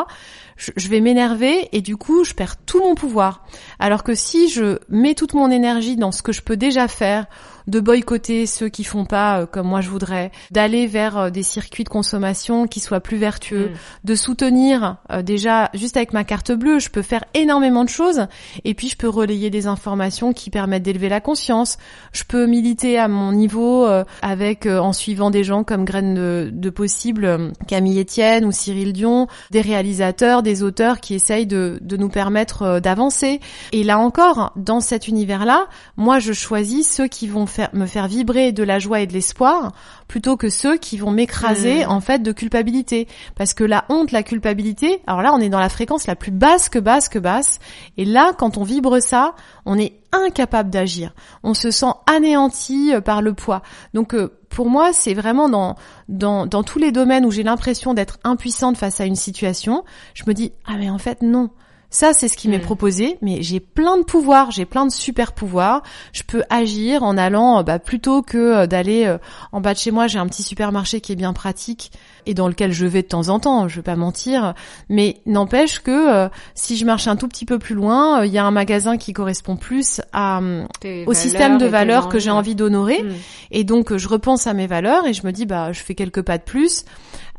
Je, 0.55 0.71
je 0.77 0.87
vais 0.87 1.01
m'énerver 1.01 1.67
et 1.73 1.81
du 1.81 1.97
coup 1.97 2.23
je 2.23 2.33
perds 2.33 2.55
tout 2.65 2.79
mon 2.79 2.95
pouvoir. 2.95 3.43
Alors 3.77 4.03
que 4.03 4.15
si 4.15 4.47
je 4.47 4.79
mets 4.87 5.15
toute 5.15 5.33
mon 5.33 5.51
énergie 5.51 5.97
dans 5.97 6.13
ce 6.13 6.21
que 6.21 6.31
je 6.31 6.41
peux 6.41 6.55
déjà 6.55 6.87
faire, 6.87 7.25
de 7.67 7.79
boycotter 7.79 8.45
ceux 8.45 8.69
qui 8.69 8.83
font 8.83 9.05
pas 9.05 9.41
euh, 9.41 9.45
comme 9.45 9.67
moi 9.67 9.81
je 9.81 9.89
voudrais, 9.89 10.31
d'aller 10.51 10.87
vers 10.87 11.17
euh, 11.17 11.29
des 11.29 11.43
circuits 11.43 11.83
de 11.83 11.89
consommation 11.89 12.67
qui 12.67 12.79
soient 12.79 13.01
plus 13.01 13.17
vertueux, 13.17 13.71
Mm. 13.71 13.75
de 14.05 14.15
soutenir 14.15 14.97
euh, 15.11 15.21
déjà 15.21 15.69
juste 15.73 15.97
avec 15.97 16.13
ma 16.13 16.23
carte 16.23 16.51
bleue, 16.51 16.79
je 16.79 16.89
peux 16.89 17.01
faire 17.01 17.23
énormément 17.33 17.83
de 17.83 17.89
choses 17.89 18.27
et 18.63 18.73
puis 18.73 18.89
je 18.89 18.97
peux 18.97 19.09
relayer 19.09 19.49
des 19.49 19.67
informations 19.67 20.33
qui 20.33 20.49
permettent 20.49 20.83
d'élever 20.83 21.09
la 21.09 21.21
conscience. 21.21 21.77
Je 22.11 22.23
peux 22.23 22.45
militer 22.45 22.97
à 22.97 23.07
mon 23.07 23.31
niveau 23.31 23.85
euh, 23.85 24.03
avec 24.21 24.65
euh, 24.65 24.79
en 24.79 24.93
suivant 24.93 25.31
des 25.31 25.43
gens 25.43 25.63
comme 25.63 25.85
Graines 25.85 26.15
de, 26.15 26.49
de 26.51 26.69
possible, 26.69 27.51
Camille 27.67 27.99
Etienne 27.99 28.45
ou 28.45 28.51
Cyril 28.51 28.93
Dion, 28.93 29.27
des 29.51 29.61
réalisateurs, 29.61 30.43
des 30.43 30.63
auteurs 30.63 30.99
qui 30.99 31.13
essayent 31.13 31.47
de, 31.47 31.79
de 31.81 31.97
nous 31.97 32.09
permettre 32.09 32.79
d'avancer. 32.79 33.39
Et 33.71 33.83
là 33.83 33.99
encore, 33.99 34.53
dans 34.55 34.79
cet 34.79 35.07
univers-là, 35.07 35.67
moi 35.97 36.19
je 36.19 36.33
choisis 36.33 36.89
ceux 36.89 37.07
qui 37.07 37.27
vont 37.27 37.45
faire, 37.51 37.69
me 37.73 37.85
faire 37.85 38.07
vibrer 38.07 38.51
de 38.51 38.63
la 38.63 38.79
joie 38.79 39.01
et 39.01 39.07
de 39.07 39.13
l'espoir 39.13 39.73
plutôt 40.07 40.37
que 40.37 40.49
ceux 40.49 40.77
qui 40.77 40.97
vont 40.97 41.11
m'écraser 41.11 41.85
Mm. 41.85 41.91
en 41.91 42.01
fait 42.01 42.23
de 42.23 42.31
culpabilité. 42.31 43.07
Parce 43.35 43.53
que 43.53 43.63
la 43.63 43.85
honte, 43.89 44.11
la 44.11 44.23
culpabilité, 44.23 45.01
alors 45.07 45.21
là 45.21 45.33
on 45.33 45.39
est 45.39 45.49
dans 45.49 45.59
la 45.59 45.69
fréquence 45.69 46.07
la 46.07 46.15
plus 46.15 46.31
basse 46.31 46.69
que 46.69 46.79
basse 46.79 47.09
que 47.09 47.19
basse. 47.19 47.59
Et 47.97 48.05
là, 48.05 48.33
quand 48.37 48.57
on 48.57 48.63
vibre 48.63 48.99
ça, 49.01 49.35
on 49.65 49.77
est 49.77 49.93
incapable 50.11 50.69
d'agir. 50.69 51.13
On 51.43 51.53
se 51.53 51.71
sent 51.71 51.93
anéanti 52.07 52.93
euh, 52.93 53.01
par 53.01 53.21
le 53.21 53.33
poids. 53.33 53.61
Donc 53.93 54.13
euh, 54.13 54.29
pour 54.49 54.69
moi, 54.69 54.91
c'est 54.93 55.13
vraiment 55.13 55.47
dans, 55.47 55.75
dans, 56.09 56.45
dans 56.45 56.63
tous 56.63 56.79
les 56.79 56.91
domaines 56.91 57.25
où 57.25 57.31
j'ai 57.31 57.43
l'impression 57.43 57.93
d'être 57.93 58.19
impuissante 58.23 58.77
face 58.77 58.99
à 58.99 59.05
une 59.05 59.15
situation, 59.15 59.83
je 60.13 60.23
me 60.27 60.33
dis, 60.33 60.51
ah 60.65 60.73
mais 60.77 60.89
en 60.89 60.97
fait 60.97 61.21
non. 61.21 61.49
Ça, 61.93 62.13
c'est 62.13 62.29
ce 62.29 62.37
qui 62.37 62.47
m'est 62.47 62.57
Mm. 62.57 62.61
proposé, 62.61 63.17
mais 63.21 63.41
j'ai 63.43 63.59
plein 63.59 63.97
de 63.97 64.03
pouvoirs, 64.03 64.49
j'ai 64.49 64.63
plein 64.65 64.85
de 64.85 64.91
super 64.91 65.33
pouvoirs. 65.33 65.83
Je 66.13 66.23
peux 66.23 66.41
agir 66.49 67.03
en 67.03 67.17
allant, 67.17 67.59
euh, 67.59 67.63
bah, 67.63 67.79
plutôt 67.79 68.21
que 68.21 68.37
euh, 68.37 68.65
d'aller 68.65 69.05
euh, 69.05 69.17
en 69.51 69.59
bas 69.59 69.73
de 69.73 69.77
chez 69.79 69.91
moi, 69.91 70.07
j'ai 70.07 70.17
un 70.17 70.25
petit 70.25 70.41
supermarché 70.41 71.01
qui 71.01 71.11
est 71.11 71.17
bien 71.17 71.33
pratique 71.33 71.91
et 72.25 72.33
dans 72.33 72.47
lequel 72.47 72.71
je 72.71 72.85
vais 72.85 73.01
de 73.01 73.07
temps 73.07 73.27
en 73.27 73.39
temps, 73.39 73.67
je 73.67 73.75
vais 73.75 73.81
pas 73.81 73.97
mentir, 73.97 74.53
mais 74.87 75.17
n'empêche 75.25 75.79
que 75.81 75.91
euh, 75.91 76.29
si 76.55 76.77
je 76.77 76.85
marche 76.85 77.07
un 77.07 77.17
tout 77.17 77.27
petit 77.27 77.45
peu 77.45 77.59
plus 77.59 77.75
loin, 77.75 78.21
euh, 78.21 78.25
il 78.25 78.31
y 78.31 78.37
a 78.37 78.45
un 78.45 78.51
magasin 78.51 78.97
qui 78.97 79.11
correspond 79.11 79.57
plus 79.57 79.99
à, 80.13 80.39
euh, 80.39 80.65
au 81.07 81.13
système 81.13 81.57
de 81.57 81.65
valeurs 81.65 82.07
que 82.07 82.19
j'ai 82.19 82.31
envie 82.31 82.55
d'honorer. 82.55 83.03
Mm. 83.03 83.11
Et 83.51 83.63
donc, 83.65 83.97
je 83.97 84.07
repense 84.07 84.47
à 84.47 84.53
mes 84.53 84.67
valeurs 84.67 85.05
et 85.07 85.13
je 85.13 85.25
me 85.25 85.31
dis, 85.31 85.45
bah, 85.45 85.73
je 85.73 85.81
fais 85.81 85.95
quelques 85.95 86.21
pas 86.21 86.37
de 86.37 86.43
plus. 86.43 86.85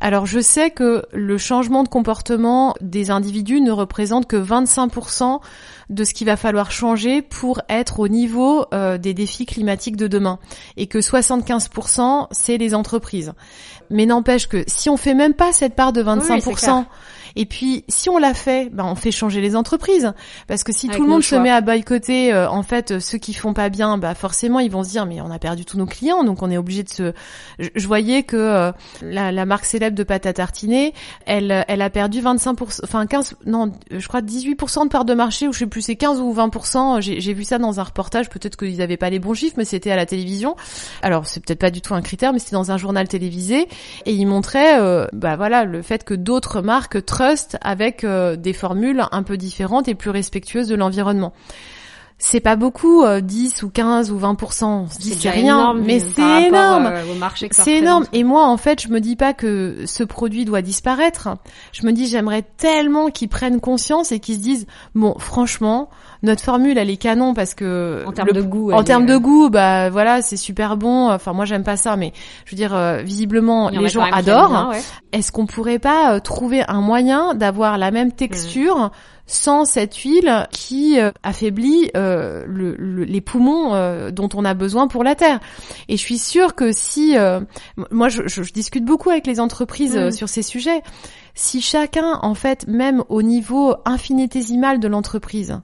Alors, 0.04 0.26
je 0.26 0.40
sais 0.40 0.72
que 0.72 1.04
le 1.12 1.38
changement 1.38 1.84
de 1.84 1.88
comportement 1.88 2.74
des 2.80 3.12
individus 3.12 3.60
ne 3.60 3.70
représente 3.70 4.26
que 4.26 4.34
25% 4.36 5.38
de 5.90 6.02
ce 6.02 6.12
qu'il 6.12 6.26
va 6.26 6.36
falloir 6.36 6.72
changer 6.72 7.22
pour 7.22 7.60
être 7.68 8.00
au 8.00 8.08
niveau 8.08 8.66
euh, 8.74 8.98
des 8.98 9.14
défis 9.14 9.46
climatiques 9.46 9.96
de 9.96 10.08
demain. 10.08 10.40
Et 10.76 10.88
que 10.88 10.98
75%, 10.98 12.26
c'est 12.32 12.58
les 12.58 12.74
entreprises. 12.74 13.32
Mais 13.90 14.04
n'empêche 14.04 14.48
que 14.48 14.64
si 14.66 14.90
on 14.90 14.96
fait 14.96 15.14
même 15.14 15.34
pas 15.34 15.52
cette 15.52 15.76
part 15.76 15.92
de 15.92 16.02
Oui, 16.02 16.20
c'est 16.20 16.50
25%, 16.50 16.56
clair. 16.56 16.84
Et 17.36 17.46
puis 17.46 17.84
si 17.88 18.08
on 18.08 18.18
l'a 18.18 18.34
fait, 18.34 18.70
ben 18.72 18.84
on 18.84 18.94
fait 18.94 19.10
changer 19.10 19.40
les 19.40 19.56
entreprises. 19.56 20.12
Parce 20.46 20.64
que 20.64 20.72
si 20.72 20.86
Avec 20.86 20.98
tout 20.98 21.04
le 21.04 21.10
monde 21.10 21.22
se 21.22 21.34
met 21.34 21.50
à 21.50 21.60
boycotter, 21.60 22.32
euh, 22.32 22.48
en 22.48 22.62
fait, 22.62 22.92
euh, 22.92 23.00
ceux 23.00 23.18
qui 23.18 23.34
font 23.34 23.54
pas 23.54 23.68
bien, 23.68 23.98
bah 23.98 24.14
forcément 24.14 24.60
ils 24.60 24.70
vont 24.70 24.84
se 24.84 24.90
dire 24.90 25.06
mais 25.06 25.20
on 25.20 25.30
a 25.30 25.38
perdu 25.38 25.64
tous 25.64 25.78
nos 25.78 25.86
clients, 25.86 26.24
donc 26.24 26.42
on 26.42 26.50
est 26.50 26.56
obligé 26.56 26.82
de 26.82 26.88
se. 26.88 27.12
Je, 27.58 27.68
je 27.74 27.86
voyais 27.86 28.22
que 28.22 28.36
euh, 28.36 28.72
la, 29.02 29.32
la 29.32 29.46
marque 29.46 29.64
célèbre 29.64 29.96
de 29.96 30.02
pâte 30.02 30.26
à 30.26 30.32
tartiner, 30.32 30.94
elle, 31.26 31.64
elle 31.68 31.82
a 31.82 31.90
perdu 31.90 32.20
25%, 32.20 32.80
enfin 32.84 33.06
15, 33.06 33.36
non, 33.46 33.72
euh, 33.92 33.98
je 33.98 34.08
crois 34.08 34.20
18% 34.20 34.84
de 34.84 34.88
part 34.88 35.04
de 35.04 35.14
marché, 35.14 35.48
ou 35.48 35.52
je 35.52 35.60
sais 35.60 35.66
plus, 35.66 35.82
c'est 35.82 35.96
15 35.96 36.20
ou 36.20 36.32
20%. 36.32 37.00
J'ai 37.00 37.20
j'ai 37.20 37.32
vu 37.34 37.44
ça 37.44 37.58
dans 37.58 37.80
un 37.80 37.82
reportage. 37.82 38.28
Peut-être 38.28 38.56
qu'ils 38.56 38.82
avaient 38.82 38.96
pas 38.96 39.10
les 39.10 39.18
bons 39.18 39.34
chiffres, 39.34 39.54
mais 39.56 39.64
c'était 39.64 39.90
à 39.90 39.96
la 39.96 40.06
télévision. 40.06 40.56
Alors 41.02 41.26
c'est 41.26 41.44
peut-être 41.44 41.60
pas 41.60 41.70
du 41.70 41.80
tout 41.80 41.94
un 41.94 42.02
critère, 42.02 42.32
mais 42.32 42.38
c'était 42.38 42.56
dans 42.56 42.70
un 42.70 42.76
journal 42.76 43.08
télévisé 43.08 43.68
et 44.06 44.12
il 44.12 44.26
montrait, 44.26 44.80
euh, 44.80 45.06
bah 45.12 45.36
voilà, 45.36 45.64
le 45.64 45.82
fait 45.82 46.04
que 46.04 46.14
d'autres 46.14 46.60
marques 46.62 47.04
trust 47.22 47.56
avec 47.60 48.04
euh, 48.04 48.36
des 48.36 48.52
formules 48.52 49.04
un 49.12 49.22
peu 49.22 49.36
différentes 49.36 49.88
et 49.88 49.94
plus 49.94 50.10
respectueuses 50.10 50.68
de 50.68 50.74
l'environnement. 50.74 51.32
C'est 52.18 52.40
pas 52.40 52.54
beaucoup, 52.54 53.02
euh, 53.02 53.20
10 53.20 53.64
ou 53.64 53.70
15 53.70 54.12
ou 54.12 54.18
20%. 54.18 54.64
On 54.64 54.88
se 54.88 54.98
dit 54.98 55.14
c'est 55.14 55.28
rien, 55.30 55.56
énorme, 55.58 55.82
mais 55.84 55.98
par 55.98 56.08
c'est 56.14 56.46
énorme. 56.46 56.86
euh, 56.86 57.02
C'est 57.50 57.78
énorme. 57.78 58.06
Et 58.12 58.22
moi, 58.22 58.46
en 58.46 58.56
fait, 58.56 58.80
je 58.80 58.88
me 58.88 59.00
dis 59.00 59.16
pas 59.16 59.34
que 59.34 59.78
ce 59.86 60.04
produit 60.04 60.44
doit 60.44 60.62
disparaître. 60.62 61.30
Je 61.72 61.84
me 61.84 61.90
dis, 61.90 62.06
j'aimerais 62.06 62.42
tellement 62.42 63.08
qu'ils 63.08 63.28
prennent 63.28 63.60
conscience 63.60 64.12
et 64.12 64.20
qu'ils 64.20 64.36
se 64.36 64.40
disent, 64.40 64.66
bon, 64.94 65.16
franchement, 65.18 65.90
notre 66.22 66.42
formule 66.42 66.78
elle 66.78 66.90
est 66.90 66.96
canon 66.96 67.34
parce 67.34 67.54
que 67.54 68.04
en 68.06 68.12
termes 68.12 68.32
de 68.32 68.42
goût, 68.42 68.72
en 68.72 68.84
termes 68.84 69.06
de 69.06 69.16
goût, 69.16 69.50
bah 69.50 69.90
voilà, 69.90 70.22
c'est 70.22 70.36
super 70.36 70.76
bon. 70.76 71.10
Enfin 71.10 71.32
moi 71.32 71.44
j'aime 71.44 71.64
pas 71.64 71.76
ça, 71.76 71.96
mais 71.96 72.12
je 72.44 72.52
veux 72.52 72.56
dire 72.56 72.74
euh, 72.74 73.02
visiblement 73.02 73.68
les 73.70 73.88
gens 73.88 74.02
adorent. 74.02 74.72
Est-ce 75.12 75.30
qu'on 75.32 75.46
pourrait 75.46 75.78
pas 75.78 76.14
euh, 76.14 76.20
trouver 76.20 76.62
un 76.68 76.80
moyen 76.80 77.34
d'avoir 77.34 77.76
la 77.76 77.90
même 77.90 78.12
texture 78.12 78.90
sans 79.26 79.64
cette 79.64 79.96
huile 79.96 80.46
qui 80.50 81.00
euh, 81.00 81.10
affaiblit 81.22 81.90
euh, 81.96 82.44
le, 82.46 82.74
les 83.04 83.20
poumons 83.20 83.74
euh, 83.74 84.10
dont 84.10 84.28
on 84.34 84.44
a 84.44 84.54
besoin 84.54 84.88
pour 84.88 85.04
la 85.04 85.14
terre? 85.14 85.40
Et 85.88 85.96
je 85.96 86.02
suis 86.02 86.18
sûre 86.18 86.54
que 86.54 86.72
si, 86.72 87.16
moi 87.90 88.08
je, 88.08 88.26
je, 88.26 88.52
discute 88.52 88.84
beaucoup 88.84 89.10
avec 89.10 89.26
les 89.26 89.40
entreprises 89.40 89.96
mm. 89.96 90.10
sur 90.12 90.28
ces 90.28 90.42
sujets, 90.42 90.82
si 91.34 91.62
chacun, 91.62 92.18
en 92.22 92.34
fait, 92.34 92.66
même 92.66 93.02
au 93.08 93.22
niveau 93.22 93.74
infinitésimal 93.84 94.80
de 94.80 94.88
l'entreprise, 94.88 95.60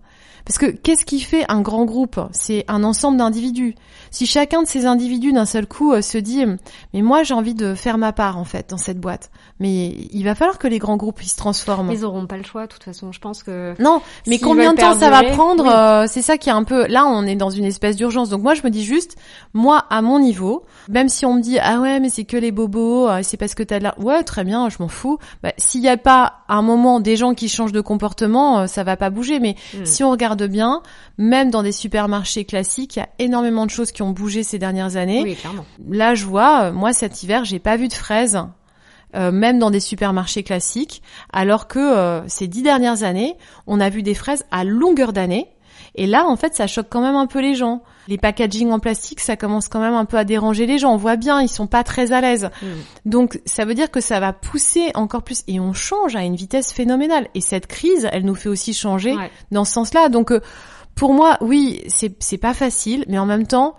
parce 0.49 0.57
que 0.57 0.70
qu'est-ce 0.70 1.05
qui 1.05 1.20
fait 1.20 1.44
un 1.51 1.61
grand 1.61 1.84
groupe? 1.84 2.18
C'est 2.32 2.64
un 2.68 2.82
ensemble 2.82 3.18
d'individus. 3.18 3.74
Si 4.11 4.24
chacun 4.24 4.62
de 4.62 4.66
ces 4.66 4.86
individus 4.86 5.34
d'un 5.34 5.44
seul 5.44 5.66
coup 5.66 6.01
se 6.01 6.16
dit 6.16 6.46
mais 6.94 7.03
moi 7.03 7.22
j'ai 7.22 7.34
envie 7.34 7.53
de 7.53 7.74
faire 7.74 7.99
ma 7.99 8.14
part 8.14 8.38
en 8.38 8.44
fait 8.44 8.70
dans 8.70 8.78
cette 8.78 8.99
boîte, 8.99 9.30
mais 9.61 9.96
il 10.12 10.22
va 10.22 10.34
falloir 10.34 10.59
que 10.59 10.68
les 10.68 10.78
grands 10.78 10.96
groupes 10.96 11.20
ils 11.22 11.28
se 11.28 11.36
transforment. 11.36 11.90
Ils 11.90 12.04
auront 12.04 12.26
pas 12.26 12.36
le 12.36 12.44
choix, 12.44 12.62
de 12.62 12.72
toute 12.72 12.84
façon. 12.84 13.12
Je 13.12 13.18
pense 13.18 13.42
que 13.42 13.74
non. 13.80 14.00
Mais 14.26 14.38
combien 14.38 14.72
de 14.72 14.80
temps 14.80 14.94
ça 14.94 15.11
va 15.11 15.24
prendre 15.24 15.66
euh, 15.66 16.06
C'est 16.09 16.22
ça 16.22 16.38
qui 16.38 16.48
est 16.48 16.52
un 16.52 16.64
peu. 16.64 16.86
Là, 16.86 17.06
on 17.06 17.24
est 17.24 17.34
dans 17.34 17.50
une 17.50 17.64
espèce 17.64 17.96
d'urgence. 17.96 18.28
Donc 18.28 18.42
moi, 18.42 18.54
je 18.54 18.62
me 18.62 18.70
dis 18.70 18.84
juste, 18.84 19.16
moi, 19.54 19.84
à 19.90 20.00
mon 20.00 20.20
niveau, 20.20 20.64
même 20.88 21.09
si 21.09 21.26
on 21.26 21.34
me 21.34 21.40
dit 21.40 21.59
ah 21.61 21.80
ouais, 21.80 21.98
mais 22.00 22.09
c'est 22.09 22.24
que 22.24 22.36
les 22.36 22.52
bobos, 22.52 23.09
euh, 23.09 23.20
c'est 23.22 23.36
parce 23.36 23.54
que 23.54 23.62
t'as 23.62 23.78
de 23.78 23.84
la. 23.84 23.98
Ouais, 23.98 24.22
très 24.22 24.44
bien, 24.44 24.68
je 24.68 24.76
m'en 24.80 24.88
fous. 24.88 25.18
Bah, 25.42 25.52
S'il 25.59 25.80
n'y 25.80 25.88
a 25.88 25.96
pas 25.96 26.34
un 26.48 26.62
moment 26.62 27.00
des 27.00 27.16
gens 27.16 27.34
qui 27.34 27.48
changent 27.48 27.72
de 27.72 27.80
comportement, 27.80 28.61
euh, 28.61 28.66
ça 28.66 28.84
va 28.84 28.96
pas 28.96 29.11
bouger. 29.11 29.40
Mais 29.40 29.56
hmm. 29.74 29.84
si 29.84 30.04
on 30.04 30.11
regarde 30.11 30.44
bien, 30.44 30.82
même 31.16 31.50
dans 31.50 31.64
des 31.64 31.72
supermarchés 31.72 32.44
classiques, 32.44 32.96
il 32.96 33.00
y 33.00 33.02
a 33.02 33.09
énormément 33.18 33.66
de 33.66 33.70
choses 33.70 33.90
qui 33.90 34.02
ont 34.02 34.11
bougé 34.11 34.44
ces 34.44 34.59
dernières 34.59 34.96
années. 34.96 35.22
Oui, 35.22 35.34
clairement. 35.34 35.64
Là, 35.88 36.14
je 36.14 36.24
vois, 36.24 36.70
moi 36.70 36.92
cet 36.92 37.24
hiver, 37.24 37.44
j'ai 37.44 37.59
pas 37.59 37.76
vu 37.76 37.88
de 37.88 37.92
fraises 37.92 38.38
euh, 39.14 39.30
même 39.32 39.59
dans 39.59 39.70
des 39.70 39.80
supermarchés 39.80 40.42
classiques, 40.42 41.02
alors 41.32 41.66
que 41.66 41.78
euh, 41.78 42.28
ces 42.28 42.46
dix 42.46 42.62
dernières 42.62 43.02
années, 43.02 43.36
on 43.66 43.80
a 43.80 43.88
vu 43.88 44.02
des 44.02 44.14
fraises 44.14 44.44
à 44.50 44.64
longueur 44.64 45.12
d'année. 45.12 45.48
Et 45.94 46.06
là, 46.06 46.26
en 46.26 46.36
fait, 46.36 46.54
ça 46.54 46.66
choque 46.66 46.88
quand 46.90 47.00
même 47.00 47.16
un 47.16 47.26
peu 47.26 47.40
les 47.40 47.54
gens. 47.54 47.82
Les 48.06 48.18
packaging 48.18 48.70
en 48.70 48.78
plastique, 48.78 49.20
ça 49.20 49.36
commence 49.36 49.68
quand 49.68 49.80
même 49.80 49.94
un 49.94 50.04
peu 50.04 50.16
à 50.16 50.24
déranger 50.24 50.66
les 50.66 50.78
gens. 50.78 50.92
On 50.92 50.96
voit 50.96 51.16
bien, 51.16 51.40
ils 51.40 51.48
sont 51.48 51.66
pas 51.66 51.82
très 51.82 52.12
à 52.12 52.20
l'aise. 52.20 52.50
Mm. 52.62 52.66
Donc, 53.06 53.40
ça 53.46 53.64
veut 53.64 53.74
dire 53.74 53.90
que 53.90 54.00
ça 54.00 54.20
va 54.20 54.32
pousser 54.32 54.90
encore 54.94 55.22
plus. 55.22 55.42
Et 55.48 55.59
on 55.61 55.72
change 55.72 56.14
à 56.14 56.22
une 56.22 56.36
vitesse 56.36 56.72
phénoménale. 56.72 57.28
Et 57.34 57.40
cette 57.40 57.66
crise, 57.66 58.09
elle 58.12 58.24
nous 58.24 58.34
fait 58.34 58.48
aussi 58.48 58.74
changer 58.74 59.16
dans 59.50 59.64
ce 59.64 59.72
sens-là. 59.72 60.09
Donc, 60.09 60.30
euh, 60.30 60.40
pour 60.94 61.14
moi, 61.14 61.36
oui, 61.40 61.82
c'est 61.86 62.38
pas 62.38 62.54
facile, 62.54 63.04
mais 63.09 63.18
en 63.18 63.26
même 63.26 63.46
temps, 63.46 63.76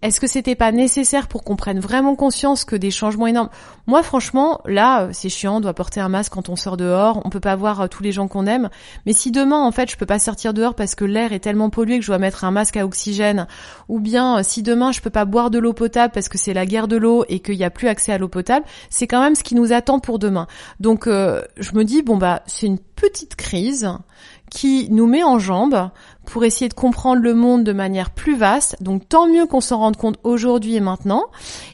est-ce 0.00 0.20
que 0.20 0.28
c'était 0.28 0.54
pas 0.54 0.70
nécessaire 0.70 1.26
pour 1.26 1.42
qu'on 1.42 1.56
prenne 1.56 1.80
vraiment 1.80 2.14
conscience 2.14 2.64
que 2.64 2.76
des 2.76 2.90
changements 2.90 3.26
énormes? 3.26 3.48
Moi, 3.86 4.02
franchement, 4.04 4.60
là, 4.64 5.02
euh, 5.02 5.08
c'est 5.12 5.28
chiant, 5.28 5.56
on 5.56 5.60
doit 5.60 5.74
porter 5.74 6.00
un 6.00 6.08
masque 6.08 6.32
quand 6.32 6.48
on 6.48 6.56
sort 6.56 6.76
dehors, 6.76 7.20
on 7.24 7.30
peut 7.30 7.40
pas 7.40 7.56
voir 7.56 7.80
euh, 7.80 7.86
tous 7.88 8.04
les 8.04 8.12
gens 8.12 8.28
qu'on 8.28 8.46
aime. 8.46 8.70
Mais 9.06 9.12
si 9.12 9.32
demain, 9.32 9.60
en 9.60 9.72
fait, 9.72 9.90
je 9.90 9.96
peux 9.96 10.06
pas 10.06 10.20
sortir 10.20 10.54
dehors 10.54 10.74
parce 10.74 10.94
que 10.94 11.04
l'air 11.04 11.32
est 11.32 11.40
tellement 11.40 11.68
pollué 11.68 11.98
que 11.98 12.04
je 12.04 12.10
dois 12.10 12.18
mettre 12.18 12.44
un 12.44 12.52
masque 12.52 12.76
à 12.76 12.84
oxygène, 12.84 13.48
ou 13.88 13.98
bien 13.98 14.38
euh, 14.38 14.42
si 14.44 14.62
demain 14.62 14.92
je 14.92 15.00
peux 15.00 15.10
pas 15.10 15.24
boire 15.24 15.50
de 15.50 15.58
l'eau 15.58 15.72
potable 15.72 16.12
parce 16.12 16.28
que 16.28 16.38
c'est 16.38 16.54
la 16.54 16.64
guerre 16.64 16.86
de 16.86 16.96
l'eau 16.96 17.24
et 17.28 17.40
qu'il 17.40 17.56
y 17.56 17.64
a 17.64 17.70
plus 17.70 17.88
accès 17.88 18.12
à 18.12 18.18
l'eau 18.18 18.28
potable, 18.28 18.66
c'est 18.90 19.08
quand 19.08 19.20
même 19.20 19.34
ce 19.34 19.42
qui 19.42 19.56
nous 19.56 19.72
attend 19.72 19.98
pour 19.98 20.20
demain. 20.20 20.46
Donc, 20.78 21.06
je 21.06 21.74
me 21.74 21.82
dis 21.82 22.02
bon 22.02 22.16
bah, 22.16 22.42
c'est 22.46 22.66
une 22.66 22.78
petite 22.78 23.36
crise 23.36 23.88
qui 24.50 24.88
nous 24.90 25.06
met 25.06 25.22
en 25.22 25.38
jambe 25.38 25.90
pour 26.28 26.44
essayer 26.44 26.68
de 26.68 26.74
comprendre 26.74 27.22
le 27.22 27.34
monde 27.34 27.64
de 27.64 27.72
manière 27.72 28.10
plus 28.10 28.36
vaste. 28.36 28.76
Donc 28.80 29.08
tant 29.08 29.26
mieux 29.26 29.46
qu'on 29.46 29.60
s'en 29.60 29.78
rende 29.78 29.96
compte 29.96 30.18
aujourd'hui 30.24 30.76
et 30.76 30.80
maintenant, 30.80 31.24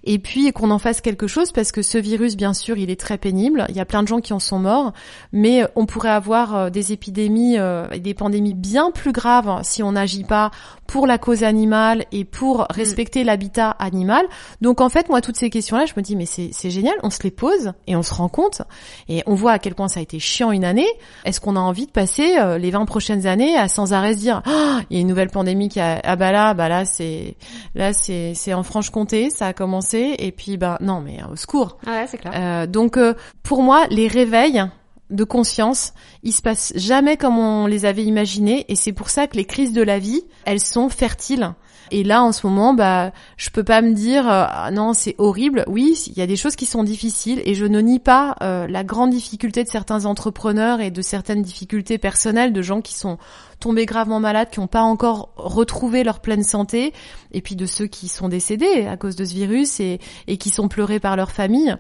et 0.05 0.19
puis 0.19 0.53
qu'on 0.53 0.71
en 0.71 0.79
fasse 0.79 1.01
quelque 1.01 1.27
chose 1.27 1.51
parce 1.51 1.73
que 1.73 1.83
ce 1.83 1.99
virus, 1.99 2.37
bien 2.37 2.55
sûr, 2.55 2.79
il 2.79 2.89
est 2.89 3.01
très 3.01 3.19
pénible. 3.19 3.67
Il 3.69 3.77
y 3.77 3.81
a 3.81 3.85
plein 3.85 4.03
de 4.03 4.09
gens 4.09 4.21
qui 4.21 4.33
en 4.33 4.39
sont 4.39 4.61
morts, 4.61 4.93
mais 5.33 5.67
on 5.75 5.87
pourrait 5.87 6.11
avoir 6.11 6.55
euh, 6.55 6.71
des 6.71 6.93
épidémies 6.93 7.59
euh, 7.59 7.89
et 7.91 7.99
des 7.99 8.15
pandémies 8.15 8.55
bien 8.55 8.91
plus 8.93 9.13
graves 9.13 9.61
si 9.65 9.83
on 9.83 9.93
n'agit 9.93 10.25
pas 10.25 10.51
pour 10.87 11.07
la 11.07 11.18
cause 11.18 11.43
animale 11.43 12.05
et 12.12 12.24
pour 12.24 12.61
mm. 12.61 12.66
respecter 12.70 13.24
l'habitat 13.24 13.70
animal. 13.70 14.24
Donc 14.61 14.80
en 14.80 14.89
fait, 14.89 15.09
moi, 15.09 15.20
toutes 15.20 15.37
ces 15.37 15.51
questions-là, 15.51 15.87
je 15.87 15.95
me 15.97 16.03
dis 16.03 16.16
mais 16.16 16.26
c'est 16.26 16.70
génial, 16.70 16.95
on 17.03 17.11
se 17.11 17.22
les 17.22 17.30
pose 17.30 17.72
et 17.87 17.97
on 17.97 18.03
se 18.03 18.14
rend 18.14 18.28
compte 18.28 18.62
et 19.09 19.22
on 19.26 19.35
voit 19.35 19.53
à 19.53 19.59
quel 19.59 19.74
point 19.74 19.89
ça 19.89 20.01
a 20.01 20.03
été 20.03 20.18
chiant 20.18 20.53
une 20.53 20.64
année. 20.64 20.89
Est-ce 21.24 21.41
qu'on 21.41 21.57
a 21.57 21.61
envie 21.61 21.87
de 21.87 21.91
passer 21.91 22.37
euh, 22.39 22.59
les 22.59 22.70
20 22.70 22.85
prochaines 22.85 23.26
années 23.26 23.57
à 23.57 23.68
sans 23.68 23.93
arrêt 23.93 24.14
se 24.14 24.18
dire 24.18 24.43
oh, 24.47 24.78
il 24.91 24.97
y 24.97 24.99
a 24.99 25.01
une 25.01 25.09
nouvelle 25.09 25.30
pandémie 25.30 25.68
qui 25.68 25.80
a 25.80 26.01
ah 26.05 26.16
bah 26.16 26.32
là 26.32 26.55
bah 26.55 26.68
là 26.68 26.85
c'est 26.85 27.37
là 27.74 27.93
c'est 27.93 28.32
c'est 28.35 28.55
en 28.55 28.62
Franche-Comté 28.62 29.30
ça 29.30 29.47
a 29.49 29.53
commencé 29.53 30.14
et 30.18 30.32
puis 30.32 30.57
bah 30.57 30.78
non 30.80 31.01
mais 31.01 31.18
au 31.30 31.37
secours 31.37 31.78
ah 31.87 31.91
ouais 31.91 32.07
c'est 32.07 32.18
clair 32.18 32.32
euh, 32.35 32.66
donc 32.66 32.97
euh, 32.97 33.14
pour 33.43 33.62
moi 33.62 33.87
les 33.91 34.09
réveils 34.09 34.64
de 35.11 35.25
conscience, 35.25 35.93
ils 36.23 36.33
se 36.33 36.43
passent 36.43 36.73
jamais 36.77 37.17
comme 37.17 37.39
on 37.39 37.67
les 37.67 37.85
avait 37.85 38.05
imaginés 38.05 38.65
et 38.69 38.77
c'est 38.77 38.93
pour 38.93 39.11
ça 39.11 39.27
que 39.27 39.37
les 39.37 39.45
crises 39.45 39.73
de 39.73 39.83
la 39.83 39.99
vie, 39.99 40.25
elles 40.45 40.61
sont 40.61 40.89
fertiles 40.89 41.55
et 41.95 42.03
là, 42.03 42.24
en 42.24 42.32
ce 42.32 42.45
moment, 42.45 42.74
bah, 42.74 43.12
je 43.36 43.51
peux 43.51 43.62
pas 43.62 43.80
me 43.80 43.92
dire 43.92 44.28
euh, 44.28 44.70
non, 44.72 44.95
c'est 44.95 45.14
horrible. 45.18 45.64
Oui, 45.68 45.97
il 46.09 46.18
y 46.18 46.22
a 46.22 46.26
des 46.26 46.34
choses 46.34 46.57
qui 46.57 46.66
sont 46.66 46.82
difficiles 46.82 47.40
et 47.45 47.55
je 47.55 47.64
ne 47.64 47.78
nie 47.78 48.01
pas 48.01 48.34
euh, 48.42 48.66
la 48.66 48.82
grande 48.82 49.11
difficulté 49.11 49.62
de 49.62 49.68
certains 49.68 50.05
entrepreneurs 50.05 50.80
et 50.80 50.90
de 50.90 51.03
certaines 51.03 51.42
difficultés 51.42 51.99
personnelles 51.99 52.53
de 52.53 52.62
gens 52.62 52.80
qui 52.80 52.95
sont 52.95 53.16
tombés 53.61 53.86
gravement 53.86 54.18
malades, 54.18 54.51
qui 54.51 54.59
n'ont 54.59 54.66
pas 54.66 54.82
encore 54.82 55.30
retrouvé 55.36 56.03
leur 56.03 56.18
pleine 56.18 56.42
santé, 56.42 56.92
et 57.30 57.40
puis 57.40 57.55
de 57.55 57.64
ceux 57.64 57.86
qui 57.86 58.09
sont 58.09 58.28
décédés 58.28 58.86
à 58.88 58.97
cause 58.97 59.14
de 59.14 59.24
ce 59.24 59.32
virus 59.32 59.78
et, 59.78 60.01
qui 60.26 60.51
sont 60.51 60.66
pleurés 60.66 60.99
par 60.99 61.14
leur 61.14 61.30
famille. 61.30 61.76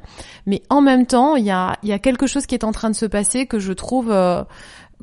Mais 0.46 0.62
en 0.70 0.80
même 0.80 1.06
temps, 1.06 1.34
il 1.34 1.44
y 1.44 1.50
a, 1.50 1.76
y 1.82 1.90
a 1.90 1.98
quelque 1.98 2.28
chose 2.28 2.46
qui 2.46 2.54
est 2.54 2.62
en 2.62 2.70
train 2.70 2.90
de 2.90 2.94
se 2.94 3.06
passer 3.06 3.46
que 3.46 3.58
je 3.58 3.72
trouve 3.72 4.12
euh, 4.12 4.44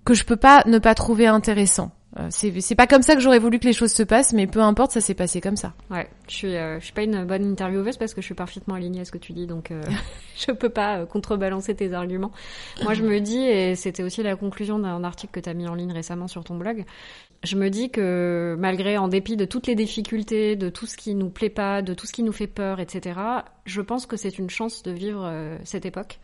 que 0.06 0.14
je 0.14 0.24
peux 0.24 0.38
pas 0.38 0.64
ne 0.68 0.80
pas 0.80 0.96
trouver 0.96 1.28
intéressant. 1.28 1.92
Euh, 2.20 2.28
c'est 2.30 2.76
pas 2.76 2.88
comme 2.88 3.02
ça 3.02 3.16
que 3.16 3.22
j'aurais 3.22 3.40
voulu 3.40 3.58
que 3.60 3.66
les 3.66 3.74
choses 3.74 3.94
se 3.94 4.04
passent, 4.04 4.34
mais 4.34 4.46
peu 4.46 4.60
importe, 4.60 4.92
ça 4.92 5.02
s'est 5.02 5.14
passé 5.14 5.40
comme 5.40 5.56
ça. 5.56 5.74
Ouais, 5.90 6.10
je 6.28 6.36
suis, 6.36 6.56
euh, 6.56 6.80
je 6.80 6.86
suis 6.86 6.94
pas 6.94 7.04
une 7.04 7.24
bonne 7.24 7.50
intervieweuse 7.50 7.98
parce 7.98 8.14
que 8.14 8.22
je 8.22 8.26
suis 8.26 8.36
parfaitement 8.36 8.76
alignée 8.76 9.02
à 9.02 9.06
ce 9.06 9.12
que 9.12 9.18
tu 9.18 9.32
dis, 9.32 9.48
donc 9.48 9.72
euh, 9.72 9.82
je 10.38 10.52
peux 10.52 10.70
pas 10.70 11.06
contrebalancer 11.06 11.74
tes 11.74 11.94
arguments. 11.94 12.32
Moi, 12.84 12.94
je 12.96 13.04
me 13.04 13.20
dis, 13.20 13.40
et 13.40 13.76
c'était 13.76 14.04
aussi 14.04 14.24
la 14.24 14.36
conclusion 14.36 14.78
d'un 14.80 15.04
article 15.04 15.34
que 15.34 15.40
tu 15.40 15.50
as 15.50 15.54
mis 15.54 15.68
en 15.68 15.76
ligne 15.76 15.94
récemment 15.94 16.28
sur 16.28 16.44
ton 16.44 16.56
blog, 16.56 16.84
je 17.44 17.56
me 17.56 17.70
dis 17.70 17.90
que 17.90 18.56
malgré, 18.60 18.98
en 18.98 19.08
dépit 19.08 19.38
de 19.38 19.46
toutes 19.46 19.68
les 19.68 19.76
difficultés, 19.76 20.56
de 20.56 20.70
tout 20.70 20.86
ce 20.86 20.98
qui 20.98 21.16
nous 21.16 21.30
plaît 21.30 21.50
pas, 21.50 21.82
de 21.82 21.94
tout 21.94 22.08
ce 22.08 22.12
qui 22.12 22.24
nous 22.24 22.34
fait 22.34 22.48
peur, 22.48 22.80
etc., 22.80 23.20
je 23.66 23.82
pense 23.82 24.06
que 24.06 24.18
c'est 24.18 24.38
une 24.38 24.50
chance 24.50 24.84
de 24.84 24.92
vivre 24.92 25.32
cette 25.64 25.86
époque 25.86 26.20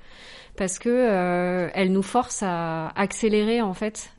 parce 0.58 0.80
que 0.80 1.70
elle 1.74 1.92
nous 1.92 2.04
force 2.04 2.44
à 2.44 2.90
accélérer 2.90 3.62
en 3.62 3.74
fait 3.74 4.12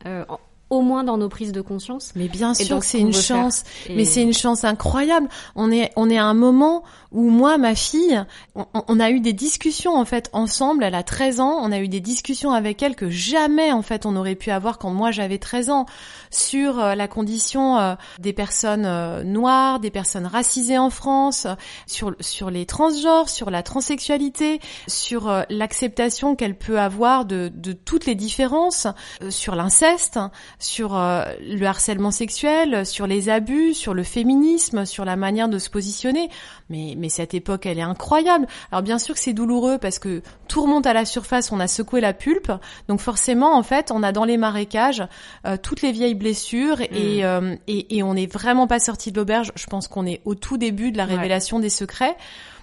au 0.70 0.82
moins 0.82 1.04
dans 1.04 1.18
nos 1.18 1.28
prises 1.28 1.52
de 1.52 1.60
conscience. 1.60 2.12
Mais 2.16 2.28
bien 2.28 2.54
sûr 2.54 2.80
que 2.80 2.84
c'est 2.84 3.00
une 3.00 3.12
chance, 3.12 3.64
mais 3.88 4.04
c'est 4.04 4.22
une 4.22 4.34
chance 4.34 4.64
incroyable. 4.64 5.28
On 5.54 5.70
est 5.70 5.92
on 5.96 6.10
est 6.10 6.18
à 6.18 6.24
un 6.24 6.34
moment 6.34 6.84
où 7.10 7.30
moi, 7.30 7.56
ma 7.56 7.74
fille, 7.74 8.22
on, 8.54 9.00
a 9.00 9.10
eu 9.10 9.20
des 9.20 9.32
discussions 9.32 9.96
en 9.96 10.04
fait 10.04 10.28
ensemble. 10.32 10.84
Elle 10.84 10.94
a 10.94 11.02
13 11.02 11.40
ans, 11.40 11.58
on 11.62 11.72
a 11.72 11.78
eu 11.78 11.88
des 11.88 12.00
discussions 12.00 12.52
avec 12.52 12.82
elle 12.82 12.96
que 12.96 13.08
jamais 13.08 13.72
en 13.72 13.80
fait 13.82 14.04
on 14.04 14.14
aurait 14.14 14.34
pu 14.34 14.50
avoir 14.50 14.78
quand 14.78 14.90
moi 14.90 15.10
j'avais 15.10 15.38
13 15.38 15.70
ans 15.70 15.86
sur 16.30 16.78
euh, 16.78 16.94
la 16.94 17.08
condition 17.08 17.78
euh, 17.78 17.94
des 18.18 18.34
personnes 18.34 18.84
euh, 18.84 19.24
noires, 19.24 19.80
des 19.80 19.90
personnes 19.90 20.26
racisées 20.26 20.76
en 20.76 20.90
France, 20.90 21.46
sur 21.86 22.14
sur 22.20 22.50
les 22.50 22.66
transgenres, 22.66 23.30
sur 23.30 23.50
la 23.50 23.62
transsexualité, 23.62 24.60
sur 24.86 25.44
l'acceptation 25.48 26.36
qu'elle 26.36 26.58
peut 26.58 26.78
avoir 26.78 27.24
de 27.24 27.50
de 27.54 27.72
toutes 27.72 28.04
les 28.04 28.14
différences, 28.14 28.86
sur 29.30 29.54
l'inceste, 29.54 30.18
sur 30.58 30.94
le 30.94 31.64
harcèlement 31.66 32.10
sexuel, 32.10 32.84
sur 32.84 33.06
les 33.06 33.28
abus, 33.28 33.74
sur 33.74 33.94
le 33.94 34.02
féminisme, 34.02 34.84
sur 34.84 35.04
la 35.04 35.16
manière 35.16 35.48
de 35.48 35.58
se 35.58 35.70
positionner. 35.70 36.30
Mais 36.68 36.94
mais 36.96 37.08
cette 37.08 37.34
époque, 37.34 37.66
elle 37.66 37.78
est 37.78 37.82
incroyable. 37.82 38.46
Alors 38.72 38.82
bien 38.82 38.98
sûr 38.98 39.14
que 39.14 39.20
c'est 39.20 39.32
douloureux 39.32 39.78
parce 39.78 39.98
que 39.98 40.22
tout 40.48 40.62
remonte 40.62 40.86
à 40.86 40.92
la 40.92 41.04
surface, 41.04 41.52
on 41.52 41.60
a 41.60 41.68
secoué 41.68 42.00
la 42.00 42.12
pulpe, 42.12 42.52
donc 42.88 43.00
forcément, 43.00 43.56
en 43.56 43.62
fait, 43.62 43.90
on 43.90 44.02
a 44.02 44.12
dans 44.12 44.24
les 44.24 44.36
marécages 44.36 45.02
euh, 45.46 45.56
toutes 45.56 45.82
les 45.82 45.92
vieilles 45.92 46.14
blessures 46.14 46.80
et, 46.80 47.22
mm. 47.22 47.24
euh, 47.24 47.56
et, 47.66 47.98
et, 47.98 48.02
on 48.02 48.14
n'est 48.14 48.26
vraiment 48.26 48.66
pas 48.66 48.78
sorti 48.78 49.12
de 49.12 49.18
l'auberge. 49.18 49.52
Je 49.54 49.66
pense 49.66 49.88
qu'on 49.88 50.06
est 50.06 50.20
au 50.24 50.34
tout 50.34 50.58
début 50.58 50.92
de 50.92 50.96
la 50.96 51.04
révélation 51.04 51.58
des 51.58 51.70
secrets. 51.70 52.16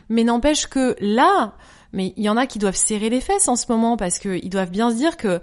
Mais 0.09 0.23
n'empêche 0.23 0.67
que 0.67 0.95
là, 0.99 1.53
mais 1.95 2.13
il 2.17 2.23
y 2.23 2.29
en 2.29 2.37
a 2.37 2.45
qui 2.45 2.59
doivent 2.59 2.75
serrer 2.75 3.09
les 3.09 3.21
fesses 3.21 3.47
en 3.47 3.55
ce 3.55 3.65
moment 3.69 3.95
parce 3.97 4.19
qu'ils 4.19 4.49
doivent 4.49 4.69
bien 4.69 4.91
se 4.91 4.95
dire 4.95 5.15
que 5.17 5.39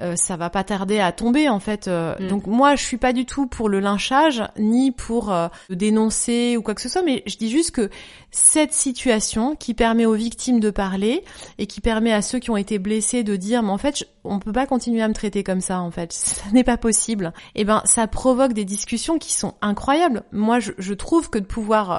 euh, 0.00 0.16
ça 0.16 0.38
va 0.38 0.48
pas 0.48 0.64
tarder 0.64 0.98
à 0.98 1.12
tomber 1.12 1.48
en 1.50 1.60
fait. 1.60 1.88
Euh. 1.88 2.16
Mm. 2.18 2.28
Donc 2.28 2.46
moi, 2.46 2.74
je 2.74 2.82
suis 2.82 2.96
pas 2.96 3.12
du 3.12 3.26
tout 3.26 3.46
pour 3.46 3.68
le 3.68 3.80
lynchage 3.80 4.42
ni 4.58 4.92
pour 4.92 5.30
euh, 5.30 5.48
dénoncer 5.68 6.56
ou 6.56 6.62
quoi 6.62 6.74
que 6.74 6.80
ce 6.80 6.88
soit, 6.88 7.02
mais 7.02 7.22
je 7.26 7.36
dis 7.36 7.50
juste 7.50 7.72
que 7.72 7.90
cette 8.30 8.72
situation 8.72 9.56
qui 9.56 9.74
permet 9.74 10.06
aux 10.06 10.14
victimes 10.14 10.58
de 10.58 10.70
parler 10.70 11.22
et 11.58 11.66
qui 11.66 11.82
permet 11.82 12.12
à 12.12 12.22
ceux 12.22 12.38
qui 12.38 12.50
ont 12.50 12.56
été 12.56 12.78
blessés 12.78 13.22
de 13.22 13.36
dire 13.36 13.62
mais 13.62 13.70
en 13.70 13.78
fait 13.78 14.08
on 14.24 14.38
peut 14.38 14.52
pas 14.52 14.66
continuer 14.66 15.02
à 15.02 15.08
me 15.08 15.14
traiter 15.14 15.42
comme 15.42 15.60
ça 15.60 15.80
en 15.80 15.90
fait, 15.90 16.12
ça 16.14 16.50
n'est 16.52 16.64
pas 16.64 16.78
possible. 16.78 17.34
Et 17.54 17.62
eh 17.62 17.64
ben 17.64 17.82
ça 17.84 18.06
provoque 18.06 18.54
des 18.54 18.64
discussions 18.64 19.18
qui 19.18 19.34
sont 19.34 19.54
incroyables. 19.60 20.22
Moi, 20.32 20.60
je, 20.60 20.72
je 20.78 20.94
trouve 20.94 21.28
que 21.28 21.38
de 21.38 21.44
pouvoir 21.44 21.90
euh, 21.90 21.98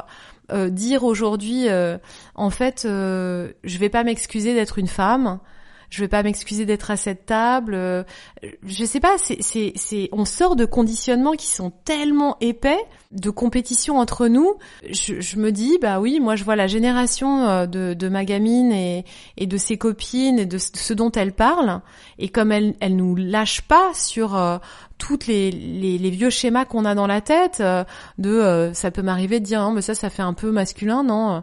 dire 0.70 1.04
aujourd'hui, 1.04 1.70
euh, 1.70 1.98
en 2.36 2.50
fait, 2.50 2.84
euh, 2.86 3.52
je 3.64 3.78
vais 3.78 3.90
pas 3.90 4.04
m'excuser 4.04 4.54
d'être 4.54 4.78
une 4.78 4.88
femme, 4.88 5.40
je 5.92 6.02
vais 6.02 6.08
pas 6.08 6.24
m'excuser 6.24 6.66
d'être 6.66 6.90
à 6.90 6.98
cette 6.98 7.28
table. 7.28 7.78
je 8.64 8.86
sais 8.86 9.00
pas, 9.00 9.16
c'est, 9.20 10.10
on 10.12 10.26
sort 10.26 10.56
de 10.56 10.66
conditionnements 10.66 11.34
qui 11.34 11.48
sont 11.48 11.72
tellement 11.86 12.38
épais, 12.42 12.80
de 13.12 13.30
compétition 13.30 14.00
entre 14.00 14.28
nous. 14.28 14.56
Je, 14.90 15.20
je 15.20 15.38
me 15.38 15.52
dis, 15.52 15.78
bah 15.80 16.00
oui, 16.00 16.20
moi 16.20 16.36
je 16.36 16.44
vois 16.44 16.56
la 16.56 16.68
génération 16.68 17.68
de, 17.68 17.94
de 17.94 18.10
ma 18.10 18.26
gamine 18.26 18.72
et, 18.72 19.06
et 19.38 19.46
de 19.46 19.58
ses 19.58 19.78
copines 19.78 20.40
et 20.40 20.46
de 20.46 20.58
ce 20.58 20.94
dont 20.94 21.12
elle 21.12 21.34
parle, 21.34 21.82
et 22.18 22.30
comme 22.30 22.52
elle, 22.52 22.74
elle 22.80 22.96
nous 22.96 23.16
lâche 23.16 23.62
pas 23.62 23.94
sur 23.94 24.36
toutes 25.02 25.26
les, 25.26 25.50
les, 25.52 26.10
vieux 26.12 26.30
schémas 26.30 26.66
qu'on 26.66 26.86
a 26.86 26.94
dans 26.94 27.08
la 27.08 27.22
tête 27.22 27.58
euh, 27.60 27.84
de 28.20 28.30
euh, 28.30 28.74
ça 28.74 28.92
peut 28.92 29.02
m'arriver 29.02 29.40
de 29.40 29.46
dire 29.46 29.68
mais 29.72 29.82
ça 29.82 29.96
ça 29.96 30.12
fait 30.12 30.22
un 30.22 30.34
peu 30.34 30.52
masculin 30.52 31.04
non 31.04 31.38
euh, 31.38 31.40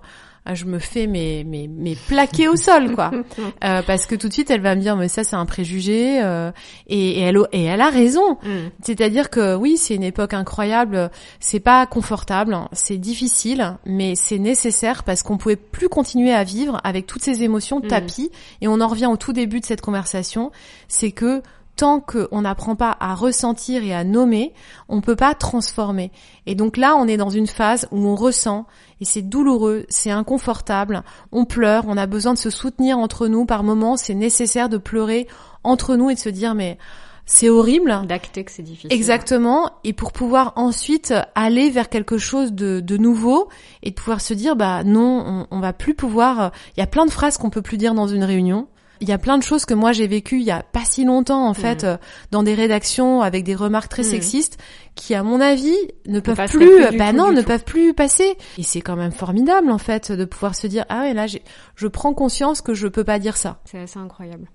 je 0.54 0.64
me 0.64 0.78
fais 0.78 1.06
mes 1.06 1.44
mes, 1.44 1.68
mes 1.68 1.94
plaquer 1.94 2.48
au 2.48 2.56
sol 2.56 2.94
quoi 2.94 3.10
parce 3.60 4.06
que 4.06 4.14
tout 4.14 4.28
de 4.28 4.32
suite 4.32 4.50
elle 4.50 4.60
va 4.60 4.74
me 4.74 4.80
dire 4.80 4.96
mais 4.96 5.08
ça 5.08 5.24
c'est 5.24 5.36
un 5.36 5.46
préjugé 5.46 6.18
et, 6.18 6.50
et, 6.88 7.20
elle 7.20 7.38
et 7.52 7.64
elle 7.64 7.80
a 7.80 7.90
raison 7.90 8.34
mm. 8.42 8.70
c'est-à-dire 8.82 9.30
que 9.30 9.54
oui 9.54 9.76
c'est 9.76 9.94
une 9.94 10.02
époque 10.02 10.34
incroyable 10.34 11.10
c'est 11.40 11.60
pas 11.60 11.86
confortable 11.86 12.56
c'est 12.72 12.98
difficile 12.98 13.76
mais 13.84 14.14
c'est 14.14 14.38
nécessaire 14.38 15.04
parce 15.04 15.22
qu'on 15.22 15.38
pouvait 15.38 15.56
plus 15.56 15.88
continuer 15.88 16.32
à 16.32 16.44
vivre 16.44 16.80
avec 16.84 17.06
toutes 17.06 17.22
ces 17.22 17.42
émotions 17.42 17.80
mm. 17.80 17.86
tapis 17.88 18.30
et 18.60 18.68
on 18.68 18.80
en 18.80 18.88
revient 18.88 19.06
au 19.06 19.16
tout 19.16 19.32
début 19.32 19.60
de 19.60 19.64
cette 19.64 19.80
conversation 19.80 20.50
c'est 20.88 21.12
que 21.12 21.42
tant 21.78 22.00
qu'on 22.00 22.42
n'apprend 22.42 22.74
pas 22.74 22.96
à 22.98 23.14
ressentir 23.14 23.84
et 23.84 23.94
à 23.94 24.02
nommer, 24.02 24.52
on 24.88 25.00
peut 25.00 25.14
pas 25.14 25.34
transformer. 25.34 26.10
Et 26.44 26.56
donc 26.56 26.76
là, 26.76 26.96
on 26.96 27.06
est 27.06 27.16
dans 27.16 27.30
une 27.30 27.46
phase 27.46 27.86
où 27.92 28.04
on 28.04 28.16
ressent 28.16 28.66
et 29.00 29.04
c'est 29.04 29.22
douloureux, 29.22 29.86
c'est 29.88 30.10
inconfortable, 30.10 31.04
on 31.30 31.44
pleure, 31.44 31.84
on 31.86 31.96
a 31.96 32.06
besoin 32.06 32.34
de 32.34 32.38
se 32.38 32.50
soutenir 32.50 32.98
entre 32.98 33.28
nous 33.28 33.46
par 33.46 33.62
moments, 33.62 33.96
c'est 33.96 34.14
nécessaire 34.14 34.68
de 34.68 34.76
pleurer 34.76 35.28
entre 35.62 35.94
nous 35.94 36.10
et 36.10 36.14
de 36.14 36.18
se 36.18 36.28
dire 36.28 36.56
mais 36.56 36.78
c'est 37.26 37.48
horrible. 37.48 37.94
D'acter 38.08 38.42
que 38.42 38.50
c'est 38.50 38.62
difficile. 38.62 38.92
Exactement. 38.92 39.70
Et 39.84 39.92
pour 39.92 40.10
pouvoir 40.10 40.54
ensuite 40.56 41.14
aller 41.36 41.70
vers 41.70 41.90
quelque 41.90 42.18
chose 42.18 42.54
de, 42.54 42.80
de 42.80 42.96
nouveau 42.96 43.48
et 43.84 43.90
de 43.90 43.94
pouvoir 43.94 44.20
se 44.20 44.34
dire 44.34 44.56
bah 44.56 44.82
non, 44.82 45.46
on, 45.50 45.56
on 45.56 45.60
va 45.60 45.72
plus 45.72 45.94
pouvoir. 45.94 46.50
Il 46.76 46.80
y 46.80 46.82
a 46.82 46.88
plein 46.88 47.06
de 47.06 47.10
phrases 47.12 47.38
qu'on 47.38 47.50
peut 47.50 47.62
plus 47.62 47.76
dire 47.76 47.94
dans 47.94 48.08
une 48.08 48.24
réunion. 48.24 48.66
Il 49.00 49.08
y 49.08 49.12
a 49.12 49.18
plein 49.18 49.38
de 49.38 49.42
choses 49.42 49.64
que 49.64 49.74
moi 49.74 49.92
j'ai 49.92 50.06
vécues 50.06 50.38
il 50.38 50.44
y 50.44 50.50
a 50.50 50.62
pas 50.62 50.84
si 50.84 51.04
longtemps 51.04 51.48
en 51.48 51.54
fait 51.54 51.84
mm. 51.84 51.86
euh, 51.86 51.96
dans 52.30 52.42
des 52.42 52.54
rédactions 52.54 53.22
avec 53.22 53.44
des 53.44 53.54
remarques 53.54 53.90
très 53.90 54.02
mm. 54.02 54.10
sexistes 54.10 54.58
qui 54.94 55.14
à 55.14 55.22
mon 55.22 55.40
avis 55.40 55.76
ne 56.06 56.18
peuvent 56.20 56.48
plus, 56.48 56.84
bah 56.98 57.12
non, 57.12 57.30
ne 57.30 57.42
peuvent 57.42 57.64
plus 57.64 57.94
passer. 57.94 58.36
Et 58.58 58.62
c'est 58.64 58.80
quand 58.80 58.96
même 58.96 59.12
formidable 59.12 59.70
en 59.70 59.78
fait 59.78 60.10
de 60.10 60.24
pouvoir 60.24 60.54
se 60.54 60.66
dire 60.66 60.84
ah 60.88 61.02
ouais 61.02 61.14
là 61.14 61.26
je 61.26 61.86
prends 61.86 62.14
conscience 62.14 62.60
que 62.60 62.74
je 62.74 62.88
peux 62.88 63.04
pas 63.04 63.18
dire 63.18 63.36
ça. 63.36 63.60
C'est 63.64 63.78
assez 63.78 63.98
incroyable. 63.98 64.48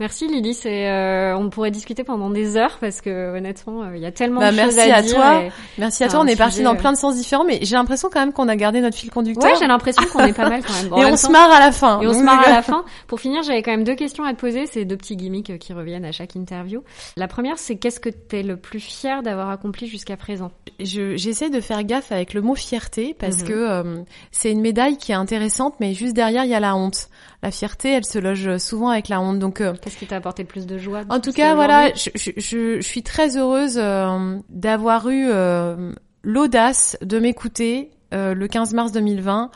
Merci 0.00 0.28
Lily, 0.28 0.54
c'est 0.54 0.88
euh, 0.88 1.36
on 1.36 1.50
pourrait 1.50 1.72
discuter 1.72 2.04
pendant 2.04 2.30
des 2.30 2.56
heures 2.56 2.78
parce 2.80 3.00
que 3.00 3.36
honnêtement 3.36 3.82
euh, 3.82 3.96
il 3.96 4.02
y 4.02 4.06
a 4.06 4.12
tellement 4.12 4.38
bah, 4.38 4.52
de 4.52 4.56
choses 4.56 4.78
à, 4.78 4.94
à 4.94 5.02
Toi. 5.02 5.42
Merci 5.76 6.04
à 6.04 6.08
toi. 6.08 6.20
On 6.20 6.26
est 6.26 6.36
parti 6.36 6.62
dans 6.62 6.76
plein 6.76 6.92
de 6.92 6.96
sens 6.96 7.16
différents, 7.16 7.44
mais 7.44 7.58
j'ai 7.62 7.74
l'impression 7.74 8.08
quand 8.12 8.20
même 8.20 8.32
qu'on 8.32 8.46
a 8.46 8.54
gardé 8.54 8.80
notre 8.80 8.96
fil 8.96 9.10
conducteur. 9.10 9.50
Ouais, 9.50 9.58
j'ai 9.58 9.66
l'impression 9.66 10.04
qu'on 10.12 10.24
est 10.24 10.32
pas 10.32 10.48
mal 10.48 10.62
quand 10.64 10.72
même. 10.72 11.04
et 11.04 11.12
on 11.12 11.16
se 11.16 11.28
marre 11.30 11.50
à 11.50 11.58
la 11.58 11.72
fin. 11.72 12.00
Et 12.00 12.06
on 12.06 12.12
se 12.12 12.22
marre 12.22 12.46
à 12.46 12.50
la 12.50 12.62
fin. 12.62 12.84
Pour 13.08 13.18
finir, 13.18 13.42
j'avais 13.42 13.62
quand 13.62 13.72
même 13.72 13.82
deux 13.82 13.96
questions 13.96 14.22
à 14.22 14.32
te 14.32 14.38
poser. 14.38 14.66
C'est 14.66 14.84
deux 14.84 14.96
petits 14.96 15.16
gimmicks 15.16 15.58
qui 15.58 15.72
reviennent 15.72 16.04
à 16.04 16.12
chaque 16.12 16.36
interview. 16.36 16.84
La 17.16 17.26
première, 17.26 17.58
c'est 17.58 17.74
qu'est-ce 17.74 17.98
que 17.98 18.10
tu 18.10 18.36
es 18.36 18.42
le 18.44 18.56
plus 18.56 18.80
fier 18.80 19.24
d'avoir 19.24 19.50
accompli 19.50 19.88
jusqu'à 19.88 20.16
présent? 20.16 20.52
J'essaie 20.78 21.50
de 21.50 21.60
faire 21.60 21.82
gaffe 21.82 22.12
avec 22.12 22.34
le 22.34 22.40
mot 22.42 22.54
fierté 22.54 23.16
parce 23.18 23.38
mhm. 23.40 23.48
que 23.48 23.52
euh, 23.52 24.02
c'est 24.30 24.52
une 24.52 24.60
médaille 24.60 24.96
qui 24.96 25.10
est 25.10 25.16
intéressante, 25.16 25.74
mais 25.80 25.92
juste 25.92 26.14
derrière 26.14 26.44
il 26.44 26.50
y 26.50 26.54
a 26.54 26.60
la 26.60 26.76
honte 26.76 27.08
la 27.42 27.50
fierté, 27.50 27.92
elle 27.92 28.04
se 28.04 28.18
loge 28.18 28.58
souvent 28.58 28.88
avec 28.88 29.08
la 29.08 29.20
honte. 29.20 29.38
Donc, 29.38 29.60
euh, 29.60 29.74
qu'est-ce 29.80 29.96
qui 29.96 30.06
t'a 30.06 30.16
apporté 30.16 30.42
le 30.42 30.48
plus 30.48 30.66
de 30.66 30.78
joie 30.78 31.02
En 31.08 31.20
tout 31.20 31.32
cas, 31.32 31.54
voilà, 31.54 31.92
je, 31.94 32.10
je, 32.14 32.30
je, 32.36 32.80
suis 32.80 33.02
très 33.02 33.36
heureuse 33.36 33.78
euh, 33.78 34.38
d'avoir 34.48 35.08
eu 35.08 35.28
euh, 35.30 35.92
l'audace 36.22 36.96
de 37.02 37.18
m'écouter 37.18 37.90
le 38.10 38.46
15 38.46 38.72
mars 38.72 38.92
2020 38.92 39.50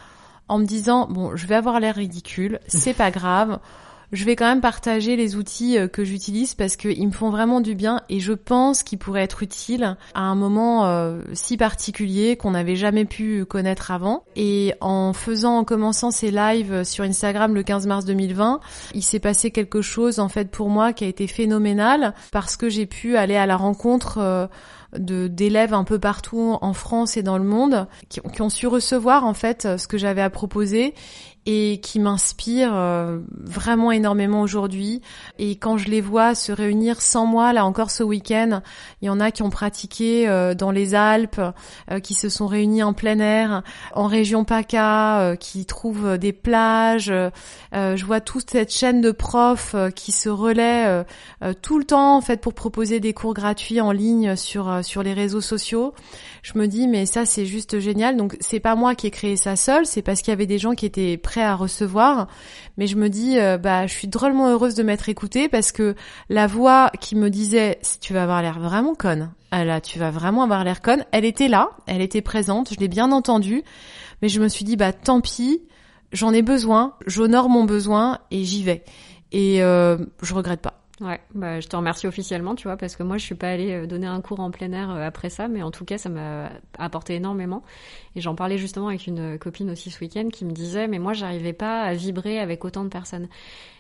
en 0.48 0.58
me 0.58 0.64
disant 0.66 1.08
bon, 1.08 1.34
je 1.36 1.46
vais 1.46 1.54
avoir 1.54 1.80
l'air 1.80 1.94
ridicule, 1.94 2.60
c'est 2.66 2.92
pas 2.92 3.10
grave 3.10 3.58
je 4.12 4.24
vais 4.26 4.36
quand 4.36 4.46
même 4.46 4.60
partager 4.60 5.16
les 5.16 5.36
outils 5.36 5.78
euh, 5.78 5.88
que 5.88 6.04
j'utilise 6.04 6.54
parce 6.54 6.76
qu'ils 6.76 7.06
me 7.06 7.12
font 7.12 7.30
vraiment 7.30 7.60
du 7.60 7.74
bien 7.74 8.02
et 8.10 8.20
je 8.20 8.34
pense 8.34 8.82
qu'ils 8.82 8.98
pourraient 8.98 9.22
être 9.22 9.42
utiles 9.42 9.96
à 10.14 10.20
un 10.20 10.34
moment 10.34 10.86
euh, 10.86 11.22
si 11.32 11.56
particulier 11.56 12.36
qu'on 12.36 12.50
n'avait 12.50 12.76
jamais 12.76 13.06
pu 13.06 13.46
connaître 13.46 13.90
avant. 13.90 14.24
Et 14.36 14.74
en 14.80 15.14
faisant, 15.14 15.58
en 15.58 15.64
commençant 15.64 16.10
ces 16.10 16.30
lives 16.30 16.84
sur 16.84 17.04
Instagram 17.04 17.54
le 17.54 17.62
15 17.62 17.86
mars 17.86 18.04
2020, 18.04 18.60
il 18.94 19.02
s'est 19.02 19.18
passé 19.18 19.50
quelque 19.50 19.80
chose 19.80 20.20
en 20.20 20.28
fait 20.28 20.50
pour 20.50 20.68
moi 20.68 20.92
qui 20.92 21.04
a 21.04 21.08
été 21.08 21.26
phénoménal 21.26 22.14
parce 22.32 22.56
que 22.56 22.68
j'ai 22.68 22.86
pu 22.86 23.16
aller 23.16 23.36
à 23.36 23.46
la 23.46 23.56
rencontre 23.56 24.18
euh, 24.18 24.46
d'élèves 24.98 25.72
un 25.72 25.84
peu 25.84 25.98
partout 25.98 26.58
en 26.60 26.74
France 26.74 27.16
et 27.16 27.22
dans 27.22 27.38
le 27.38 27.44
monde 27.44 27.86
qui, 28.10 28.20
qui, 28.20 28.42
ont 28.42 28.50
su 28.50 28.66
recevoir 28.66 29.24
en 29.24 29.32
fait 29.32 29.78
ce 29.78 29.88
que 29.88 29.96
j'avais 29.96 30.20
à 30.20 30.28
proposer 30.28 30.92
et 31.45 31.80
qui 31.82 31.99
m'inspire 31.99 32.70
euh, 32.72 33.18
vraiment 33.32 33.90
énormément 33.90 34.43
aujourd'hui. 34.43 35.01
Et 35.38 35.57
quand 35.57 35.76
je 35.76 35.88
les 35.88 36.01
vois 36.01 36.34
se 36.34 36.53
réunir 36.53 37.01
sans 37.01 37.26
moi, 37.26 37.53
là 37.53 37.64
encore 37.66 37.90
ce 37.90 38.05
week-end, 38.05 38.62
il 39.01 39.07
y 39.07 39.09
en 39.09 39.18
a 39.18 39.32
qui 39.32 39.43
ont 39.43 39.51
pratiqué 39.51 40.28
euh, 40.28 40.55
dans 40.55 40.70
les 40.70 40.95
Alpes, 40.95 41.40
euh, 41.90 41.99
qui 41.99 42.14
se 42.14 42.28
sont 42.28 42.47
réunis 42.47 42.84
en 42.84 42.93
plein 42.93 43.18
air, 43.18 43.62
en 43.93 44.07
région 44.07 44.45
PACA, 44.45 45.36
qui 45.40 45.66
trouvent 45.66 46.16
des 46.18 46.32
plages. 46.32 47.12
je 47.72 48.05
vois 48.05 48.20
toute 48.20 48.51
cette 48.51 48.72
chaîne 48.72 49.01
de 49.01 49.11
profs 49.11 49.74
qui 49.95 50.12
se 50.12 50.28
relaient 50.28 51.05
tout 51.61 51.78
le 51.78 51.84
temps 51.84 52.16
en 52.16 52.20
fait 52.20 52.40
pour 52.40 52.55
proposer 52.55 53.01
des 53.01 53.12
cours 53.12 53.34
gratuits 53.34 53.80
en 53.80 53.93
ligne 53.93 54.36
sur 54.36 54.84
sur 54.84 55.03
les 55.03 55.12
réseaux 55.12 55.40
sociaux. 55.40 55.95
Je 56.43 56.59
me 56.59 56.66
dis 56.66 56.88
mais 56.88 57.07
ça 57.07 57.24
c'est 57.24 57.47
juste 57.47 57.78
génial. 57.78 58.16
Donc 58.16 58.36
c'est 58.40 58.61
pas 58.61 58.74
moi 58.74 58.95
qui 58.95 59.07
ai 59.07 59.11
créé 59.11 59.36
ça 59.36 59.57
seul, 59.57 59.86
c'est 59.86 60.03
parce 60.03 60.20
qu'il 60.20 60.30
y 60.30 60.32
avait 60.32 60.47
des 60.47 60.59
gens 60.59 60.74
qui 60.74 60.86
étaient 60.86 61.16
à 61.40 61.54
recevoir. 61.54 62.28
Mais 62.76 62.86
je 62.86 62.96
me 62.96 63.08
dis, 63.08 63.38
euh, 63.38 63.58
bah, 63.58 63.86
je 63.86 63.92
suis 63.92 64.08
drôlement 64.08 64.48
heureuse 64.48 64.74
de 64.74 64.82
m'être 64.82 65.08
écoutée 65.08 65.48
parce 65.48 65.72
que 65.72 65.94
la 66.28 66.46
voix 66.46 66.90
qui 67.00 67.16
me 67.16 67.30
disait, 67.30 67.78
tu 68.00 68.12
vas 68.12 68.24
avoir 68.24 68.42
l'air 68.42 68.60
vraiment 68.60 68.94
conne, 68.94 69.32
là, 69.52 69.80
tu 69.80 69.98
vas 69.98 70.10
vraiment 70.10 70.42
avoir 70.42 70.64
l'air 70.64 70.82
conne, 70.82 71.04
elle 71.12 71.24
était 71.24 71.48
là, 71.48 71.70
elle 71.86 72.00
était 72.00 72.22
présente, 72.22 72.72
je 72.74 72.80
l'ai 72.80 72.88
bien 72.88 73.12
entendue. 73.12 73.62
Mais 74.20 74.28
je 74.28 74.40
me 74.40 74.48
suis 74.48 74.64
dit, 74.64 74.76
bah, 74.76 74.92
tant 74.92 75.20
pis, 75.20 75.62
j'en 76.12 76.32
ai 76.32 76.42
besoin, 76.42 76.94
j'honore 77.06 77.48
mon 77.48 77.64
besoin 77.64 78.18
et 78.30 78.44
j'y 78.44 78.62
vais. 78.62 78.84
Et 79.32 79.62
euh, 79.62 79.98
je 80.22 80.34
regrette 80.34 80.60
pas. 80.60 80.81
Ouais, 81.03 81.20
bah, 81.34 81.59
je 81.59 81.66
te 81.66 81.74
remercie 81.74 82.07
officiellement, 82.07 82.55
tu 82.55 82.68
vois, 82.68 82.76
parce 82.76 82.94
que 82.94 83.03
moi, 83.03 83.18
je 83.18 83.24
suis 83.24 83.34
pas 83.34 83.50
allée 83.50 83.72
euh, 83.72 83.86
donner 83.88 84.07
un 84.07 84.20
cours 84.20 84.38
en 84.38 84.53
plein 84.53 84.70
air 84.70 84.88
euh, 84.90 85.05
après 85.05 85.30
ça, 85.30 85.48
mais 85.48 85.61
en 85.62 85.72
tout 85.72 85.84
cas, 85.84 85.98
ça 85.98 86.09
m'a 86.09 86.50
apporté 86.78 87.16
énormément. 87.16 87.64
Et 88.14 88.20
j'en 88.20 88.36
parlais 88.36 88.57
justement 88.57 88.86
avec 88.86 89.09
une 89.09 89.36
copine 89.36 89.70
aussi 89.70 89.90
ce 89.90 89.98
week-end 90.00 90.28
qui 90.32 90.44
me 90.44 90.53
disait, 90.53 90.86
mais 90.86 91.00
moi, 91.00 91.12
j'arrivais 91.12 91.55
pas 91.55 91.82
à 91.82 91.94
vibrer 91.94 92.38
avec 92.38 92.64
autant 92.64 92.84
de 92.84 92.88
personnes. 92.88 93.28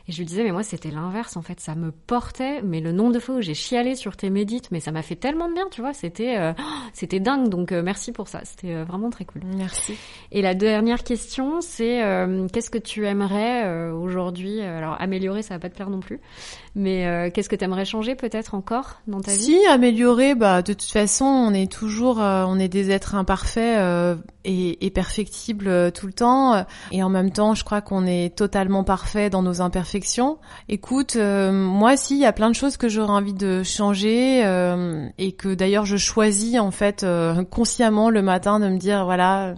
Et 0.08 0.12
je 0.12 0.18
lui 0.18 0.24
disais, 0.26 0.42
mais 0.42 0.50
moi, 0.50 0.64
c'était 0.64 0.90
l'inverse, 0.90 1.36
en 1.36 1.42
fait. 1.42 1.60
Ça 1.60 1.74
me 1.76 1.92
portait, 1.92 2.60
mais 2.62 2.80
le 2.80 2.90
nombre 2.90 3.12
de 3.12 3.20
fois 3.20 3.36
où 3.36 3.40
j'ai 3.40 3.54
chialé 3.54 3.94
sur 3.94 4.16
tes 4.16 4.30
médites, 4.30 4.70
mais 4.72 4.80
ça 4.80 4.90
m'a 4.90 5.02
fait 5.02 5.14
tellement 5.14 5.48
de 5.48 5.54
bien, 5.54 5.66
tu 5.70 5.80
vois. 5.80 5.92
C'était, 5.92 6.38
euh, 6.38 6.52
c'était 6.92 7.20
dingue. 7.20 7.48
Donc, 7.48 7.70
euh, 7.70 7.82
merci 7.82 8.10
pour 8.10 8.26
ça. 8.26 8.40
C'était 8.42 8.74
euh, 8.74 8.84
vraiment 8.84 9.10
très 9.10 9.24
cool. 9.24 9.42
Merci. 9.56 9.94
Et 10.32 10.42
la 10.42 10.54
dernière 10.54 11.04
question, 11.04 11.60
c'est 11.60 12.02
qu'est-ce 12.52 12.70
que 12.70 12.78
tu 12.78 13.06
aimerais 13.06 13.90
aujourd'hui? 13.90 14.60
Alors, 14.60 15.00
améliorer, 15.00 15.42
ça 15.42 15.54
va 15.54 15.60
pas 15.60 15.68
te 15.68 15.74
plaire 15.74 15.90
non 15.90 16.00
plus. 16.00 16.20
Mais 16.74 17.30
qu'est-ce 17.32 17.48
que 17.48 17.56
tu 17.56 17.64
aimerais 17.64 17.84
changer 17.84 18.14
peut-être 18.14 18.54
encore 18.54 19.02
dans 19.06 19.20
ta 19.20 19.32
vie? 19.32 19.42
Si, 19.42 19.66
améliorer, 19.66 20.34
bah, 20.34 20.62
de 20.62 20.72
toute 20.72 20.90
façon, 20.90 21.26
on 21.26 21.52
est 21.52 21.70
toujours, 21.70 22.18
on 22.18 22.58
est 22.58 22.68
des 22.68 22.90
êtres 22.90 23.14
imparfaits 23.14 23.78
et, 24.44 24.84
et 24.84 24.90
perfectibles 24.90 25.92
tout 25.92 26.06
le 26.06 26.12
temps. 26.12 26.64
Et 26.90 27.02
en 27.02 27.08
même 27.08 27.30
temps, 27.30 27.54
je 27.54 27.62
crois 27.64 27.82
qu'on 27.82 28.06
est 28.06 28.34
totalement 28.34 28.84
parfait 28.84 29.30
dans 29.30 29.42
nos 29.42 29.60
imperfections 29.60 29.91
Écoute, 30.68 31.16
euh, 31.16 31.52
moi 31.52 31.96
si, 31.96 32.14
il 32.14 32.20
y 32.20 32.24
a 32.24 32.32
plein 32.32 32.48
de 32.48 32.54
choses 32.54 32.76
que 32.76 32.88
j'aurais 32.88 33.12
envie 33.12 33.34
de 33.34 33.62
changer 33.62 34.42
euh, 34.44 35.06
et 35.18 35.32
que 35.32 35.52
d'ailleurs 35.52 35.84
je 35.84 35.98
choisis 35.98 36.58
en 36.58 36.70
fait 36.70 37.02
euh, 37.02 37.44
consciemment 37.44 38.08
le 38.08 38.22
matin 38.22 38.58
de 38.58 38.68
me 38.68 38.78
dire 38.78 39.04
voilà, 39.04 39.54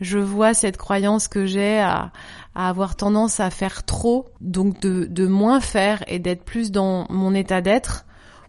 je 0.00 0.18
vois 0.18 0.52
cette 0.52 0.76
croyance 0.76 1.26
que 1.26 1.46
j'ai 1.46 1.78
à, 1.78 2.12
à, 2.54 2.68
avoir 2.68 2.96
tendance 2.96 3.40
à 3.40 3.48
faire 3.48 3.84
trop, 3.84 4.26
donc 4.42 4.78
de, 4.80 5.06
de 5.06 5.26
moins 5.26 5.60
faire 5.60 6.04
et 6.06 6.18
d'être 6.18 6.44
plus 6.44 6.70
dans 6.70 7.06
mon 7.08 7.34
état 7.34 7.62
d'être 7.62 8.04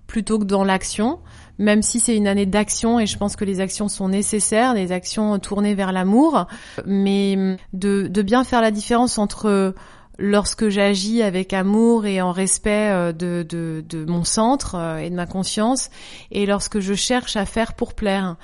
plutôt 0.08 0.40
que 0.40 0.46
dans 0.46 0.64
l'action, 0.64 1.20
même 1.60 1.84
si 1.84 2.00
c'est 2.00 2.18
une 2.18 2.28
année 2.28 2.48
d'action 2.48 3.00
et 3.00 3.06
je 3.06 3.18
pense 3.18 3.36
que 3.36 3.46
les 3.46 3.60
actions 3.62 3.88
sont 3.88 4.10
nécessaires, 4.10 4.74
des 4.74 4.92
actions 4.92 5.38
tournées 5.38 5.76
vers 5.76 5.92
l'amour, 5.92 6.48
mais 6.86 7.58
de, 7.74 8.08
de 8.08 8.22
bien 8.24 8.44
faire 8.44 8.62
la 8.62 8.72
différence 8.72 9.20
entre 9.20 9.76
lorsque 10.20 10.70
j'agis 10.70 11.22
avec 11.22 11.54
amour 11.54 12.06
et 12.06 12.22
en 12.22 12.32
respect 12.32 12.92
euh, 12.92 13.12
de, 13.12 13.46
de, 13.48 13.84
de 13.88 14.06
mon 14.06 14.24
centre 14.24 14.76
euh, 14.76 14.98
et 14.98 15.10
de 15.10 15.16
ma 15.16 15.26
conscience, 15.26 15.90
et 16.32 16.46
lorsque 16.46 16.80
je 16.80 16.94
cherche 16.94 17.36
à 17.36 17.46
faire 17.46 17.74
pour 17.74 17.94
plaire. 17.94 18.36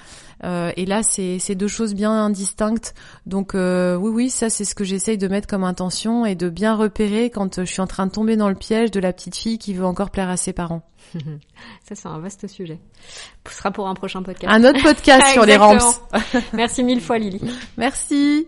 Euh, 0.44 0.72
et 0.76 0.86
là, 0.86 1.02
c'est 1.02 1.56
deux 1.56 1.68
choses 1.68 1.94
bien 1.94 2.30
distinctes. 2.30 2.94
Donc 3.26 3.54
oui, 3.54 4.10
oui, 4.12 4.30
ça 4.30 4.50
c'est 4.50 4.66
ce 4.66 4.76
que 4.76 4.84
j'essaye 4.84 5.18
de 5.18 5.28
mettre 5.28 5.48
comme 5.48 5.64
intention 5.64 6.26
et 6.26 6.36
de 6.36 6.50
bien 6.50 6.76
repérer 6.76 7.30
quand 7.30 7.62
je 7.62 7.66
suis 7.66 7.82
en 7.82 7.88
train 7.88 8.06
de 8.06 8.12
tomber 8.12 8.36
dans 8.36 8.50
le 8.50 8.56
piège 8.56 8.92
de 8.92 9.00
la 9.00 9.14
petite 9.14 9.36
fille 9.36 9.58
qui 9.58 9.74
veut 9.74 9.86
encore 9.86 10.12
plaire 10.12 10.30
à 10.30 10.38
ses 10.38 10.54
parents. 10.54 10.82
Ça, 11.88 11.96
c'est 11.96 12.08
un 12.08 12.20
vaste 12.20 12.48
sujet. 12.48 12.80
Ce 13.48 13.58
sera 13.58 13.72
pour 13.72 13.88
un 13.88 13.94
prochain 13.94 14.24
podcast. 14.24 14.52
Un 14.54 14.64
autre 14.66 14.82
podcast 14.84 15.28
sur 15.34 15.46
les 15.46 15.56
ramps. 15.56 15.78
Merci 16.54 16.84
mille 16.84 17.02
fois, 17.02 17.18
Lily. 17.18 17.42
Merci. 17.78 18.48